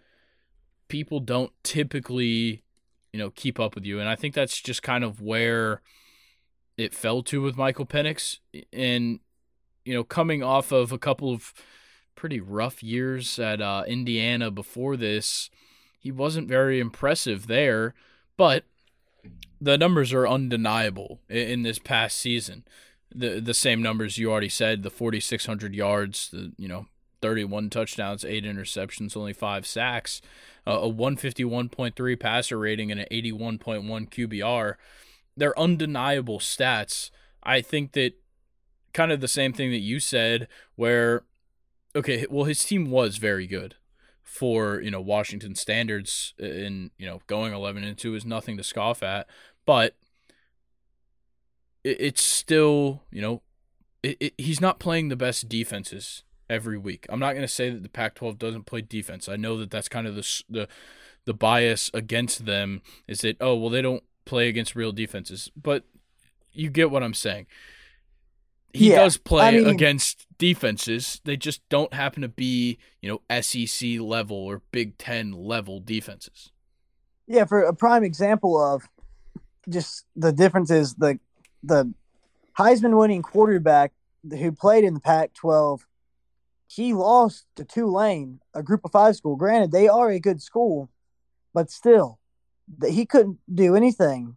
people 0.89 1.21
don't 1.21 1.53
typically, 1.63 2.65
you 3.13 3.19
know, 3.19 3.31
keep 3.31 3.61
up 3.61 3.75
with 3.75 3.85
you. 3.85 4.01
And 4.01 4.09
I 4.09 4.17
think 4.17 4.35
that's 4.35 4.61
just 4.61 4.83
kind 4.83 5.05
of 5.05 5.21
where 5.21 5.81
it 6.77 6.93
fell 6.93 7.23
to 7.23 7.41
with 7.41 7.57
Michael 7.57 7.87
Penix 7.87 8.39
and 8.73 9.21
you 9.87 9.95
know, 9.95 10.05
coming 10.05 10.43
off 10.43 10.73
of 10.73 10.91
a 10.91 10.99
couple 10.99 11.33
of 11.33 11.55
pretty 12.17 12.41
rough 12.41 12.83
years 12.83 13.39
at 13.39 13.61
uh, 13.61 13.85
Indiana 13.87 14.51
before 14.51 14.97
this. 14.97 15.51
He 15.99 16.11
wasn't 16.11 16.49
very 16.49 16.81
impressive 16.81 17.47
there, 17.47 17.95
but 18.37 18.65
the 19.61 19.79
numbers 19.79 20.13
are 20.13 20.27
undeniable 20.27 21.21
in 21.29 21.63
this 21.63 21.79
past 21.79 22.19
season. 22.19 22.65
The 23.15 23.41
the 23.41 23.55
same 23.55 23.83
numbers 23.83 24.19
you 24.19 24.31
already 24.31 24.49
said, 24.49 24.83
the 24.83 24.91
4600 24.91 25.75
yards, 25.75 26.29
the 26.31 26.53
you 26.57 26.69
know, 26.69 26.87
31 27.23 27.71
touchdowns, 27.71 28.25
8 28.25 28.45
interceptions, 28.45 29.17
only 29.17 29.33
5 29.33 29.67
sacks, 29.67 30.21
uh, 30.67 30.81
a 30.83 30.93
151.3 30.93 32.21
passer 32.21 32.59
rating 32.59 32.91
and 32.91 33.01
an 33.01 33.07
81.1 33.11 33.61
QBR. 34.11 34.75
They're 35.37 35.59
undeniable 35.59 36.39
stats. 36.39 37.11
I 37.43 37.61
think 37.61 37.93
that 37.93 38.15
kind 38.93 39.13
of 39.13 39.21
the 39.21 39.29
same 39.29 39.53
thing 39.53 39.71
that 39.71 39.81
you 39.81 40.01
said 40.01 40.49
where 40.75 41.23
okay, 41.97 42.27
well 42.31 42.45
his 42.45 42.63
team 42.65 42.91
was 42.91 43.17
very 43.17 43.47
good 43.47 43.75
for, 44.23 44.81
you 44.81 44.91
know, 44.91 45.01
Washington 45.01 45.55
standards 45.55 46.35
uh, 46.41 46.47
and, 46.47 46.91
you 46.99 47.07
know, 47.07 47.21
going 47.27 47.53
11 47.53 47.85
and 47.85 47.97
2 47.97 48.15
is 48.15 48.25
nothing 48.25 48.57
to 48.57 48.63
scoff 48.63 49.03
at, 49.03 49.27
but 49.65 49.97
it, 51.83 51.97
it's 52.01 52.23
still, 52.23 53.03
you 53.11 53.23
know, 53.23 53.43
it, 54.03 54.17
it, 54.21 54.35
he's 54.37 54.61
not 54.61 54.79
playing 54.79 55.09
the 55.09 55.17
best 55.17 55.49
defenses 55.49 56.23
every 56.51 56.79
week. 56.79 57.07
I'm 57.09 57.21
not 57.21 57.33
going 57.33 57.47
to 57.47 57.49
say 57.49 57.71
that 57.71 57.83
the 57.83 57.89
Pac-12 57.89 58.39
doesn't 58.39 58.67
play 58.67 58.83
defense. 58.83 59.29
I 59.29 59.37
know 59.37 59.57
that 59.59 59.71
that's 59.71 59.89
kind 59.89 60.07
of 60.07 60.15
the 60.15 60.43
the 60.49 60.69
the 61.25 61.35
bias 61.35 61.91
against 61.93 62.47
them 62.47 62.83
is 63.09 63.21
that 63.23 63.37
oh 63.41 63.57
well 63.57 63.71
they 63.71 63.83
don't 63.83 64.05
play 64.25 64.49
against 64.49 64.77
real 64.77 64.93
defenses, 64.93 65.51
but 65.61 65.85
you 66.53 66.71
get 66.71 66.91
what 66.91 67.03
I'm 67.03 67.15
saying. 67.15 67.47
He 68.73 68.91
Yeah, 68.91 68.97
does 68.97 69.17
play 69.17 69.45
I 69.47 69.51
mean- 69.53 69.67
against 69.69 70.27
defenses. 70.39 71.21
They 71.25 71.37
just 71.37 71.67
don't 71.69 71.95
happen 71.95 72.23
to 72.23 72.29
be, 72.29 72.79
you 73.01 73.09
know, 73.09 73.23
SEC 73.31 73.99
level 73.99 74.37
or 74.37 74.63
Big 74.71 74.99
10 74.99 75.33
level 75.33 75.81
defenses. 75.81 76.51
Yeah, 77.27 77.45
for 77.45 77.63
a 77.63 77.75
prime 77.75 78.05
example 78.05 78.63
of 78.63 78.89
just 79.69 80.05
the 80.15 80.33
difference 80.33 80.71
is 80.71 80.95
the 80.95 81.19
the 81.63 81.93
Heisman 82.57 82.97
winning 82.99 83.23
quarterback 83.23 83.93
who 84.31 84.53
played 84.53 84.85
in 84.85 84.95
the 84.95 85.01
Pac-12, 85.01 85.81
he 86.69 86.93
lost 86.93 87.47
to 87.57 87.65
Tulane, 87.65 88.41
a 88.55 88.63
Group 88.63 88.85
of 88.85 88.93
Five 88.93 89.17
school. 89.17 89.35
Granted, 89.37 89.73
they 89.73 89.89
are 89.89 90.09
a 90.11 90.21
good 90.21 90.41
school, 90.41 90.89
but 91.53 91.71
still, 91.71 92.19
that 92.79 92.91
he 92.91 93.05
couldn't 93.07 93.39
do 93.53 93.75
anything. 93.75 94.37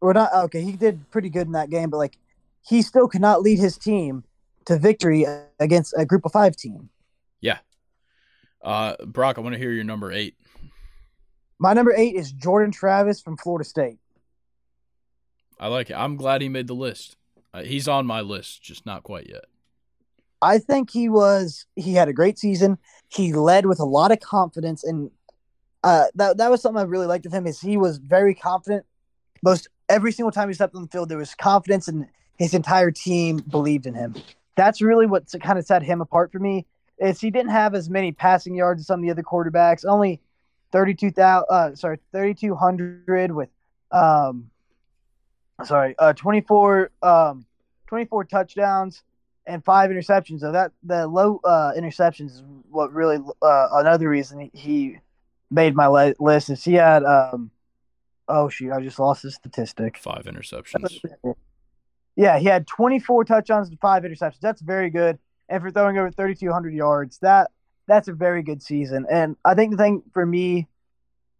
Or 0.00 0.14
not 0.14 0.32
okay, 0.32 0.62
he 0.62 0.72
did 0.72 1.10
pretty 1.10 1.28
good 1.30 1.46
in 1.48 1.52
that 1.54 1.70
game, 1.70 1.90
but 1.90 1.96
like 1.98 2.16
he 2.66 2.82
still 2.82 3.08
could 3.08 3.20
not 3.20 3.42
lead 3.42 3.58
his 3.58 3.76
team 3.76 4.24
to 4.66 4.78
victory 4.78 5.26
against 5.58 5.94
a 5.96 6.04
Group 6.04 6.24
of 6.24 6.32
Five 6.32 6.56
team. 6.56 6.90
Yeah. 7.40 7.58
Uh, 8.62 8.96
Brock, 9.06 9.38
I 9.38 9.40
want 9.40 9.54
to 9.54 9.58
hear 9.58 9.72
your 9.72 9.84
number 9.84 10.12
eight. 10.12 10.36
My 11.58 11.72
number 11.72 11.92
eight 11.96 12.14
is 12.14 12.32
Jordan 12.32 12.70
Travis 12.70 13.20
from 13.20 13.36
Florida 13.36 13.64
State. 13.64 13.98
I 15.58 15.68
like 15.68 15.90
it. 15.90 15.94
I'm 15.94 16.16
glad 16.16 16.40
he 16.40 16.48
made 16.48 16.68
the 16.68 16.74
list. 16.74 17.16
Uh, 17.52 17.62
he's 17.62 17.88
on 17.88 18.06
my 18.06 18.20
list, 18.20 18.62
just 18.62 18.86
not 18.86 19.02
quite 19.02 19.28
yet. 19.28 19.44
I 20.40 20.58
think 20.58 20.90
he 20.90 21.08
was 21.08 21.66
he 21.74 21.94
had 21.94 22.08
a 22.08 22.12
great 22.12 22.38
season. 22.38 22.78
He 23.08 23.32
led 23.32 23.66
with 23.66 23.80
a 23.80 23.84
lot 23.84 24.12
of 24.12 24.20
confidence 24.20 24.84
and 24.84 25.10
uh 25.82 26.06
that 26.14 26.38
that 26.38 26.50
was 26.50 26.62
something 26.62 26.80
I 26.80 26.84
really 26.84 27.06
liked 27.06 27.26
of 27.26 27.32
him 27.32 27.46
is 27.46 27.60
he 27.60 27.76
was 27.76 27.98
very 27.98 28.34
confident. 28.34 28.84
Most 29.42 29.68
every 29.88 30.12
single 30.12 30.30
time 30.30 30.48
he 30.48 30.54
stepped 30.54 30.74
on 30.74 30.82
the 30.82 30.88
field 30.88 31.08
there 31.08 31.18
was 31.18 31.34
confidence 31.34 31.88
and 31.88 32.06
his 32.38 32.54
entire 32.54 32.90
team 32.90 33.38
believed 33.38 33.86
in 33.86 33.94
him. 33.94 34.14
That's 34.56 34.80
really 34.80 35.06
what 35.06 35.24
kind 35.42 35.58
of 35.58 35.66
set 35.66 35.82
him 35.82 36.00
apart 36.00 36.32
for 36.32 36.38
me. 36.38 36.66
Is 36.98 37.20
he 37.20 37.30
didn't 37.30 37.50
have 37.50 37.74
as 37.74 37.90
many 37.90 38.12
passing 38.12 38.54
yards 38.54 38.80
as 38.80 38.86
some 38.86 39.00
of 39.00 39.04
the 39.04 39.10
other 39.10 39.22
quarterbacks. 39.22 39.84
Only 39.86 40.20
32,000 40.72 41.44
uh 41.48 41.74
sorry, 41.74 41.98
3200 42.12 43.32
with 43.32 43.48
um 43.92 44.50
sorry, 45.64 45.94
uh 45.98 46.12
24 46.12 46.90
um 47.02 47.46
24 47.86 48.24
touchdowns 48.24 49.02
and 49.46 49.64
five 49.64 49.90
interceptions. 49.90 50.40
So 50.40 50.52
that 50.52 50.72
the 50.82 51.06
low 51.06 51.40
uh, 51.42 51.72
interceptions 51.76 52.32
is 52.32 52.42
what 52.70 52.92
really 52.92 53.18
uh, 53.42 53.68
another 53.72 54.08
reason 54.08 54.50
he, 54.52 54.98
made 55.50 55.74
my 55.74 55.88
li- 55.88 56.14
list 56.20 56.50
is 56.50 56.62
he 56.62 56.74
had 56.74 57.02
um 57.04 57.50
oh 58.28 58.50
shoot 58.50 58.70
I 58.70 58.82
just 58.82 58.98
lost 58.98 59.22
the 59.22 59.30
statistic. 59.30 59.96
Five 59.96 60.24
interceptions. 60.24 61.00
Yeah, 62.18 62.40
he 62.40 62.46
had 62.46 62.66
24 62.66 63.24
touchdowns 63.26 63.68
and 63.68 63.78
five 63.78 64.02
interceptions. 64.02 64.40
That's 64.40 64.60
very 64.60 64.90
good. 64.90 65.20
And 65.48 65.62
for 65.62 65.70
throwing 65.70 65.96
over 65.98 66.10
3,200 66.10 66.74
yards, 66.74 67.18
that 67.18 67.52
that's 67.86 68.08
a 68.08 68.12
very 68.12 68.42
good 68.42 68.60
season. 68.60 69.06
And 69.08 69.36
I 69.44 69.54
think 69.54 69.70
the 69.70 69.76
thing 69.76 70.02
for 70.12 70.26
me 70.26 70.66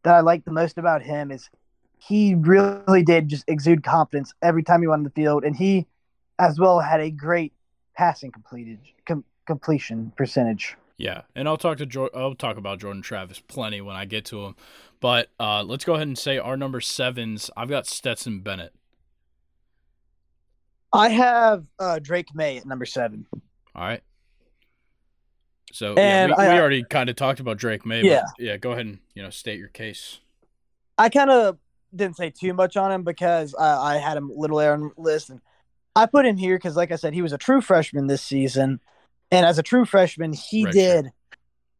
that 0.04 0.14
I 0.14 0.20
like 0.20 0.44
the 0.44 0.52
most 0.52 0.78
about 0.78 1.02
him 1.02 1.32
is 1.32 1.50
he 1.98 2.36
really 2.36 3.02
did 3.02 3.26
just 3.26 3.44
exude 3.48 3.82
confidence 3.82 4.32
every 4.40 4.62
time 4.62 4.80
he 4.80 4.86
went 4.86 5.00
on 5.00 5.04
the 5.04 5.10
field, 5.10 5.42
and 5.42 5.56
he 5.56 5.88
as 6.38 6.60
well 6.60 6.78
had 6.78 7.00
a 7.00 7.10
great 7.10 7.52
passing 7.96 8.30
completed 8.30 8.78
com- 9.04 9.24
completion 9.46 10.12
percentage. 10.16 10.76
Yeah, 10.96 11.22
and 11.34 11.48
I'll 11.48 11.56
talk 11.56 11.78
to 11.78 11.86
jo- 11.86 12.10
I'll 12.14 12.36
talk 12.36 12.56
about 12.56 12.78
Jordan 12.78 13.02
Travis 13.02 13.40
plenty 13.40 13.80
when 13.80 13.96
I 13.96 14.04
get 14.04 14.24
to 14.26 14.44
him. 14.44 14.54
But 15.00 15.30
uh, 15.40 15.64
let's 15.64 15.84
go 15.84 15.94
ahead 15.94 16.06
and 16.06 16.16
say 16.16 16.38
our 16.38 16.56
number 16.56 16.80
sevens. 16.80 17.50
I've 17.56 17.68
got 17.68 17.88
Stetson 17.88 18.40
Bennett. 18.40 18.72
I 20.92 21.10
have 21.10 21.64
uh, 21.78 21.98
Drake 21.98 22.34
Maye 22.34 22.58
at 22.58 22.66
number 22.66 22.86
seven. 22.86 23.26
All 23.74 23.84
right. 23.84 24.02
So 25.72 25.94
yeah, 25.96 26.26
we, 26.26 26.32
I- 26.32 26.54
we 26.54 26.60
already 26.60 26.84
kind 26.84 27.10
of 27.10 27.16
talked 27.16 27.40
about 27.40 27.58
Drake 27.58 27.84
Maye. 27.84 28.02
Yeah. 28.02 28.22
But 28.36 28.44
yeah. 28.44 28.56
Go 28.56 28.72
ahead 28.72 28.86
and 28.86 28.98
you 29.14 29.22
know 29.22 29.30
state 29.30 29.58
your 29.58 29.68
case. 29.68 30.18
I 30.96 31.08
kind 31.10 31.30
of 31.30 31.58
didn't 31.94 32.16
say 32.16 32.30
too 32.30 32.54
much 32.54 32.76
on 32.76 32.90
him 32.90 33.02
because 33.02 33.54
I, 33.54 33.94
I 33.94 33.96
had 33.98 34.16
him 34.16 34.30
little 34.34 34.60
air 34.60 34.72
on 34.72 34.90
list, 34.96 35.30
and 35.30 35.40
I 35.94 36.06
put 36.06 36.26
him 36.26 36.36
here 36.36 36.56
because, 36.56 36.76
like 36.76 36.90
I 36.90 36.96
said, 36.96 37.14
he 37.14 37.22
was 37.22 37.32
a 37.32 37.38
true 37.38 37.60
freshman 37.60 38.06
this 38.06 38.22
season, 38.22 38.80
and 39.30 39.46
as 39.46 39.58
a 39.58 39.62
true 39.62 39.84
freshman, 39.84 40.32
he 40.32 40.64
Redshirt. 40.64 40.72
did, 40.72 41.10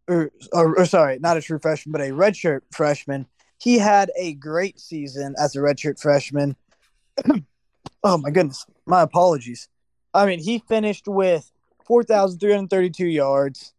or, 0.06 0.30
or 0.52 0.78
or 0.80 0.84
sorry, 0.86 1.18
not 1.18 1.36
a 1.36 1.40
true 1.42 1.58
freshman, 1.58 1.92
but 1.92 2.00
a 2.02 2.10
redshirt 2.10 2.60
freshman. 2.72 3.26
He 3.60 3.78
had 3.78 4.10
a 4.16 4.34
great 4.34 4.78
season 4.78 5.34
as 5.42 5.56
a 5.56 5.60
redshirt 5.60 6.00
freshman. 6.00 6.56
oh 8.02 8.18
my 8.18 8.30
goodness, 8.30 8.66
my 8.86 9.02
apologies. 9.02 9.68
I 10.14 10.26
mean, 10.26 10.38
he 10.38 10.62
finished 10.68 11.06
with 11.06 11.50
four 11.84 12.02
thousand 12.02 12.40
three 12.40 12.52
hundred 12.52 12.70
thirty-two 12.70 13.06
yards, 13.06 13.72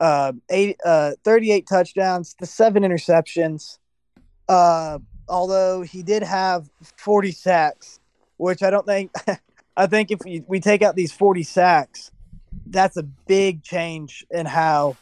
uh, 0.00 0.32
eight, 0.50 0.76
uh, 0.84 1.12
thirty-eight 1.24 1.66
touchdowns, 1.68 2.34
the 2.38 2.46
seven 2.46 2.82
interceptions. 2.82 3.78
Uh, 4.48 4.98
although 5.28 5.82
he 5.82 6.02
did 6.02 6.22
have 6.22 6.68
40 6.96 7.32
sacks, 7.32 7.98
which 8.36 8.62
I 8.62 8.70
don't 8.70 8.86
think, 8.86 9.10
I 9.76 9.86
think 9.86 10.10
if 10.10 10.20
we, 10.24 10.44
we 10.46 10.60
take 10.60 10.82
out 10.82 10.94
these 10.94 11.12
40 11.12 11.42
sacks, 11.42 12.10
that's 12.66 12.96
a 12.96 13.02
big 13.02 13.62
change 13.62 14.24
in 14.30 14.46
how 14.46 14.96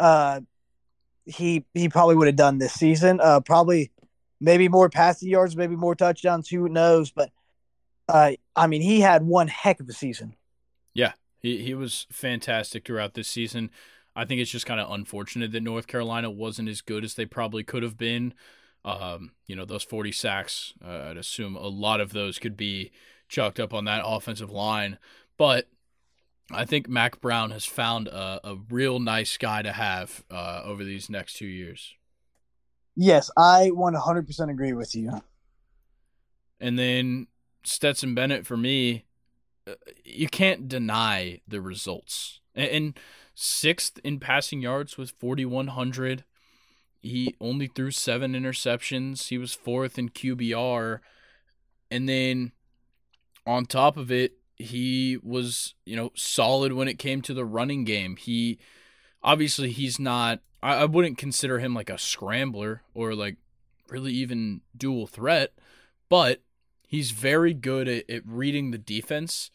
uh, 0.00 0.40
he 1.24 1.64
he 1.74 1.88
probably 1.88 2.16
would 2.16 2.26
have 2.26 2.36
done 2.36 2.58
this 2.58 2.72
season. 2.72 3.20
Uh, 3.22 3.40
probably 3.40 3.90
maybe 4.40 4.68
more 4.68 4.90
passing 4.90 5.28
yards, 5.28 5.56
maybe 5.56 5.76
more 5.76 5.94
touchdowns. 5.94 6.48
Who 6.48 6.68
knows? 6.68 7.10
But 7.10 7.30
uh, 8.08 8.32
I 8.56 8.66
mean, 8.66 8.82
he 8.82 9.00
had 9.00 9.22
one 9.22 9.48
heck 9.48 9.80
of 9.80 9.88
a 9.88 9.92
season. 9.92 10.34
Yeah, 10.94 11.12
he 11.38 11.58
he 11.58 11.74
was 11.74 12.06
fantastic 12.10 12.86
throughout 12.86 13.14
this 13.14 13.28
season. 13.28 13.70
I 14.14 14.24
think 14.24 14.40
it's 14.40 14.50
just 14.50 14.66
kind 14.66 14.80
of 14.80 14.90
unfortunate 14.90 15.52
that 15.52 15.62
North 15.62 15.86
Carolina 15.86 16.30
wasn't 16.30 16.68
as 16.68 16.82
good 16.82 17.04
as 17.04 17.14
they 17.14 17.24
probably 17.24 17.64
could 17.64 17.82
have 17.82 17.96
been. 17.96 18.34
Um, 18.84 19.32
you 19.46 19.56
know, 19.56 19.64
those 19.64 19.84
40 19.84 20.12
sacks, 20.12 20.74
uh, 20.84 21.08
I'd 21.10 21.16
assume 21.16 21.56
a 21.56 21.68
lot 21.68 22.00
of 22.00 22.12
those 22.12 22.38
could 22.38 22.56
be 22.56 22.90
chalked 23.28 23.60
up 23.60 23.72
on 23.72 23.84
that 23.86 24.02
offensive 24.04 24.50
line. 24.50 24.98
But 25.38 25.68
I 26.50 26.64
think 26.64 26.88
Mack 26.88 27.20
Brown 27.20 27.52
has 27.52 27.64
found 27.64 28.08
a, 28.08 28.40
a 28.44 28.56
real 28.68 28.98
nice 28.98 29.38
guy 29.38 29.62
to 29.62 29.72
have 29.72 30.24
uh, 30.30 30.62
over 30.64 30.84
these 30.84 31.08
next 31.08 31.34
two 31.34 31.46
years. 31.46 31.94
Yes, 32.94 33.30
I 33.38 33.70
100% 33.72 34.50
agree 34.50 34.74
with 34.74 34.94
you. 34.94 35.22
And 36.60 36.78
then 36.78 37.26
Stetson 37.64 38.14
Bennett 38.14 38.46
for 38.46 38.56
me, 38.56 39.04
uh, 39.66 39.74
you 40.04 40.28
can't 40.28 40.68
deny 40.68 41.40
the 41.46 41.60
results. 41.60 42.40
And, 42.54 42.98
sixth 43.34 43.98
in 44.04 44.20
passing 44.20 44.60
yards 44.60 44.98
with 44.98 45.12
4,100. 45.18 46.24
He 47.00 47.34
only 47.40 47.66
threw 47.66 47.90
seven 47.90 48.32
interceptions. 48.32 49.28
He 49.28 49.38
was 49.38 49.54
fourth 49.54 49.98
in 49.98 50.10
QBR. 50.10 51.00
And 51.90 52.08
then 52.08 52.52
on 53.46 53.66
top 53.66 53.96
of 53.96 54.12
it, 54.12 54.34
he 54.56 55.18
was, 55.22 55.74
you 55.84 55.96
know, 55.96 56.12
solid 56.14 56.72
when 56.72 56.88
it 56.88 56.98
came 56.98 57.22
to 57.22 57.34
the 57.34 57.44
running 57.44 57.84
game. 57.84 58.16
He 58.16 58.58
obviously 59.22 59.70
he's 59.70 59.98
not 59.98 60.40
I, 60.62 60.82
I 60.82 60.84
wouldn't 60.84 61.18
consider 61.18 61.58
him 61.58 61.74
like 61.74 61.90
a 61.90 61.98
scrambler 61.98 62.82
or 62.94 63.14
like 63.14 63.36
really 63.88 64.12
even 64.12 64.60
dual 64.76 65.06
threat, 65.06 65.52
but 66.08 66.42
he's 66.92 67.10
very 67.10 67.54
good 67.54 67.88
at, 67.88 68.08
at 68.08 68.22
reading 68.26 68.70
the 68.70 68.78
defense 68.78 69.50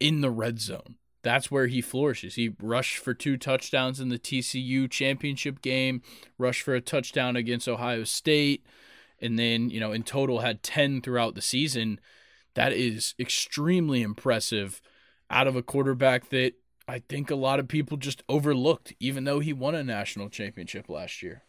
in 0.00 0.20
the 0.22 0.30
red 0.30 0.60
zone. 0.60 0.96
That's 1.22 1.52
where 1.52 1.68
he 1.68 1.80
flourishes. 1.80 2.34
He 2.34 2.56
rushed 2.60 2.98
for 2.98 3.14
two 3.14 3.36
touchdowns 3.36 4.00
in 4.00 4.08
the 4.08 4.18
TCU 4.18 4.90
championship 4.90 5.62
game, 5.62 6.02
rushed 6.36 6.62
for 6.62 6.74
a 6.74 6.80
touchdown 6.80 7.36
against 7.36 7.68
Ohio 7.68 8.02
State, 8.02 8.66
and 9.20 9.38
then, 9.38 9.70
you 9.70 9.78
know, 9.78 9.92
in 9.92 10.02
total 10.02 10.40
had 10.40 10.64
10 10.64 11.00
throughout 11.00 11.36
the 11.36 11.40
season. 11.40 12.00
That 12.54 12.72
is 12.72 13.14
extremely 13.20 14.02
impressive 14.02 14.82
out 15.30 15.46
of 15.46 15.54
a 15.54 15.62
quarterback 15.62 16.30
that 16.30 16.54
I 16.88 16.98
think 16.98 17.30
a 17.30 17.36
lot 17.36 17.60
of 17.60 17.68
people 17.68 17.96
just 17.96 18.24
overlooked, 18.28 18.92
even 18.98 19.22
though 19.22 19.38
he 19.38 19.52
won 19.52 19.76
a 19.76 19.84
national 19.84 20.28
championship 20.28 20.88
last 20.88 21.22
year. 21.22 21.44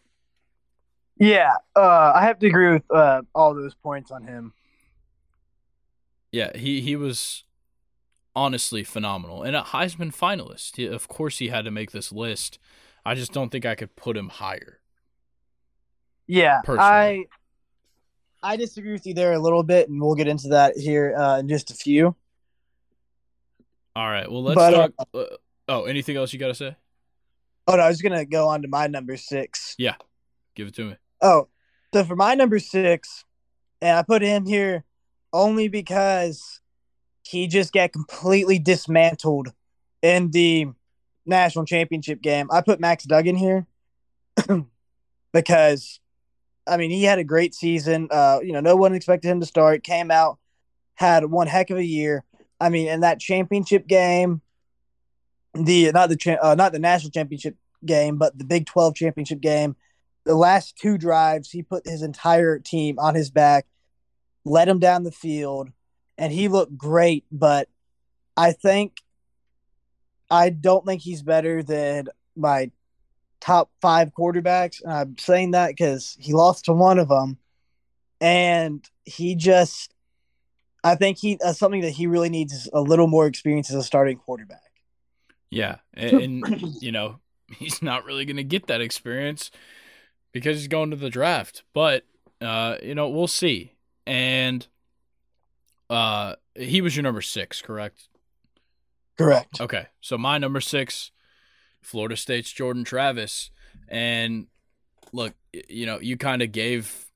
Yeah, 1.16 1.54
uh, 1.74 2.12
I 2.14 2.22
have 2.22 2.38
to 2.38 2.46
agree 2.46 2.74
with 2.74 2.88
uh, 2.92 3.22
all 3.34 3.54
those 3.54 3.74
points 3.74 4.12
on 4.12 4.22
him. 4.22 4.52
Yeah, 6.34 6.50
he 6.56 6.80
he 6.80 6.96
was 6.96 7.44
honestly 8.34 8.82
phenomenal 8.82 9.44
and 9.44 9.54
a 9.54 9.60
Heisman 9.60 10.12
finalist. 10.12 10.74
He, 10.74 10.84
of 10.84 11.06
course, 11.06 11.38
he 11.38 11.46
had 11.46 11.64
to 11.64 11.70
make 11.70 11.92
this 11.92 12.10
list. 12.10 12.58
I 13.06 13.14
just 13.14 13.32
don't 13.32 13.50
think 13.50 13.64
I 13.64 13.76
could 13.76 13.94
put 13.94 14.16
him 14.16 14.30
higher. 14.30 14.80
Yeah, 16.26 16.60
Personally. 16.62 17.28
I 18.42 18.52
I 18.54 18.56
disagree 18.56 18.90
with 18.90 19.06
you 19.06 19.14
there 19.14 19.32
a 19.32 19.38
little 19.38 19.62
bit, 19.62 19.88
and 19.88 20.02
we'll 20.02 20.16
get 20.16 20.26
into 20.26 20.48
that 20.48 20.76
here 20.76 21.14
uh, 21.16 21.38
in 21.38 21.48
just 21.48 21.70
a 21.70 21.74
few. 21.74 22.16
All 23.94 24.10
right, 24.10 24.28
well 24.28 24.42
let's 24.42 24.56
But, 24.56 24.74
uh, 24.74 24.88
talk. 24.88 25.08
Uh, 25.14 25.36
Oh, 25.68 25.84
anything 25.84 26.16
else 26.16 26.32
you 26.32 26.40
got 26.40 26.48
to 26.48 26.54
say? 26.54 26.76
Oh 27.68 27.76
no, 27.76 27.82
I 27.84 27.88
was 27.88 28.02
gonna 28.02 28.24
go 28.24 28.48
on 28.48 28.62
to 28.62 28.68
my 28.68 28.88
number 28.88 29.16
six. 29.16 29.76
Yeah, 29.78 29.94
give 30.56 30.66
it 30.66 30.74
to 30.74 30.84
me. 30.84 30.96
Oh, 31.22 31.46
so 31.94 32.02
for 32.04 32.16
my 32.16 32.34
number 32.34 32.58
six, 32.58 33.24
and 33.80 33.96
I 33.96 34.02
put 34.02 34.20
him 34.20 34.46
here 34.46 34.84
only 35.34 35.68
because 35.68 36.60
he 37.22 37.46
just 37.46 37.72
got 37.72 37.92
completely 37.92 38.58
dismantled 38.58 39.52
in 40.00 40.30
the 40.30 40.68
national 41.26 41.66
championship 41.66 42.22
game. 42.22 42.48
I 42.50 42.60
put 42.60 42.80
Max 42.80 43.04
Duggan 43.04 43.36
here 43.36 43.66
because 45.32 46.00
I 46.66 46.76
mean 46.76 46.90
he 46.90 47.04
had 47.04 47.18
a 47.18 47.24
great 47.24 47.54
season. 47.54 48.08
Uh, 48.10 48.38
you 48.42 48.52
know, 48.52 48.60
no 48.60 48.76
one 48.76 48.94
expected 48.94 49.28
him 49.28 49.40
to 49.40 49.46
start. 49.46 49.82
Came 49.82 50.10
out, 50.10 50.38
had 50.94 51.26
one 51.26 51.48
heck 51.48 51.70
of 51.70 51.78
a 51.78 51.84
year. 51.84 52.24
I 52.60 52.68
mean, 52.68 52.88
in 52.88 53.00
that 53.00 53.20
championship 53.20 53.86
game, 53.86 54.40
the 55.54 55.90
not 55.92 56.08
the 56.08 56.16
cha- 56.16 56.38
uh, 56.40 56.54
not 56.54 56.72
the 56.72 56.78
national 56.78 57.10
championship 57.10 57.56
game, 57.84 58.18
but 58.18 58.38
the 58.38 58.44
Big 58.44 58.66
Twelve 58.66 58.94
championship 58.94 59.40
game. 59.40 59.76
The 60.24 60.34
last 60.34 60.78
two 60.78 60.96
drives, 60.96 61.50
he 61.50 61.62
put 61.62 61.86
his 61.86 62.00
entire 62.00 62.58
team 62.58 62.98
on 62.98 63.14
his 63.14 63.30
back, 63.30 63.66
led 64.44 64.68
him 64.68 64.78
down 64.78 65.04
the 65.04 65.12
field, 65.12 65.70
and 66.18 66.32
he 66.32 66.48
looked 66.48 66.76
great. 66.76 67.24
But 67.30 67.68
I 68.36 68.52
think 68.52 69.02
I 70.30 70.50
don't 70.50 70.86
think 70.86 71.02
he's 71.02 71.22
better 71.22 71.62
than 71.62 72.08
my 72.36 72.70
top 73.40 73.70
five 73.80 74.12
quarterbacks. 74.18 74.82
And 74.82 74.92
I'm 74.92 75.18
saying 75.18 75.52
that 75.52 75.68
because 75.68 76.16
he 76.18 76.32
lost 76.32 76.64
to 76.66 76.72
one 76.72 76.98
of 76.98 77.08
them, 77.08 77.38
and 78.20 78.84
he 79.04 79.34
just. 79.34 79.90
I 80.82 80.96
think 80.96 81.16
he 81.16 81.38
uh, 81.42 81.54
something 81.54 81.80
that 81.80 81.92
he 81.92 82.06
really 82.06 82.28
needs 82.28 82.52
is 82.52 82.68
a 82.70 82.80
little 82.80 83.06
more 83.06 83.26
experience 83.26 83.70
as 83.70 83.76
a 83.76 83.82
starting 83.82 84.18
quarterback. 84.18 84.60
Yeah, 85.48 85.76
and, 85.94 86.44
and 86.46 86.82
you 86.82 86.92
know 86.92 87.20
he's 87.56 87.80
not 87.80 88.04
really 88.04 88.24
going 88.24 88.36
to 88.36 88.44
get 88.44 88.66
that 88.66 88.80
experience 88.80 89.50
because 90.32 90.58
he's 90.58 90.68
going 90.68 90.90
to 90.90 90.96
the 90.96 91.10
draft. 91.10 91.62
But 91.72 92.04
uh, 92.40 92.76
you 92.82 92.94
know 92.94 93.08
we'll 93.08 93.28
see. 93.28 93.73
And 94.06 94.66
uh, 95.90 96.34
he 96.54 96.80
was 96.80 96.96
your 96.96 97.02
number 97.02 97.22
six, 97.22 97.62
correct? 97.62 98.08
Correct. 99.16 99.60
Okay, 99.60 99.86
so 100.00 100.18
my 100.18 100.38
number 100.38 100.60
six, 100.60 101.10
Florida 101.80 102.16
State's 102.16 102.50
Jordan 102.50 102.84
Travis, 102.84 103.50
and 103.88 104.48
look, 105.12 105.34
you 105.68 105.86
know 105.86 106.00
you 106.00 106.16
kind 106.16 106.42
of 106.42 106.50
gave 106.52 107.06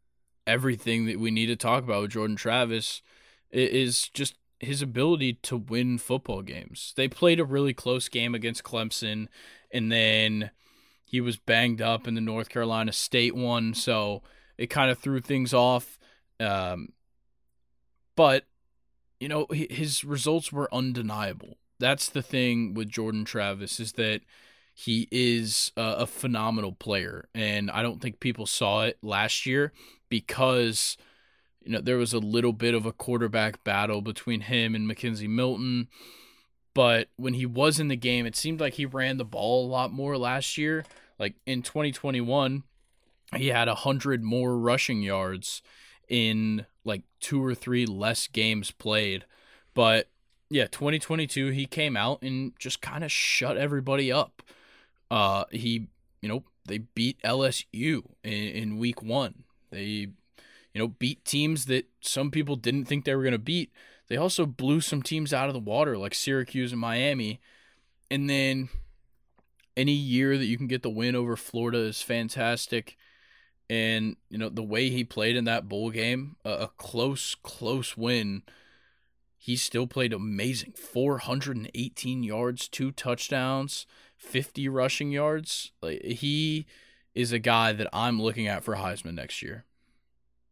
everything 0.47 1.07
that 1.07 1.19
we 1.19 1.31
need 1.31 1.47
to 1.47 1.57
talk 1.57 1.85
about 1.85 2.03
with 2.03 2.13
Jordan 2.13 2.37
Travis 2.37 3.03
is 3.51 4.09
just 4.09 4.35
his 4.61 4.83
ability 4.83 5.35
to 5.35 5.57
win 5.57 5.99
football 5.99 6.43
games. 6.43 6.93
They 6.97 7.09
played 7.09 7.41
a 7.41 7.45
really 7.45 7.75
close 7.75 8.09
game 8.09 8.35
against 8.35 8.65
Clemson, 8.65 9.29
and 9.71 9.91
then 9.91 10.51
he 11.05 11.21
was 11.21 11.37
banged 11.37 11.81
up 11.81 12.07
in 12.07 12.15
the 12.15 12.21
North 12.21 12.49
Carolina 12.49 12.93
State 12.93 13.35
one, 13.35 13.75
so 13.75 14.23
it 14.57 14.69
kind 14.69 14.91
of 14.91 14.99
threw 14.99 15.21
things 15.21 15.55
off. 15.55 15.99
Um, 16.41 16.93
but 18.17 18.45
you 19.21 19.29
know 19.29 19.47
his 19.51 20.05
results 20.05 20.53
were 20.53 20.73
undeniable. 20.73 21.57
That's 21.79 22.09
the 22.09 22.23
thing 22.23 22.75
with 22.75 22.89
Jordan 22.89 23.25
Travis 23.25 23.79
is 23.79 23.93
that 23.93 24.23
he 24.75 25.09
is 25.11 25.73
a, 25.77 26.07
phenomenal 26.07 26.73
player, 26.73 27.29
and 27.35 27.71
I 27.71 27.83
don't 27.83 28.01
think 28.01 28.21
people 28.21 28.47
saw 28.47 28.83
it 28.83 28.99
last 29.03 29.45
year 29.45 29.73
because 30.09 30.97
you 31.69 31.73
know, 31.73 31.81
there 31.81 31.99
was 31.99 32.15
a 32.15 32.19
little 32.19 32.55
bit 32.55 32.75
of 32.75 32.87
a 32.87 32.93
quarterback 32.93 33.63
battle 33.63 34.01
between 34.01 34.41
him 34.41 34.75
and 34.75 34.89
McKenzie 34.89 35.29
Milton. 35.29 35.89
But 36.73 37.09
when 37.17 37.35
he 37.35 37.45
was 37.45 37.79
in 37.79 37.89
the 37.89 37.97
game, 37.97 38.25
it 38.25 38.37
seemed 38.37 38.59
like 38.59 38.75
he 38.75 38.87
ran 38.87 39.19
the 39.19 39.25
ball 39.25 39.67
a 39.67 39.69
lot 39.69 39.93
more 39.93 40.17
last 40.17 40.57
year. 40.57 40.85
Like 41.19 41.35
in 41.45 41.63
2021, 41.63 42.63
he 43.37 43.49
had 43.49 43.69
100 43.69 44.23
more 44.23 44.57
rushing 44.57 45.03
yards 45.03 45.61
in 46.09 46.67
like 46.85 47.03
two 47.21 47.45
or 47.45 47.55
three 47.55 47.87
less 47.87 48.27
games 48.27 48.71
played. 48.71 49.25
But 49.75 50.09
yeah, 50.51 50.67
2022, 50.67 51.49
he 51.49 51.67
came 51.67 51.97
out 51.97 52.23
and 52.23 52.53
just 52.59 52.81
kind 52.81 53.05
of 53.05 53.13
shut 53.13 53.57
everybody 53.57 54.11
up. 54.11 54.43
Uh, 55.11 55.45
he, 55.51 55.89
you 56.21 56.29
know, 56.29 56.45
they 56.67 56.79
beat 56.79 57.21
LSU 57.23 58.03
in, 58.23 58.33
in 58.33 58.79
week 58.79 59.03
one. 59.03 59.45
They 59.71 60.09
you 60.79 60.85
know, 60.85 60.89
beat 60.89 61.25
teams 61.25 61.67
that 61.67 61.87
some 62.01 62.31
people 62.31 62.57
didn't 62.57 62.85
think 62.85 63.05
they 63.05 63.15
were 63.15 63.23
going 63.23 63.33
to 63.33 63.39
beat. 63.39 63.73
They 64.09 64.17
also 64.17 64.47
blew 64.47 64.81
some 64.81 65.03
teams 65.03 65.33
out 65.33 65.49
of 65.49 65.55
the 65.55 65.61
water, 65.61 65.99
like 65.99 66.15
Syracuse 66.15 66.73
and 66.73 66.81
Miami. 66.81 67.41
And 68.11 68.29
then 68.31 68.69
any 69.77 69.93
year 69.93 70.39
that 70.39 70.47
you 70.47 70.57
can 70.57 70.67
get 70.67 70.83
the 70.83 70.91
win 70.91 71.17
over 71.17 71.37
Florida 71.37 71.79
is 71.79 72.01
fantastic. 72.01 72.97
And, 73.71 74.17
you 74.31 74.39
know, 74.39 74.49
the 74.49 74.63
way 74.63 74.89
he 74.89 75.05
played 75.05 75.37
in 75.37 75.45
that 75.45 75.69
bowl 75.69 75.91
game, 75.91 76.37
a, 76.45 76.51
a 76.51 76.71
close, 76.79 77.35
close 77.43 77.97
win, 77.97 78.43
he 79.37 79.57
still 79.57 79.87
played 79.87 80.13
amazing 80.13 80.73
418 80.73 82.23
yards, 82.23 82.69
two 82.69 82.91
touchdowns, 82.91 83.87
50 84.17 84.69
rushing 84.69 85.11
yards. 85.11 85.73
Like, 85.83 86.03
he 86.03 86.67
is 87.15 87.33
a 87.33 87.39
guy 87.39 87.73
that 87.73 87.89
I'm 87.93 88.21
looking 88.21 88.47
at 88.47 88.65
for 88.65 88.77
Heisman 88.77 89.15
next 89.15 89.43
year. 89.43 89.65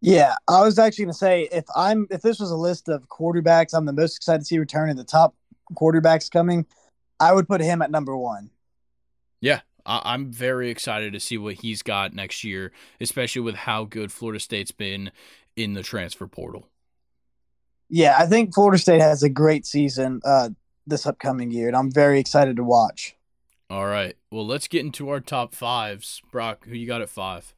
Yeah, 0.00 0.34
I 0.46 0.60
was 0.62 0.78
actually 0.78 1.06
going 1.06 1.12
to 1.12 1.18
say 1.18 1.48
if 1.50 1.64
I'm 1.74 2.06
if 2.10 2.22
this 2.22 2.38
was 2.38 2.50
a 2.50 2.56
list 2.56 2.88
of 2.88 3.08
quarterbacks 3.08 3.72
I'm 3.72 3.86
the 3.86 3.92
most 3.92 4.16
excited 4.16 4.40
to 4.40 4.44
see 4.44 4.58
return 4.58 4.90
in 4.90 4.96
the 4.96 5.04
top 5.04 5.34
quarterbacks 5.74 6.30
coming, 6.30 6.66
I 7.18 7.32
would 7.32 7.48
put 7.48 7.60
him 7.60 7.82
at 7.82 7.90
number 7.90 8.16
one. 8.16 8.50
Yeah, 9.40 9.60
I'm 9.86 10.32
very 10.32 10.70
excited 10.70 11.12
to 11.12 11.20
see 11.20 11.38
what 11.38 11.54
he's 11.54 11.82
got 11.82 12.12
next 12.12 12.44
year, 12.44 12.72
especially 13.00 13.42
with 13.42 13.54
how 13.54 13.84
good 13.84 14.10
Florida 14.10 14.40
State's 14.40 14.72
been 14.72 15.12
in 15.54 15.74
the 15.74 15.82
transfer 15.82 16.26
portal. 16.26 16.66
Yeah, 17.88 18.16
I 18.18 18.26
think 18.26 18.52
Florida 18.52 18.78
State 18.78 19.00
has 19.00 19.22
a 19.22 19.28
great 19.28 19.64
season 19.64 20.20
uh, 20.24 20.50
this 20.86 21.06
upcoming 21.06 21.52
year, 21.52 21.68
and 21.68 21.76
I'm 21.76 21.92
very 21.92 22.18
excited 22.18 22.56
to 22.56 22.64
watch. 22.64 23.14
All 23.70 23.86
right, 23.86 24.16
well, 24.30 24.46
let's 24.46 24.68
get 24.68 24.84
into 24.84 25.08
our 25.08 25.20
top 25.20 25.54
fives. 25.54 26.20
Brock, 26.32 26.66
who 26.66 26.74
you 26.74 26.86
got 26.86 27.00
at 27.00 27.08
five? 27.08 27.54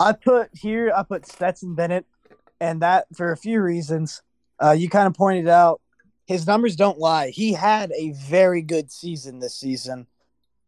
I 0.00 0.12
put 0.12 0.50
here, 0.54 0.92
I 0.96 1.02
put 1.04 1.26
Stetson 1.26 1.74
Bennett, 1.74 2.06
and 2.60 2.82
that 2.82 3.06
for 3.14 3.32
a 3.32 3.36
few 3.36 3.60
reasons. 3.60 4.22
Uh, 4.62 4.72
you 4.72 4.90
kind 4.90 5.06
of 5.06 5.14
pointed 5.14 5.48
out 5.48 5.80
his 6.26 6.46
numbers 6.46 6.76
don't 6.76 6.98
lie. 6.98 7.30
He 7.30 7.52
had 7.52 7.90
a 7.92 8.12
very 8.12 8.62
good 8.62 8.92
season 8.92 9.38
this 9.38 9.56
season. 9.56 10.06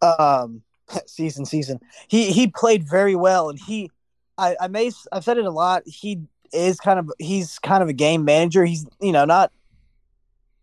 Um, 0.02 0.62
season, 1.06 1.44
season. 1.44 1.80
He 2.08 2.32
he 2.32 2.48
played 2.48 2.88
very 2.88 3.14
well, 3.14 3.48
and 3.48 3.58
he, 3.58 3.90
I, 4.36 4.56
I 4.60 4.68
may, 4.68 4.90
I've 5.12 5.24
said 5.24 5.38
it 5.38 5.44
a 5.44 5.50
lot. 5.50 5.82
He 5.86 6.22
is 6.52 6.78
kind 6.78 6.98
of 6.98 7.10
he's 7.18 7.58
kind 7.58 7.82
of 7.82 7.88
a 7.88 7.94
game 7.94 8.24
manager. 8.24 8.64
He's 8.64 8.86
you 9.00 9.12
know 9.12 9.24
not 9.24 9.52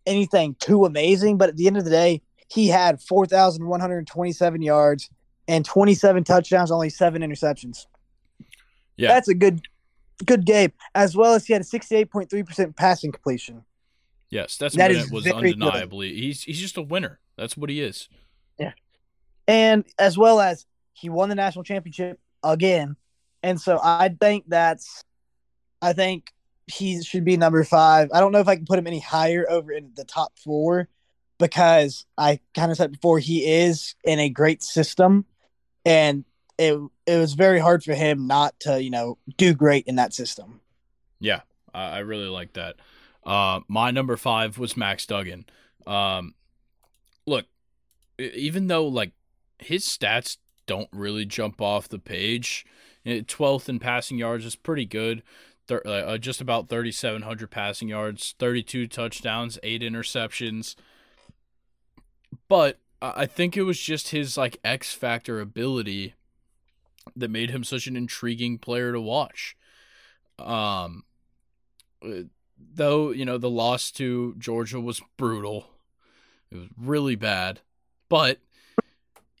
anything 0.06 0.56
too 0.60 0.84
amazing, 0.84 1.38
but 1.38 1.48
at 1.48 1.56
the 1.56 1.66
end 1.66 1.76
of 1.76 1.84
the 1.84 1.90
day, 1.90 2.22
he 2.48 2.68
had 2.68 3.00
four 3.00 3.26
thousand 3.26 3.66
one 3.66 3.80
hundred 3.80 4.06
twenty-seven 4.06 4.62
yards 4.62 5.10
and 5.48 5.64
twenty-seven 5.64 6.24
touchdowns, 6.24 6.70
only 6.70 6.90
seven 6.90 7.22
interceptions. 7.22 7.86
Yeah. 8.96 9.08
That's 9.08 9.28
a 9.28 9.34
good 9.34 9.62
good 10.24 10.44
game. 10.44 10.72
As 10.94 11.16
well 11.16 11.34
as 11.34 11.46
he 11.46 11.52
had 11.54 11.62
a 11.62 11.64
68.3% 11.64 12.76
passing 12.76 13.12
completion. 13.12 13.64
Yes, 14.28 14.58
that's 14.58 14.76
that 14.76 14.92
was 15.10 15.26
undeniably. 15.26 16.10
Good. 16.10 16.18
He's 16.18 16.42
he's 16.44 16.60
just 16.60 16.76
a 16.76 16.82
winner. 16.82 17.18
That's 17.36 17.56
what 17.56 17.68
he 17.68 17.80
is. 17.80 18.08
Yeah. 18.58 18.72
And 19.50 19.84
as 19.98 20.16
well 20.16 20.40
as 20.40 20.64
he 20.92 21.08
won 21.08 21.28
the 21.28 21.34
national 21.34 21.64
championship 21.64 22.20
again. 22.44 22.94
And 23.42 23.60
so 23.60 23.80
I 23.82 24.14
think 24.20 24.44
that's 24.46 25.02
I 25.82 25.92
think 25.92 26.32
he 26.66 27.02
should 27.02 27.24
be 27.24 27.36
number 27.36 27.64
5. 27.64 28.10
I 28.12 28.20
don't 28.20 28.30
know 28.30 28.38
if 28.38 28.46
I 28.46 28.54
can 28.54 28.64
put 28.64 28.78
him 28.78 28.86
any 28.86 29.00
higher 29.00 29.44
over 29.50 29.72
in 29.72 29.90
the 29.96 30.04
top 30.04 30.38
4 30.38 30.88
because 31.38 32.06
I 32.16 32.38
kind 32.54 32.70
of 32.70 32.76
said 32.76 32.92
before 32.92 33.18
he 33.18 33.44
is 33.44 33.96
in 34.04 34.20
a 34.20 34.28
great 34.28 34.62
system 34.62 35.24
and 35.84 36.24
it 36.56 36.78
it 37.06 37.16
was 37.16 37.32
very 37.32 37.58
hard 37.58 37.82
for 37.82 37.94
him 37.94 38.28
not 38.28 38.54
to 38.60 38.80
you 38.80 38.90
know 38.90 39.18
do 39.36 39.52
great 39.52 39.86
in 39.86 39.96
that 39.96 40.14
system. 40.14 40.60
Yeah, 41.18 41.40
I 41.74 41.98
really 42.00 42.28
like 42.28 42.52
that. 42.52 42.76
Uh, 43.24 43.60
my 43.66 43.90
number 43.90 44.16
five 44.16 44.58
was 44.58 44.76
Max 44.76 45.06
Duggan. 45.06 45.46
Um, 45.86 46.34
look, 47.26 47.46
even 48.18 48.68
though 48.68 48.86
like 48.86 49.12
his 49.62 49.84
stats 49.84 50.38
don't 50.66 50.88
really 50.92 51.24
jump 51.24 51.60
off 51.60 51.88
the 51.88 51.98
page, 51.98 52.64
eh, 53.04 53.22
twelfth 53.26 53.68
in 53.68 53.78
passing 53.78 54.18
yards 54.18 54.44
is 54.44 54.56
pretty 54.56 54.86
good. 54.86 55.22
Thir- 55.66 55.82
uh, 55.86 56.18
just 56.18 56.40
about 56.40 56.68
thirty 56.68 56.92
seven 56.92 57.22
hundred 57.22 57.50
passing 57.50 57.88
yards, 57.88 58.34
thirty 58.38 58.62
two 58.62 58.86
touchdowns, 58.86 59.58
eight 59.62 59.82
interceptions. 59.82 60.74
But 62.48 62.78
I 63.02 63.26
think 63.26 63.56
it 63.56 63.62
was 63.62 63.80
just 63.80 64.08
his 64.10 64.36
like 64.36 64.58
X 64.64 64.94
factor 64.94 65.40
ability 65.40 66.14
that 67.16 67.30
made 67.30 67.50
him 67.50 67.64
such 67.64 67.86
an 67.86 67.96
intriguing 67.96 68.58
player 68.58 68.92
to 68.92 69.00
watch. 69.00 69.56
Um, 70.38 71.04
uh, 72.04 72.24
though 72.58 73.10
you 73.10 73.24
know 73.24 73.38
the 73.38 73.50
loss 73.50 73.90
to 73.92 74.34
Georgia 74.38 74.80
was 74.80 75.02
brutal, 75.16 75.66
it 76.50 76.56
was 76.56 76.68
really 76.76 77.16
bad, 77.16 77.60
but 78.08 78.38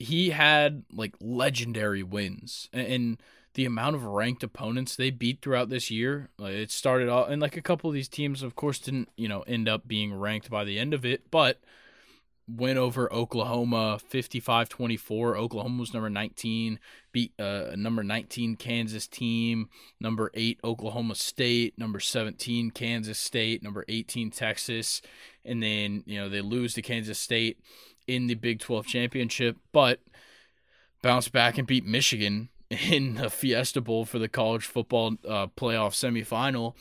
he 0.00 0.30
had 0.30 0.82
like 0.92 1.14
legendary 1.20 2.02
wins 2.02 2.68
and 2.72 3.18
the 3.54 3.66
amount 3.66 3.96
of 3.96 4.04
ranked 4.04 4.42
opponents 4.42 4.96
they 4.96 5.10
beat 5.10 5.42
throughout 5.42 5.68
this 5.68 5.90
year. 5.90 6.30
Like, 6.38 6.54
it 6.54 6.70
started 6.70 7.08
off, 7.08 7.28
and 7.28 7.42
like 7.42 7.56
a 7.56 7.62
couple 7.62 7.90
of 7.90 7.94
these 7.94 8.08
teams, 8.08 8.42
of 8.42 8.56
course, 8.56 8.78
didn't 8.78 9.10
you 9.16 9.28
know 9.28 9.42
end 9.42 9.68
up 9.68 9.86
being 9.86 10.14
ranked 10.14 10.50
by 10.50 10.64
the 10.64 10.78
end 10.78 10.94
of 10.94 11.04
it, 11.04 11.30
but 11.30 11.60
win 12.48 12.78
over 12.78 13.12
Oklahoma 13.12 14.00
55-24. 14.10 15.36
Oklahoma 15.36 15.80
was 15.80 15.94
number 15.94 16.10
19, 16.10 16.80
beat 17.12 17.32
uh, 17.38 17.72
number 17.76 18.02
19 18.02 18.56
Kansas 18.56 19.06
team, 19.06 19.68
number 20.00 20.30
8 20.34 20.58
Oklahoma 20.64 21.14
State, 21.14 21.78
number 21.78 22.00
17 22.00 22.72
Kansas 22.72 23.18
State, 23.18 23.62
number 23.62 23.84
18 23.88 24.30
Texas, 24.30 25.00
and 25.44 25.62
then, 25.62 26.02
you 26.06 26.18
know, 26.18 26.28
they 26.28 26.40
lose 26.40 26.74
to 26.74 26.82
Kansas 26.82 27.20
State 27.20 27.60
in 28.14 28.26
the 28.26 28.34
Big 28.34 28.60
12 28.60 28.86
championship, 28.86 29.56
but 29.72 30.00
bounce 31.02 31.28
back 31.28 31.58
and 31.58 31.66
beat 31.66 31.84
Michigan 31.84 32.48
in 32.70 33.14
the 33.14 33.30
Fiesta 33.30 33.80
Bowl 33.80 34.04
for 34.04 34.18
the 34.18 34.28
college 34.28 34.64
football 34.66 35.14
uh, 35.26 35.46
playoff 35.48 35.94
semifinal. 35.94 36.74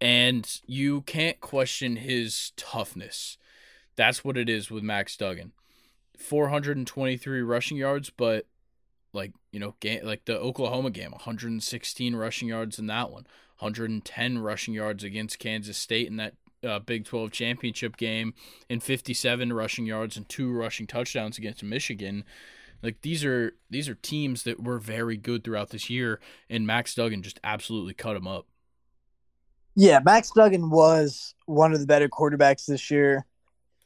And 0.00 0.60
you 0.66 1.00
can't 1.02 1.40
question 1.40 1.96
his 1.96 2.52
toughness. 2.56 3.38
That's 3.96 4.22
what 4.22 4.36
it 4.36 4.48
is 4.48 4.70
with 4.70 4.82
Max 4.82 5.16
Duggan. 5.16 5.52
423 6.18 7.42
rushing 7.42 7.78
yards, 7.78 8.10
but 8.10 8.46
like, 9.12 9.32
you 9.52 9.60
know, 9.60 9.74
game, 9.80 10.04
like 10.04 10.26
the 10.26 10.38
Oklahoma 10.38 10.90
game, 10.90 11.12
116 11.12 12.14
rushing 12.14 12.48
yards 12.48 12.78
in 12.78 12.86
that 12.88 13.10
one, 13.10 13.26
110 13.58 14.38
rushing 14.38 14.74
yards 14.74 15.02
against 15.02 15.38
Kansas 15.38 15.78
State 15.78 16.06
in 16.06 16.16
that 16.16 16.34
uh, 16.66 16.78
Big 16.80 17.04
12 17.04 17.30
championship 17.30 17.96
game, 17.96 18.34
and 18.68 18.82
57 18.82 19.52
rushing 19.52 19.86
yards 19.86 20.16
and 20.16 20.28
two 20.28 20.52
rushing 20.52 20.86
touchdowns 20.86 21.38
against 21.38 21.62
Michigan. 21.62 22.24
Like 22.82 23.00
these 23.02 23.24
are 23.24 23.52
these 23.70 23.88
are 23.88 23.94
teams 23.94 24.42
that 24.42 24.62
were 24.62 24.78
very 24.78 25.16
good 25.16 25.44
throughout 25.44 25.70
this 25.70 25.88
year, 25.88 26.20
and 26.50 26.66
Max 26.66 26.94
Duggan 26.94 27.22
just 27.22 27.40
absolutely 27.42 27.94
cut 27.94 28.14
them 28.14 28.26
up. 28.26 28.46
Yeah, 29.74 30.00
Max 30.04 30.30
Duggan 30.30 30.70
was 30.70 31.34
one 31.46 31.72
of 31.72 31.80
the 31.80 31.86
better 31.86 32.08
quarterbacks 32.08 32.66
this 32.66 32.90
year. 32.90 33.26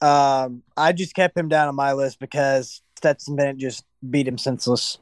Um, 0.01 0.63
I 0.77 0.93
just 0.93 1.15
kept 1.15 1.37
him 1.37 1.49
down 1.49 1.69
on 1.69 1.75
my 1.75 1.93
list 1.93 2.21
because 2.21 2.83
Stetson 2.97 3.37
Bennett 3.37 3.59
just 3.59 3.85
beat 4.09 4.27
him 4.27 4.39
senseless. 4.39 4.99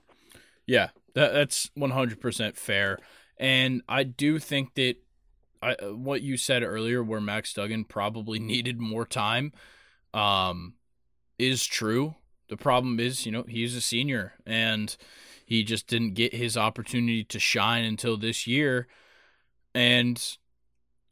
Yeah, 0.66 0.88
that, 1.14 1.32
that's 1.32 1.70
100% 1.78 2.56
fair. 2.56 2.98
And 3.38 3.82
I 3.88 4.02
do 4.02 4.38
think 4.38 4.74
that 4.74 4.96
I, 5.62 5.74
what 5.90 6.22
you 6.22 6.36
said 6.36 6.62
earlier, 6.62 7.02
where 7.02 7.20
Max 7.20 7.52
Duggan 7.52 7.84
probably 7.84 8.38
needed 8.38 8.80
more 8.80 9.06
time, 9.06 9.52
um, 10.14 10.74
is 11.38 11.66
true. 11.66 12.14
The 12.48 12.56
problem 12.56 12.98
is, 12.98 13.26
you 13.26 13.32
know, 13.32 13.44
he's 13.46 13.76
a 13.76 13.80
senior 13.80 14.34
and 14.46 14.96
he 15.44 15.62
just 15.64 15.86
didn't 15.86 16.14
get 16.14 16.34
his 16.34 16.56
opportunity 16.56 17.24
to 17.24 17.38
shine 17.38 17.84
until 17.84 18.16
this 18.16 18.46
year. 18.46 18.86
And 19.74 20.22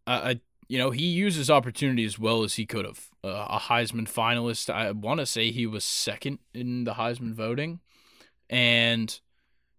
I, 0.06 0.14
I 0.14 0.40
you 0.68 0.78
know, 0.78 0.90
he 0.90 1.06
used 1.06 1.36
his 1.36 1.50
opportunity 1.50 2.04
as 2.04 2.18
well 2.18 2.42
as 2.42 2.54
he 2.54 2.66
could 2.66 2.84
have. 2.84 3.08
Uh, 3.22 3.46
a 3.50 3.58
Heisman 3.58 4.08
finalist, 4.08 4.72
I 4.72 4.90
want 4.92 5.20
to 5.20 5.26
say 5.26 5.50
he 5.50 5.66
was 5.66 5.84
second 5.84 6.38
in 6.54 6.84
the 6.84 6.94
Heisman 6.94 7.34
voting, 7.34 7.80
and 8.50 9.18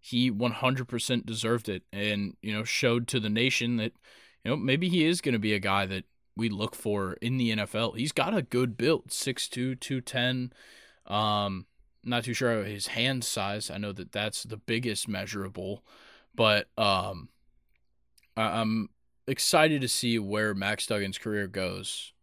he 0.00 0.30
100% 0.30 1.26
deserved 1.26 1.68
it, 1.68 1.82
and 1.92 2.36
you 2.42 2.52
know, 2.52 2.64
showed 2.64 3.08
to 3.08 3.20
the 3.20 3.30
nation 3.30 3.76
that 3.76 3.92
you 4.48 4.56
know 4.56 4.62
maybe 4.62 4.88
he 4.88 5.04
is 5.04 5.20
going 5.20 5.34
to 5.34 5.38
be 5.38 5.52
a 5.52 5.58
guy 5.58 5.84
that 5.84 6.04
we 6.34 6.48
look 6.48 6.74
for 6.74 7.18
in 7.20 7.36
the 7.36 7.50
NFL. 7.50 7.98
He's 7.98 8.12
got 8.12 8.34
a 8.34 8.40
good 8.40 8.78
build, 8.78 9.08
6'2", 9.08 9.78
210. 9.78 10.54
Um, 11.06 11.66
not 12.02 12.24
too 12.24 12.32
sure 12.32 12.52
of 12.52 12.64
his 12.64 12.86
hand 12.86 13.24
size. 13.24 13.70
I 13.70 13.76
know 13.76 13.92
that 13.92 14.10
that's 14.10 14.44
the 14.44 14.56
biggest 14.56 15.06
measurable, 15.06 15.84
but 16.34 16.68
um, 16.78 17.28
I'm 18.38 18.88
excited 19.26 19.82
to 19.82 19.88
see 19.88 20.18
where 20.18 20.54
Max 20.54 20.86
Duggan's 20.86 21.18
career 21.18 21.46
goes. 21.46 22.14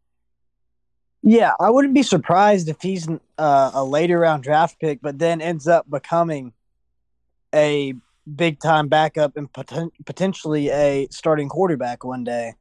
Yeah, 1.22 1.53
I 1.60 1.69
wouldn't 1.69 1.93
be 1.93 2.02
surprised 2.02 2.69
if 2.69 2.81
he's 2.81 3.07
uh, 3.38 3.72
a 3.72 3.84
later 3.84 4.18
round 4.18 4.41
draft 4.41 4.80
pick, 4.80 4.99
but 4.99 5.19
then 5.19 5.41
ends 5.41 5.68
up 5.68 5.88
becoming 5.88 6.53
a 7.53 7.93
big 8.34 8.60
time 8.60 8.88
backup 8.88 9.38
and 9.38 9.52
poten- 9.52 9.91
potentially 10.06 10.69
a 10.69 11.07
starting 11.11 11.49
quarterback 11.49 12.03
one 12.03 12.23
day. 12.23 12.53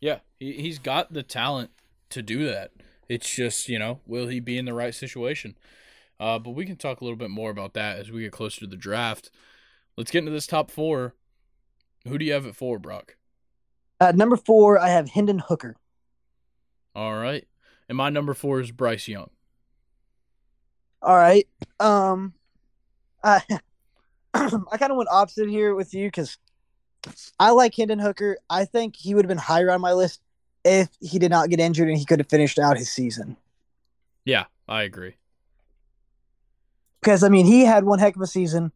Yeah, 0.00 0.20
he, 0.38 0.52
he's 0.52 0.78
got 0.78 1.12
the 1.12 1.22
talent 1.22 1.70
to 2.10 2.22
do 2.22 2.46
that. 2.46 2.72
It's 3.08 3.32
just, 3.32 3.68
you 3.68 3.78
know, 3.78 4.00
will 4.06 4.28
he 4.28 4.40
be 4.40 4.58
in 4.58 4.64
the 4.64 4.74
right 4.74 4.94
situation? 4.94 5.56
Uh, 6.18 6.38
but 6.38 6.50
we 6.50 6.64
can 6.64 6.76
talk 6.76 7.00
a 7.00 7.04
little 7.04 7.16
bit 7.16 7.30
more 7.30 7.50
about 7.50 7.74
that 7.74 7.98
as 7.98 8.10
we 8.10 8.22
get 8.22 8.32
closer 8.32 8.60
to 8.60 8.66
the 8.66 8.76
draft. 8.76 9.30
Let's 9.96 10.10
get 10.10 10.20
into 10.20 10.30
this 10.30 10.46
top 10.46 10.70
four. 10.70 11.14
Who 12.06 12.18
do 12.18 12.24
you 12.24 12.32
have 12.32 12.46
at 12.46 12.56
four, 12.56 12.78
Brock? 12.78 13.16
At 14.00 14.16
number 14.16 14.36
four, 14.36 14.78
I 14.78 14.88
have 14.88 15.10
Hendon 15.10 15.38
Hooker. 15.38 15.76
All 16.94 17.14
right. 17.14 17.46
And 17.88 17.96
my 17.96 18.10
number 18.10 18.34
four 18.34 18.60
is 18.60 18.72
Bryce 18.72 19.08
Young. 19.08 19.30
All 21.02 21.16
right. 21.16 21.46
Um, 21.78 22.34
I 23.22 23.42
I 24.72 24.76
kind 24.76 24.90
of 24.90 24.96
went 24.96 25.08
opposite 25.10 25.48
here 25.48 25.74
with 25.74 25.94
you 25.94 26.08
because 26.08 26.38
I 27.38 27.50
like 27.50 27.74
Hendon 27.74 27.98
Hooker. 27.98 28.38
I 28.50 28.64
think 28.64 28.96
he 28.96 29.14
would 29.14 29.24
have 29.24 29.28
been 29.28 29.38
higher 29.38 29.70
on 29.70 29.80
my 29.80 29.92
list 29.92 30.20
if 30.64 30.88
he 31.00 31.18
did 31.18 31.30
not 31.30 31.48
get 31.48 31.60
injured 31.60 31.88
and 31.88 31.96
he 31.96 32.04
could 32.04 32.18
have 32.18 32.28
finished 32.28 32.58
out 32.58 32.76
his 32.76 32.90
season. 32.90 33.36
Yeah, 34.24 34.44
I 34.68 34.82
agree. 34.82 35.14
Because 37.00 37.22
I 37.22 37.28
mean, 37.28 37.46
he 37.46 37.64
had 37.64 37.84
one 37.84 37.98
heck 37.98 38.16
of 38.16 38.22
a 38.22 38.26
season. 38.26 38.72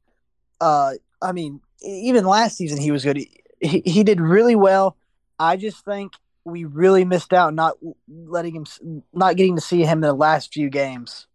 Uh, 0.60 0.92
I 1.20 1.32
mean, 1.32 1.60
even 1.82 2.24
last 2.24 2.56
season 2.56 2.78
he 2.78 2.92
was 2.92 3.04
good. 3.04 3.16
He 3.60 3.82
he 3.84 4.04
did 4.04 4.20
really 4.20 4.54
well. 4.54 4.96
I 5.38 5.56
just 5.56 5.84
think 5.84 6.12
we 6.44 6.64
really 6.64 7.04
missed 7.04 7.32
out 7.32 7.54
not 7.54 7.76
letting 8.08 8.54
him, 8.54 9.02
not 9.12 9.36
getting 9.36 9.56
to 9.56 9.60
see 9.60 9.82
him 9.84 9.98
in 9.98 10.08
the 10.08 10.14
last 10.14 10.52
few 10.52 10.70
games. 10.70 11.26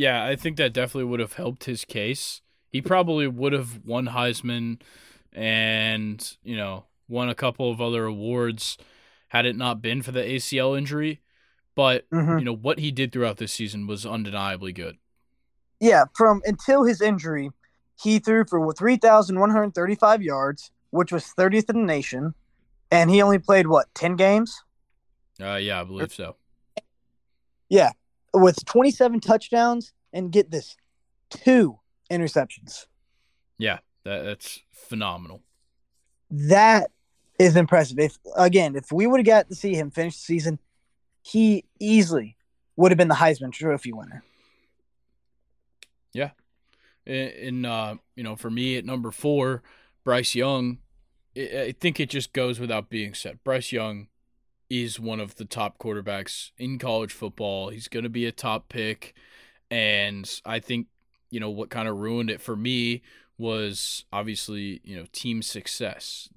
Yeah, 0.00 0.24
I 0.24 0.34
think 0.34 0.56
that 0.56 0.72
definitely 0.72 1.10
would 1.10 1.20
have 1.20 1.34
helped 1.34 1.64
his 1.64 1.84
case. 1.84 2.40
He 2.72 2.80
probably 2.80 3.26
would 3.26 3.52
have 3.52 3.84
won 3.84 4.06
Heisman 4.06 4.80
and, 5.30 6.38
you 6.42 6.56
know, 6.56 6.86
won 7.06 7.28
a 7.28 7.34
couple 7.34 7.70
of 7.70 7.82
other 7.82 8.06
awards 8.06 8.78
had 9.28 9.44
it 9.44 9.56
not 9.56 9.82
been 9.82 10.00
for 10.00 10.10
the 10.10 10.22
ACL 10.22 10.78
injury. 10.78 11.20
But, 11.74 12.08
mm-hmm. 12.08 12.38
you 12.38 12.44
know, 12.46 12.56
what 12.56 12.78
he 12.78 12.90
did 12.90 13.12
throughout 13.12 13.36
this 13.36 13.52
season 13.52 13.86
was 13.86 14.06
undeniably 14.06 14.72
good. 14.72 14.96
Yeah, 15.80 16.04
from 16.14 16.40
until 16.46 16.84
his 16.84 17.02
injury, 17.02 17.50
he 18.02 18.20
threw 18.20 18.46
for 18.46 18.72
3,135 18.72 20.22
yards, 20.22 20.70
which 20.88 21.12
was 21.12 21.34
30th 21.36 21.68
in 21.68 21.80
the 21.80 21.86
nation, 21.86 22.32
and 22.90 23.10
he 23.10 23.20
only 23.20 23.38
played 23.38 23.66
what, 23.66 23.94
10 23.94 24.16
games? 24.16 24.64
Uh 25.38 25.56
yeah, 25.56 25.82
I 25.82 25.84
believe 25.84 26.14
so. 26.14 26.36
Yeah, 27.68 27.90
with 28.32 28.64
27 28.64 29.20
touchdowns 29.20 29.92
and 30.12 30.30
get 30.30 30.50
this, 30.50 30.76
two 31.30 31.78
interceptions. 32.10 32.86
Yeah, 33.58 33.78
that, 34.04 34.24
that's 34.24 34.60
phenomenal. 34.72 35.42
That 36.30 36.90
is 37.38 37.56
impressive. 37.56 37.98
If 37.98 38.18
again, 38.36 38.76
if 38.76 38.92
we 38.92 39.06
would 39.06 39.20
have 39.20 39.26
got 39.26 39.48
to 39.48 39.54
see 39.54 39.74
him 39.74 39.90
finish 39.90 40.14
the 40.14 40.20
season, 40.20 40.58
he 41.22 41.64
easily 41.78 42.36
would 42.76 42.92
have 42.92 42.98
been 42.98 43.08
the 43.08 43.14
Heisman 43.14 43.52
Trophy 43.52 43.92
winner. 43.92 44.22
Yeah, 46.12 46.30
and 47.06 47.66
uh, 47.66 47.96
you 48.16 48.22
know, 48.22 48.36
for 48.36 48.50
me 48.50 48.76
at 48.76 48.84
number 48.84 49.10
four, 49.10 49.62
Bryce 50.04 50.34
Young. 50.34 50.78
I 51.36 51.74
think 51.78 52.00
it 52.00 52.10
just 52.10 52.32
goes 52.32 52.58
without 52.58 52.90
being 52.90 53.14
said. 53.14 53.38
Bryce 53.44 53.70
Young 53.70 54.08
is 54.70 55.00
one 55.00 55.20
of 55.20 55.34
the 55.34 55.44
top 55.44 55.78
quarterbacks 55.78 56.52
in 56.56 56.78
college 56.78 57.12
football. 57.12 57.68
He's 57.70 57.88
going 57.88 58.04
to 58.04 58.08
be 58.08 58.24
a 58.24 58.32
top 58.32 58.68
pick, 58.68 59.14
and 59.70 60.30
I 60.46 60.60
think 60.60 60.86
you 61.30 61.40
know 61.40 61.50
what 61.50 61.70
kind 61.70 61.88
of 61.88 61.98
ruined 61.98 62.30
it 62.30 62.40
for 62.40 62.56
me 62.56 63.02
was 63.36 64.04
obviously 64.12 64.80
you 64.84 64.96
know 64.96 65.06
team 65.12 65.42
success. 65.42 66.28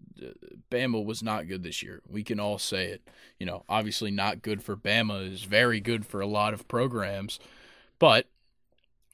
Bama 0.71 1.03
was 1.03 1.21
not 1.21 1.47
good 1.47 1.63
this 1.63 1.83
year. 1.83 2.01
We 2.07 2.23
can 2.23 2.39
all 2.39 2.57
say 2.57 2.85
it. 2.87 3.07
You 3.39 3.45
know, 3.45 3.65
obviously 3.69 4.09
not 4.09 4.41
good 4.41 4.63
for 4.63 4.75
Bama 4.75 5.31
is 5.31 5.43
very 5.43 5.79
good 5.79 6.05
for 6.05 6.21
a 6.21 6.27
lot 6.27 6.53
of 6.53 6.67
programs, 6.67 7.39
but 7.99 8.27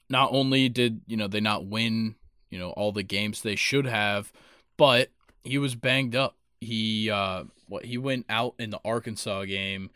not 0.08 0.32
only 0.32 0.68
did 0.68 1.02
you 1.06 1.16
know 1.16 1.28
they 1.28 1.40
not 1.40 1.66
win 1.66 2.16
you 2.48 2.58
know 2.58 2.70
all 2.70 2.92
the 2.92 3.02
games 3.02 3.42
they 3.42 3.56
should 3.56 3.86
have, 3.86 4.32
but 4.76 5.10
he 5.44 5.58
was 5.58 5.74
banged 5.74 6.16
up. 6.16 6.36
He 6.60 7.10
uh 7.10 7.44
what 7.70 7.86
he 7.86 7.96
went 7.96 8.26
out 8.28 8.54
in 8.58 8.70
the 8.70 8.80
Arkansas 8.84 9.44
game, 9.44 9.90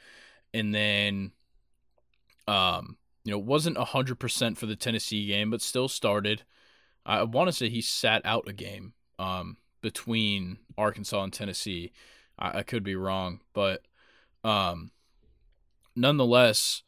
and 0.55 0.75
then 0.75 1.33
um 2.49 2.97
you 3.25 3.33
know 3.33 3.39
wasn't 3.39 3.77
hundred 3.77 4.19
percent 4.19 4.57
for 4.57 4.67
the 4.67 4.77
Tennessee 4.77 5.27
game, 5.27 5.51
but 5.51 5.61
still 5.61 5.89
started. 5.89 6.43
I 7.07 7.23
want 7.25 7.49
to 7.49 7.53
say 7.53 7.69
he 7.69 7.83
sat 7.83 8.23
out 8.25 8.49
a 8.49 8.53
game 8.53 8.95
um, 9.19 9.59
between 9.83 10.59
Arkansas 10.79 11.23
and 11.23 11.33
Tennessee. 11.33 11.93
I, 12.39 12.61
I 12.61 12.63
could 12.63 12.83
be 12.83 12.97
wrong, 12.97 13.41
but 13.53 13.83
um, 14.43 14.91
nonetheless, 15.95 16.83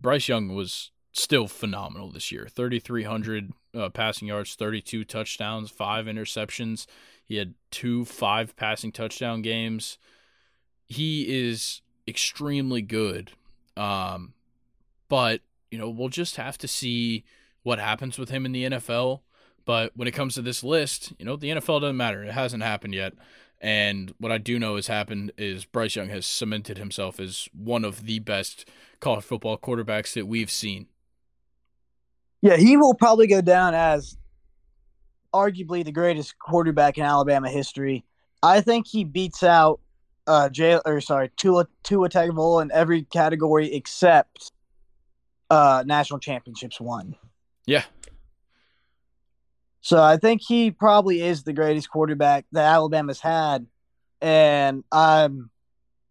Bryce 0.00 0.28
Young 0.28 0.54
was 0.54 0.90
still 1.12 1.48
phenomenal 1.48 2.10
this 2.10 2.30
year. 2.30 2.46
3,300 2.48 3.52
uh, 3.74 3.88
passing 3.90 4.28
yards, 4.28 4.54
32 4.54 5.04
touchdowns, 5.04 5.70
five 5.70 6.06
interceptions. 6.06 6.86
He 7.24 7.36
had 7.36 7.54
two 7.70 8.04
five 8.04 8.54
passing 8.56 8.92
touchdown 8.92 9.42
games. 9.42 9.98
He 10.86 11.22
is 11.48 11.82
extremely 12.06 12.82
good. 12.82 13.32
Um, 13.76 14.34
but, 15.08 15.40
you 15.70 15.78
know, 15.78 15.88
we'll 15.88 16.08
just 16.08 16.36
have 16.36 16.58
to 16.58 16.68
see 16.68 17.24
what 17.62 17.78
happens 17.78 18.18
with 18.18 18.28
him 18.28 18.46
in 18.46 18.52
the 18.52 18.64
NFL. 18.64 19.20
But 19.64 19.92
when 19.96 20.06
it 20.06 20.12
comes 20.12 20.34
to 20.34 20.42
this 20.42 20.62
list, 20.62 21.12
you 21.18 21.24
know, 21.24 21.36
the 21.36 21.50
NFL 21.50 21.80
doesn't 21.80 21.96
matter. 21.96 22.22
It 22.22 22.32
hasn't 22.32 22.62
happened 22.62 22.94
yet. 22.94 23.14
And 23.60 24.12
what 24.18 24.30
I 24.30 24.38
do 24.38 24.58
know 24.58 24.76
has 24.76 24.88
happened 24.88 25.32
is 25.38 25.64
Bryce 25.64 25.96
Young 25.96 26.10
has 26.10 26.26
cemented 26.26 26.76
himself 26.76 27.18
as 27.18 27.48
one 27.54 27.84
of 27.84 28.04
the 28.04 28.18
best 28.18 28.68
college 29.00 29.24
football 29.24 29.56
quarterbacks 29.56 30.12
that 30.12 30.26
we've 30.26 30.50
seen. 30.50 30.86
Yeah, 32.42 32.56
he 32.56 32.76
will 32.76 32.92
probably 32.92 33.26
go 33.26 33.40
down 33.40 33.72
as 33.72 34.18
arguably 35.34 35.84
the 35.84 35.92
greatest 35.92 36.38
quarterback 36.38 36.96
in 36.96 37.04
Alabama 37.04 37.50
history. 37.50 38.04
I 38.42 38.60
think 38.60 38.86
he 38.86 39.04
beats 39.04 39.42
out 39.42 39.80
uh 40.26 40.48
Jay 40.48 40.78
or 40.86 41.00
sorry, 41.00 41.30
Tua 41.36 41.66
Tua 41.82 42.08
Tagovailoa 42.08 42.62
in 42.62 42.72
every 42.72 43.02
category 43.02 43.74
except 43.74 44.52
uh 45.50 45.82
national 45.86 46.20
championships 46.20 46.80
won. 46.80 47.16
Yeah. 47.66 47.84
So 49.80 50.02
I 50.02 50.16
think 50.16 50.40
he 50.40 50.70
probably 50.70 51.20
is 51.20 51.42
the 51.42 51.52
greatest 51.52 51.90
quarterback 51.90 52.46
that 52.52 52.64
Alabama's 52.64 53.20
had. 53.20 53.66
And 54.22 54.84
um 54.92 55.50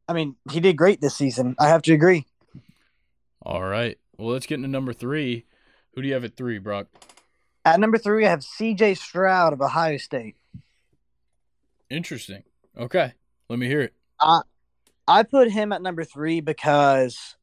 I 0.07 0.13
mean, 0.13 0.35
he 0.51 0.59
did 0.59 0.75
great 0.75 0.99
this 0.99 1.15
season. 1.15 1.55
I 1.57 1.69
have 1.69 1.81
to 1.83 1.93
agree. 1.93 2.25
All 3.41 3.63
right. 3.63 3.97
Well, 4.17 4.33
let's 4.33 4.45
get 4.45 4.55
into 4.55 4.67
number 4.67 4.93
three. 4.93 5.45
Who 5.93 6.01
do 6.01 6.07
you 6.07 6.13
have 6.13 6.23
at 6.23 6.35
three, 6.35 6.57
Brock? 6.59 6.87
At 7.65 7.79
number 7.79 7.97
three, 7.97 8.25
I 8.25 8.29
have 8.29 8.43
C.J. 8.43 8.95
Stroud 8.95 9.53
of 9.53 9.61
Ohio 9.61 9.97
State. 9.97 10.35
Interesting. 11.89 12.43
Okay, 12.77 13.13
let 13.49 13.59
me 13.59 13.67
hear 13.67 13.81
it. 13.81 13.93
I 14.19 14.41
I 15.07 15.23
put 15.23 15.51
him 15.51 15.71
at 15.71 15.81
number 15.81 16.03
three 16.03 16.41
because 16.41 17.35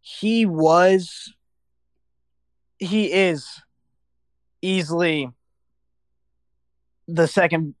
he 0.00 0.46
was, 0.46 1.32
he 2.78 3.10
is 3.12 3.48
easily 4.62 5.30
the 7.08 7.26
second. 7.26 7.74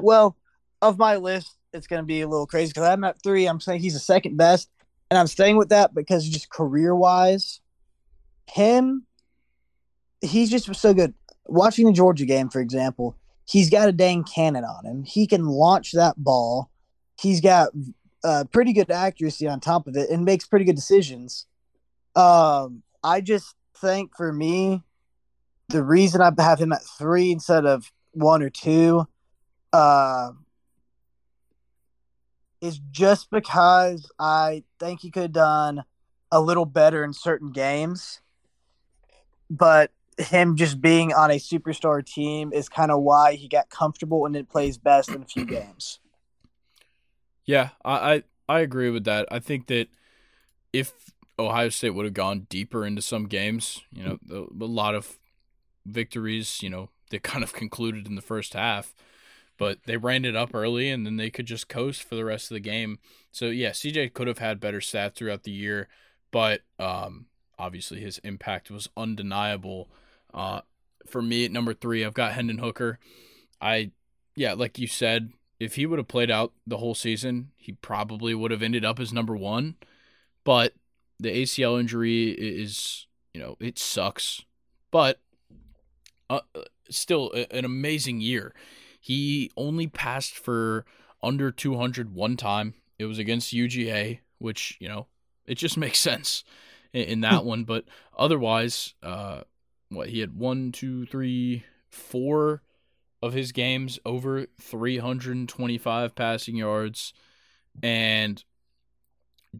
Well, 0.00 0.36
of 0.82 0.98
my 0.98 1.16
list, 1.16 1.56
it's 1.72 1.86
going 1.86 2.02
to 2.02 2.06
be 2.06 2.20
a 2.20 2.28
little 2.28 2.46
crazy 2.46 2.70
because 2.70 2.88
I'm 2.88 3.04
at 3.04 3.22
three. 3.22 3.46
I'm 3.46 3.60
saying 3.60 3.80
he's 3.80 3.94
the 3.94 4.00
second 4.00 4.36
best, 4.36 4.68
and 5.10 5.18
I'm 5.18 5.26
staying 5.26 5.56
with 5.56 5.70
that 5.70 5.94
because 5.94 6.28
just 6.28 6.50
career 6.50 6.94
wise, 6.94 7.60
him, 8.46 9.06
he's 10.20 10.50
just 10.50 10.74
so 10.74 10.94
good. 10.94 11.14
Watching 11.46 11.86
the 11.86 11.92
Georgia 11.92 12.26
game, 12.26 12.48
for 12.48 12.60
example, 12.60 13.16
he's 13.46 13.70
got 13.70 13.88
a 13.88 13.92
dang 13.92 14.24
cannon 14.24 14.64
on 14.64 14.84
him. 14.84 15.04
He 15.04 15.26
can 15.26 15.46
launch 15.46 15.92
that 15.92 16.14
ball. 16.16 16.70
He's 17.20 17.40
got 17.40 17.70
uh, 18.22 18.44
pretty 18.52 18.72
good 18.72 18.90
accuracy 18.90 19.48
on 19.48 19.60
top 19.60 19.86
of 19.86 19.96
it 19.96 20.10
and 20.10 20.24
makes 20.24 20.46
pretty 20.46 20.64
good 20.64 20.76
decisions. 20.76 21.46
Um, 22.14 22.82
I 23.02 23.20
just 23.20 23.54
think 23.76 24.12
for 24.16 24.32
me, 24.32 24.82
the 25.68 25.82
reason 25.82 26.20
I 26.20 26.30
have 26.38 26.58
him 26.58 26.72
at 26.72 26.82
three 26.82 27.30
instead 27.30 27.64
of 27.64 27.90
one 28.12 28.42
or 28.42 28.50
two 28.50 29.06
uh, 29.72 30.30
is 32.60 32.80
just 32.90 33.30
because 33.30 34.10
I 34.18 34.64
think 34.80 35.00
he 35.00 35.10
could 35.10 35.22
have 35.22 35.32
done 35.32 35.84
a 36.30 36.40
little 36.40 36.66
better 36.66 37.04
in 37.04 37.12
certain 37.12 37.52
games 37.52 38.20
but 39.50 39.90
him 40.18 40.56
just 40.56 40.80
being 40.80 41.12
on 41.12 41.30
a 41.30 41.36
superstar 41.36 42.04
team 42.04 42.52
is 42.52 42.68
kind 42.68 42.90
of 42.90 43.02
why 43.02 43.34
he 43.34 43.48
got 43.48 43.70
comfortable 43.70 44.26
and 44.26 44.34
it 44.34 44.48
plays 44.48 44.76
best 44.76 45.10
in 45.10 45.22
a 45.22 45.24
few 45.24 45.44
games. 45.44 46.00
Yeah, 47.44 47.70
I, 47.84 48.14
I 48.14 48.22
I 48.48 48.60
agree 48.60 48.90
with 48.90 49.04
that. 49.04 49.26
I 49.30 49.38
think 49.38 49.66
that 49.68 49.88
if 50.72 50.92
Ohio 51.38 51.68
State 51.68 51.90
would 51.90 52.04
have 52.04 52.14
gone 52.14 52.46
deeper 52.48 52.84
into 52.84 53.02
some 53.02 53.26
games, 53.26 53.82
you 53.92 54.04
know, 54.04 54.18
a, 54.30 54.64
a 54.64 54.66
lot 54.66 54.94
of 54.94 55.18
victories, 55.86 56.62
you 56.62 56.70
know, 56.70 56.90
they 57.10 57.18
kind 57.20 57.44
of 57.44 57.52
concluded 57.52 58.06
in 58.06 58.16
the 58.16 58.22
first 58.22 58.54
half, 58.54 58.94
but 59.56 59.78
they 59.86 59.96
ran 59.96 60.24
it 60.24 60.36
up 60.36 60.54
early 60.54 60.90
and 60.90 61.06
then 61.06 61.16
they 61.16 61.30
could 61.30 61.46
just 61.46 61.68
coast 61.68 62.02
for 62.02 62.14
the 62.16 62.24
rest 62.24 62.50
of 62.50 62.54
the 62.54 62.60
game. 62.60 62.98
So 63.30 63.46
yeah, 63.46 63.70
CJ 63.70 64.14
could 64.14 64.26
have 64.26 64.38
had 64.38 64.60
better 64.60 64.80
stats 64.80 65.14
throughout 65.14 65.44
the 65.44 65.50
year, 65.52 65.88
but 66.30 66.62
um, 66.78 67.26
obviously 67.58 68.00
his 68.00 68.18
impact 68.18 68.70
was 68.70 68.88
undeniable. 68.96 69.88
Uh, 70.32 70.60
for 71.06 71.22
me 71.22 71.44
at 71.44 71.52
number 71.52 71.74
three, 71.74 72.04
I've 72.04 72.14
got 72.14 72.32
Hendon 72.32 72.58
Hooker. 72.58 72.98
I, 73.60 73.92
yeah, 74.36 74.52
like 74.52 74.78
you 74.78 74.86
said, 74.86 75.32
if 75.58 75.74
he 75.74 75.86
would 75.86 75.98
have 75.98 76.08
played 76.08 76.30
out 76.30 76.52
the 76.66 76.76
whole 76.78 76.94
season, 76.94 77.50
he 77.56 77.72
probably 77.72 78.34
would 78.34 78.50
have 78.50 78.62
ended 78.62 78.84
up 78.84 79.00
as 79.00 79.12
number 79.12 79.36
one. 79.36 79.76
But 80.44 80.74
the 81.18 81.30
ACL 81.30 81.80
injury 81.80 82.30
is, 82.30 83.06
you 83.34 83.40
know, 83.40 83.56
it 83.60 83.78
sucks. 83.78 84.44
But 84.90 85.20
uh, 86.30 86.40
still, 86.90 87.32
an 87.50 87.64
amazing 87.64 88.20
year. 88.20 88.54
He 89.00 89.50
only 89.56 89.86
passed 89.86 90.34
for 90.34 90.84
under 91.22 91.50
200 91.50 92.14
one 92.14 92.36
time. 92.36 92.74
It 92.98 93.06
was 93.06 93.18
against 93.18 93.54
UGA, 93.54 94.20
which, 94.38 94.76
you 94.80 94.88
know, 94.88 95.06
it 95.46 95.56
just 95.56 95.76
makes 95.78 95.98
sense 95.98 96.44
in, 96.92 97.02
in 97.02 97.20
that 97.22 97.44
one. 97.44 97.64
But 97.64 97.84
otherwise, 98.16 98.94
uh, 99.02 99.42
what 99.90 100.10
he 100.10 100.20
had 100.20 100.36
one, 100.36 100.72
two, 100.72 101.06
three, 101.06 101.64
four 101.88 102.62
of 103.22 103.32
his 103.32 103.52
games 103.52 103.98
over 104.04 104.46
325 104.60 106.14
passing 106.14 106.56
yards 106.56 107.12
and 107.82 108.44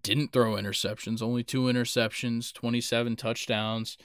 didn't 0.02 0.32
throw 0.32 0.54
interceptions, 0.54 1.22
only 1.22 1.42
two 1.42 1.62
interceptions, 1.62 2.52
27 2.52 3.16
touchdowns. 3.16 3.96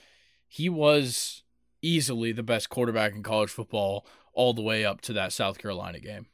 He 0.47 0.69
was 0.69 1.43
easily 1.81 2.31
the 2.31 2.43
best 2.43 2.69
quarterback 2.69 3.13
in 3.13 3.23
college 3.23 3.49
football 3.49 4.05
all 4.33 4.53
the 4.53 4.61
way 4.61 4.85
up 4.85 5.01
to 5.01 5.13
that 5.13 5.33
South 5.33 5.57
Carolina 5.57 5.99
game. 5.99 6.27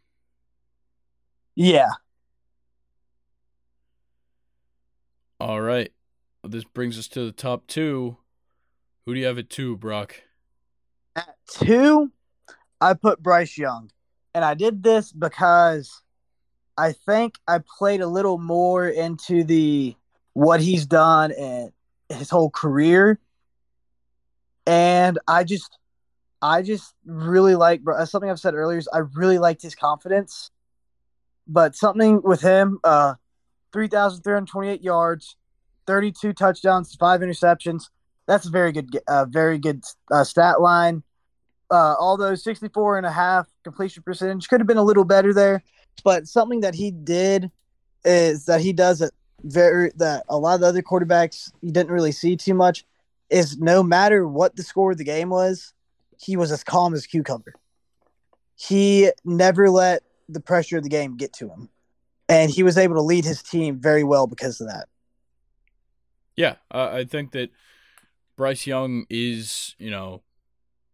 Yeah. 1.56 1.90
All 5.40 5.61
right. 5.61 5.91
This 6.44 6.64
brings 6.64 6.98
us 6.98 7.07
to 7.10 7.26
the 7.26 7.32
top 7.32 7.68
two. 7.68 8.18
Who 9.10 9.15
do 9.15 9.22
you 9.22 9.26
have 9.26 9.40
at 9.40 9.49
two, 9.49 9.76
Brock? 9.76 10.22
At 11.15 11.36
two, 11.49 12.11
I 12.80 12.94
put 12.94 13.23
Bryce 13.23 13.57
Young. 13.57 13.90
And 14.36 14.45
I 14.45 14.53
did 14.53 14.84
this 14.84 15.11
because 15.11 16.03
I 16.77 16.91
think 16.91 17.40
I 17.48 17.61
played 17.80 18.02
a 18.02 18.07
little 18.07 18.38
more 18.38 18.88
into 18.88 19.44
the 19.44 19.95
what 20.34 20.61
he's 20.61 20.86
done 20.86 21.31
and 21.31 21.72
his 22.10 22.30
whole 22.30 22.52
career. 22.52 23.19
And 24.68 25.18
I 25.27 25.44
just 25.44 25.80
I 26.40 26.61
just 26.61 26.94
really 27.03 27.56
like 27.56 27.81
something 28.06 28.30
I've 28.30 28.40
said 28.40 28.53
earlier 28.53 28.77
is 28.77 28.88
I 28.94 28.99
really 28.99 29.40
liked 29.40 29.64
his 29.64 29.73
confidence. 29.73 30.52
But 31.48 31.76
something 31.76 32.22
with 32.22 32.41
him, 32.41 32.77
uh 32.84 33.15
3,328 33.73 34.84
yards, 34.84 35.36
32 35.88 36.31
touchdowns, 36.34 36.94
five 36.94 37.22
interceptions. 37.22 37.90
That's 38.30 38.46
a 38.46 38.52
very 38.52 38.72
good, 38.72 38.96
uh, 39.08 39.26
very 39.26 39.58
good 39.58 39.84
uh, 40.12 40.24
stat 40.24 40.62
line. 40.62 41.02
Uh, 41.72 41.96
although 42.00 42.36
64 42.36 42.98
and 42.98 43.08
a 43.08 43.12
half 43.12 43.48
completion 43.64 44.04
percentage 44.04 44.48
could 44.48 44.60
have 44.60 44.68
been 44.68 44.78
a 44.78 44.84
little 44.84 45.04
better 45.04 45.34
there, 45.34 45.64
but 46.04 46.28
something 46.28 46.62
that 46.62 46.76
he 46.76 46.92
did 46.92 47.50
is 48.06 48.46
that 48.46 48.62
he 48.62 48.72
does 48.72 49.02
it 49.02 49.12
very 49.42 49.92
that 49.96 50.26
a 50.30 50.38
lot 50.38 50.54
of 50.54 50.62
the 50.62 50.68
other 50.68 50.84
quarterbacks 50.84 51.52
you 51.62 51.72
didn't 51.72 51.92
really 51.92 52.12
see 52.12 52.36
too 52.36 52.54
much 52.54 52.86
is 53.32 53.58
no 53.58 53.82
matter 53.82 54.28
what 54.28 54.56
the 54.56 54.62
score 54.62 54.92
of 54.92 55.00
the 55.00 55.04
game 55.04 55.30
was, 55.30 55.74
he 56.20 56.38
was 56.38 56.52
as 56.52 56.64
calm 56.64 56.94
as 56.94 57.08
cucumber. 57.08 57.54
He 58.56 59.10
never 59.26 59.72
let 59.72 60.04
the 60.28 60.40
pressure 60.40 60.78
of 60.78 60.84
the 60.84 60.90
game 60.90 61.18
get 61.18 61.34
to 61.34 61.50
him. 61.50 61.70
And 62.28 62.52
he 62.52 62.62
was 62.62 62.78
able 62.78 62.94
to 62.96 63.02
lead 63.02 63.26
his 63.26 63.42
team 63.42 63.80
very 63.80 64.04
well 64.04 64.28
because 64.28 64.62
of 64.62 64.68
that. 64.68 64.88
Yeah, 66.36 66.56
uh, 66.70 66.90
I 66.92 67.06
think 67.06 67.32
that 67.32 67.50
Bryce 68.40 68.66
Young 68.66 69.06
is, 69.10 69.76
you 69.80 69.91
know, 69.91 70.24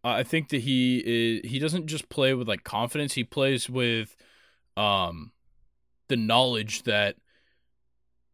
I 0.02 0.24
think 0.24 0.48
that 0.48 0.62
he 0.62 0.98
is 1.06 1.48
he 1.48 1.60
doesn't 1.60 1.86
just 1.86 2.08
play 2.08 2.34
with 2.34 2.48
like 2.48 2.64
confidence, 2.64 3.14
he 3.14 3.22
plays 3.22 3.70
with 3.70 4.16
um 4.76 5.30
the 6.08 6.16
knowledge 6.16 6.82
that 6.82 7.14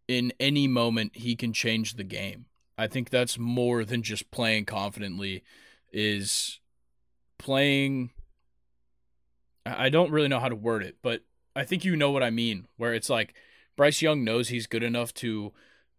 in 0.08 0.32
any 0.40 0.66
moment 0.66 1.14
he 1.14 1.36
can 1.36 1.52
change 1.52 1.96
the 1.96 2.04
game. 2.04 2.46
I 2.78 2.86
think 2.86 3.10
that's 3.10 3.38
more 3.38 3.84
than 3.84 4.02
just 4.02 4.30
playing 4.30 4.64
confidently 4.64 5.44
is 5.92 6.58
playing 7.38 8.12
I 9.66 9.90
don't 9.90 10.10
really 10.10 10.28
know 10.28 10.40
how 10.40 10.48
to 10.48 10.56
word 10.56 10.82
it, 10.82 10.96
but 11.02 11.20
I 11.54 11.64
think 11.64 11.84
you 11.84 11.96
know 11.96 12.12
what 12.12 12.22
I 12.22 12.30
mean 12.30 12.66
where 12.78 12.94
it's 12.94 13.10
like 13.10 13.34
Bryce 13.76 14.00
Young 14.00 14.24
knows 14.24 14.48
he's 14.48 14.66
good 14.66 14.82
enough 14.82 15.12
to 15.16 15.52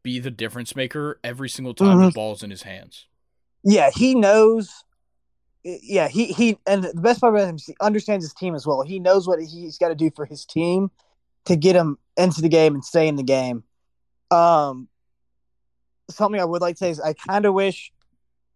be 0.04 0.20
the 0.20 0.32
difference 0.32 0.76
maker 0.76 1.20
every 1.24 1.50
single 1.50 1.74
time 1.74 1.98
mm-hmm. 1.98 2.06
the 2.08 2.12
ball's 2.12 2.44
in 2.44 2.50
his 2.50 2.64
hands. 2.64 3.08
Yeah, 3.64 3.90
he 3.90 4.14
knows. 4.14 4.84
Yeah, 5.64 6.10
he 6.10 6.28
he, 6.28 6.58
and 6.68 6.84
the 6.84 7.02
best 7.02 7.22
part 7.22 7.34
about 7.34 7.48
him 7.48 7.56
is 7.56 7.66
he 7.66 7.76
understands 7.80 8.26
his 8.26 8.34
team 8.34 8.54
as 8.54 8.68
well. 8.68 8.82
He 8.82 9.00
knows 9.00 9.28
what 9.28 9.40
he's 9.40 9.78
got 9.78 9.88
to 9.88 9.96
do 9.96 10.12
for 10.14 10.26
his 10.26 10.46
team 10.46 10.92
to 11.46 11.56
get 11.56 11.76
him 11.76 11.98
into 12.18 12.42
the 12.42 12.50
game 12.50 12.74
and 12.74 12.84
stay 12.84 13.08
in 13.08 13.16
the 13.16 13.24
game. 13.24 13.64
Um, 14.30 14.90
something 16.10 16.40
I 16.40 16.46
would 16.46 16.62
like 16.62 16.76
to 16.76 16.80
say 16.80 16.90
is 16.90 17.00
I 17.00 17.14
kind 17.14 17.46
of 17.46 17.54
wish 17.54 17.94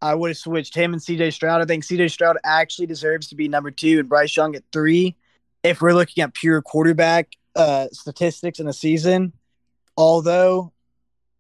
I 0.02 0.16
would 0.16 0.30
have 0.32 0.38
switched 0.38 0.76
him 0.76 0.94
and 0.94 1.02
CJ 1.02 1.34
Stroud. 1.34 1.62
I 1.62 1.66
think 1.66 1.86
CJ 1.86 2.12
Stroud 2.12 2.38
actually 2.44 2.88
deserves 2.88 3.28
to 3.30 3.36
be 3.36 3.48
number 3.48 3.72
two 3.72 4.00
and 4.00 4.10
Bryce 4.10 4.36
Young 4.36 4.56
at 4.56 4.64
three. 4.74 5.16
If 5.64 5.82
we're 5.82 5.94
looking 5.94 6.24
at 6.24 6.34
pure 6.34 6.62
quarterback 6.62 7.30
uh, 7.56 7.88
statistics 7.92 8.60
in 8.60 8.68
a 8.68 8.74
season, 8.74 9.34
although 9.96 10.72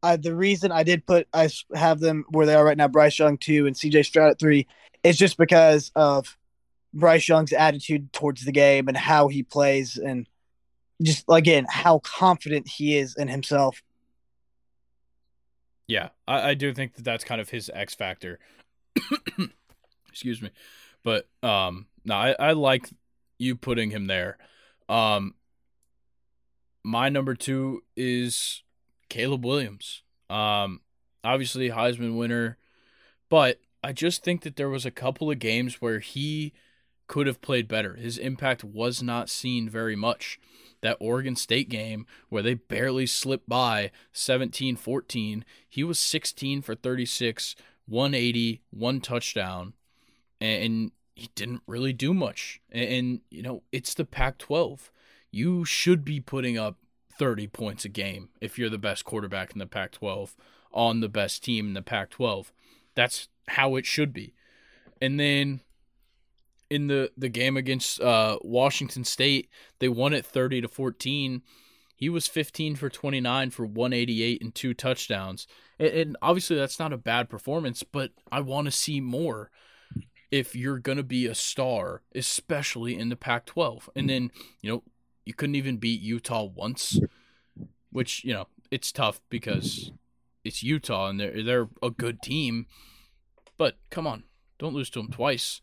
I, 0.03 0.17
the 0.17 0.35
reason 0.35 0.71
I 0.71 0.83
did 0.83 1.05
put 1.05 1.27
I 1.33 1.49
have 1.73 1.99
them 1.99 2.25
where 2.29 2.45
they 2.45 2.55
are 2.55 2.65
right 2.65 2.77
now, 2.77 2.87
Bryce 2.87 3.17
Young 3.17 3.37
two 3.37 3.65
and 3.65 3.75
CJ 3.75 4.05
Stroud 4.05 4.31
at 4.31 4.39
three, 4.39 4.67
is 5.03 5.17
just 5.17 5.37
because 5.37 5.91
of 5.95 6.37
Bryce 6.93 7.27
Young's 7.27 7.53
attitude 7.53 8.13
towards 8.13 8.45
the 8.45 8.51
game 8.51 8.87
and 8.87 8.97
how 8.97 9.27
he 9.27 9.43
plays, 9.43 9.97
and 9.97 10.27
just 11.01 11.25
again 11.29 11.65
how 11.69 11.99
confident 11.99 12.67
he 12.67 12.97
is 12.97 13.15
in 13.15 13.27
himself. 13.27 13.81
Yeah, 15.87 16.09
I, 16.27 16.49
I 16.49 16.53
do 16.53 16.73
think 16.73 16.95
that 16.95 17.05
that's 17.05 17.23
kind 17.23 17.41
of 17.41 17.49
his 17.49 17.71
X 17.73 17.95
factor. 17.95 18.39
Excuse 20.09 20.41
me, 20.41 20.51
but 21.03 21.27
um, 21.41 21.87
no, 22.05 22.15
I, 22.15 22.35
I 22.39 22.51
like 22.53 22.89
you 23.37 23.55
putting 23.55 23.91
him 23.91 24.07
there. 24.07 24.37
Um, 24.89 25.35
my 26.83 27.09
number 27.09 27.35
two 27.35 27.83
is 27.95 28.63
Caleb 29.09 29.45
Williams. 29.45 30.03
Um, 30.29 30.81
obviously 31.23 31.69
Heisman 31.69 32.17
winner, 32.17 32.57
but 33.29 33.59
I 33.83 33.93
just 33.93 34.23
think 34.23 34.41
that 34.41 34.55
there 34.55 34.69
was 34.69 34.85
a 34.85 34.91
couple 34.91 35.31
of 35.31 35.39
games 35.39 35.81
where 35.81 35.99
he 35.99 36.53
could 37.07 37.27
have 37.27 37.41
played 37.41 37.67
better. 37.67 37.95
His 37.95 38.17
impact 38.17 38.63
was 38.63 39.01
not 39.01 39.29
seen 39.29 39.69
very 39.69 39.95
much 39.95 40.39
that 40.81 40.97
Oregon 40.99 41.35
State 41.35 41.69
game 41.69 42.05
where 42.29 42.43
they 42.43 42.53
barely 42.53 43.05
slipped 43.05 43.47
by 43.47 43.91
17-14. 44.13 45.43
He 45.67 45.83
was 45.83 45.99
16 45.99 46.61
for 46.61 46.75
36, 46.75 47.55
180, 47.87 48.61
one 48.69 49.01
touchdown, 49.01 49.73
and 50.41 50.91
he 51.15 51.29
didn't 51.33 51.61
really 51.65 51.93
do 51.93 52.13
much. 52.13 52.61
And, 52.71 53.21
you 53.31 53.41
know, 53.41 53.63
it's 53.71 53.93
the 53.93 54.05
Pac-12. 54.05 54.89
You 55.31 55.65
should 55.65 56.03
be 56.05 56.19
putting 56.19 56.57
up 56.57 56.77
30 57.17 57.47
points 57.47 57.85
a 57.85 57.89
game 57.89 58.29
if 58.41 58.57
you're 58.57 58.69
the 58.69 58.77
best 58.77 59.05
quarterback 59.05 59.51
in 59.53 59.59
the 59.59 59.65
Pac-12 59.65 60.35
on 60.73 60.99
the 60.99 61.09
best 61.09 61.43
team 61.43 61.67
in 61.67 61.73
the 61.73 61.81
Pac-12. 61.81 62.51
That's 62.95 63.27
how 63.49 63.75
it 63.75 63.85
should 63.85 64.13
be. 64.13 64.33
And 65.01 65.19
then 65.19 65.61
in 66.69 66.87
the 66.87 67.11
the 67.17 67.29
game 67.29 67.55
against 67.57 68.01
uh, 68.01 68.39
Washington 68.41 69.03
State, 69.03 69.49
they 69.79 69.87
won 69.87 70.13
it 70.13 70.25
30 70.25 70.61
to 70.61 70.67
14. 70.67 71.41
He 71.95 72.09
was 72.09 72.27
15 72.27 72.75
for 72.75 72.89
29 72.89 73.49
for 73.49 73.65
188 73.65 74.41
and 74.41 74.53
two 74.53 74.73
touchdowns. 74.73 75.47
And, 75.79 75.89
and 75.89 76.17
obviously 76.21 76.55
that's 76.55 76.79
not 76.79 76.93
a 76.93 76.97
bad 76.97 77.29
performance, 77.29 77.83
but 77.83 78.11
I 78.31 78.41
want 78.41 78.65
to 78.65 78.71
see 78.71 79.01
more 79.01 79.49
if 80.29 80.55
you're 80.55 80.77
going 80.77 80.97
to 80.97 81.03
be 81.03 81.25
a 81.25 81.33
star, 81.33 82.01
especially 82.13 82.97
in 82.97 83.09
the 83.09 83.15
Pac-12. 83.15 83.89
And 83.95 84.09
then, 84.09 84.31
you 84.61 84.69
know, 84.69 84.83
you 85.27 85.33
couldn't 85.33 85.55
even 85.55 85.77
beat 85.77 86.01
Utah 86.01 86.45
once, 86.45 86.99
which, 87.91 88.23
you 88.23 88.33
know, 88.33 88.47
it's 88.71 88.91
tough 88.91 89.21
because 89.29 89.91
it's 90.43 90.63
Utah 90.63 91.09
and 91.09 91.19
they're 91.19 91.43
they're 91.43 91.69
a 91.83 91.89
good 91.89 92.21
team. 92.21 92.67
But 93.57 93.77
come 93.89 94.07
on, 94.07 94.23
don't 94.57 94.73
lose 94.73 94.89
to 94.91 94.99
them 94.99 95.11
twice. 95.11 95.61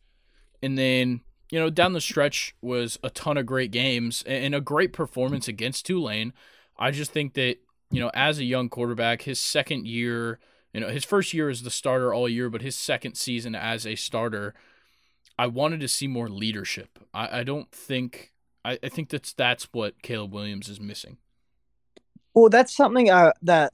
And 0.63 0.77
then, 0.77 1.23
you 1.51 1.59
know, 1.59 1.71
down 1.71 1.93
the 1.93 2.01
stretch 2.01 2.55
was 2.61 2.99
a 3.03 3.11
ton 3.11 3.37
of 3.37 3.47
great 3.47 3.71
games 3.71 4.23
and 4.27 4.55
a 4.55 4.61
great 4.61 4.93
performance 4.93 5.49
against 5.49 5.87
Tulane. 5.87 6.33
I 6.79 6.91
just 6.91 7.13
think 7.13 7.35
that, 7.35 7.57
you 7.91 8.01
know, 8.01 8.11
as 8.15 8.39
a 8.39 8.45
young 8.45 8.69
quarterback, 8.69 9.23
his 9.23 9.39
second 9.41 9.87
year, 9.87 10.41
you 10.73 10.81
know, 10.81 10.89
his 10.89 11.05
first 11.05 11.33
year 11.33 11.49
as 11.49 11.63
the 11.63 11.71
starter 11.71 12.13
all 12.13 12.29
year, 12.29 12.51
but 12.51 12.63
his 12.63 12.77
second 12.77 13.15
season 13.15 13.55
as 13.55 13.87
a 13.87 13.95
starter, 13.95 14.55
I 15.39 15.47
wanted 15.47 15.81
to 15.81 15.89
see 15.89 16.09
more 16.09 16.29
leadership. 16.29 16.99
I, 17.15 17.41
I 17.41 17.45
don't 17.45 17.71
think 17.71 18.34
I, 18.65 18.79
I 18.83 18.89
think 18.89 19.11
that's 19.11 19.33
that's 19.33 19.69
what 19.73 20.03
Caleb 20.03 20.33
Williams 20.33 20.69
is 20.69 20.81
missing. 20.81 21.19
Well, 22.35 22.49
that's 22.49 22.75
something 22.75 23.11
uh, 23.11 23.33
that 23.43 23.73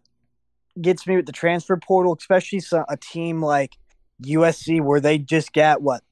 gets 0.80 1.06
me 1.06 1.16
with 1.16 1.26
the 1.26 1.32
transfer 1.32 1.76
portal, 1.76 2.16
especially 2.18 2.60
a 2.88 2.96
team 2.96 3.42
like 3.42 3.76
USC 4.22 4.80
where 4.80 5.00
they 5.00 5.18
just 5.18 5.52
got 5.52 5.82
what 5.82 6.02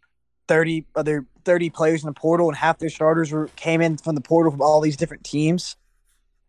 30 0.48 0.86
other 0.94 1.26
30 1.44 1.70
players 1.70 2.02
in 2.02 2.06
the 2.06 2.14
portal 2.14 2.48
and 2.48 2.56
half 2.56 2.78
their 2.78 2.88
starters 2.88 3.32
were 3.32 3.48
came 3.56 3.80
in 3.80 3.96
from 3.96 4.14
the 4.14 4.20
portal 4.20 4.50
from 4.50 4.62
all 4.62 4.80
these 4.80 4.96
different 4.96 5.24
teams. 5.24 5.76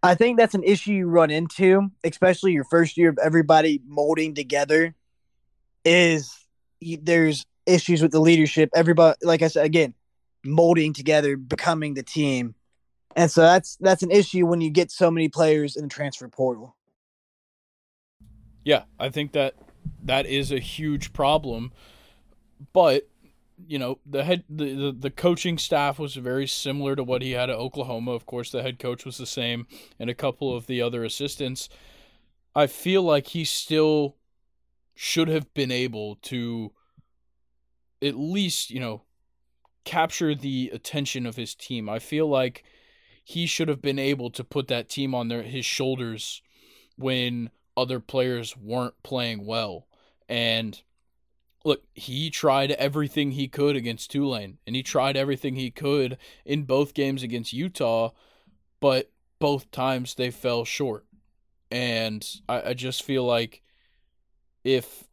I 0.01 0.15
think 0.15 0.37
that's 0.37 0.55
an 0.55 0.63
issue 0.63 0.93
you 0.93 1.07
run 1.07 1.29
into, 1.29 1.89
especially 2.05 2.53
your 2.53 2.63
first 2.63 2.97
year 2.97 3.09
of 3.09 3.19
everybody 3.21 3.81
molding 3.85 4.33
together. 4.33 4.95
Is 5.83 6.33
there's 6.81 7.45
issues 7.65 8.01
with 8.01 8.11
the 8.11 8.19
leadership. 8.19 8.69
Everybody, 8.73 9.17
like 9.21 9.41
I 9.41 9.47
said 9.47 9.65
again, 9.65 9.93
molding 10.43 10.93
together, 10.93 11.37
becoming 11.37 11.93
the 11.93 12.03
team, 12.03 12.55
and 13.15 13.29
so 13.29 13.41
that's 13.41 13.77
that's 13.77 14.03
an 14.03 14.11
issue 14.11 14.45
when 14.45 14.61
you 14.61 14.69
get 14.69 14.91
so 14.91 15.09
many 15.09 15.29
players 15.29 15.75
in 15.75 15.83
the 15.83 15.89
transfer 15.89 16.27
portal. 16.27 16.75
Yeah, 18.63 18.83
I 18.99 19.09
think 19.09 19.31
that 19.33 19.55
that 20.03 20.25
is 20.25 20.51
a 20.51 20.59
huge 20.59 21.13
problem, 21.13 21.71
but 22.73 23.07
you 23.67 23.79
know 23.79 23.99
the 24.05 24.23
head 24.23 24.43
the, 24.49 24.73
the, 24.73 24.91
the 24.91 25.09
coaching 25.09 25.57
staff 25.57 25.99
was 25.99 26.15
very 26.15 26.47
similar 26.47 26.95
to 26.95 27.03
what 27.03 27.21
he 27.21 27.31
had 27.31 27.49
at 27.49 27.55
Oklahoma. 27.55 28.11
Of 28.11 28.25
course, 28.25 28.51
the 28.51 28.61
head 28.61 28.79
coach 28.79 29.05
was 29.05 29.17
the 29.17 29.25
same, 29.25 29.67
and 29.99 30.09
a 30.09 30.15
couple 30.15 30.55
of 30.55 30.67
the 30.67 30.81
other 30.81 31.03
assistants. 31.03 31.69
I 32.55 32.67
feel 32.67 33.03
like 33.03 33.27
he 33.27 33.45
still 33.45 34.15
should 34.95 35.29
have 35.29 35.53
been 35.53 35.71
able 35.71 36.15
to 36.15 36.73
at 38.01 38.15
least 38.15 38.69
you 38.69 38.79
know 38.79 39.03
capture 39.89 40.35
the 40.35 40.69
attention 40.71 41.25
of 41.25 41.35
his 41.35 41.55
team. 41.55 41.89
I 41.89 41.97
feel 41.97 42.27
like 42.27 42.63
he 43.23 43.47
should 43.47 43.69
have 43.69 43.81
been 43.81 43.97
able 43.97 44.29
to 44.31 44.43
put 44.43 44.67
that 44.67 44.87
team 44.87 45.15
on 45.15 45.29
their 45.29 45.41
his 45.41 45.65
shoulders 45.65 46.43
when 46.95 47.49
other 47.75 47.99
players 47.99 48.55
weren't 48.55 49.01
playing 49.01 49.45
well 49.45 49.87
and 50.27 50.83
look, 51.65 51.83
he 51.93 52.29
tried 52.29 52.71
everything 52.71 53.31
he 53.31 53.47
could 53.47 53.75
against 53.75 54.11
Tulane, 54.11 54.59
and 54.65 54.75
he 54.75 54.83
tried 54.83 55.17
everything 55.17 55.55
he 55.55 55.71
could 55.71 56.17
in 56.45 56.63
both 56.63 56.93
games 56.93 57.23
against 57.23 57.51
Utah, 57.51 58.11
but 58.79 59.11
both 59.39 59.71
times 59.71 60.15
they 60.15 60.31
fell 60.31 60.63
short. 60.63 61.05
And 61.71 62.25
I, 62.47 62.69
I 62.69 62.73
just 62.73 63.03
feel 63.03 63.23
like 63.25 63.61
if 64.63 65.05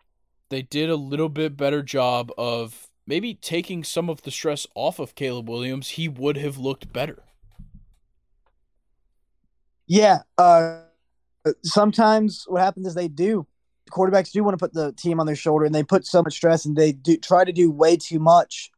they 0.50 0.62
did 0.62 0.90
a 0.90 0.96
little 0.96 1.28
bit 1.28 1.56
better 1.56 1.82
job 1.82 2.30
of 2.38 2.85
maybe 3.06 3.34
taking 3.34 3.84
some 3.84 4.10
of 4.10 4.22
the 4.22 4.30
stress 4.30 4.66
off 4.74 4.98
of 4.98 5.14
Caleb 5.14 5.48
Williams, 5.48 5.90
he 5.90 6.08
would 6.08 6.36
have 6.36 6.58
looked 6.58 6.92
better. 6.92 7.22
Yeah. 9.86 10.20
Uh, 10.36 10.80
sometimes 11.62 12.44
what 12.48 12.62
happens 12.62 12.86
is 12.86 12.94
they 12.94 13.08
do 13.08 13.46
quarterbacks 13.90 14.32
do 14.32 14.42
want 14.42 14.52
to 14.52 14.62
put 14.62 14.74
the 14.74 14.92
team 14.92 15.20
on 15.20 15.26
their 15.26 15.36
shoulder 15.36 15.64
and 15.64 15.74
they 15.74 15.82
put 15.82 16.06
so 16.06 16.22
much 16.22 16.34
stress 16.34 16.64
and 16.64 16.76
they 16.76 16.92
do 16.92 17.16
try 17.16 17.44
to 17.44 17.52
do 17.52 17.70
way 17.70 17.96
too 17.96 18.18
much 18.18 18.70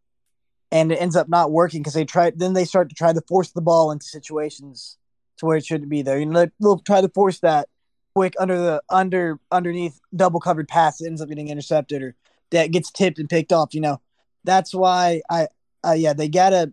and 0.71 0.93
it 0.93 0.97
ends 0.97 1.17
up 1.17 1.29
not 1.29 1.51
working 1.51 1.81
because 1.81 1.95
they 1.95 2.05
try 2.05 2.31
then 2.35 2.53
they 2.53 2.65
start 2.65 2.89
to 2.89 2.95
try 2.95 3.13
to 3.13 3.23
force 3.23 3.53
the 3.53 3.61
ball 3.61 3.91
into 3.91 4.05
situations 4.05 4.99
to 5.39 5.47
where 5.47 5.57
it 5.57 5.65
shouldn't 5.65 5.91
be 5.91 6.03
there. 6.03 6.19
You 6.19 6.27
know, 6.27 6.47
they'll 6.61 6.79
try 6.79 7.01
to 7.01 7.09
force 7.09 7.41
that 7.41 7.69
quick 8.15 8.35
under 8.39 8.59
the 8.59 8.83
under 8.91 9.39
underneath 9.51 9.99
double 10.15 10.41
covered 10.41 10.69
pass 10.69 10.99
that 10.99 11.07
ends 11.07 11.23
up 11.23 11.29
getting 11.29 11.49
intercepted 11.49 12.03
or 12.03 12.15
that 12.51 12.71
gets 12.71 12.91
tipped 12.91 13.19
and 13.19 13.31
picked 13.31 13.53
off. 13.53 13.75
You 13.75 13.81
know, 13.81 14.01
that's 14.49 14.75
why 14.75 15.21
I, 15.31 15.49
uh, 15.85 15.93
yeah, 15.93 16.13
they 16.13 16.29
gotta 16.29 16.73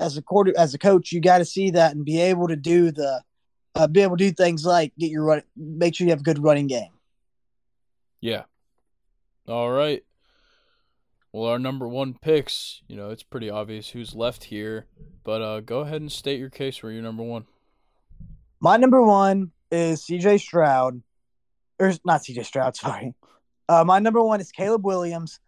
as 0.00 0.16
a 0.16 0.22
quarter 0.22 0.52
as 0.56 0.74
a 0.74 0.78
coach, 0.78 1.12
you 1.12 1.20
got 1.20 1.38
to 1.38 1.44
see 1.44 1.70
that 1.70 1.94
and 1.94 2.04
be 2.04 2.20
able 2.20 2.48
to 2.48 2.56
do 2.56 2.90
the 2.92 3.22
uh, 3.74 3.86
be 3.86 4.00
able 4.00 4.16
to 4.16 4.24
do 4.24 4.32
things 4.32 4.64
like 4.64 4.92
get 4.98 5.10
your 5.10 5.24
run, 5.24 5.42
make 5.56 5.94
sure 5.94 6.06
you 6.06 6.10
have 6.10 6.20
a 6.20 6.24
good 6.24 6.42
running 6.42 6.66
game. 6.66 6.90
Yeah. 8.20 8.44
All 9.46 9.70
right. 9.70 10.04
Well, 11.32 11.50
our 11.50 11.58
number 11.58 11.86
one 11.86 12.14
picks, 12.14 12.82
you 12.88 12.96
know, 12.96 13.10
it's 13.10 13.22
pretty 13.22 13.50
obvious 13.50 13.90
who's 13.90 14.14
left 14.14 14.44
here, 14.44 14.86
but 15.24 15.42
uh, 15.42 15.60
go 15.60 15.80
ahead 15.80 16.00
and 16.00 16.10
state 16.10 16.40
your 16.40 16.50
case 16.50 16.76
for 16.76 16.90
your 16.90 17.02
number 17.02 17.22
one. 17.22 17.44
My 18.60 18.76
number 18.76 19.02
one 19.02 19.52
is 19.70 20.04
CJ 20.04 20.40
Stroud, 20.40 21.02
or 21.78 21.92
not 22.04 22.22
CJ 22.22 22.44
Stroud, 22.46 22.76
sorry. 22.76 23.14
Uh, 23.68 23.84
my 23.84 23.98
number 23.98 24.22
one 24.22 24.40
is 24.40 24.50
Caleb 24.50 24.84
Williams. 24.84 25.38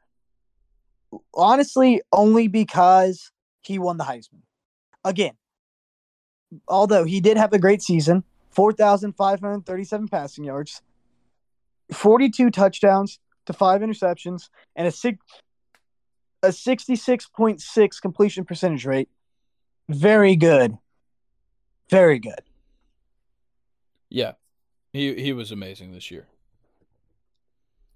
Honestly, 1.35 2.03
only 2.13 2.49
because 2.49 3.33
he 3.63 3.79
won 3.79 3.97
the 3.97 4.05
Heisman. 4.05 4.43
Again, 5.05 5.35
although 6.69 7.05
he 7.05 7.21
did 7.21 7.37
have 7.37 7.53
a 7.53 7.59
great 7.59 7.83
season, 7.83 8.25
4,537 8.51 10.09
passing 10.09 10.45
yards, 10.45 10.83
42 11.93 12.51
touchdowns 12.51 13.19
to 13.47 13.53
five 13.53 13.81
interceptions 13.81 14.49
and 14.77 14.87
a 14.87 14.91
six 14.91 15.19
a 16.43 16.49
66.6 16.49 18.01
completion 18.01 18.45
percentage 18.47 18.87
rate. 18.87 19.11
Very 19.91 20.37
good. 20.37 20.79
Very 21.91 22.19
good. 22.19 22.41
Yeah. 24.09 24.33
He 24.93 25.15
he 25.15 25.33
was 25.33 25.53
amazing 25.53 25.93
this 25.93 26.11
year. 26.11 26.27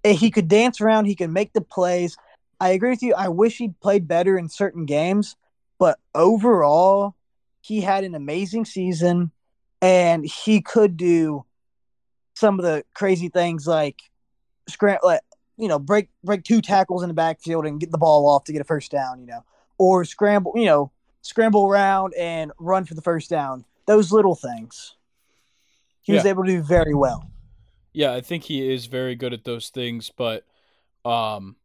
He 0.03 0.29
could 0.29 0.47
dance 0.47 0.79
around, 0.79 1.05
he 1.05 1.15
could 1.15 1.31
make 1.31 1.53
the 1.53 1.61
plays. 1.61 2.15
I 2.59 2.69
agree 2.69 2.91
with 2.91 3.03
you. 3.03 3.13
I 3.13 3.27
wish 3.29 3.57
he'd 3.57 3.79
played 3.79 4.07
better 4.07 4.37
in 4.37 4.49
certain 4.49 4.85
games, 4.85 5.35
but 5.77 5.99
overall, 6.13 7.15
he 7.61 7.81
had 7.81 8.03
an 8.03 8.15
amazing 8.15 8.65
season 8.65 9.31
and 9.81 10.25
he 10.25 10.61
could 10.61 10.97
do 10.97 11.45
some 12.35 12.59
of 12.59 12.65
the 12.65 12.83
crazy 12.93 13.29
things 13.29 13.67
like 13.67 14.01
scramble, 14.67 15.07
like, 15.07 15.21
you 15.57 15.67
know, 15.67 15.79
break 15.79 16.09
break 16.23 16.43
two 16.43 16.61
tackles 16.61 17.01
in 17.01 17.07
the 17.07 17.13
backfield 17.13 17.65
and 17.65 17.79
get 17.79 17.91
the 17.91 17.97
ball 17.97 18.27
off 18.27 18.43
to 18.45 18.53
get 18.53 18.61
a 18.61 18.65
first 18.65 18.91
down, 18.91 19.19
you 19.19 19.25
know, 19.25 19.43
or 19.77 20.05
scramble, 20.05 20.53
you 20.55 20.65
know, 20.65 20.91
scramble 21.21 21.65
around 21.65 22.13
and 22.17 22.51
run 22.59 22.85
for 22.85 22.93
the 22.93 23.01
first 23.01 23.29
down. 23.29 23.65
Those 23.85 24.11
little 24.11 24.35
things. 24.35 24.95
He 26.01 26.13
yeah. 26.13 26.19
was 26.19 26.25
able 26.25 26.43
to 26.43 26.51
do 26.51 26.61
very 26.61 26.93
well. 26.93 27.29
Yeah, 27.93 28.13
I 28.13 28.21
think 28.21 28.43
he 28.43 28.73
is 28.73 28.85
very 28.87 29.15
good 29.15 29.33
at 29.33 29.43
those 29.43 29.69
things, 29.69 30.11
but 30.15 30.45
um 31.03 31.55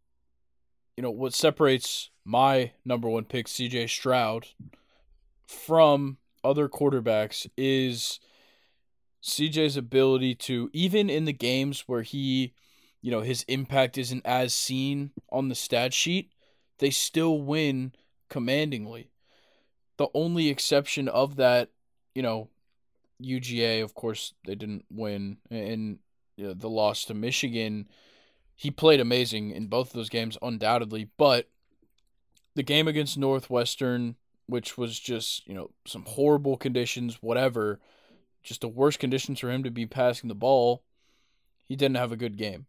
you 0.97 1.03
know, 1.03 1.11
what 1.11 1.35
separates 1.35 2.11
my 2.25 2.73
number 2.85 3.09
1 3.09 3.25
pick 3.25 3.47
CJ 3.47 3.89
Stroud 3.89 4.49
from 5.47 6.19
other 6.45 6.69
quarterbacks 6.69 7.47
is 7.57 8.21
CJ's 9.23 9.77
ability 9.77 10.35
to 10.35 10.71
even 10.73 11.11
in 11.11 11.25
the 11.25 11.33
games 11.33 11.85
where 11.87 12.03
he, 12.03 12.55
you 13.03 13.11
know, 13.11 13.21
his 13.21 13.45
impact 13.45 13.99
isn't 13.99 14.25
as 14.25 14.55
seen 14.55 15.11
on 15.31 15.49
the 15.49 15.55
stat 15.55 15.93
sheet, 15.93 16.33
they 16.79 16.91
still 16.91 17.41
win 17.41 17.93
commandingly. 18.29 19.11
The 19.97 20.09
only 20.15 20.49
exception 20.49 21.09
of 21.09 21.37
that, 21.37 21.69
you 22.15 22.23
know, 22.23 22.49
UGA, 23.23 23.83
of 23.83 23.95
course, 23.95 24.33
they 24.47 24.55
didn't 24.55 24.87
win, 24.91 25.37
and 25.51 25.99
you 26.37 26.47
know, 26.47 26.55
the 26.55 26.71
loss 26.71 27.05
to 27.05 27.15
Michigan, 27.15 27.87
he 28.61 28.71
played 28.71 29.01
amazing 29.01 29.53
in 29.53 29.69
both 29.69 29.87
of 29.87 29.93
those 29.95 30.11
games, 30.11 30.37
undoubtedly. 30.43 31.09
But 31.17 31.49
the 32.55 32.63
game 32.63 32.89
against 32.89 33.17
Northwestern, 33.17 34.17
which 34.49 34.77
was 34.77 35.01
just 35.01 35.49
you 35.49 35.55
know 35.55 35.71
some 35.87 36.05
horrible 36.07 36.59
conditions, 36.59 37.23
whatever 37.23 37.81
just 38.43 38.61
the 38.61 38.69
worst 38.69 38.99
conditions 38.99 39.41
for 39.41 39.51
him 39.51 39.63
to 39.63 39.71
be 39.71 39.87
passing 39.87 40.29
the 40.29 40.35
ball, 40.35 40.83
he 41.69 41.75
didn't 41.75 41.97
have 41.97 42.13
a 42.13 42.19
good 42.19 42.37
game. 42.37 42.67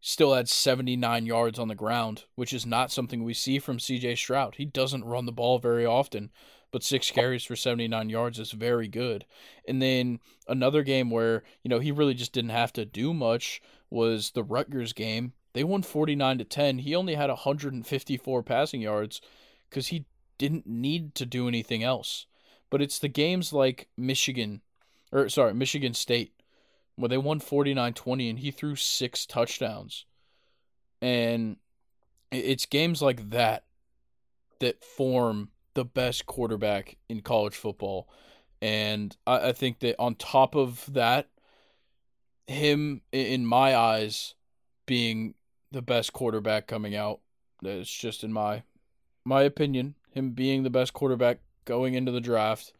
Still 0.00 0.34
had 0.34 0.48
79 0.48 1.26
yards 1.26 1.60
on 1.60 1.68
the 1.68 1.76
ground, 1.76 2.24
which 2.34 2.52
is 2.52 2.66
not 2.66 2.90
something 2.90 3.22
we 3.22 3.34
see 3.34 3.60
from 3.60 3.78
CJ 3.78 4.18
Stroud. 4.18 4.56
He 4.56 4.64
doesn't 4.64 5.04
run 5.04 5.26
the 5.26 5.32
ball 5.32 5.60
very 5.60 5.86
often, 5.86 6.30
but 6.72 6.82
six 6.82 7.08
carries 7.12 7.44
for 7.44 7.54
79 7.54 8.08
yards 8.08 8.40
is 8.40 8.50
very 8.50 8.88
good. 8.88 9.26
And 9.68 9.80
then 9.80 10.18
another 10.48 10.82
game 10.82 11.08
where, 11.08 11.44
you 11.62 11.68
know, 11.68 11.78
he 11.78 11.92
really 11.92 12.14
just 12.14 12.32
didn't 12.32 12.50
have 12.50 12.72
to 12.72 12.84
do 12.84 13.14
much 13.14 13.62
was 13.90 14.30
the 14.30 14.44
Rutgers 14.44 14.92
game. 14.92 15.32
They 15.52 15.64
won 15.64 15.82
49 15.82 16.38
to 16.38 16.44
10. 16.44 16.78
He 16.78 16.94
only 16.94 17.14
had 17.14 17.28
154 17.28 18.42
passing 18.42 18.80
yards 18.80 19.20
cuz 19.70 19.88
he 19.88 20.06
didn't 20.38 20.66
need 20.66 21.14
to 21.16 21.26
do 21.26 21.48
anything 21.48 21.82
else. 21.82 22.26
But 22.70 22.80
it's 22.80 22.98
the 22.98 23.08
games 23.08 23.52
like 23.52 23.88
Michigan 23.96 24.62
or 25.12 25.28
sorry, 25.28 25.54
Michigan 25.54 25.94
State, 25.94 26.32
where 26.96 27.08
they 27.08 27.18
won 27.18 27.40
49-20 27.40 28.30
and 28.30 28.38
he 28.38 28.50
threw 28.50 28.76
six 28.76 29.26
touchdowns. 29.26 30.06
And 31.02 31.56
it's 32.30 32.66
games 32.66 33.02
like 33.02 33.30
that 33.30 33.64
that 34.60 34.84
form 34.84 35.48
the 35.74 35.84
best 35.84 36.26
quarterback 36.26 36.96
in 37.08 37.22
college 37.22 37.54
football. 37.54 38.08
And 38.60 39.16
I, 39.26 39.48
I 39.48 39.52
think 39.52 39.80
that 39.80 39.96
on 39.98 40.14
top 40.14 40.54
of 40.54 40.92
that, 40.92 41.28
him 42.50 43.00
in 43.12 43.46
my 43.46 43.76
eyes 43.76 44.34
being 44.86 45.34
the 45.70 45.82
best 45.82 46.12
quarterback 46.12 46.66
coming 46.66 46.96
out, 46.96 47.20
it's 47.62 47.92
just 47.92 48.24
in 48.24 48.32
my 48.32 48.64
my 49.24 49.42
opinion, 49.42 49.94
him 50.10 50.30
being 50.32 50.62
the 50.62 50.70
best 50.70 50.92
quarterback 50.92 51.38
going 51.64 51.94
into 51.94 52.10
the 52.10 52.20
draft 52.20 52.72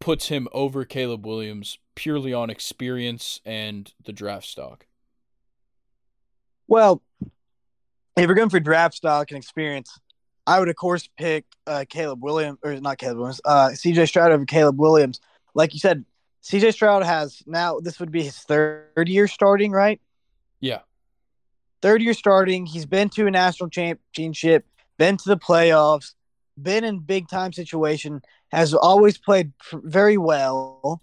puts 0.00 0.28
him 0.28 0.48
over 0.52 0.84
Caleb 0.84 1.26
Williams 1.26 1.78
purely 1.94 2.32
on 2.32 2.50
experience 2.50 3.40
and 3.44 3.92
the 4.04 4.12
draft 4.12 4.46
stock? 4.46 4.86
Well, 6.66 7.02
if 8.16 8.26
we're 8.26 8.34
going 8.34 8.48
for 8.48 8.60
draft 8.60 8.94
stock 8.94 9.30
and 9.30 9.38
experience, 9.38 9.96
I 10.46 10.58
would 10.58 10.68
of 10.68 10.76
course 10.76 11.08
pick 11.18 11.44
uh, 11.66 11.84
Caleb 11.88 12.24
Williams 12.24 12.58
or 12.64 12.80
not 12.80 12.98
Caleb 12.98 13.18
Williams, 13.18 13.40
uh, 13.44 13.68
CJ 13.68 14.08
Stroud 14.08 14.32
over 14.32 14.46
Caleb 14.46 14.80
Williams. 14.80 15.20
Like 15.54 15.74
you 15.74 15.80
said, 15.80 16.04
CJ 16.42 16.72
Stroud 16.72 17.04
has 17.04 17.42
now 17.46 17.80
this 17.80 18.00
would 18.00 18.10
be 18.10 18.22
his 18.22 18.38
third 18.38 19.08
year 19.08 19.28
starting, 19.28 19.72
right? 19.72 20.00
Yeah. 20.60 20.80
Third 21.82 22.02
year 22.02 22.14
starting. 22.14 22.66
He's 22.66 22.86
been 22.86 23.08
to 23.10 23.26
a 23.26 23.30
national 23.30 23.70
championship, 23.70 24.66
been 24.98 25.16
to 25.18 25.28
the 25.28 25.36
playoffs, 25.36 26.14
been 26.60 26.84
in 26.84 27.00
big 27.00 27.28
time 27.28 27.52
situation, 27.52 28.22
has 28.52 28.74
always 28.74 29.18
played 29.18 29.52
very 29.72 30.16
well. 30.16 31.02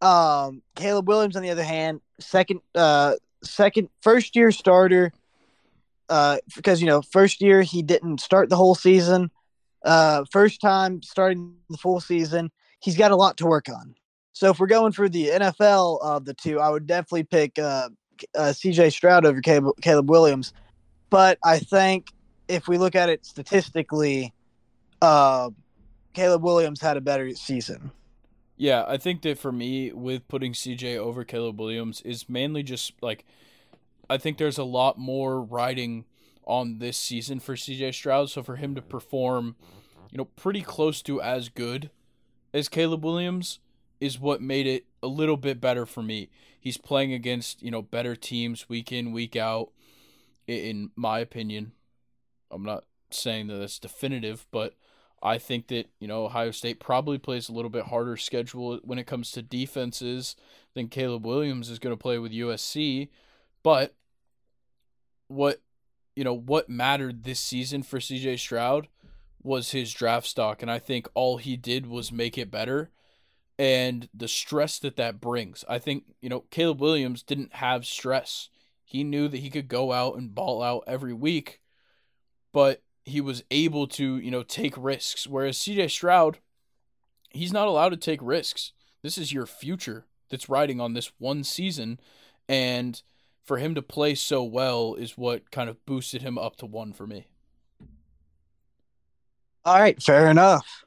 Um, 0.00 0.62
Caleb 0.76 1.08
Williams, 1.08 1.36
on 1.36 1.42
the 1.42 1.50
other 1.50 1.64
hand, 1.64 2.00
second, 2.18 2.60
uh, 2.74 3.14
second, 3.42 3.88
first 4.02 4.36
year 4.36 4.50
starter. 4.50 5.12
Uh, 6.08 6.38
because 6.56 6.80
you 6.80 6.88
know, 6.88 7.02
first 7.02 7.40
year 7.40 7.62
he 7.62 7.82
didn't 7.82 8.20
start 8.20 8.48
the 8.48 8.56
whole 8.56 8.74
season. 8.74 9.30
Uh, 9.84 10.24
first 10.30 10.60
time 10.60 11.02
starting 11.02 11.54
the 11.68 11.76
full 11.76 12.00
season, 12.00 12.50
he's 12.80 12.96
got 12.96 13.12
a 13.12 13.16
lot 13.16 13.36
to 13.36 13.46
work 13.46 13.68
on. 13.68 13.94
So 14.32 14.50
if 14.50 14.58
we're 14.58 14.66
going 14.66 14.92
for 14.92 15.08
the 15.08 15.28
NFL 15.28 16.00
of 16.02 16.24
the 16.24 16.34
two, 16.34 16.60
I 16.60 16.70
would 16.70 16.86
definitely 16.86 17.24
pick 17.24 17.58
uh, 17.58 17.88
uh 18.36 18.52
C.J. 18.52 18.90
Stroud 18.90 19.24
over 19.24 19.40
Caleb, 19.40 19.74
Caleb 19.80 20.08
Williams. 20.08 20.52
But 21.10 21.38
I 21.44 21.58
think 21.58 22.12
if 22.48 22.68
we 22.68 22.78
look 22.78 22.94
at 22.94 23.08
it 23.08 23.24
statistically, 23.26 24.32
uh, 25.02 25.50
Caleb 26.14 26.42
Williams 26.42 26.80
had 26.80 26.96
a 26.96 27.00
better 27.00 27.34
season. 27.34 27.90
Yeah, 28.56 28.84
I 28.86 28.98
think 28.98 29.22
that 29.22 29.38
for 29.38 29.52
me, 29.52 29.90
with 29.92 30.28
putting 30.28 30.52
CJ 30.52 30.98
over 30.98 31.24
Caleb 31.24 31.58
Williams, 31.58 32.02
is 32.02 32.28
mainly 32.28 32.62
just 32.62 32.92
like 33.00 33.24
I 34.08 34.18
think 34.18 34.38
there's 34.38 34.58
a 34.58 34.64
lot 34.64 34.98
more 34.98 35.40
riding 35.40 36.04
on 36.44 36.78
this 36.78 36.98
season 36.98 37.40
for 37.40 37.54
CJ 37.54 37.94
Stroud. 37.94 38.28
So 38.28 38.42
for 38.42 38.56
him 38.56 38.74
to 38.74 38.82
perform, 38.82 39.56
you 40.10 40.18
know, 40.18 40.24
pretty 40.24 40.62
close 40.62 41.00
to 41.02 41.22
as 41.22 41.48
good 41.48 41.90
as 42.52 42.68
Caleb 42.68 43.04
Williams 43.04 43.60
is 44.00 44.18
what 44.18 44.40
made 44.40 44.66
it 44.66 44.86
a 45.02 45.06
little 45.06 45.36
bit 45.36 45.60
better 45.60 45.86
for 45.86 46.02
me. 46.02 46.30
He's 46.58 46.78
playing 46.78 47.12
against, 47.12 47.62
you 47.62 47.70
know, 47.70 47.82
better 47.82 48.16
teams 48.16 48.68
week 48.68 48.92
in, 48.92 49.12
week 49.12 49.36
out, 49.36 49.70
in 50.46 50.90
my 50.96 51.20
opinion. 51.20 51.72
I'm 52.50 52.64
not 52.64 52.84
saying 53.10 53.48
that 53.48 53.56
that's 53.56 53.78
definitive, 53.78 54.46
but 54.50 54.74
I 55.22 55.38
think 55.38 55.68
that, 55.68 55.88
you 56.00 56.08
know, 56.08 56.24
Ohio 56.24 56.50
State 56.50 56.80
probably 56.80 57.18
plays 57.18 57.48
a 57.48 57.52
little 57.52 57.70
bit 57.70 57.86
harder 57.86 58.16
schedule 58.16 58.80
when 58.82 58.98
it 58.98 59.06
comes 59.06 59.30
to 59.32 59.42
defenses 59.42 60.34
than 60.74 60.88
Caleb 60.88 61.26
Williams 61.26 61.68
is 61.68 61.78
going 61.78 61.94
to 61.94 62.00
play 62.00 62.18
with 62.18 62.32
USC. 62.32 63.08
But 63.62 63.94
what, 65.28 65.60
you 66.16 66.24
know, 66.24 66.34
what 66.34 66.70
mattered 66.70 67.24
this 67.24 67.40
season 67.40 67.82
for 67.82 67.98
CJ 67.98 68.38
Stroud 68.38 68.88
was 69.42 69.70
his 69.70 69.92
draft 69.92 70.26
stock. 70.26 70.62
And 70.62 70.70
I 70.70 70.78
think 70.78 71.08
all 71.14 71.36
he 71.36 71.56
did 71.56 71.86
was 71.86 72.10
make 72.10 72.38
it 72.38 72.50
better 72.50 72.90
and 73.60 74.08
the 74.14 74.26
stress 74.26 74.78
that 74.78 74.96
that 74.96 75.20
brings. 75.20 75.66
I 75.68 75.78
think, 75.78 76.04
you 76.22 76.30
know, 76.30 76.44
Caleb 76.50 76.80
Williams 76.80 77.22
didn't 77.22 77.56
have 77.56 77.84
stress. 77.84 78.48
He 78.86 79.04
knew 79.04 79.28
that 79.28 79.40
he 79.40 79.50
could 79.50 79.68
go 79.68 79.92
out 79.92 80.16
and 80.16 80.34
ball 80.34 80.62
out 80.62 80.84
every 80.86 81.12
week, 81.12 81.60
but 82.54 82.82
he 83.04 83.20
was 83.20 83.44
able 83.50 83.86
to, 83.88 84.16
you 84.16 84.30
know, 84.30 84.42
take 84.42 84.72
risks. 84.78 85.26
Whereas 85.26 85.58
CJ 85.58 85.90
Stroud, 85.90 86.38
he's 87.28 87.52
not 87.52 87.68
allowed 87.68 87.90
to 87.90 87.98
take 87.98 88.20
risks. 88.22 88.72
This 89.02 89.18
is 89.18 89.30
your 89.30 89.44
future 89.44 90.06
that's 90.30 90.48
riding 90.48 90.80
on 90.80 90.94
this 90.94 91.12
one 91.18 91.44
season. 91.44 92.00
And 92.48 93.02
for 93.44 93.58
him 93.58 93.74
to 93.74 93.82
play 93.82 94.14
so 94.14 94.42
well 94.42 94.94
is 94.94 95.18
what 95.18 95.50
kind 95.50 95.68
of 95.68 95.84
boosted 95.84 96.22
him 96.22 96.38
up 96.38 96.56
to 96.56 96.66
one 96.66 96.94
for 96.94 97.06
me. 97.06 97.26
All 99.66 99.78
right, 99.78 100.02
fair 100.02 100.30
enough. 100.30 100.86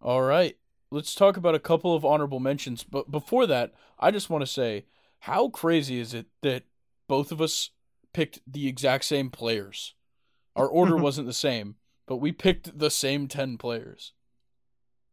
All 0.00 0.22
right. 0.22 0.56
Let's 0.90 1.14
talk 1.14 1.36
about 1.36 1.54
a 1.54 1.60
couple 1.60 1.94
of 1.94 2.04
honorable 2.04 2.40
mentions. 2.40 2.84
But 2.84 3.10
before 3.10 3.46
that, 3.46 3.74
I 3.98 4.10
just 4.10 4.30
want 4.30 4.42
to 4.42 4.46
say 4.46 4.86
how 5.20 5.48
crazy 5.48 5.98
is 5.98 6.14
it 6.14 6.26
that 6.42 6.64
both 7.08 7.32
of 7.32 7.40
us 7.40 7.70
picked 8.12 8.40
the 8.46 8.68
exact 8.68 9.04
same 9.04 9.30
players? 9.30 9.94
Our 10.54 10.68
order 10.68 10.96
wasn't 10.98 11.26
the 11.26 11.32
same, 11.32 11.76
but 12.06 12.16
we 12.16 12.32
picked 12.32 12.78
the 12.78 12.90
same 12.90 13.28
10 13.28 13.58
players. 13.58 14.12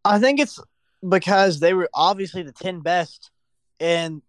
I 0.04 0.20
think 0.20 0.40
it's 0.40 0.60
because 1.08 1.60
they 1.60 1.74
were 1.74 1.90
obviously 1.94 2.44
the 2.44 2.52
10 2.52 2.82
best 2.82 3.32
in 3.80 4.22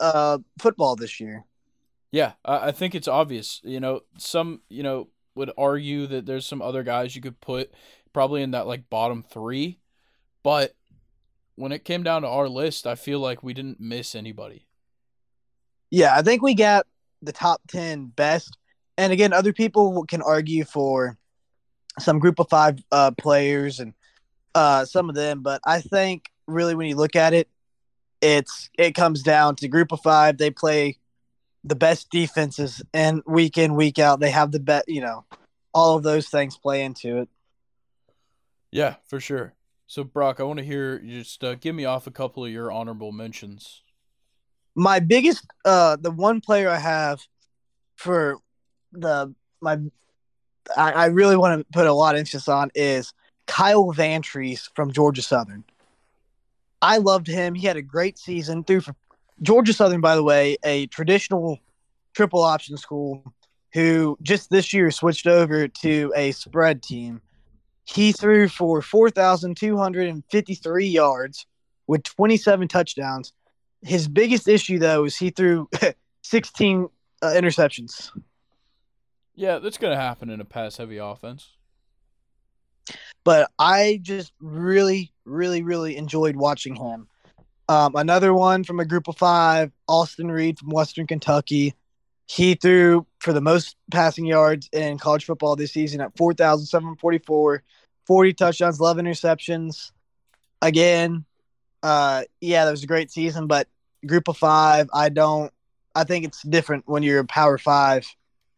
uh, 0.00 0.38
football 0.58 0.96
this 0.96 1.20
year. 1.20 1.44
Yeah, 2.10 2.34
I 2.44 2.70
think 2.70 2.94
it's 2.94 3.08
obvious. 3.08 3.60
You 3.64 3.80
know, 3.80 4.02
some 4.18 4.60
you 4.68 4.84
know 4.84 5.08
would 5.34 5.50
argue 5.58 6.06
that 6.06 6.26
there's 6.26 6.46
some 6.46 6.62
other 6.62 6.84
guys 6.84 7.16
you 7.16 7.20
could 7.20 7.40
put 7.40 7.72
probably 8.12 8.42
in 8.42 8.52
that 8.52 8.68
like 8.68 8.88
bottom 8.88 9.24
three, 9.24 9.80
but 10.44 10.76
when 11.56 11.72
it 11.72 11.84
came 11.84 12.02
down 12.02 12.22
to 12.22 12.28
our 12.28 12.48
list, 12.48 12.86
I 12.86 12.94
feel 12.94 13.20
like 13.20 13.42
we 13.42 13.54
didn't 13.54 13.80
miss 13.80 14.14
anybody. 14.14 14.66
Yeah, 15.90 16.14
I 16.14 16.22
think 16.22 16.42
we 16.42 16.54
got 16.54 16.86
the 17.22 17.32
top 17.32 17.60
10 17.68 18.06
best. 18.06 18.56
And 18.96 19.12
again, 19.12 19.32
other 19.32 19.52
people 19.52 20.04
can 20.06 20.22
argue 20.22 20.64
for 20.64 21.18
some 21.98 22.18
group 22.18 22.38
of 22.38 22.48
five 22.48 22.78
uh, 22.90 23.12
players 23.12 23.80
and 23.80 23.94
uh, 24.54 24.84
some 24.84 25.08
of 25.08 25.14
them, 25.14 25.42
but 25.42 25.60
I 25.64 25.80
think 25.80 26.30
really 26.46 26.74
when 26.74 26.88
you 26.88 26.96
look 26.96 27.16
at 27.16 27.34
it, 27.34 27.48
it's 28.20 28.70
it 28.78 28.94
comes 28.94 29.22
down 29.22 29.56
to 29.56 29.68
group 29.68 29.92
of 29.92 30.00
five. 30.00 30.38
They 30.38 30.50
play 30.50 30.98
the 31.64 31.74
best 31.74 32.10
defenses, 32.10 32.82
and 32.92 33.22
week 33.26 33.58
in 33.58 33.74
week 33.74 33.98
out, 33.98 34.20
they 34.20 34.30
have 34.30 34.52
the 34.52 34.60
best. 34.60 34.88
You 34.88 35.02
know, 35.02 35.24
all 35.74 35.96
of 35.96 36.02
those 36.02 36.28
things 36.28 36.56
play 36.56 36.84
into 36.84 37.18
it. 37.18 37.28
Yeah, 38.70 38.94
for 39.08 39.20
sure. 39.20 39.52
So 39.94 40.02
Brock, 40.02 40.40
I 40.40 40.42
want 40.42 40.58
to 40.58 40.64
hear 40.64 40.98
just 40.98 41.44
uh, 41.44 41.54
give 41.54 41.72
me 41.72 41.84
off 41.84 42.08
a 42.08 42.10
couple 42.10 42.44
of 42.44 42.50
your 42.50 42.72
honorable 42.72 43.12
mentions. 43.12 43.82
My 44.74 44.98
biggest, 44.98 45.46
uh, 45.64 45.94
the 45.94 46.10
one 46.10 46.40
player 46.40 46.68
I 46.68 46.78
have 46.78 47.20
for 47.94 48.38
the 48.90 49.32
my, 49.60 49.78
I, 50.76 50.90
I 50.90 51.06
really 51.06 51.36
want 51.36 51.60
to 51.60 51.66
put 51.72 51.86
a 51.86 51.92
lot 51.92 52.16
of 52.16 52.18
emphasis 52.18 52.48
on 52.48 52.72
is 52.74 53.14
Kyle 53.46 53.92
Vantrease 53.92 54.68
from 54.74 54.90
Georgia 54.90 55.22
Southern. 55.22 55.62
I 56.82 56.96
loved 56.96 57.28
him. 57.28 57.54
He 57.54 57.68
had 57.68 57.76
a 57.76 57.82
great 57.82 58.18
season 58.18 58.64
through 58.64 58.80
for 58.80 58.96
Georgia 59.42 59.72
Southern, 59.72 60.00
by 60.00 60.16
the 60.16 60.24
way, 60.24 60.56
a 60.64 60.86
traditional 60.86 61.60
triple 62.14 62.42
option 62.42 62.76
school 62.76 63.32
who 63.72 64.18
just 64.22 64.50
this 64.50 64.72
year 64.72 64.90
switched 64.90 65.28
over 65.28 65.68
to 65.68 66.12
a 66.16 66.32
spread 66.32 66.82
team. 66.82 67.20
He 67.84 68.12
threw 68.12 68.48
for 68.48 68.82
4,253 68.82 70.86
yards 70.86 71.46
with 71.86 72.02
27 72.02 72.68
touchdowns. 72.68 73.32
His 73.82 74.08
biggest 74.08 74.48
issue, 74.48 74.78
though, 74.78 75.04
is 75.04 75.16
he 75.16 75.30
threw 75.30 75.68
16 76.22 76.88
uh, 77.22 77.26
interceptions. 77.26 78.10
Yeah, 79.34 79.58
that's 79.58 79.78
going 79.78 79.90
to 79.90 80.00
happen 80.00 80.30
in 80.30 80.40
a 80.40 80.44
pass 80.44 80.76
heavy 80.76 80.98
offense. 80.98 81.48
But 83.24 83.50
I 83.58 83.98
just 84.02 84.32
really, 84.40 85.12
really, 85.24 85.62
really 85.62 85.96
enjoyed 85.96 86.36
watching 86.36 86.76
him. 86.76 87.08
Um, 87.68 87.96
another 87.96 88.34
one 88.34 88.64
from 88.64 88.80
a 88.80 88.84
group 88.84 89.08
of 89.08 89.16
five, 89.16 89.72
Austin 89.88 90.30
Reed 90.30 90.58
from 90.58 90.68
Western 90.68 91.06
Kentucky. 91.06 91.74
He 92.26 92.54
threw 92.54 93.06
for 93.18 93.32
the 93.32 93.40
most 93.40 93.76
passing 93.90 94.24
yards 94.26 94.68
in 94.72 94.98
college 94.98 95.24
football 95.24 95.56
this 95.56 95.72
season 95.72 96.00
at 96.00 96.16
4,744, 96.16 97.62
40 98.06 98.32
touchdowns, 98.32 98.80
11 98.80 99.04
interceptions. 99.06 99.92
Again, 100.62 101.24
uh, 101.82 102.22
yeah, 102.40 102.64
that 102.64 102.70
was 102.70 102.82
a 102.82 102.86
great 102.86 103.10
season, 103.10 103.46
but 103.46 103.68
group 104.06 104.28
of 104.28 104.36
five, 104.36 104.88
I 104.94 105.10
don't, 105.10 105.52
I 105.94 106.04
think 106.04 106.24
it's 106.24 106.42
different 106.42 106.84
when 106.86 107.02
you're 107.02 107.20
a 107.20 107.26
power 107.26 107.58
five 107.58 108.06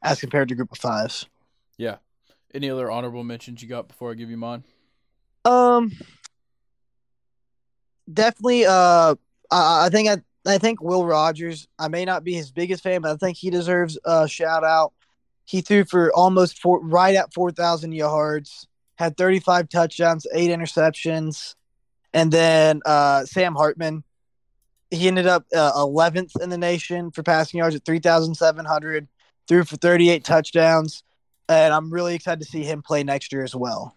as 0.03 0.21
compared 0.21 0.49
to 0.49 0.55
group 0.55 0.73
of 0.73 0.79
fives. 0.79 1.27
Yeah. 1.77 1.97
Any 2.55 2.71
other 2.71 2.91
honorable 2.91 3.25
mentions 3.25 3.63
you 3.63 3.69
got 3.69 3.89
before 3.89 4.13
I 4.13 4.15
give 4.15 4.31
you 4.31 4.37
mine? 4.37 4.63
Um, 5.45 5.93
definitely. 8.13 8.65
Uh, 8.65 9.17
I, 9.51 9.87
I 9.87 9.89
think 9.91 10.09
I, 10.09 10.23
I 10.47 10.59
think 10.59 10.83
Will 10.83 11.05
Rogers. 11.05 11.67
I 11.79 11.89
may 11.89 12.05
not 12.05 12.25
be 12.25 12.35
his 12.35 12.51
biggest 12.51 12.83
fan, 12.83 13.03
but 13.03 13.13
I 13.13 13.17
think 13.17 13.37
he 13.37 13.51
deserves 13.51 13.99
a 14.05 14.29
shout 14.29 14.65
out. 14.65 14.93
He 15.45 15.61
threw 15.61 15.85
for 15.85 16.13
almost 16.13 16.61
four, 16.61 16.85
right 16.85 17.15
at 17.15 17.33
four 17.33 17.51
thousand 17.51 17.93
yards, 17.93 18.67
had 18.97 19.17
thirty 19.17 19.41
five 19.41 19.69
touchdowns, 19.69 20.27
eight 20.35 20.51
interceptions, 20.51 21.55
and 22.13 22.33
then 22.33 22.81
uh, 22.85 23.25
Sam 23.25 23.55
Hartman. 23.55 24.05
He 24.91 25.09
ended 25.09 25.27
up 25.27 25.45
uh, 25.55 25.73
eleventh 25.77 26.33
uh, 26.39 26.45
in 26.45 26.51
the 26.51 26.59
nation 26.59 27.11
for 27.11 27.23
passing 27.23 27.59
yards 27.59 27.75
at 27.75 27.85
three 27.85 28.01
thousand 28.01 28.35
seven 28.37 28.65
hundred. 28.65 29.09
Threw 29.49 29.65
for 29.65 29.77
thirty 29.77 30.11
eight 30.11 30.25
touchdowns, 30.25 31.03
and 31.49 31.73
I'm 31.73 31.93
really 31.93 32.15
excited 32.15 32.41
to 32.45 32.51
see 32.51 32.65
him 32.65 32.83
play 32.83 33.05
next 33.05 33.33
year 33.33 33.45
as 33.45 33.55
well. 33.55 33.97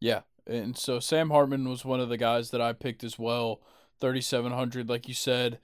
Yeah, 0.00 0.20
and 0.46 0.76
so 0.76 1.00
Sam 1.00 1.30
Hartman 1.30 1.68
was 1.68 1.84
one 1.84 2.00
of 2.00 2.08
the 2.08 2.16
guys 2.16 2.50
that 2.50 2.60
I 2.60 2.72
picked 2.72 3.04
as 3.04 3.18
well. 3.18 3.60
3,700, 4.00 4.88
like 4.88 5.08
you 5.08 5.14
said, 5.14 5.58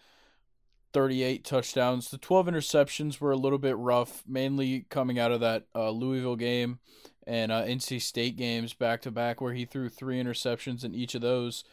38 0.92 1.44
touchdowns. 1.44 2.10
The 2.10 2.18
12 2.18 2.46
interceptions 2.46 3.20
were 3.20 3.30
a 3.30 3.36
little 3.36 3.58
bit 3.58 3.76
rough, 3.76 4.22
mainly 4.26 4.86
coming 4.88 5.18
out 5.18 5.32
of 5.32 5.40
that 5.40 5.64
uh, 5.74 5.90
Louisville 5.90 6.36
game 6.36 6.78
and 7.26 7.50
uh, 7.50 7.64
NC 7.64 8.00
State 8.00 8.36
games 8.36 8.72
back 8.72 9.02
to 9.02 9.10
back, 9.10 9.40
where 9.40 9.52
he 9.52 9.64
threw 9.64 9.88
three 9.88 10.22
interceptions 10.22 10.84
in 10.84 10.94
each 10.94 11.14
of 11.14 11.20
those. 11.20 11.64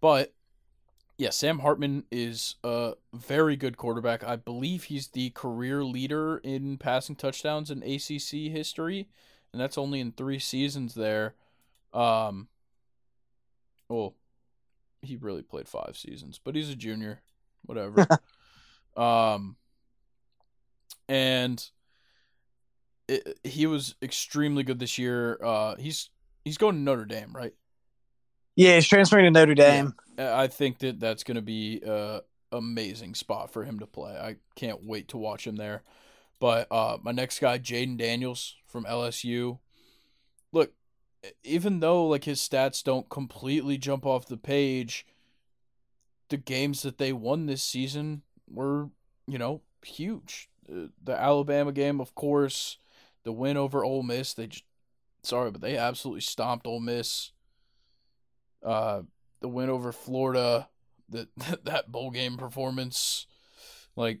But 0.00 0.32
yeah, 1.18 1.30
Sam 1.30 1.60
Hartman 1.60 2.04
is 2.10 2.56
a 2.62 2.94
very 3.12 3.56
good 3.56 3.76
quarterback. 3.76 4.24
I 4.24 4.36
believe 4.36 4.84
he's 4.84 5.08
the 5.08 5.30
career 5.30 5.84
leader 5.84 6.38
in 6.38 6.76
passing 6.76 7.16
touchdowns 7.16 7.70
in 7.70 7.82
ACC 7.82 8.52
history, 8.52 9.08
and 9.52 9.60
that's 9.60 9.78
only 9.78 10.00
in 10.00 10.12
three 10.12 10.38
seasons 10.38 10.94
there. 10.94 11.34
Um, 11.94 12.48
well, 13.88 14.14
he 15.06 15.16
really 15.16 15.42
played 15.42 15.68
five 15.68 15.96
seasons, 15.96 16.40
but 16.42 16.54
he's 16.54 16.70
a 16.70 16.76
junior, 16.76 17.22
whatever. 17.64 18.06
um, 18.96 19.56
and 21.08 21.64
it, 23.08 23.38
he 23.44 23.66
was 23.66 23.94
extremely 24.02 24.62
good 24.62 24.78
this 24.78 24.98
year. 24.98 25.38
Uh, 25.42 25.76
he's 25.76 26.10
he's 26.44 26.58
going 26.58 26.74
to 26.74 26.80
Notre 26.80 27.04
Dame, 27.04 27.32
right? 27.32 27.54
Yeah, 28.56 28.74
he's 28.74 28.88
transferring 28.88 29.24
to 29.24 29.30
Notre 29.30 29.54
Dame. 29.54 29.94
Yeah, 30.18 30.38
I 30.38 30.46
think 30.48 30.78
that 30.78 30.98
that's 30.98 31.24
going 31.24 31.36
to 31.36 31.42
be 31.42 31.82
a 31.86 32.20
amazing 32.52 33.14
spot 33.14 33.52
for 33.52 33.64
him 33.64 33.78
to 33.80 33.86
play. 33.86 34.12
I 34.16 34.36
can't 34.54 34.84
wait 34.84 35.08
to 35.08 35.18
watch 35.18 35.46
him 35.46 35.56
there. 35.56 35.82
But 36.38 36.70
uh, 36.70 36.98
my 37.02 37.12
next 37.12 37.38
guy, 37.38 37.58
Jayden 37.58 37.96
Daniels 37.96 38.56
from 38.66 38.84
LSU. 38.84 39.58
Look, 40.52 40.72
even 41.44 41.80
though 41.80 42.06
like 42.06 42.24
his 42.24 42.40
stats 42.40 42.82
don't 42.82 43.08
completely 43.08 43.78
jump 43.78 44.04
off 44.06 44.26
the 44.26 44.36
page, 44.36 45.06
the 46.28 46.36
games 46.36 46.82
that 46.82 46.98
they 46.98 47.12
won 47.12 47.46
this 47.46 47.62
season 47.62 48.22
were, 48.48 48.88
you 49.26 49.38
know, 49.38 49.62
huge. 49.84 50.48
Uh, 50.70 50.88
the 51.02 51.18
Alabama 51.18 51.72
game, 51.72 52.00
of 52.00 52.14
course, 52.14 52.78
the 53.24 53.32
win 53.32 53.56
over 53.56 53.84
Ole 53.84 54.02
Miss, 54.02 54.34
they 54.34 54.48
just, 54.48 54.64
sorry, 55.22 55.50
but 55.50 55.60
they 55.60 55.76
absolutely 55.76 56.20
stomped 56.20 56.66
Ole 56.66 56.80
Miss. 56.80 57.32
Uh, 58.64 59.02
the 59.40 59.48
win 59.48 59.70
over 59.70 59.92
Florida, 59.92 60.68
that 61.08 61.28
that 61.64 61.92
bowl 61.92 62.10
game 62.10 62.36
performance, 62.36 63.26
like 63.94 64.20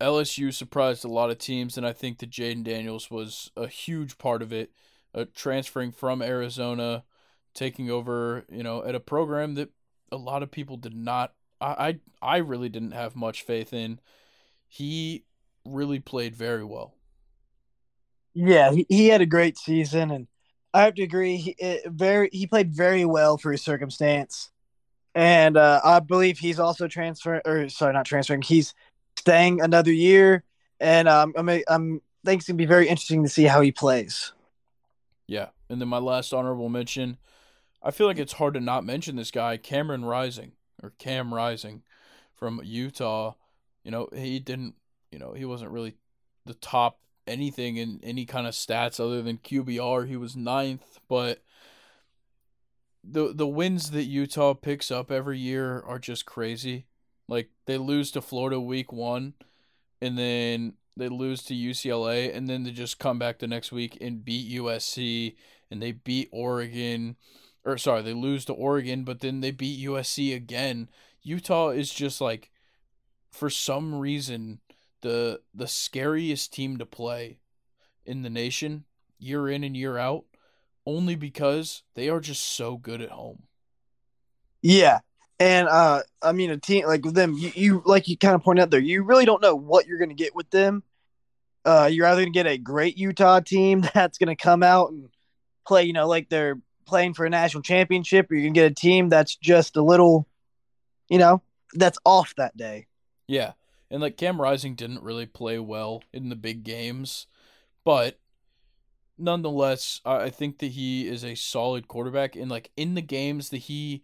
LSU 0.00 0.52
surprised 0.52 1.04
a 1.04 1.08
lot 1.08 1.30
of 1.30 1.38
teams, 1.38 1.76
and 1.76 1.86
I 1.86 1.92
think 1.92 2.18
that 2.18 2.30
Jayden 2.30 2.64
Daniels 2.64 3.10
was 3.10 3.50
a 3.56 3.66
huge 3.66 4.18
part 4.18 4.42
of 4.42 4.52
it 4.52 4.70
uh, 5.14 5.24
transferring 5.34 5.92
from 5.92 6.22
Arizona, 6.22 7.04
taking 7.54 7.90
over, 7.90 8.44
you 8.50 8.62
know, 8.62 8.84
at 8.84 8.94
a 8.94 9.00
program 9.00 9.54
that 9.54 9.70
a 10.10 10.16
lot 10.16 10.42
of 10.42 10.50
people 10.50 10.76
did 10.76 10.94
not. 10.94 11.32
I 11.60 11.98
I, 12.22 12.36
I 12.36 12.36
really 12.38 12.68
didn't 12.68 12.92
have 12.92 13.16
much 13.16 13.42
faith 13.42 13.72
in. 13.72 14.00
He 14.68 15.24
really 15.64 16.00
played 16.00 16.34
very 16.34 16.64
well. 16.64 16.94
Yeah, 18.34 18.72
he, 18.72 18.86
he 18.88 19.08
had 19.08 19.20
a 19.20 19.26
great 19.26 19.56
season, 19.56 20.10
and 20.10 20.26
I 20.72 20.82
have 20.82 20.94
to 20.94 21.02
agree. 21.02 21.36
He 21.36 21.50
it, 21.58 21.90
very 21.90 22.28
he 22.32 22.46
played 22.46 22.72
very 22.72 23.04
well 23.04 23.38
for 23.38 23.52
his 23.52 23.62
circumstance, 23.62 24.50
and 25.14 25.56
uh, 25.56 25.80
I 25.84 26.00
believe 26.00 26.38
he's 26.38 26.58
also 26.58 26.88
transferring, 26.88 27.42
or 27.44 27.68
sorry, 27.68 27.92
not 27.92 28.06
transferring. 28.06 28.42
He's 28.42 28.74
staying 29.16 29.60
another 29.60 29.92
year, 29.92 30.42
and 30.80 31.08
um, 31.08 31.32
I'm 31.36 31.48
I'm 31.68 32.00
think 32.24 32.40
it's 32.40 32.48
gonna 32.48 32.56
be 32.56 32.66
very 32.66 32.88
interesting 32.88 33.22
to 33.22 33.28
see 33.28 33.44
how 33.44 33.60
he 33.60 33.70
plays. 33.70 34.32
Yeah. 35.26 35.48
And 35.68 35.80
then 35.80 35.88
my 35.88 35.98
last 35.98 36.32
honorable 36.32 36.68
mention, 36.68 37.18
I 37.82 37.90
feel 37.90 38.06
like 38.06 38.18
it's 38.18 38.34
hard 38.34 38.54
to 38.54 38.60
not 38.60 38.84
mention 38.84 39.16
this 39.16 39.30
guy, 39.30 39.56
Cameron 39.56 40.04
Rising 40.04 40.52
or 40.82 40.92
Cam 40.98 41.32
Rising 41.32 41.82
from 42.34 42.60
Utah. 42.64 43.34
You 43.82 43.90
know, 43.90 44.08
he 44.14 44.38
didn't, 44.38 44.74
you 45.10 45.18
know, 45.18 45.32
he 45.32 45.44
wasn't 45.44 45.70
really 45.70 45.96
the 46.46 46.54
top 46.54 46.98
anything 47.26 47.76
in 47.76 48.00
any 48.02 48.26
kind 48.26 48.46
of 48.46 48.54
stats 48.54 49.00
other 49.00 49.22
than 49.22 49.38
QBR. 49.38 50.06
He 50.06 50.16
was 50.16 50.36
ninth, 50.36 50.98
but 51.08 51.42
the 53.02 53.32
the 53.34 53.46
wins 53.46 53.90
that 53.90 54.04
Utah 54.04 54.54
picks 54.54 54.90
up 54.90 55.10
every 55.10 55.38
year 55.38 55.80
are 55.80 55.98
just 55.98 56.26
crazy. 56.26 56.86
Like 57.28 57.50
they 57.66 57.78
lose 57.78 58.10
to 58.12 58.20
Florida 58.20 58.60
week 58.60 58.92
1 58.92 59.34
and 60.00 60.18
then 60.18 60.74
they 60.96 61.08
lose 61.08 61.42
to 61.44 61.54
UCLA, 61.54 62.34
and 62.34 62.48
then 62.48 62.62
they 62.62 62.70
just 62.70 62.98
come 62.98 63.18
back 63.18 63.38
the 63.38 63.46
next 63.46 63.72
week 63.72 63.98
and 64.00 64.24
beat 64.24 64.52
USC, 64.58 65.36
and 65.70 65.82
they 65.82 65.92
beat 65.92 66.28
Oregon, 66.32 67.16
or 67.64 67.78
sorry, 67.78 68.02
they 68.02 68.12
lose 68.12 68.44
to 68.46 68.52
Oregon, 68.52 69.04
but 69.04 69.20
then 69.20 69.40
they 69.40 69.50
beat 69.50 69.84
USC 69.86 70.34
again. 70.34 70.88
Utah 71.22 71.70
is 71.70 71.92
just 71.92 72.20
like 72.20 72.50
for 73.30 73.50
some 73.50 73.94
reason 73.94 74.60
the 75.00 75.40
the 75.54 75.66
scariest 75.66 76.52
team 76.52 76.78
to 76.78 76.86
play 76.86 77.38
in 78.06 78.22
the 78.22 78.30
nation 78.30 78.84
year 79.18 79.48
in 79.48 79.64
and 79.64 79.76
year 79.76 79.98
out 79.98 80.24
only 80.86 81.14
because 81.14 81.82
they 81.94 82.08
are 82.08 82.20
just 82.20 82.42
so 82.42 82.76
good 82.76 83.00
at 83.00 83.10
home. 83.10 83.44
Yeah. 84.62 85.00
And 85.40 85.68
uh 85.68 86.02
I 86.22 86.32
mean 86.32 86.50
a 86.50 86.56
team 86.56 86.86
like 86.86 87.04
with 87.04 87.14
them, 87.14 87.34
you, 87.34 87.52
you 87.54 87.82
like 87.84 88.08
you 88.08 88.16
kind 88.16 88.34
of 88.34 88.42
point 88.42 88.60
out 88.60 88.70
there, 88.70 88.80
you 88.80 89.02
really 89.02 89.24
don't 89.24 89.42
know 89.42 89.54
what 89.54 89.86
you're 89.86 89.98
gonna 89.98 90.14
get 90.14 90.34
with 90.34 90.50
them. 90.50 90.82
Uh 91.64 91.88
you're 91.90 92.06
either 92.06 92.22
gonna 92.22 92.30
get 92.30 92.46
a 92.46 92.58
great 92.58 92.96
Utah 92.96 93.40
team 93.40 93.84
that's 93.94 94.18
gonna 94.18 94.36
come 94.36 94.62
out 94.62 94.90
and 94.90 95.08
play, 95.66 95.84
you 95.84 95.92
know, 95.92 96.06
like 96.06 96.28
they're 96.28 96.60
playing 96.86 97.14
for 97.14 97.24
a 97.26 97.30
national 97.30 97.62
championship, 97.62 98.30
or 98.30 98.34
you 98.34 98.44
can 98.44 98.52
get 98.52 98.70
a 98.70 98.74
team 98.74 99.08
that's 99.08 99.36
just 99.36 99.76
a 99.76 99.82
little, 99.82 100.28
you 101.08 101.18
know, 101.18 101.42
that's 101.74 101.98
off 102.04 102.34
that 102.36 102.56
day. 102.56 102.86
Yeah. 103.26 103.52
And 103.90 104.00
like 104.00 104.16
Cam 104.16 104.40
Rising 104.40 104.74
didn't 104.74 105.02
really 105.02 105.26
play 105.26 105.58
well 105.58 106.02
in 106.12 106.28
the 106.28 106.36
big 106.36 106.64
games, 106.64 107.26
but 107.84 108.18
nonetheless, 109.18 110.00
I 110.04 110.30
think 110.30 110.58
that 110.58 110.72
he 110.72 111.06
is 111.06 111.24
a 111.24 111.34
solid 111.34 111.88
quarterback. 111.88 112.36
And 112.36 112.50
like 112.50 112.70
in 112.76 112.94
the 112.94 113.02
games 113.02 113.50
that 113.50 113.58
he 113.58 114.02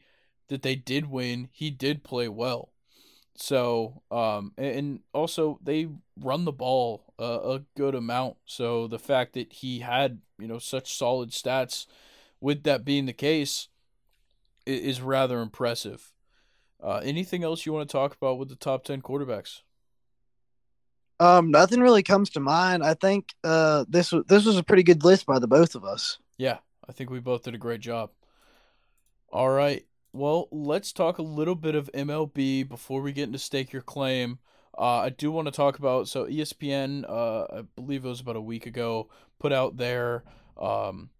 that 0.50 0.62
they 0.62 0.76
did 0.76 1.06
win, 1.06 1.48
he 1.50 1.70
did 1.70 2.04
play 2.04 2.28
well. 2.28 2.70
So, 3.36 4.02
um, 4.10 4.52
and 4.58 5.00
also 5.14 5.58
they 5.62 5.88
run 6.20 6.44
the 6.44 6.52
ball 6.52 7.14
a, 7.18 7.24
a 7.24 7.62
good 7.74 7.94
amount. 7.94 8.36
So 8.44 8.86
the 8.86 8.98
fact 8.98 9.32
that 9.32 9.52
he 9.52 9.78
had 9.78 10.20
you 10.38 10.46
know 10.46 10.58
such 10.58 10.94
solid 10.94 11.30
stats, 11.30 11.86
with 12.40 12.64
that 12.64 12.84
being 12.84 13.06
the 13.06 13.14
case, 13.14 13.68
is 14.66 15.00
rather 15.00 15.40
impressive. 15.40 16.12
Uh, 16.82 17.00
anything 17.02 17.42
else 17.44 17.64
you 17.64 17.72
want 17.72 17.88
to 17.88 17.92
talk 17.92 18.14
about 18.14 18.38
with 18.38 18.50
the 18.50 18.56
top 18.56 18.84
ten 18.84 19.00
quarterbacks? 19.00 19.62
Um, 21.18 21.50
nothing 21.50 21.80
really 21.80 22.02
comes 22.02 22.30
to 22.30 22.40
mind. 22.40 22.82
I 22.82 22.94
think 22.94 23.34
uh, 23.44 23.84
this 23.88 24.12
was 24.12 24.24
this 24.26 24.44
was 24.44 24.56
a 24.56 24.62
pretty 24.62 24.82
good 24.82 25.04
list 25.04 25.24
by 25.26 25.38
the 25.38 25.48
both 25.48 25.74
of 25.74 25.84
us. 25.84 26.18
Yeah, 26.36 26.58
I 26.88 26.92
think 26.92 27.10
we 27.10 27.20
both 27.20 27.44
did 27.44 27.54
a 27.54 27.58
great 27.58 27.80
job. 27.80 28.10
All 29.30 29.48
right, 29.48 29.84
well, 30.12 30.48
let's 30.50 30.92
talk 30.92 31.18
a 31.18 31.22
little 31.22 31.54
bit 31.54 31.74
of 31.74 31.90
MLB 31.92 32.68
before 32.68 33.00
we 33.00 33.12
get 33.12 33.24
into 33.24 33.38
stake 33.38 33.72
your 33.72 33.82
claim. 33.82 34.38
Uh, 34.76 35.00
I 35.00 35.10
do 35.10 35.30
want 35.30 35.46
to 35.46 35.52
talk 35.52 35.78
about 35.78 36.08
so 36.08 36.26
ESPN. 36.26 37.04
Uh, 37.08 37.58
I 37.58 37.62
believe 37.76 38.04
it 38.04 38.08
was 38.08 38.20
about 38.20 38.36
a 38.36 38.40
week 38.40 38.66
ago, 38.66 39.08
put 39.38 39.52
out 39.52 39.76
their 39.76 40.24
um, 40.60 41.10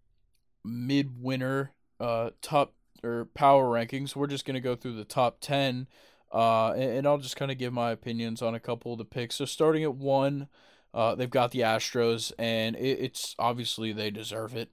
mid-winter 0.63 1.71
uh, 1.99 2.31
top 2.41 2.73
or 3.03 3.25
power 3.33 3.65
rankings. 3.65 4.15
We're 4.15 4.27
just 4.27 4.45
gonna 4.45 4.61
go 4.61 4.75
through 4.75 4.95
the 4.95 5.05
top 5.05 5.37
ten 5.41 5.87
uh, 6.31 6.71
and, 6.71 6.91
and 6.91 7.07
I'll 7.07 7.17
just 7.17 7.35
kind 7.35 7.51
of 7.51 7.57
give 7.57 7.73
my 7.73 7.91
opinions 7.91 8.41
on 8.41 8.55
a 8.55 8.59
couple 8.59 8.93
of 8.93 8.97
the 8.97 9.05
picks. 9.05 9.35
So 9.35 9.45
starting 9.45 9.83
at 9.83 9.95
one, 9.95 10.47
uh, 10.93 11.15
they've 11.15 11.29
got 11.29 11.51
the 11.51 11.59
Astros, 11.59 12.31
and 12.39 12.75
it, 12.75 12.99
it's 12.99 13.35
obviously 13.37 13.91
they 13.91 14.11
deserve 14.11 14.55
it. 14.55 14.71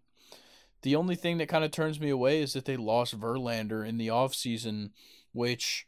The 0.82 0.96
only 0.96 1.16
thing 1.16 1.38
that 1.38 1.48
kind 1.48 1.64
of 1.64 1.70
turns 1.70 1.98
me 1.98 2.10
away 2.10 2.40
is 2.40 2.52
that 2.52 2.64
they 2.64 2.76
lost 2.76 3.18
Verlander 3.18 3.86
in 3.86 3.98
the 3.98 4.09
offseason, 4.09 4.90
which 5.32 5.86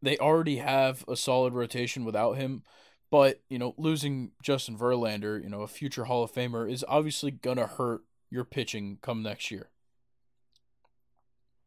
they 0.00 0.16
already 0.18 0.56
have 0.56 1.04
a 1.08 1.16
solid 1.16 1.52
rotation 1.52 2.04
without 2.04 2.36
him. 2.36 2.62
But, 3.10 3.40
you 3.48 3.58
know, 3.58 3.74
losing 3.78 4.32
Justin 4.42 4.76
Verlander, 4.76 5.42
you 5.42 5.48
know, 5.48 5.62
a 5.62 5.68
future 5.68 6.04
Hall 6.04 6.22
of 6.22 6.32
Famer, 6.32 6.70
is 6.70 6.84
obviously 6.86 7.30
going 7.30 7.56
to 7.56 7.66
hurt 7.66 8.02
your 8.30 8.44
pitching 8.44 8.98
come 9.00 9.22
next 9.22 9.50
year. 9.50 9.70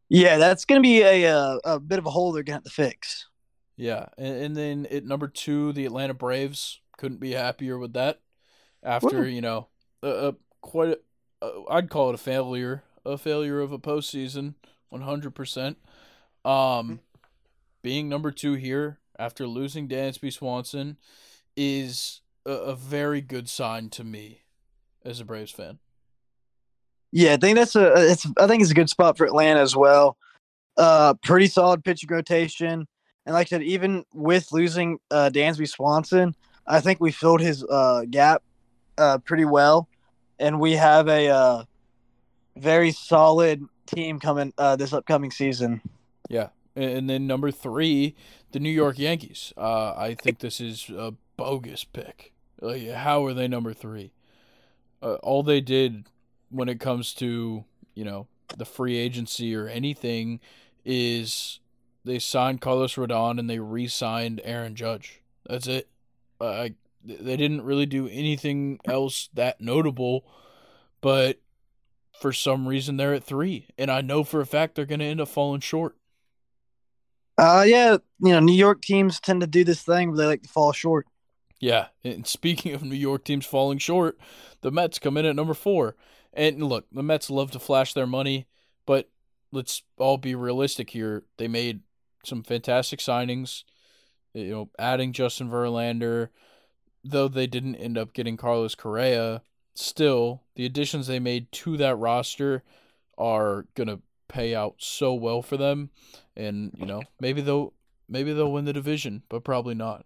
Yeah, 0.08 0.38
that's 0.38 0.66
going 0.66 0.80
to 0.80 0.84
be 0.84 1.02
a, 1.02 1.24
a, 1.24 1.38
uh, 1.38 1.60
a 1.64 1.80
bit 1.80 1.98
of 1.98 2.06
a 2.06 2.10
hole 2.10 2.32
they're 2.32 2.44
going 2.44 2.62
to 2.62 2.64
have 2.64 2.64
to 2.64 2.70
fix. 2.70 3.28
Yeah, 3.78 4.08
and, 4.18 4.36
and 4.36 4.58
then 4.58 4.88
at 4.92 5.06
number 5.06 5.28
two, 5.28 5.74
the 5.74 5.86
Atlanta 5.86 6.14
Braves 6.14 6.82
couldn't 6.98 7.20
be 7.20 7.32
happier 7.32 7.78
with 7.78 7.94
that. 7.94 8.20
After 8.84 9.28
you 9.28 9.42
know, 9.42 9.70
a, 10.04 10.30
a 10.30 10.36
quite, 10.62 10.98
I'd 11.70 11.90
call 11.90 12.10
it 12.10 12.16
a 12.16 12.20
failure, 12.20 12.84
a 13.06 13.18
failure 13.18 13.60
of 13.62 13.72
a 13.72 13.80
postseason, 13.80 14.56
one 14.90 15.02
hundred 15.02 15.36
percent. 15.36 15.78
Um, 16.44 17.00
being 17.82 18.10
number 18.10 18.32
two 18.32 18.54
here 18.54 19.00
after 19.18 19.48
losing 19.48 19.88
Dansby 19.88 20.34
Swanson 20.34 20.98
is 21.56 22.22
a, 22.46 22.52
a 22.52 22.76
very 22.76 23.22
good 23.22 23.50
sign 23.50 23.90
to 23.90 24.04
me 24.04 24.42
as 25.04 25.20
a 25.20 25.26
Braves 25.26 25.52
fan. 25.52 25.80
Yeah, 27.12 27.34
I 27.34 27.38
think 27.38 27.58
that's 27.58 27.76
a 27.76 28.12
it's 28.12 28.26
I 28.40 28.48
think 28.48 28.62
it's 28.62 28.72
a 28.72 28.76
good 28.76 28.90
spot 28.90 29.18
for 29.18 29.26
Atlanta 29.26 29.60
as 29.60 29.76
well. 29.76 30.18
Uh 30.78 31.14
pretty 31.24 31.48
solid 31.48 31.84
pitching 31.84 32.10
rotation. 32.10 32.88
And 33.26 33.34
like 33.34 33.48
I 33.48 33.50
said, 33.50 33.64
even 33.64 34.06
with 34.14 34.52
losing 34.52 34.98
uh 35.12 35.30
Dansby 35.34 35.68
Swanson, 35.68 36.36
I 36.66 36.80
think 36.80 37.00
we 37.00 37.12
filled 37.12 37.42
his 37.42 37.64
uh 37.66 38.04
gap 38.10 38.44
uh 38.98 39.18
pretty 39.20 39.46
well. 39.46 39.88
And 40.42 40.60
we 40.60 40.74
have 40.74 41.08
a 41.08 41.30
uh 41.30 41.64
very 42.58 42.92
solid 42.92 43.64
team 43.86 44.20
coming 44.20 44.54
uh 44.58 44.76
this 44.76 44.92
upcoming 44.94 45.32
season. 45.32 45.82
Yeah. 46.30 46.50
And 46.76 47.10
then 47.10 47.28
number 47.28 47.52
three, 47.52 48.16
the 48.52 48.60
New 48.60 48.70
York 48.70 49.00
Yankees. 49.00 49.54
Uh 49.56 49.94
I 49.96 50.16
think 50.16 50.40
this 50.40 50.60
is 50.60 50.90
a 50.90 51.14
bogus 51.38 51.84
pick. 51.84 52.34
Like, 52.60 52.90
how 52.90 53.26
are 53.26 53.34
they 53.34 53.48
number 53.48 53.74
three? 53.74 54.14
Uh, 55.02 55.16
all 55.24 55.42
they 55.42 55.62
did 55.62 56.06
when 56.50 56.70
it 56.70 56.80
comes 56.80 57.14
to 57.16 57.64
you 57.96 58.04
know 58.06 58.28
the 58.58 58.66
free 58.66 58.98
agency 58.98 59.56
or 59.56 59.68
anything 59.68 60.40
is 60.86 61.60
they 62.04 62.20
signed 62.20 62.62
Carlos 62.62 62.96
Rodon 62.96 63.40
and 63.40 63.50
they 63.50 63.60
re-signed 63.60 64.42
Aaron 64.44 64.76
Judge. 64.76 65.22
That's 65.48 65.68
it. 65.68 65.88
Uh, 66.40 66.70
they 67.04 67.38
didn't 67.38 67.64
really 67.64 67.86
do 67.86 68.08
anything 68.08 68.80
else 68.86 69.30
that 69.34 69.62
notable, 69.62 70.26
but 71.02 71.40
for 72.20 72.32
some 72.32 72.68
reason 72.68 72.98
they're 72.98 73.14
at 73.14 73.24
three, 73.24 73.68
and 73.78 73.90
I 73.90 74.02
know 74.02 74.24
for 74.24 74.42
a 74.42 74.46
fact 74.46 74.76
they're 74.76 74.86
going 74.86 75.00
to 75.00 75.06
end 75.06 75.22
up 75.22 75.28
falling 75.28 75.62
short. 75.62 75.96
Uh, 77.38 77.64
yeah, 77.66 77.98
you 78.20 78.32
know, 78.32 78.40
New 78.40 78.54
York 78.54 78.82
teams 78.82 79.20
tend 79.20 79.42
to 79.42 79.48
do 79.48 79.64
this 79.64 79.82
thing 79.82 80.10
where 80.10 80.18
they 80.18 80.26
like 80.26 80.44
to 80.44 80.50
fall 80.50 80.72
short. 80.72 81.08
Yeah, 81.60 81.88
and 82.04 82.26
speaking 82.28 82.74
of 82.74 82.84
New 82.84 82.96
York 82.96 83.24
teams 83.24 83.46
falling 83.46 83.78
short, 83.78 84.18
the 84.62 84.72
Mets 84.72 85.00
come 85.00 85.18
in 85.18 85.26
at 85.26 85.36
number 85.36 85.54
four. 85.54 85.96
And 86.34 86.64
look, 86.64 86.86
the 86.92 87.04
Mets 87.04 87.30
love 87.30 87.52
to 87.52 87.60
flash 87.60 87.94
their 87.94 88.08
money, 88.08 88.48
but 88.86 89.10
let's 89.52 89.84
all 89.98 90.18
be 90.18 90.36
realistic 90.36 90.90
here. 90.90 91.24
They 91.38 91.48
made 91.48 91.82
some 92.26 92.44
fantastic 92.44 93.00
signings, 93.00 93.64
you 94.34 94.50
know, 94.50 94.70
adding 94.80 95.14
Justin 95.14 95.50
Verlander, 95.50 96.30
though 97.04 97.28
they 97.28 97.48
didn't 97.48 97.76
end 97.76 97.98
up 97.98 98.14
getting 98.14 98.38
Carlos 98.38 98.76
Correa. 98.76 99.42
Still, 99.74 100.44
the 100.56 100.66
additions 100.66 101.08
they 101.08 101.20
made 101.20 101.52
to 101.54 101.78
that 101.78 101.96
roster 101.96 102.64
are 103.18 103.66
gonna 103.76 104.00
pay 104.28 104.56
out 104.56 104.76
so 104.80 105.14
well 105.14 105.42
for 105.42 105.58
them, 105.58 105.90
and 106.36 106.72
you 106.78 106.86
know 106.86 107.02
maybe 107.20 107.42
they'll 107.42 107.74
maybe 108.10 108.34
they'll 108.34 108.52
win 108.52 108.66
the 108.66 108.74
division, 108.74 109.24
but 109.30 109.44
probably 109.44 109.76
not. 109.76 110.06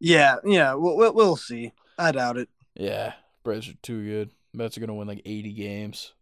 Yeah, 0.00 0.36
yeah, 0.44 0.74
we'll 0.74 1.14
we'll 1.14 1.36
see. 1.36 1.72
I 1.98 2.12
doubt 2.12 2.36
it. 2.36 2.48
Yeah, 2.74 3.14
Braves 3.42 3.68
are 3.68 3.74
too 3.82 4.04
good. 4.04 4.30
Mets 4.52 4.76
are 4.76 4.80
gonna 4.80 4.94
win 4.94 5.08
like 5.08 5.22
eighty 5.24 5.52
games. 5.52 6.14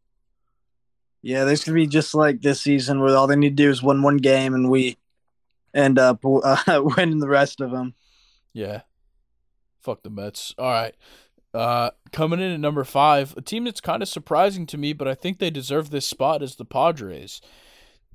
Yeah, 1.23 1.45
there's 1.45 1.65
gonna 1.65 1.75
be 1.75 1.87
just 1.87 2.15
like 2.15 2.41
this 2.41 2.61
season 2.61 3.01
where 3.01 3.17
all 3.17 3.27
they 3.27 3.37
need 3.37 3.57
to 3.57 3.65
do 3.65 3.71
is 3.71 3.83
win 3.83 4.03
one 4.03 4.19
game 4.19 4.55
and 4.55 4.71
we 4.71 4.97
end 5.77 5.99
up 5.99 6.25
uh, 6.25 6.57
winning 6.97 7.21
the 7.21 7.29
rest 7.29 7.61
of 7.61 7.71
them. 7.71 7.95
Yeah. 8.53 8.83
Fuck 9.81 10.03
the 10.03 10.11
Mets. 10.11 10.55
All 10.59 10.71
right. 10.71 10.95
Uh, 11.55 11.91
coming 12.13 12.41
in 12.41 12.53
at 12.53 12.61
number 12.61 12.85
five, 12.85 13.35
a 13.37 13.41
team 13.41 13.65
that's 13.65 13.81
kind 13.81 14.03
of 14.03 14.09
surprising 14.09 14.67
to 14.67 14.77
me, 14.77 14.93
but 14.93 15.09
I 15.09 15.15
think 15.15 15.39
they 15.39 15.51
deserve 15.51 15.91
this 15.91 16.07
spot 16.07 16.43
is 16.43 16.57
the 16.57 16.65
Padres. 16.65 17.41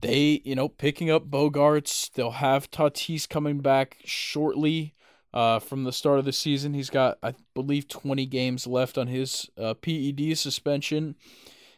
They, 0.02 0.42
you 0.44 0.56
know, 0.56 0.68
picking 0.68 1.10
up 1.10 1.30
Bogaerts. 1.30 2.12
They'll 2.12 2.32
have 2.32 2.70
Tatis 2.70 3.30
coming 3.30 3.60
back 3.60 3.98
shortly 4.04 4.96
uh, 5.34 5.60
from 5.60 5.84
the 5.84 5.92
start 5.92 6.20
of 6.20 6.26
the 6.26 6.34
season. 6.34 6.74
He's 6.74 6.90
got, 6.90 7.18
I 7.24 7.36
believe, 7.54 7.88
20 7.88 8.26
games 8.26 8.68
left 8.68 8.98
on 8.98 9.08
his 9.08 9.50
uh, 9.58 9.76
PED 9.76 10.38
suspension, 10.38 11.16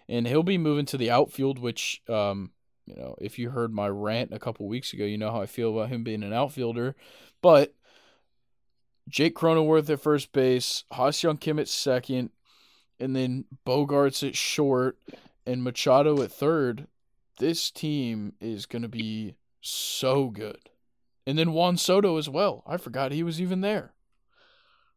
and 0.10 0.27
he'll 0.27 0.43
be 0.43 0.57
moving 0.57 0.85
to 0.88 0.97
the 0.97 1.11
outfield. 1.11 1.60
Which, 1.60 2.01
um, 2.10 2.51
you 2.85 2.95
know, 2.95 3.15
if 3.19 3.39
you 3.39 3.49
heard 3.49 3.73
my 3.73 3.88
rant 3.88 4.34
a 4.34 4.39
couple 4.39 4.68
weeks 4.68 4.93
ago, 4.93 5.05
you 5.05 5.18
know 5.18 5.31
how 5.31 5.41
I 5.41 5.45
feel 5.45 5.72
about 5.72 5.89
him 5.89 6.03
being 6.03 6.23
an 6.23 6.34
outfielder. 6.34 6.95
But 7.41 7.73
Jake 9.10 9.35
Cronenworth 9.35 9.89
at 9.89 10.01
first 10.01 10.31
base, 10.31 10.84
Ha-Seong 10.91 11.39
Kim 11.39 11.60
at 11.60 11.68
second, 11.68 12.31
and 12.99 13.15
then 13.15 13.45
Bogaerts 13.65 14.27
at 14.27 14.35
short, 14.35 14.97
and 15.45 15.64
Machado 15.64 16.22
at 16.22 16.31
third. 16.31 16.88
This 17.39 17.72
team 17.72 18.34
is 18.39 18.65
going 18.65 18.84
to 18.84 18.89
be 18.89 19.35
so 19.61 20.30
good. 20.30 20.69
And 21.26 21.38
then 21.38 21.53
Juan 21.53 21.77
Soto 21.77 22.18
as 22.18 22.30
well. 22.30 22.64
I 22.68 22.77
forgot 22.77 23.11
he 23.11 23.23
was 23.23 23.41
even 23.41 23.61
there. 23.61 23.93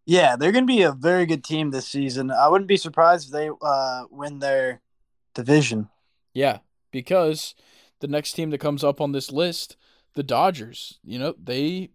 Yeah, 0.04 0.36
they're 0.36 0.52
going 0.52 0.66
to 0.66 0.72
be 0.72 0.82
a 0.82 0.92
very 0.92 1.26
good 1.26 1.42
team 1.42 1.70
this 1.70 1.88
season. 1.88 2.30
I 2.30 2.48
wouldn't 2.48 2.68
be 2.68 2.76
surprised 2.76 3.26
if 3.28 3.32
they 3.32 3.50
uh, 3.60 4.04
win 4.10 4.38
their 4.38 4.80
division. 5.34 5.88
Yeah, 6.32 6.58
because 6.92 7.54
the 8.00 8.08
next 8.08 8.32
team 8.32 8.50
that 8.50 8.58
comes 8.58 8.84
up 8.84 9.00
on 9.00 9.12
this 9.12 9.30
list, 9.30 9.76
the 10.14 10.22
Dodgers, 10.22 10.98
you 11.04 11.18
know, 11.18 11.34
they, 11.42 11.90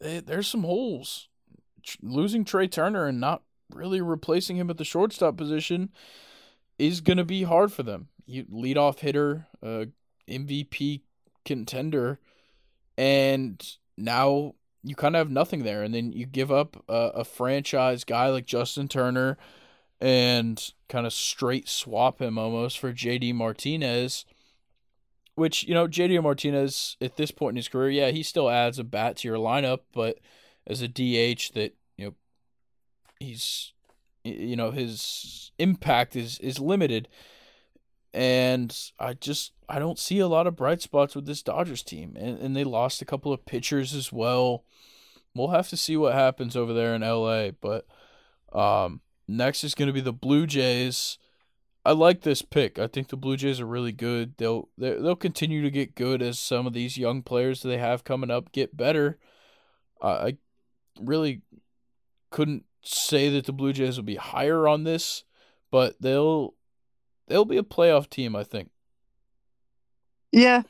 they 0.00 0.20
there's 0.20 0.48
some 0.48 0.64
holes. 0.64 1.28
Losing 2.02 2.44
Trea 2.44 2.68
Turner 2.68 3.06
and 3.06 3.20
not 3.20 3.42
really 3.74 4.00
replacing 4.00 4.56
him 4.56 4.70
at 4.70 4.76
the 4.76 4.84
shortstop 4.84 5.36
position 5.36 5.90
is 6.78 7.00
going 7.00 7.16
to 7.16 7.24
be 7.24 7.44
hard 7.44 7.72
for 7.72 7.82
them. 7.82 8.08
You 8.26 8.46
lead 8.50 8.76
off 8.76 9.00
hitter, 9.00 9.46
uh, 9.62 9.86
MVP 10.28 11.02
contender, 11.44 12.20
and 12.96 13.64
now 13.96 14.54
you 14.82 14.94
kind 14.94 15.14
of 15.14 15.20
have 15.20 15.30
nothing 15.30 15.62
there. 15.62 15.82
And 15.82 15.94
then 15.94 16.12
you 16.12 16.26
give 16.26 16.50
up 16.50 16.82
a, 16.88 17.10
a 17.16 17.24
franchise 17.24 18.04
guy 18.04 18.28
like 18.28 18.46
Justin 18.46 18.88
Turner 18.88 19.36
and 20.00 20.72
kind 20.88 21.06
of 21.06 21.12
straight 21.12 21.68
swap 21.68 22.20
him 22.20 22.38
almost 22.38 22.78
for 22.78 22.92
JD 22.92 23.34
Martinez. 23.34 24.24
Which, 25.34 25.64
you 25.64 25.74
know, 25.74 25.86
JD 25.86 26.22
Martinez 26.22 26.96
at 27.00 27.16
this 27.16 27.30
point 27.30 27.52
in 27.52 27.56
his 27.56 27.68
career, 27.68 27.90
yeah, 27.90 28.10
he 28.10 28.22
still 28.22 28.50
adds 28.50 28.78
a 28.78 28.84
bat 28.84 29.18
to 29.18 29.28
your 29.28 29.38
lineup, 29.38 29.80
but 29.92 30.18
as 30.66 30.82
a 30.82 30.88
DH 30.88 31.54
that, 31.54 31.72
you 31.96 32.06
know, 32.06 32.14
he's 33.18 33.72
you 34.22 34.54
know, 34.56 34.70
his 34.70 35.50
impact 35.58 36.14
is 36.14 36.38
is 36.40 36.58
limited. 36.58 37.08
And 38.12 38.76
I 38.98 39.14
just 39.14 39.52
I 39.68 39.78
don't 39.78 39.98
see 39.98 40.18
a 40.18 40.26
lot 40.26 40.46
of 40.46 40.56
bright 40.56 40.82
spots 40.82 41.14
with 41.14 41.26
this 41.26 41.42
Dodgers 41.42 41.82
team. 41.82 42.16
And 42.18 42.38
and 42.38 42.56
they 42.56 42.64
lost 42.64 43.00
a 43.00 43.06
couple 43.06 43.32
of 43.32 43.46
pitchers 43.46 43.94
as 43.94 44.12
well. 44.12 44.64
We'll 45.34 45.48
have 45.48 45.68
to 45.68 45.76
see 45.76 45.96
what 45.96 46.14
happens 46.14 46.56
over 46.56 46.74
there 46.74 46.94
in 46.94 47.02
LA, 47.02 47.50
but 47.52 47.86
um 48.52 49.00
Next 49.30 49.62
is 49.62 49.76
going 49.76 49.86
to 49.86 49.92
be 49.92 50.00
the 50.00 50.12
Blue 50.12 50.44
Jays. 50.44 51.16
I 51.84 51.92
like 51.92 52.20
this 52.20 52.42
pick. 52.42 52.78
I 52.78 52.86
think 52.86 53.08
the 53.08 53.16
Blue 53.16 53.36
Jays 53.36 53.60
are 53.60 53.66
really 53.66 53.92
good. 53.92 54.34
They'll 54.36 54.68
they'll 54.76 55.16
continue 55.16 55.62
to 55.62 55.70
get 55.70 55.94
good 55.94 56.20
as 56.20 56.38
some 56.38 56.66
of 56.66 56.74
these 56.74 56.98
young 56.98 57.22
players 57.22 57.62
that 57.62 57.68
they 57.68 57.78
have 57.78 58.04
coming 58.04 58.30
up 58.30 58.52
get 58.52 58.76
better. 58.76 59.18
Uh, 60.02 60.30
I 60.30 60.36
really 61.00 61.42
couldn't 62.30 62.64
say 62.82 63.30
that 63.30 63.46
the 63.46 63.52
Blue 63.52 63.72
Jays 63.72 63.96
will 63.96 64.04
be 64.04 64.16
higher 64.16 64.68
on 64.68 64.84
this, 64.84 65.24
but 65.70 65.96
they'll 66.00 66.54
they'll 67.28 67.46
be 67.46 67.56
a 67.56 67.62
playoff 67.62 68.10
team, 68.10 68.36
I 68.36 68.44
think. 68.44 68.70
Yeah, 70.32 70.62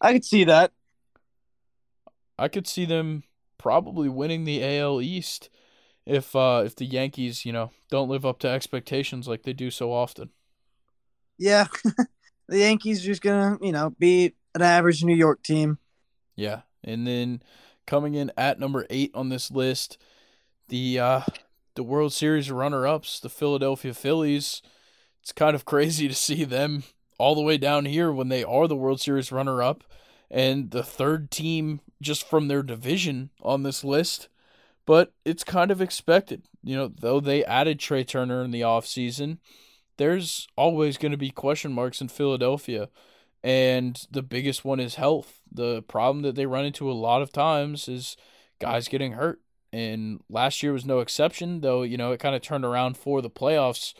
I 0.00 0.14
could 0.14 0.24
see 0.24 0.44
that. 0.44 0.72
I 2.38 2.48
could 2.48 2.66
see 2.66 2.84
them 2.84 3.24
probably 3.58 4.08
winning 4.08 4.44
the 4.44 4.62
AL 4.78 5.00
East 5.02 5.50
if 6.06 6.34
uh 6.34 6.62
if 6.64 6.74
the 6.74 6.86
Yankees, 6.86 7.44
you 7.44 7.52
know, 7.52 7.70
don't 7.90 8.08
live 8.08 8.24
up 8.24 8.38
to 8.40 8.48
expectations 8.48 9.28
like 9.28 9.42
they 9.42 9.52
do 9.52 9.70
so 9.70 9.92
often. 9.92 10.30
Yeah. 11.38 11.66
the 12.48 12.58
Yankees 12.58 13.02
just 13.02 13.22
gonna, 13.22 13.58
you 13.60 13.72
know, 13.72 13.90
be 13.98 14.34
an 14.54 14.62
average 14.62 15.04
New 15.04 15.16
York 15.16 15.42
team. 15.42 15.78
Yeah. 16.36 16.62
And 16.82 17.06
then 17.06 17.42
coming 17.86 18.14
in 18.14 18.32
at 18.36 18.58
number 18.58 18.86
eight 18.90 19.10
on 19.14 19.28
this 19.28 19.50
list, 19.50 19.98
the 20.68 20.98
uh 20.98 21.20
the 21.74 21.82
World 21.82 22.12
Series 22.12 22.50
runner 22.50 22.86
ups, 22.86 23.18
the 23.20 23.28
Philadelphia 23.28 23.94
Phillies. 23.94 24.62
It's 25.22 25.32
kind 25.32 25.54
of 25.54 25.64
crazy 25.64 26.08
to 26.08 26.14
see 26.14 26.44
them 26.44 26.84
all 27.18 27.34
the 27.34 27.42
way 27.42 27.58
down 27.58 27.84
here 27.84 28.12
when 28.12 28.28
they 28.28 28.44
are 28.44 28.68
the 28.68 28.76
World 28.76 29.00
Series 29.00 29.32
runner 29.32 29.62
up 29.62 29.84
and 30.30 30.70
the 30.70 30.82
third 30.82 31.30
team 31.30 31.80
just 32.00 32.28
from 32.28 32.48
their 32.48 32.62
division 32.62 33.30
on 33.40 33.62
this 33.62 33.84
list 33.84 34.28
but 34.86 35.12
it's 35.24 35.44
kind 35.44 35.70
of 35.70 35.80
expected. 35.80 36.42
You 36.62 36.76
know, 36.76 36.88
though 36.88 37.20
they 37.20 37.44
added 37.44 37.78
Trea 37.78 38.04
Turner 38.04 38.42
in 38.42 38.50
the 38.50 38.62
offseason, 38.62 39.38
there's 39.96 40.48
always 40.56 40.96
going 40.96 41.12
to 41.12 41.18
be 41.18 41.30
question 41.30 41.72
marks 41.72 42.00
in 42.00 42.08
Philadelphia. 42.08 42.88
And 43.42 44.00
the 44.10 44.22
biggest 44.22 44.64
one 44.64 44.80
is 44.80 44.94
health. 44.94 45.40
The 45.52 45.82
problem 45.82 46.22
that 46.22 46.34
they 46.34 46.46
run 46.46 46.64
into 46.64 46.90
a 46.90 46.92
lot 46.92 47.20
of 47.20 47.32
times 47.32 47.88
is 47.88 48.16
guys 48.58 48.88
getting 48.88 49.12
hurt. 49.12 49.40
And 49.72 50.20
last 50.30 50.62
year 50.62 50.72
was 50.72 50.86
no 50.86 51.00
exception, 51.00 51.60
though, 51.60 51.82
you 51.82 51.96
know, 51.96 52.12
it 52.12 52.20
kind 52.20 52.34
of 52.34 52.42
turned 52.42 52.64
around 52.64 52.96
for 52.96 53.20
the 53.20 53.28
playoffs. 53.28 53.92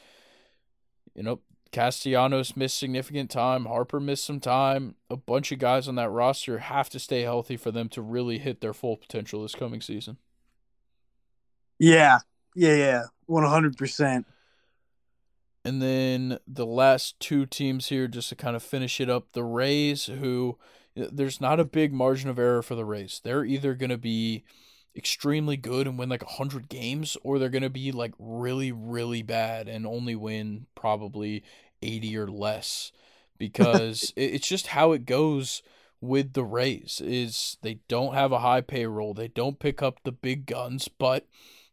You 1.15 1.25
know, 1.25 1.41
Castellanos 1.73 2.57
missed 2.57 2.79
significant 2.79 3.31
time. 3.31 3.66
Harper 3.66 3.99
missed 3.99 4.25
some 4.25 4.39
time. 4.39 4.95
A 5.11 5.16
bunch 5.16 5.51
of 5.51 5.59
guys 5.59 5.89
on 5.89 5.97
that 5.97 6.11
roster 6.11 6.59
have 6.59 6.89
to 6.91 7.01
stay 7.01 7.23
healthy 7.23 7.57
for 7.57 7.73
them 7.73 7.89
to 7.91 8.01
really 8.01 8.39
hit 8.39 8.61
their 8.61 8.73
full 8.73 8.97
potential 8.97 9.43
this 9.43 9.57
coming 9.57 9.81
season. 9.81 10.19
Yeah, 11.79 12.21
yeah, 12.55 12.77
yeah, 12.77 13.03
one 13.27 13.45
hundred 13.45 13.77
percent. 13.77 14.27
And 15.65 15.81
then 15.81 16.39
the 16.47 16.66
last 16.66 17.19
two 17.20 17.47
teams 17.47 17.89
here, 17.89 18.07
just 18.07 18.28
to 18.28 18.36
kind 18.36 18.55
of 18.55 18.62
finish 18.62 19.01
it 19.01 19.09
up, 19.09 19.32
the 19.32 19.45
Rays, 19.45 20.07
who 20.07 20.59
there's 20.95 21.41
not 21.41 21.59
a 21.59 21.65
big 21.65 21.93
margin 21.93 22.28
of 22.28 22.39
error 22.39 22.62
for 22.62 22.74
the 22.74 22.85
Rays. 22.85 23.20
They're 23.24 23.45
either 23.45 23.74
going 23.74 23.91
to 23.91 23.99
be 23.99 24.45
extremely 24.97 25.57
good 25.57 25.86
and 25.86 25.99
win 25.99 26.09
like 26.09 26.24
100 26.24 26.69
games, 26.69 27.16
or 27.23 27.39
they're 27.39 27.49
going 27.49 27.62
to 27.62 27.70
be 27.70 27.93
like 27.93 28.12
really, 28.19 28.73
really 28.73 29.23
bad 29.23 29.69
and 29.69 29.86
only 29.86 30.15
win 30.15 30.66
probably 30.74 31.43
80 31.82 32.16
or 32.19 32.28
less 32.28 32.93
because 33.39 34.12
it's 34.16 34.47
just 34.47 34.69
how 34.69 34.93
it 34.93 35.07
goes 35.07 35.62
with 36.01 36.35
the 36.35 36.45
Rays 36.45 37.01
is 37.03 37.57
they 37.62 37.78
don't 37.89 38.15
have 38.15 38.32
a 38.32 38.41
high 38.41 38.61
payroll. 38.61 39.15
They 39.15 39.28
don't 39.28 39.59
pick 39.59 39.82
up 39.82 40.01
the 40.05 40.12
big 40.12 40.47
guns, 40.47 40.89
but 40.89 41.27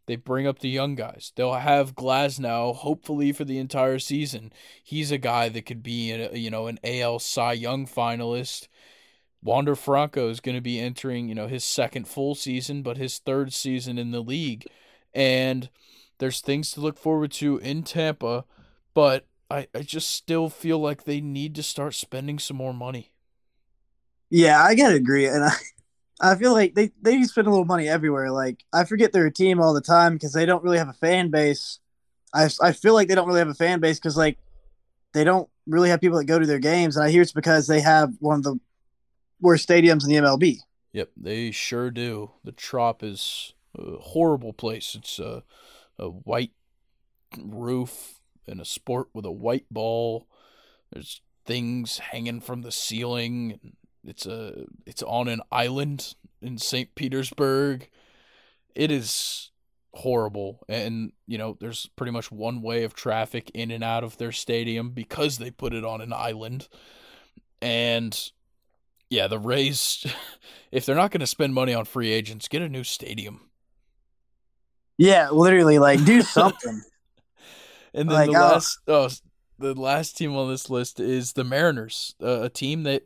they 0.07 0.15
bring 0.15 0.47
up 0.47 0.59
the 0.59 0.69
young 0.69 0.95
guys. 0.95 1.31
They'll 1.35 1.53
have 1.53 1.95
Glasnow 1.95 2.75
hopefully 2.75 3.31
for 3.31 3.45
the 3.45 3.57
entire 3.57 3.99
season. 3.99 4.51
He's 4.83 5.11
a 5.11 5.17
guy 5.17 5.49
that 5.49 5.65
could 5.65 5.83
be 5.83 6.11
a, 6.11 6.33
you 6.33 6.49
know 6.49 6.67
an 6.67 6.79
AL 6.83 7.19
Cy 7.19 7.53
Young 7.53 7.85
finalist. 7.85 8.67
Wander 9.43 9.75
Franco 9.75 10.29
is 10.29 10.39
going 10.39 10.55
to 10.55 10.61
be 10.61 10.79
entering, 10.79 11.27
you 11.27 11.35
know, 11.35 11.47
his 11.47 11.63
second 11.63 12.07
full 12.07 12.35
season, 12.35 12.83
but 12.83 12.97
his 12.97 13.17
third 13.17 13.53
season 13.53 13.97
in 13.97 14.11
the 14.11 14.21
league. 14.21 14.65
And 15.13 15.69
there's 16.19 16.41
things 16.41 16.71
to 16.71 16.81
look 16.81 16.97
forward 16.97 17.31
to 17.33 17.57
in 17.57 17.81
Tampa, 17.83 18.45
but 18.93 19.25
I, 19.49 19.67
I 19.73 19.81
just 19.81 20.09
still 20.11 20.49
feel 20.49 20.77
like 20.79 21.03
they 21.03 21.21
need 21.21 21.55
to 21.55 21.63
start 21.63 21.95
spending 21.95 22.37
some 22.37 22.57
more 22.57 22.73
money. 22.73 23.11
Yeah, 24.29 24.63
I 24.63 24.75
gotta 24.75 24.95
agree. 24.95 25.25
And 25.25 25.43
I 25.43 25.53
I 26.21 26.35
feel 26.35 26.53
like 26.53 26.75
they 26.75 26.91
they 27.01 27.23
spend 27.23 27.47
a 27.47 27.49
little 27.49 27.65
money 27.65 27.89
everywhere. 27.89 28.31
Like 28.31 28.63
I 28.71 28.85
forget 28.85 29.11
they're 29.11 29.25
a 29.25 29.33
team 29.33 29.59
all 29.59 29.73
the 29.73 29.81
time 29.81 30.13
because 30.13 30.33
they 30.33 30.45
don't 30.45 30.63
really 30.63 30.77
have 30.77 30.89
a 30.89 30.93
fan 30.93 31.31
base. 31.31 31.79
I 32.33 32.49
I 32.61 32.71
feel 32.73 32.93
like 32.93 33.07
they 33.07 33.15
don't 33.15 33.27
really 33.27 33.39
have 33.39 33.49
a 33.49 33.55
fan 33.55 33.79
base 33.79 33.97
because 33.97 34.15
like 34.15 34.37
they 35.13 35.23
don't 35.23 35.49
really 35.65 35.89
have 35.89 35.99
people 35.99 36.19
that 36.19 36.25
go 36.25 36.37
to 36.39 36.45
their 36.45 36.59
games, 36.59 36.95
and 36.95 37.05
I 37.05 37.09
hear 37.09 37.23
it's 37.23 37.31
because 37.31 37.67
they 37.67 37.81
have 37.81 38.13
one 38.19 38.37
of 38.37 38.43
the 38.43 38.59
worst 39.41 39.67
stadiums 39.67 40.03
in 40.03 40.09
the 40.09 40.15
MLB. 40.17 40.59
Yep, 40.93 41.09
they 41.17 41.51
sure 41.51 41.89
do. 41.89 42.31
The 42.43 42.51
Trop 42.51 43.03
is 43.03 43.53
a 43.77 43.97
horrible 43.97 44.53
place. 44.53 44.93
It's 44.95 45.17
a 45.17 45.43
a 45.97 46.07
white 46.07 46.51
roof 47.37 48.19
and 48.47 48.61
a 48.61 48.65
sport 48.65 49.07
with 49.13 49.25
a 49.25 49.31
white 49.31 49.65
ball. 49.71 50.27
There's 50.91 51.21
things 51.45 51.97
hanging 51.97 52.41
from 52.41 52.61
the 52.61 52.71
ceiling. 52.71 53.75
It's 54.05 54.25
a 54.25 54.65
it's 54.85 55.03
on 55.03 55.27
an 55.27 55.41
island 55.51 56.15
in 56.41 56.57
St. 56.57 56.93
Petersburg. 56.95 57.89
It 58.73 58.91
is 58.91 59.51
horrible 59.93 60.63
and 60.69 61.11
you 61.27 61.37
know 61.37 61.57
there's 61.59 61.89
pretty 61.97 62.11
much 62.11 62.31
one 62.31 62.61
way 62.61 62.83
of 62.83 62.93
traffic 62.93 63.51
in 63.53 63.71
and 63.71 63.83
out 63.83 64.05
of 64.05 64.17
their 64.17 64.31
stadium 64.31 64.91
because 64.91 65.37
they 65.37 65.51
put 65.51 65.73
it 65.73 65.83
on 65.83 65.99
an 65.99 66.13
island 66.13 66.69
and 67.61 68.31
yeah 69.09 69.27
the 69.27 69.37
rays 69.37 70.05
if 70.71 70.85
they're 70.85 70.95
not 70.95 71.11
going 71.11 71.19
to 71.19 71.27
spend 71.27 71.53
money 71.53 71.73
on 71.73 71.83
free 71.83 72.09
agents 72.09 72.47
get 72.47 72.61
a 72.61 72.69
new 72.69 72.85
stadium 72.85 73.49
yeah 74.97 75.29
literally 75.29 75.77
like 75.77 76.03
do 76.05 76.21
something 76.21 76.81
and 77.93 78.09
then 78.09 78.15
like, 78.15 78.31
the 78.31 78.37
oh. 78.37 78.39
last 78.39 78.79
oh 78.87 79.09
the 79.59 79.73
last 79.79 80.17
team 80.17 80.35
on 80.37 80.49
this 80.49 80.69
list 80.69 81.01
is 81.01 81.33
the 81.33 81.43
mariners 81.43 82.15
uh, 82.23 82.43
a 82.43 82.49
team 82.49 82.83
that 82.83 83.03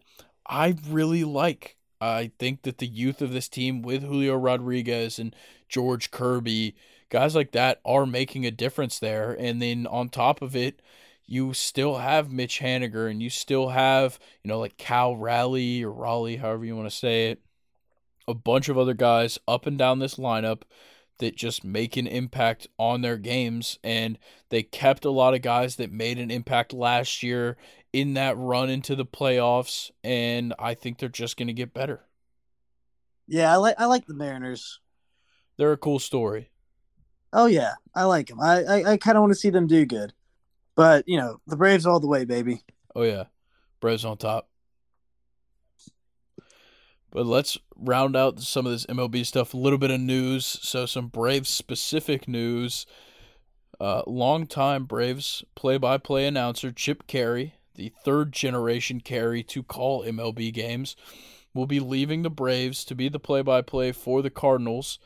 I 0.47 0.76
really 0.88 1.23
like. 1.23 1.77
I 2.01 2.31
think 2.39 2.63
that 2.63 2.77
the 2.77 2.88
youth 2.88 3.22
of 3.22 3.34
this 3.34 3.49
team 3.49 3.81
with 3.81 4.03
Julio 4.03 4.35
Rodriguez 4.35 5.17
and 5.17 5.35
George 5.69 6.11
Kirby, 6.11 6.76
guys 7.09 7.35
like 7.35 7.51
that 7.53 7.80
are 7.85 8.05
making 8.05 8.45
a 8.45 8.51
difference 8.51 8.99
there. 8.99 9.31
And 9.31 9.61
then 9.61 9.88
on 9.88 10.09
top 10.09 10.41
of 10.41 10.55
it, 10.55 10.81
you 11.26 11.53
still 11.53 11.97
have 11.97 12.31
Mitch 12.31 12.59
Haniger 12.59 13.09
and 13.09 13.22
you 13.23 13.30
still 13.30 13.69
have, 13.69 14.19
you 14.43 14.49
know, 14.49 14.59
like 14.59 14.77
Cal 14.77 15.15
Raleigh 15.15 15.84
or 15.84 15.91
Raleigh, 15.91 16.38
however 16.38 16.65
you 16.65 16.76
want 16.76 16.89
to 16.89 16.95
say 16.95 17.31
it, 17.31 17.41
a 18.27 18.34
bunch 18.34 18.69
of 18.69 18.77
other 18.77 18.93
guys 18.93 19.39
up 19.47 19.65
and 19.65 19.77
down 19.77 19.99
this 19.99 20.15
lineup 20.15 20.61
that 21.19 21.35
just 21.35 21.63
make 21.63 21.95
an 21.95 22.07
impact 22.07 22.67
on 22.77 23.01
their 23.01 23.17
games. 23.17 23.80
And 23.84 24.19
they 24.49 24.63
kept 24.63 25.05
a 25.05 25.09
lot 25.11 25.34
of 25.34 25.41
guys 25.41 25.77
that 25.77 25.91
made 25.91 26.19
an 26.19 26.30
impact 26.30 26.73
last 26.73 27.23
year 27.23 27.57
in 27.95 28.15
that 28.15 28.38
run 28.38 28.69
into 28.69 28.93
the 28.93 29.05
playoffs, 29.05 29.89
and 30.03 30.53
I 30.59 30.73
think 30.73 30.97
they're 30.97 31.07
just 31.07 31.38
going 31.38 31.47
to 31.47 31.53
get 31.53 31.73
better. 31.73 32.01
Yeah, 33.26 33.53
I 33.53 33.55
like 33.55 33.76
I 33.77 33.85
like 33.85 34.05
the 34.05 34.13
Mariners. 34.13 34.81
They're 35.57 35.72
a 35.72 35.77
cool 35.77 35.99
story. 35.99 36.51
Oh 37.31 37.45
yeah, 37.45 37.76
I 37.95 38.03
like 38.03 38.27
them. 38.27 38.41
I 38.41 38.63
I, 38.63 38.91
I 38.91 38.97
kind 38.97 39.17
of 39.17 39.22
want 39.22 39.31
to 39.31 39.39
see 39.39 39.49
them 39.49 39.65
do 39.65 39.85
good, 39.85 40.13
but 40.76 41.07
you 41.07 41.17
know 41.17 41.39
the 41.47 41.55
Braves 41.55 41.85
all 41.85 42.01
the 42.01 42.07
way, 42.07 42.26
baby. 42.26 42.63
Oh 42.93 43.03
yeah, 43.03 43.23
Braves 43.80 44.03
on 44.03 44.17
top. 44.17 44.49
But 47.11 47.26
let's 47.26 47.57
round 47.77 48.17
out 48.17 48.41
some 48.41 48.65
of 48.65 48.73
this 48.73 48.85
MLB 48.88 49.26
stuff. 49.26 49.53
A 49.53 49.57
little 49.57 49.80
bit 49.80 49.89
of 49.89 50.01
news. 50.01 50.45
So 50.45 50.85
some 50.85 51.07
Braves 51.07 51.47
specific 51.47 52.27
news. 52.27 52.85
Uh, 53.80 54.01
longtime 54.05 54.84
Braves 54.85 55.43
play-by-play 55.55 56.27
announcer 56.27 56.72
Chip 56.72 57.07
Caray, 57.07 57.55
the 57.76 57.91
third 58.03 58.31
generation 58.31 59.02
Caray 59.02 59.43
to 59.43 59.64
call 59.64 60.03
MLB 60.03 60.53
games, 60.53 60.95
will 61.53 61.68
be 61.68 61.80
leaving 61.80 62.22
the 62.22 62.30
Braves 62.30 62.84
to 62.85 62.95
be 62.95 63.10
the 63.10 63.19
play-by-play 63.19 63.93
for 63.93 64.22
the 64.22 64.30
Cardinals. 64.30 64.99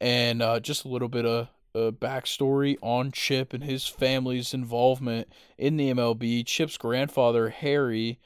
And 0.00 0.40
uh, 0.40 0.60
just 0.60 0.84
a 0.84 0.88
little 0.88 1.08
bit 1.08 1.26
of 1.26 1.48
a 1.74 1.92
backstory 1.92 2.76
on 2.80 3.12
Chip 3.12 3.52
and 3.52 3.64
his 3.64 3.86
family's 3.86 4.54
involvement 4.54 5.28
in 5.56 5.76
the 5.76 5.92
MLB. 5.92 6.46
Chip's 6.46 6.76
grandfather 6.76 7.50
Harry 7.50 8.18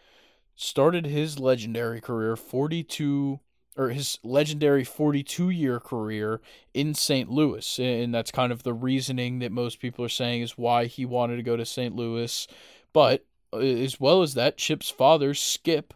started 0.54 1.06
his 1.06 1.38
legendary 1.38 2.00
career 2.00 2.36
42 2.36 3.40
or 3.76 3.88
his 3.88 4.18
legendary 4.22 4.84
42 4.84 5.48
year 5.50 5.80
career 5.80 6.40
in 6.74 6.94
St. 6.94 7.30
Louis. 7.30 7.78
And 7.78 8.14
that's 8.14 8.30
kind 8.30 8.52
of 8.52 8.62
the 8.62 8.74
reasoning 8.74 9.38
that 9.38 9.50
most 9.50 9.80
people 9.80 10.04
are 10.04 10.10
saying 10.10 10.42
is 10.42 10.58
why 10.58 10.86
he 10.86 11.06
wanted 11.06 11.36
to 11.36 11.42
go 11.42 11.56
to 11.56 11.64
St. 11.64 11.96
Louis. 11.96 12.46
But 12.92 13.20
uh, 13.20 13.31
as 13.54 14.00
well 14.00 14.22
as 14.22 14.34
that, 14.34 14.56
Chip's 14.56 14.90
father, 14.90 15.34
Skip, 15.34 15.94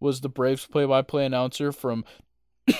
was 0.00 0.20
the 0.20 0.28
Braves 0.28 0.66
play 0.66 0.84
by 0.84 1.02
play 1.02 1.26
announcer 1.26 1.72
from. 1.72 2.04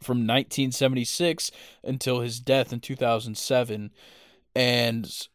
from 0.00 0.18
1976 0.18 1.50
until 1.82 2.20
his 2.20 2.40
death 2.40 2.74
in 2.74 2.80
2007 2.80 3.90
and 4.54 5.28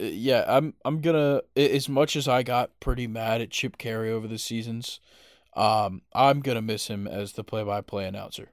uh, 0.00 0.04
yeah 0.04 0.42
i'm 0.48 0.72
i'm 0.86 1.02
gonna 1.02 1.42
as 1.54 1.86
much 1.86 2.16
as 2.16 2.26
i 2.26 2.42
got 2.42 2.70
pretty 2.80 3.06
mad 3.06 3.42
at 3.42 3.50
chip 3.50 3.76
caray 3.76 4.10
over 4.10 4.26
the 4.26 4.38
seasons 4.38 5.00
um, 5.58 6.02
I'm 6.12 6.40
gonna 6.40 6.62
miss 6.62 6.86
him 6.86 7.08
as 7.08 7.32
the 7.32 7.42
play-by-play 7.42 8.06
announcer. 8.06 8.52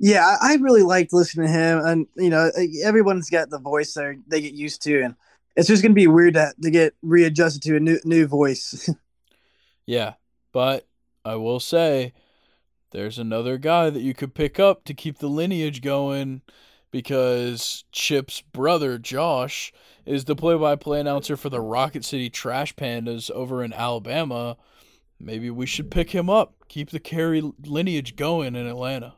Yeah, 0.00 0.36
I 0.40 0.56
really 0.56 0.82
liked 0.82 1.12
listening 1.12 1.46
to 1.46 1.52
him, 1.52 1.78
and 1.78 2.06
you 2.16 2.30
know, 2.30 2.50
everyone's 2.82 3.30
got 3.30 3.48
the 3.48 3.60
voice 3.60 3.94
there 3.94 4.16
they 4.26 4.40
get 4.40 4.54
used 4.54 4.82
to, 4.82 5.02
and 5.02 5.14
it's 5.56 5.68
just 5.68 5.82
gonna 5.82 5.94
be 5.94 6.06
weird 6.06 6.34
to, 6.34 6.52
to 6.62 6.70
get 6.70 6.94
readjusted 7.02 7.62
to 7.62 7.76
a 7.76 7.80
new 7.80 7.98
new 8.04 8.26
voice. 8.26 8.88
yeah, 9.86 10.14
but 10.52 10.86
I 11.24 11.36
will 11.36 11.60
say, 11.60 12.12
there's 12.90 13.18
another 13.18 13.58
guy 13.58 13.90
that 13.90 14.02
you 14.02 14.14
could 14.14 14.34
pick 14.34 14.58
up 14.58 14.84
to 14.84 14.94
keep 14.94 15.18
the 15.18 15.28
lineage 15.28 15.82
going, 15.82 16.42
because 16.90 17.84
Chip's 17.92 18.40
brother 18.40 18.98
Josh 18.98 19.72
is 20.04 20.24
the 20.24 20.36
play-by-play 20.36 21.00
announcer 21.00 21.36
for 21.36 21.48
the 21.48 21.60
Rocket 21.60 22.04
City 22.04 22.28
Trash 22.28 22.74
Pandas 22.74 23.30
over 23.30 23.62
in 23.62 23.72
Alabama 23.72 24.56
Maybe 25.22 25.50
we 25.50 25.66
should 25.66 25.90
pick 25.90 26.10
him 26.10 26.28
up. 26.28 26.54
Keep 26.68 26.90
the 26.90 26.98
Caray 26.98 27.42
lineage 27.64 28.16
going 28.16 28.56
in 28.56 28.66
Atlanta. 28.66 29.14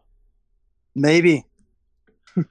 Maybe. 0.94 1.46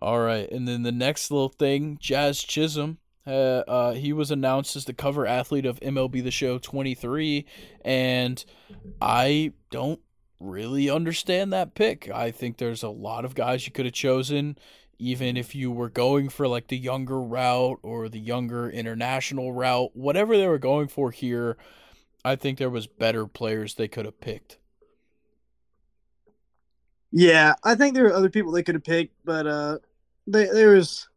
All 0.00 0.20
right, 0.20 0.48
and 0.50 0.68
then 0.68 0.84
the 0.84 0.92
next 0.92 1.30
little 1.30 1.48
thing, 1.48 1.98
Jazz 2.00 2.40
Chisholm. 2.40 2.98
Uh, 3.26 3.62
uh, 3.68 3.92
he 3.94 4.12
was 4.12 4.30
announced 4.30 4.74
as 4.74 4.84
the 4.84 4.92
cover 4.92 5.26
athlete 5.26 5.66
of 5.66 5.78
MLB 5.80 6.22
The 6.22 6.30
Show 6.30 6.58
23, 6.58 7.46
and 7.84 8.44
I 9.00 9.52
don't 9.70 10.00
really 10.40 10.90
understand 10.90 11.52
that 11.52 11.74
pick. 11.74 12.10
I 12.10 12.30
think 12.32 12.56
there's 12.56 12.82
a 12.82 12.88
lot 12.88 13.24
of 13.24 13.34
guys 13.34 13.64
you 13.64 13.72
could 13.72 13.84
have 13.84 13.94
chosen, 13.94 14.58
even 14.98 15.36
if 15.36 15.54
you 15.54 15.70
were 15.70 15.88
going 15.88 16.28
for 16.28 16.48
like 16.48 16.66
the 16.66 16.76
younger 16.78 17.20
route 17.20 17.78
or 17.82 18.08
the 18.08 18.18
younger 18.18 18.68
international 18.68 19.52
route, 19.52 19.90
whatever 19.94 20.36
they 20.36 20.48
were 20.48 20.58
going 20.58 20.88
for 20.88 21.10
here. 21.12 21.56
I 22.24 22.36
think 22.36 22.58
there 22.58 22.70
was 22.70 22.86
better 22.86 23.26
players 23.26 23.74
they 23.74 23.88
could 23.88 24.04
have 24.04 24.20
picked. 24.20 24.58
Yeah, 27.10 27.54
I 27.62 27.74
think 27.74 27.94
there 27.94 28.04
were 28.04 28.12
other 28.12 28.30
people 28.30 28.52
they 28.52 28.62
could 28.62 28.74
have 28.74 28.84
picked, 28.84 29.14
but 29.24 29.46
uh, 29.46 29.78
they, 30.26 30.46
there 30.46 30.70
was 30.70 31.08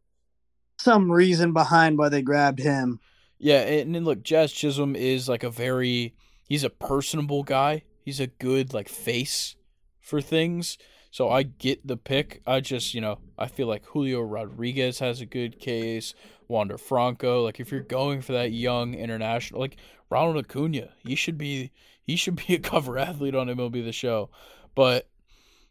some 0.76 1.10
reason 1.10 1.52
behind 1.52 1.98
why 1.98 2.08
they 2.08 2.22
grabbed 2.22 2.58
him. 2.58 3.00
Yeah, 3.38 3.60
and, 3.60 3.94
and 3.94 4.06
look, 4.06 4.22
Jazz 4.22 4.52
Chisholm 4.52 4.96
is 4.96 5.28
like 5.28 5.42
a 5.42 5.50
very 5.50 6.14
he's 6.48 6.64
a 6.64 6.70
personable 6.70 7.42
guy. 7.42 7.82
He's 8.02 8.20
a 8.20 8.26
good 8.26 8.72
like 8.72 8.88
face 8.88 9.56
for 10.00 10.20
things. 10.20 10.78
So 11.10 11.30
I 11.30 11.44
get 11.44 11.86
the 11.86 11.96
pick. 11.96 12.42
I 12.46 12.60
just, 12.60 12.92
you 12.92 13.00
know, 13.00 13.18
I 13.38 13.46
feel 13.46 13.66
like 13.66 13.86
Julio 13.86 14.20
Rodriguez 14.20 14.98
has 14.98 15.20
a 15.20 15.26
good 15.26 15.58
case. 15.58 16.14
Wander 16.48 16.78
Franco. 16.78 17.42
Like 17.42 17.58
if 17.58 17.70
you're 17.70 17.80
going 17.80 18.20
for 18.20 18.32
that 18.32 18.52
young 18.52 18.94
international, 18.94 19.60
like 19.60 19.78
Ronald 20.10 20.36
Acuna, 20.36 20.90
he 20.98 21.14
should 21.14 21.38
be 21.38 21.72
he 22.02 22.16
should 22.16 22.36
be 22.46 22.54
a 22.54 22.58
cover 22.58 22.98
athlete 22.98 23.34
on 23.34 23.48
MLB 23.48 23.84
The 23.84 23.92
Show. 23.92 24.30
But 24.74 25.08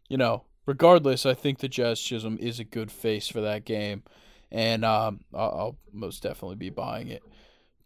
you 0.10 0.18
know, 0.18 0.46
regardless, 0.66 1.26
I 1.26 1.34
think 1.34 1.60
the 1.60 1.70
Jazz 1.70 2.00
Chisholm 2.00 2.38
is 2.40 2.60
a 2.60 2.64
good 2.64 2.92
face 2.92 3.28
for 3.28 3.42
that 3.42 3.66
game, 3.66 4.04
and 4.56 4.86
um, 4.86 5.20
I'll, 5.34 5.78
most 5.92 6.24
definitely 6.24 6.56
be 6.56 6.70
buying 6.70 7.10
it. 7.10 7.22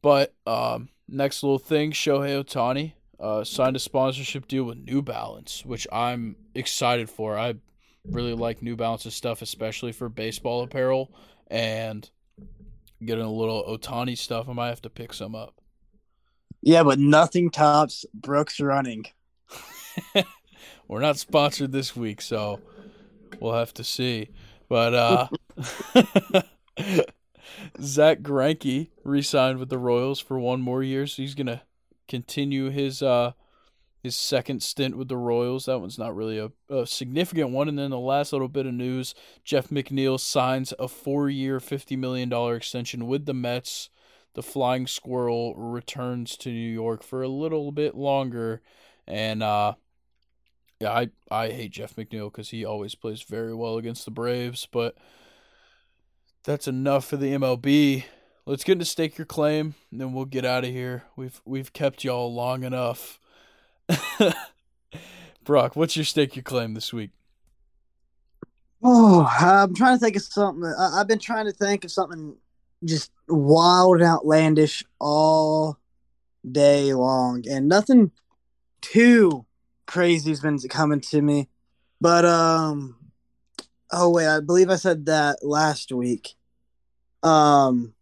But 0.03 0.35
um, 0.45 0.89
next 1.07 1.41
little 1.41 1.57
thing, 1.57 1.91
Shohei 1.91 2.43
Ohtani 2.43 2.93
uh, 3.19 3.43
signed 3.43 3.75
a 3.75 3.79
sponsorship 3.79 4.47
deal 4.47 4.65
with 4.65 4.77
New 4.77 5.01
Balance, 5.01 5.65
which 5.65 5.87
I'm 5.91 6.35
excited 6.53 7.09
for. 7.09 7.35
I 7.35 7.55
really 8.05 8.35
like 8.35 8.61
New 8.61 8.75
Balance's 8.75 9.15
stuff, 9.15 9.41
especially 9.41 9.91
for 9.91 10.09
baseball 10.09 10.61
apparel, 10.61 11.11
and 11.47 12.07
getting 13.03 13.25
a 13.25 13.33
little 13.33 13.63
Ohtani 13.63 14.15
stuff. 14.15 14.47
I 14.47 14.53
might 14.53 14.69
have 14.69 14.83
to 14.83 14.91
pick 14.91 15.11
some 15.11 15.33
up. 15.33 15.55
Yeah, 16.61 16.83
but 16.83 16.99
nothing 16.99 17.49
tops 17.49 18.05
Brooks 18.13 18.59
running. 18.59 19.05
We're 20.87 21.01
not 21.01 21.17
sponsored 21.17 21.71
this 21.71 21.95
week, 21.95 22.21
so 22.21 22.59
we'll 23.39 23.53
have 23.53 23.73
to 23.75 23.83
see. 23.83 24.29
But 24.67 24.93
uh 24.93 25.27
Zack 27.81 28.19
Greinke 28.19 28.89
re-signed 29.03 29.59
with 29.59 29.69
the 29.69 29.77
Royals 29.77 30.19
for 30.19 30.39
one 30.39 30.61
more 30.61 30.83
year, 30.83 31.07
so 31.07 31.21
he's 31.21 31.35
gonna 31.35 31.63
continue 32.07 32.69
his 32.69 33.01
uh 33.01 33.33
his 34.01 34.15
second 34.15 34.63
stint 34.63 34.97
with 34.97 35.09
the 35.09 35.17
Royals. 35.17 35.65
That 35.65 35.79
one's 35.79 35.97
not 35.97 36.15
really 36.15 36.37
a, 36.37 36.51
a 36.73 36.87
significant 36.87 37.51
one. 37.51 37.67
And 37.67 37.77
then 37.77 37.89
the 37.91 37.99
last 37.99 38.31
little 38.31 38.47
bit 38.47 38.65
of 38.65 38.73
news 38.73 39.13
Jeff 39.43 39.69
McNeil 39.69 40.19
signs 40.19 40.73
a 40.79 40.87
four 40.87 41.29
year, 41.29 41.59
$50 41.59 41.97
million 41.97 42.31
extension 42.55 43.07
with 43.07 43.25
the 43.25 43.33
Mets. 43.33 43.89
The 44.35 44.43
Flying 44.43 44.87
Squirrel 44.87 45.55
returns 45.55 46.37
to 46.37 46.49
New 46.49 46.71
York 46.71 47.03
for 47.03 47.23
a 47.23 47.27
little 47.27 47.71
bit 47.71 47.95
longer. 47.95 48.61
And, 49.07 49.41
uh, 49.43 49.73
yeah, 50.79 50.91
I, 50.91 51.09
I 51.29 51.49
hate 51.49 51.71
Jeff 51.71 51.95
McNeil 51.95 52.31
because 52.31 52.51
he 52.51 52.63
always 52.63 52.95
plays 52.95 53.23
very 53.23 53.53
well 53.53 53.77
against 53.77 54.05
the 54.05 54.11
Braves, 54.11 54.67
but 54.71 54.95
that's 56.43 56.67
enough 56.67 57.05
for 57.05 57.17
the 57.17 57.33
MLB. 57.33 58.05
Let's 58.45 58.63
get 58.63 58.73
into 58.73 58.85
stake 58.85 59.17
your 59.17 59.25
claim, 59.25 59.75
and 59.91 60.01
then 60.01 60.13
we'll 60.13 60.25
get 60.25 60.45
out 60.45 60.63
of 60.63 60.71
here. 60.71 61.03
We've 61.15 61.39
we've 61.45 61.71
kept 61.71 62.03
y'all 62.03 62.33
long 62.33 62.63
enough. 62.63 63.19
Brock, 65.43 65.75
what's 65.75 65.95
your 65.95 66.05
stake 66.05 66.35
your 66.35 66.43
claim 66.43 66.73
this 66.73 66.91
week? 66.91 67.11
Oh, 68.83 69.29
I'm 69.39 69.75
trying 69.75 69.97
to 69.97 70.03
think 70.03 70.15
of 70.15 70.21
something. 70.23 70.65
I, 70.65 70.99
have 70.99 71.07
been 71.07 71.19
trying 71.19 71.45
to 71.45 71.51
think 71.51 71.83
of 71.83 71.91
something 71.91 72.37
just 72.83 73.11
wild 73.27 73.97
and 73.97 74.05
outlandish 74.05 74.83
all 74.99 75.77
day 76.49 76.93
long, 76.93 77.43
and 77.49 77.67
nothing 77.67 78.11
too 78.81 79.45
crazy 79.85 80.29
has 80.29 80.39
been 80.39 80.57
coming 80.69 81.01
to 81.01 81.21
me. 81.21 81.49
But 81.99 82.23
um, 82.25 82.95
oh 83.91 84.09
wait, 84.09 84.27
I 84.27 84.39
believe 84.39 84.69
I 84.69 84.75
said 84.75 85.05
that 85.07 85.43
last 85.43 85.91
week. 85.91 86.35
Um, 87.23 87.93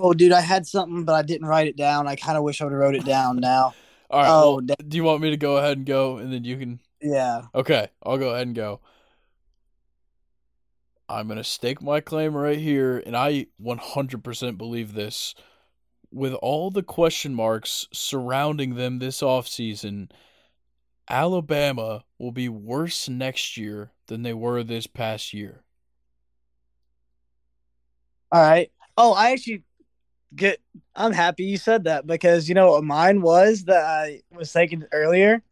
Oh, 0.00 0.14
dude, 0.14 0.32
I 0.32 0.40
had 0.40 0.66
something, 0.66 1.04
but 1.04 1.14
I 1.14 1.22
didn't 1.22 1.48
write 1.48 1.66
it 1.66 1.76
down. 1.76 2.06
I 2.06 2.16
kind 2.16 2.38
of 2.38 2.44
wish 2.44 2.60
I 2.60 2.64
would 2.64 2.72
have 2.72 2.80
wrote 2.80 2.94
it 2.94 3.04
down 3.04 3.36
now. 3.36 3.74
All 4.10 4.20
right. 4.20 4.30
Oh, 4.30 4.60
well, 4.66 4.76
do 4.86 4.96
you 4.96 5.04
want 5.04 5.20
me 5.20 5.30
to 5.30 5.36
go 5.36 5.58
ahead 5.58 5.78
and 5.78 5.86
go, 5.86 6.18
and 6.18 6.32
then 6.32 6.44
you 6.44 6.56
can? 6.56 6.80
Yeah. 7.02 7.42
Okay, 7.54 7.88
I'll 8.02 8.18
go 8.18 8.30
ahead 8.30 8.46
and 8.46 8.56
go. 8.56 8.80
I'm 11.08 11.28
gonna 11.28 11.44
stake 11.44 11.82
my 11.82 12.00
claim 12.00 12.34
right 12.36 12.58
here, 12.58 13.02
and 13.04 13.16
I 13.16 13.46
100% 13.62 14.58
believe 14.58 14.94
this. 14.94 15.34
With 16.10 16.32
all 16.34 16.70
the 16.70 16.82
question 16.82 17.34
marks 17.34 17.86
surrounding 17.92 18.76
them 18.76 18.98
this 18.98 19.20
offseason, 19.20 20.10
Alabama 21.08 22.04
will 22.18 22.32
be 22.32 22.48
worse 22.48 23.08
next 23.08 23.56
year 23.56 23.92
than 24.06 24.22
they 24.22 24.34
were 24.34 24.62
this 24.62 24.86
past 24.86 25.32
year. 25.32 25.62
All 28.30 28.42
right. 28.42 28.70
Oh, 28.96 29.14
I 29.14 29.30
actually 29.30 29.62
get. 30.34 30.60
I'm 30.94 31.12
happy 31.12 31.44
you 31.44 31.56
said 31.56 31.84
that 31.84 32.06
because 32.06 32.48
you 32.48 32.54
know 32.54 32.72
what 32.72 32.84
mine 32.84 33.22
was 33.22 33.64
that 33.64 33.84
I 33.84 34.20
was 34.30 34.52
thinking 34.52 34.84
earlier. 34.92 35.42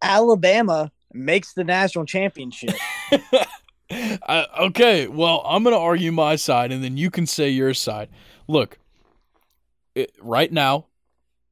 Alabama 0.00 0.92
makes 1.12 1.54
the 1.54 1.64
national 1.64 2.04
championship. 2.04 2.76
I, 3.90 4.46
okay, 4.60 5.08
well, 5.08 5.42
I'm 5.44 5.64
going 5.64 5.74
to 5.74 5.80
argue 5.80 6.12
my 6.12 6.36
side 6.36 6.70
and 6.70 6.84
then 6.84 6.96
you 6.96 7.10
can 7.10 7.26
say 7.26 7.48
your 7.48 7.74
side. 7.74 8.10
Look, 8.46 8.78
it, 9.94 10.14
right 10.20 10.52
now, 10.52 10.86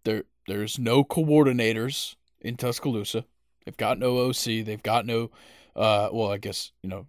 there 0.04 0.24
there's 0.46 0.78
no 0.78 1.02
coordinators 1.02 2.14
in 2.46 2.56
Tuscaloosa. 2.56 3.24
They've 3.64 3.76
got 3.76 3.98
no 3.98 4.18
OC. 4.18 4.64
They've 4.64 4.82
got 4.82 5.04
no, 5.06 5.30
uh, 5.74 6.08
well, 6.12 6.30
I 6.30 6.38
guess 6.38 6.72
you 6.82 6.88
know, 6.88 7.06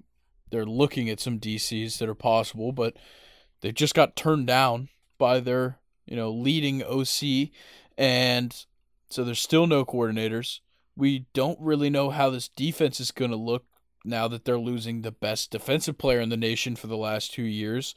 they're 0.49 0.65
looking 0.65 1.09
at 1.09 1.19
some 1.19 1.39
DCs 1.39 1.99
that 1.99 2.09
are 2.09 2.15
possible, 2.15 2.72
but 2.72 2.97
they 3.61 3.72
just 3.72 3.93
got 3.93 4.15
turned 4.15 4.47
down 4.47 4.89
by 5.18 5.39
their 5.39 5.80
you 6.05 6.15
know 6.15 6.31
leading 6.31 6.84
OC, 6.84 7.51
and 7.97 8.65
so 9.09 9.23
there's 9.23 9.41
still 9.41 9.68
no 9.68 9.85
coordinators. 9.85 10.59
We 10.95 11.27
don't 11.34 11.59
really 11.61 11.91
know 11.91 12.09
how 12.09 12.31
this 12.31 12.47
defense 12.47 12.99
is 12.99 13.11
going 13.11 13.31
to 13.31 13.38
look 13.38 13.65
now 14.03 14.27
that 14.27 14.45
they're 14.45 14.57
losing 14.57 15.01
the 15.01 15.11
best 15.11 15.51
defensive 15.51 15.97
player 15.97 16.19
in 16.19 16.30
the 16.30 16.38
nation 16.38 16.76
for 16.76 16.88
the 16.88 16.97
last 16.97 17.34
two 17.34 17.43
years. 17.43 17.93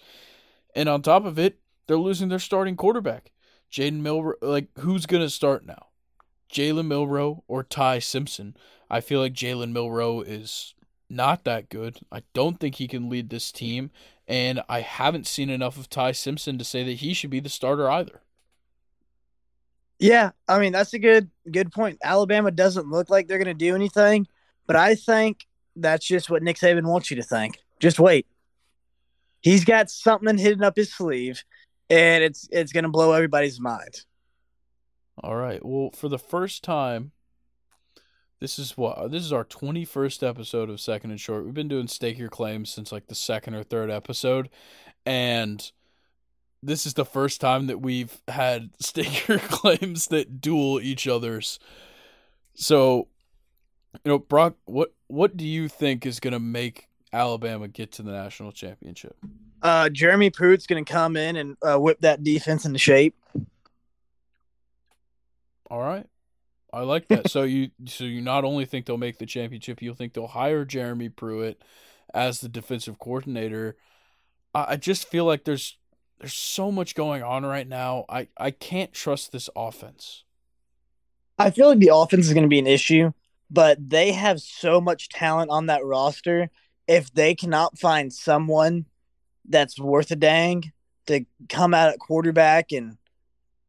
And 0.74 0.88
on 0.88 1.00
top 1.00 1.24
of 1.24 1.38
it, 1.38 1.60
they're 1.86 1.96
losing 1.96 2.28
their 2.28 2.38
starting 2.38 2.76
quarterback. 2.76 3.32
Jalen 3.72 4.00
Milroe, 4.00 4.34
like, 4.42 4.68
who's 4.78 5.06
going 5.06 5.22
to 5.22 5.30
start 5.30 5.64
now? 5.64 5.89
Jalen 6.52 6.86
Milroe 6.86 7.44
or 7.48 7.62
Ty 7.62 8.00
Simpson? 8.00 8.56
I 8.88 9.00
feel 9.00 9.20
like 9.20 9.32
Jalen 9.32 9.72
Milroe 9.72 10.20
is 10.20 10.74
not 11.08 11.44
that 11.44 11.68
good. 11.68 11.98
I 12.10 12.22
don't 12.34 12.58
think 12.58 12.76
he 12.76 12.88
can 12.88 13.08
lead 13.08 13.30
this 13.30 13.52
team. 13.52 13.90
And 14.26 14.62
I 14.68 14.80
haven't 14.80 15.26
seen 15.26 15.50
enough 15.50 15.76
of 15.76 15.90
Ty 15.90 16.12
Simpson 16.12 16.56
to 16.58 16.64
say 16.64 16.84
that 16.84 16.98
he 16.98 17.14
should 17.14 17.30
be 17.30 17.40
the 17.40 17.48
starter 17.48 17.90
either. 17.90 18.22
Yeah, 19.98 20.30
I 20.48 20.58
mean 20.58 20.72
that's 20.72 20.94
a 20.94 20.98
good 20.98 21.30
good 21.50 21.70
point. 21.72 21.98
Alabama 22.02 22.50
doesn't 22.50 22.88
look 22.88 23.10
like 23.10 23.28
they're 23.28 23.38
going 23.38 23.48
to 23.48 23.54
do 23.54 23.74
anything, 23.74 24.26
but 24.66 24.74
I 24.74 24.94
think 24.94 25.46
that's 25.76 26.06
just 26.06 26.30
what 26.30 26.42
Nick 26.42 26.56
Saban 26.56 26.86
wants 26.86 27.10
you 27.10 27.16
to 27.16 27.22
think. 27.22 27.58
Just 27.80 28.00
wait. 28.00 28.26
He's 29.42 29.64
got 29.64 29.90
something 29.90 30.38
hidden 30.38 30.64
up 30.64 30.76
his 30.76 30.92
sleeve, 30.92 31.44
and 31.90 32.24
it's 32.24 32.48
it's 32.50 32.72
going 32.72 32.84
to 32.84 32.90
blow 32.90 33.12
everybody's 33.12 33.60
mind. 33.60 34.04
All 35.22 35.36
right. 35.36 35.64
Well, 35.64 35.90
for 35.94 36.08
the 36.08 36.18
first 36.18 36.64
time, 36.64 37.12
this 38.40 38.58
is 38.58 38.76
what 38.76 39.10
this 39.10 39.22
is 39.22 39.32
our 39.32 39.44
twenty 39.44 39.84
first 39.84 40.22
episode 40.22 40.70
of 40.70 40.80
Second 40.80 41.10
and 41.10 41.20
Short. 41.20 41.44
We've 41.44 41.54
been 41.54 41.68
doing 41.68 41.88
stake 41.88 42.18
your 42.18 42.30
claims 42.30 42.70
since 42.70 42.90
like 42.90 43.08
the 43.08 43.14
second 43.14 43.54
or 43.54 43.62
third 43.62 43.90
episode, 43.90 44.48
and 45.04 45.70
this 46.62 46.86
is 46.86 46.94
the 46.94 47.04
first 47.04 47.40
time 47.40 47.66
that 47.66 47.80
we've 47.80 48.20
had 48.28 48.70
stake 48.80 49.28
your 49.28 49.38
claims 49.38 50.06
that 50.08 50.40
duel 50.40 50.80
each 50.80 51.06
other's. 51.06 51.58
So, 52.54 53.08
you 54.04 54.10
know, 54.10 54.18
Brock, 54.18 54.54
what 54.64 54.94
what 55.08 55.36
do 55.36 55.46
you 55.46 55.68
think 55.68 56.06
is 56.06 56.18
going 56.18 56.32
to 56.32 56.40
make 56.40 56.88
Alabama 57.12 57.68
get 57.68 57.92
to 57.92 58.02
the 58.02 58.12
national 58.12 58.52
championship? 58.52 59.16
Uh, 59.62 59.90
Jeremy 59.90 60.30
Pruitt's 60.30 60.66
going 60.66 60.82
to 60.82 60.90
come 60.90 61.16
in 61.16 61.36
and 61.36 61.56
uh, 61.62 61.78
whip 61.78 62.00
that 62.00 62.24
defense 62.24 62.64
into 62.64 62.78
shape. 62.78 63.14
All 65.70 65.80
right, 65.80 66.06
I 66.72 66.80
like 66.80 67.08
that. 67.08 67.30
so 67.30 67.44
you 67.44 67.70
so 67.86 68.04
you 68.04 68.20
not 68.20 68.44
only 68.44 68.64
think 68.64 68.86
they'll 68.86 68.98
make 68.98 69.18
the 69.18 69.26
championship, 69.26 69.80
you'll 69.80 69.94
think 69.94 70.14
they'll 70.14 70.26
hire 70.26 70.64
Jeremy 70.64 71.08
Pruitt 71.08 71.62
as 72.12 72.40
the 72.40 72.48
defensive 72.48 72.98
coordinator. 72.98 73.76
I, 74.54 74.72
I 74.72 74.76
just 74.76 75.08
feel 75.08 75.24
like 75.24 75.44
there's 75.44 75.78
there's 76.20 76.34
so 76.34 76.70
much 76.70 76.94
going 76.94 77.22
on 77.22 77.46
right 77.46 77.66
now. 77.66 78.04
I, 78.08 78.28
I 78.36 78.50
can't 78.50 78.92
trust 78.92 79.32
this 79.32 79.48
offense. 79.56 80.24
I 81.38 81.50
feel 81.50 81.68
like 81.68 81.78
the 81.78 81.94
offense 81.94 82.26
is 82.26 82.34
going 82.34 82.44
to 82.44 82.48
be 82.48 82.58
an 82.58 82.66
issue, 82.66 83.12
but 83.50 83.78
they 83.88 84.12
have 84.12 84.40
so 84.40 84.80
much 84.80 85.08
talent 85.08 85.50
on 85.50 85.66
that 85.66 85.84
roster. 85.84 86.50
If 86.86 87.12
they 87.14 87.34
cannot 87.34 87.78
find 87.78 88.12
someone 88.12 88.84
that's 89.48 89.80
worth 89.80 90.10
a 90.10 90.16
dang 90.16 90.72
to 91.06 91.24
come 91.48 91.72
out 91.72 91.88
at 91.88 91.98
quarterback 91.98 92.72
and 92.72 92.98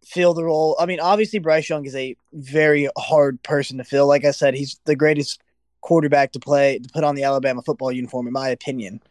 fill 0.03 0.34
the 0.34 0.44
role, 0.44 0.76
I 0.80 0.86
mean, 0.86 0.99
obviously 0.99 1.40
Bryce 1.40 1.69
Young 1.69 1.86
is 1.86 1.95
a 1.95 2.15
very 2.34 2.90
hard 2.98 3.41
person 3.44 3.78
to 3.78 3.84
fill. 3.84 4.07
Like 4.07 4.26
I 4.26 4.32
said, 4.32 4.56
he's 4.56 4.80
the 4.86 4.95
greatest 4.95 5.41
quarterback 5.82 6.32
to 6.34 6.40
play 6.40 6.80
to 6.80 6.90
put 6.94 7.03
on 7.03 7.15
the 7.15 7.23
Alabama 7.23 7.61
football 7.61 7.91
uniform, 7.91 8.28
in 8.28 8.34
my 8.34 8.49
opinion. 8.49 9.02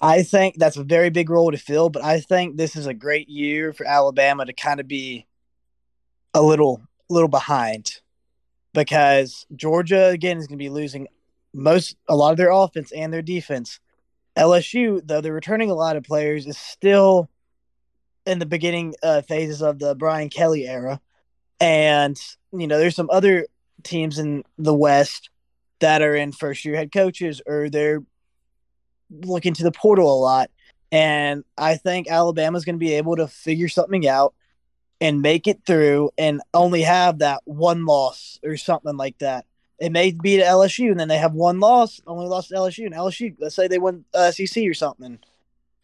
I 0.00 0.22
think 0.22 0.56
that's 0.58 0.76
a 0.76 0.84
very 0.84 1.10
big 1.10 1.30
role 1.30 1.50
to 1.50 1.56
fill, 1.56 1.88
but 1.88 2.04
I 2.04 2.20
think 2.20 2.56
this 2.56 2.76
is 2.76 2.86
a 2.86 2.94
great 2.94 3.28
year 3.28 3.72
for 3.72 3.86
Alabama 3.86 4.44
to 4.44 4.52
kind 4.52 4.78
of 4.78 4.86
be 4.86 5.26
a 6.34 6.42
little 6.42 6.82
little 7.08 7.28
behind 7.28 8.00
because 8.74 9.46
Georgia 9.54 10.08
again 10.08 10.36
is 10.36 10.46
going 10.46 10.58
to 10.58 10.62
be 10.62 10.68
losing 10.68 11.08
most 11.54 11.96
a 12.08 12.16
lot 12.16 12.32
of 12.32 12.36
their 12.36 12.50
offense 12.50 12.92
and 12.92 13.12
their 13.12 13.22
defense. 13.22 13.80
LSU, 14.36 15.00
though 15.02 15.22
they're 15.22 15.32
returning 15.32 15.70
a 15.70 15.74
lot 15.74 15.96
of 15.96 16.04
players, 16.04 16.46
is 16.46 16.58
still 16.58 17.30
in 18.26 18.38
the 18.38 18.46
beginning 18.46 18.94
uh, 19.02 19.22
phases 19.22 19.62
of 19.62 19.78
the 19.78 19.94
Brian 19.94 20.28
Kelly 20.28 20.66
era, 20.66 21.00
and 21.60 22.20
you 22.52 22.66
know 22.66 22.78
there's 22.78 22.96
some 22.96 23.10
other 23.10 23.46
teams 23.82 24.18
in 24.18 24.44
the 24.58 24.74
West 24.74 25.30
that 25.80 26.02
are 26.02 26.14
in 26.14 26.32
first 26.32 26.64
year 26.64 26.76
head 26.76 26.92
coaches 26.92 27.40
or 27.46 27.68
they're 27.68 28.02
looking 29.10 29.54
to 29.54 29.62
the 29.62 29.72
portal 29.72 30.12
a 30.12 30.18
lot. 30.20 30.50
And 30.92 31.44
I 31.58 31.76
think 31.76 32.08
Alabama's 32.08 32.64
going 32.64 32.76
to 32.76 32.80
be 32.80 32.94
able 32.94 33.16
to 33.16 33.26
figure 33.26 33.68
something 33.68 34.06
out 34.06 34.34
and 35.00 35.20
make 35.20 35.46
it 35.46 35.60
through 35.66 36.10
and 36.16 36.40
only 36.54 36.82
have 36.82 37.18
that 37.18 37.42
one 37.44 37.84
loss 37.84 38.38
or 38.44 38.56
something 38.56 38.96
like 38.96 39.18
that. 39.18 39.44
It 39.78 39.92
may 39.92 40.12
be 40.12 40.38
to 40.38 40.42
LSU 40.42 40.90
and 40.90 40.98
then 40.98 41.08
they 41.08 41.18
have 41.18 41.34
one 41.34 41.60
loss, 41.60 42.00
only 42.06 42.26
lost 42.26 42.48
to 42.48 42.54
LSU 42.54 42.86
and 42.86 42.94
LSU. 42.94 43.36
Let's 43.38 43.54
say 43.54 43.68
they 43.68 43.78
win 43.78 44.04
uh, 44.14 44.30
SEC 44.30 44.64
or 44.64 44.74
something. 44.74 45.18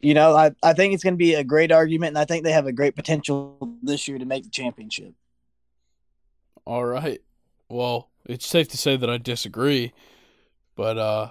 You 0.02 0.14
know, 0.14 0.36
I, 0.36 0.50
I 0.62 0.72
think 0.72 0.94
it's 0.94 1.04
going 1.04 1.14
to 1.14 1.18
be 1.18 1.34
a 1.34 1.44
great 1.44 1.70
argument, 1.70 2.10
and 2.10 2.18
I 2.18 2.24
think 2.24 2.44
they 2.44 2.52
have 2.52 2.66
a 2.66 2.72
great 2.72 2.96
potential 2.96 3.78
this 3.82 4.08
year 4.08 4.18
to 4.18 4.24
make 4.24 4.42
the 4.42 4.50
championship. 4.50 5.14
All 6.64 6.84
right. 6.84 7.20
Well, 7.68 8.10
it's 8.26 8.46
safe 8.46 8.68
to 8.68 8.76
say 8.76 8.96
that 8.96 9.08
I 9.08 9.18
disagree, 9.18 9.92
but 10.76 10.98
uh, 10.98 11.30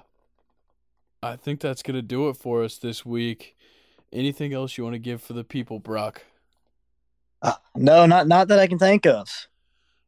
I 1.22 1.36
think 1.36 1.60
that's 1.60 1.84
going 1.84 1.96
to 1.96 2.02
do 2.02 2.30
it 2.30 2.38
for 2.38 2.64
us 2.64 2.78
this 2.78 3.06
week. 3.06 3.56
Anything 4.12 4.54
else 4.54 4.78
you 4.78 4.84
want 4.84 4.96
to 4.96 5.00
give 5.00 5.22
for 5.22 5.34
the 5.34 5.44
people, 5.44 5.80
Brock? 5.80 6.24
Uh, 7.42 7.54
no, 7.76 8.06
not 8.06 8.28
not 8.28 8.48
that 8.50 8.60
I 8.60 8.68
can 8.68 8.78
think 8.80 9.06
of. 9.06 9.48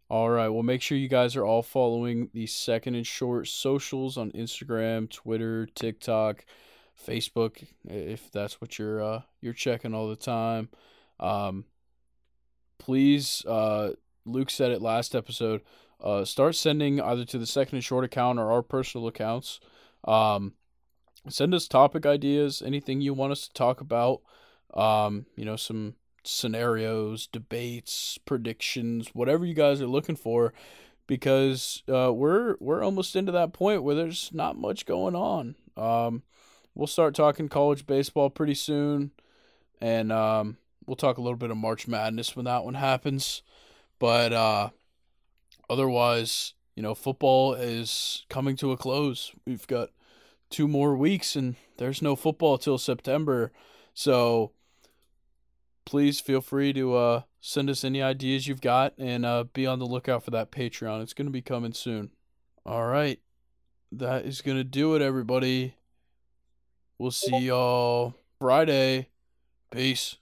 All 0.09 0.29
right. 0.29 0.49
Well, 0.49 0.63
make 0.63 0.81
sure 0.81 0.97
you 0.97 1.07
guys 1.07 1.35
are 1.35 1.45
all 1.45 1.63
following 1.63 2.29
the 2.33 2.45
Second 2.45 2.95
and 2.95 3.07
Short 3.07 3.47
socials 3.47 4.17
on 4.17 4.31
Instagram, 4.31 5.09
Twitter, 5.09 5.67
TikTok, 5.73 6.45
Facebook, 7.07 7.65
if 7.85 8.31
that's 8.31 8.61
what 8.61 8.77
you're 8.79 9.01
uh, 9.01 9.21
you're 9.41 9.53
checking 9.53 9.93
all 9.93 10.07
the 10.07 10.15
time. 10.15 10.69
Um, 11.19 11.65
please, 12.77 13.43
uh, 13.45 13.91
Luke 14.25 14.49
said 14.49 14.71
it 14.71 14.81
last 14.81 15.15
episode. 15.15 15.61
Uh, 16.01 16.25
start 16.25 16.55
sending 16.55 16.99
either 16.99 17.23
to 17.25 17.37
the 17.37 17.45
Second 17.45 17.75
and 17.75 17.83
Short 17.83 18.03
account 18.03 18.39
or 18.39 18.51
our 18.51 18.61
personal 18.61 19.07
accounts. 19.07 19.59
Um, 20.03 20.53
send 21.29 21.53
us 21.53 21.67
topic 21.67 22.05
ideas, 22.05 22.61
anything 22.61 22.99
you 22.99 23.13
want 23.13 23.31
us 23.31 23.47
to 23.47 23.53
talk 23.53 23.79
about. 23.79 24.21
Um, 24.73 25.27
you 25.35 25.45
know, 25.45 25.55
some 25.55 25.95
scenarios, 26.23 27.27
debates, 27.27 28.17
predictions, 28.25 29.09
whatever 29.13 29.45
you 29.45 29.53
guys 29.53 29.81
are 29.81 29.87
looking 29.87 30.15
for, 30.15 30.53
because 31.07 31.83
uh, 31.87 32.11
we're 32.13 32.55
we're 32.59 32.83
almost 32.83 33.15
into 33.15 33.31
that 33.31 33.53
point 33.53 33.83
where 33.83 33.95
there's 33.95 34.31
not 34.33 34.57
much 34.57 34.85
going 34.85 35.15
on. 35.15 35.55
Um, 35.77 36.23
we'll 36.75 36.87
start 36.87 37.15
talking 37.15 37.49
college 37.49 37.85
baseball 37.85 38.29
pretty 38.29 38.55
soon, 38.55 39.11
and 39.81 40.11
um, 40.11 40.57
we'll 40.85 40.95
talk 40.95 41.17
a 41.17 41.21
little 41.21 41.37
bit 41.37 41.51
of 41.51 41.57
March 41.57 41.87
Madness 41.87 42.35
when 42.35 42.45
that 42.45 42.63
one 42.63 42.75
happens. 42.75 43.41
But 43.99 44.33
uh, 44.33 44.69
otherwise, 45.69 46.53
you 46.75 46.83
know, 46.83 46.95
football 46.95 47.53
is 47.53 48.25
coming 48.29 48.55
to 48.57 48.71
a 48.71 48.77
close. 48.77 49.31
We've 49.45 49.67
got 49.67 49.89
two 50.49 50.67
more 50.67 50.95
weeks 50.95 51.35
and 51.35 51.55
there's 51.77 52.01
no 52.01 52.15
football 52.15 52.57
till 52.57 52.77
September. 52.77 53.51
So 53.93 54.51
please 55.85 56.19
feel 56.19 56.41
free 56.41 56.73
to 56.73 56.95
uh, 56.95 57.21
send 57.41 57.69
us 57.69 57.83
any 57.83 58.01
ideas 58.01 58.47
you've 58.47 58.61
got 58.61 58.93
and 58.97 59.25
uh, 59.25 59.45
be 59.53 59.65
on 59.65 59.79
the 59.79 59.85
lookout 59.85 60.23
for 60.23 60.31
that 60.31 60.51
Patreon. 60.51 61.01
It's 61.01 61.13
going 61.13 61.27
to 61.27 61.31
be 61.31 61.41
coming 61.41 61.73
soon. 61.73 62.11
All 62.65 62.85
right. 62.85 63.19
That 63.91 64.25
is 64.25 64.41
going 64.41 64.57
to 64.57 64.63
do 64.63 64.95
it, 64.95 65.01
everybody. 65.01 65.75
We'll 66.97 67.11
see 67.11 67.37
y'all 67.37 68.15
Friday. 68.39 69.09
Peace. 69.71 70.17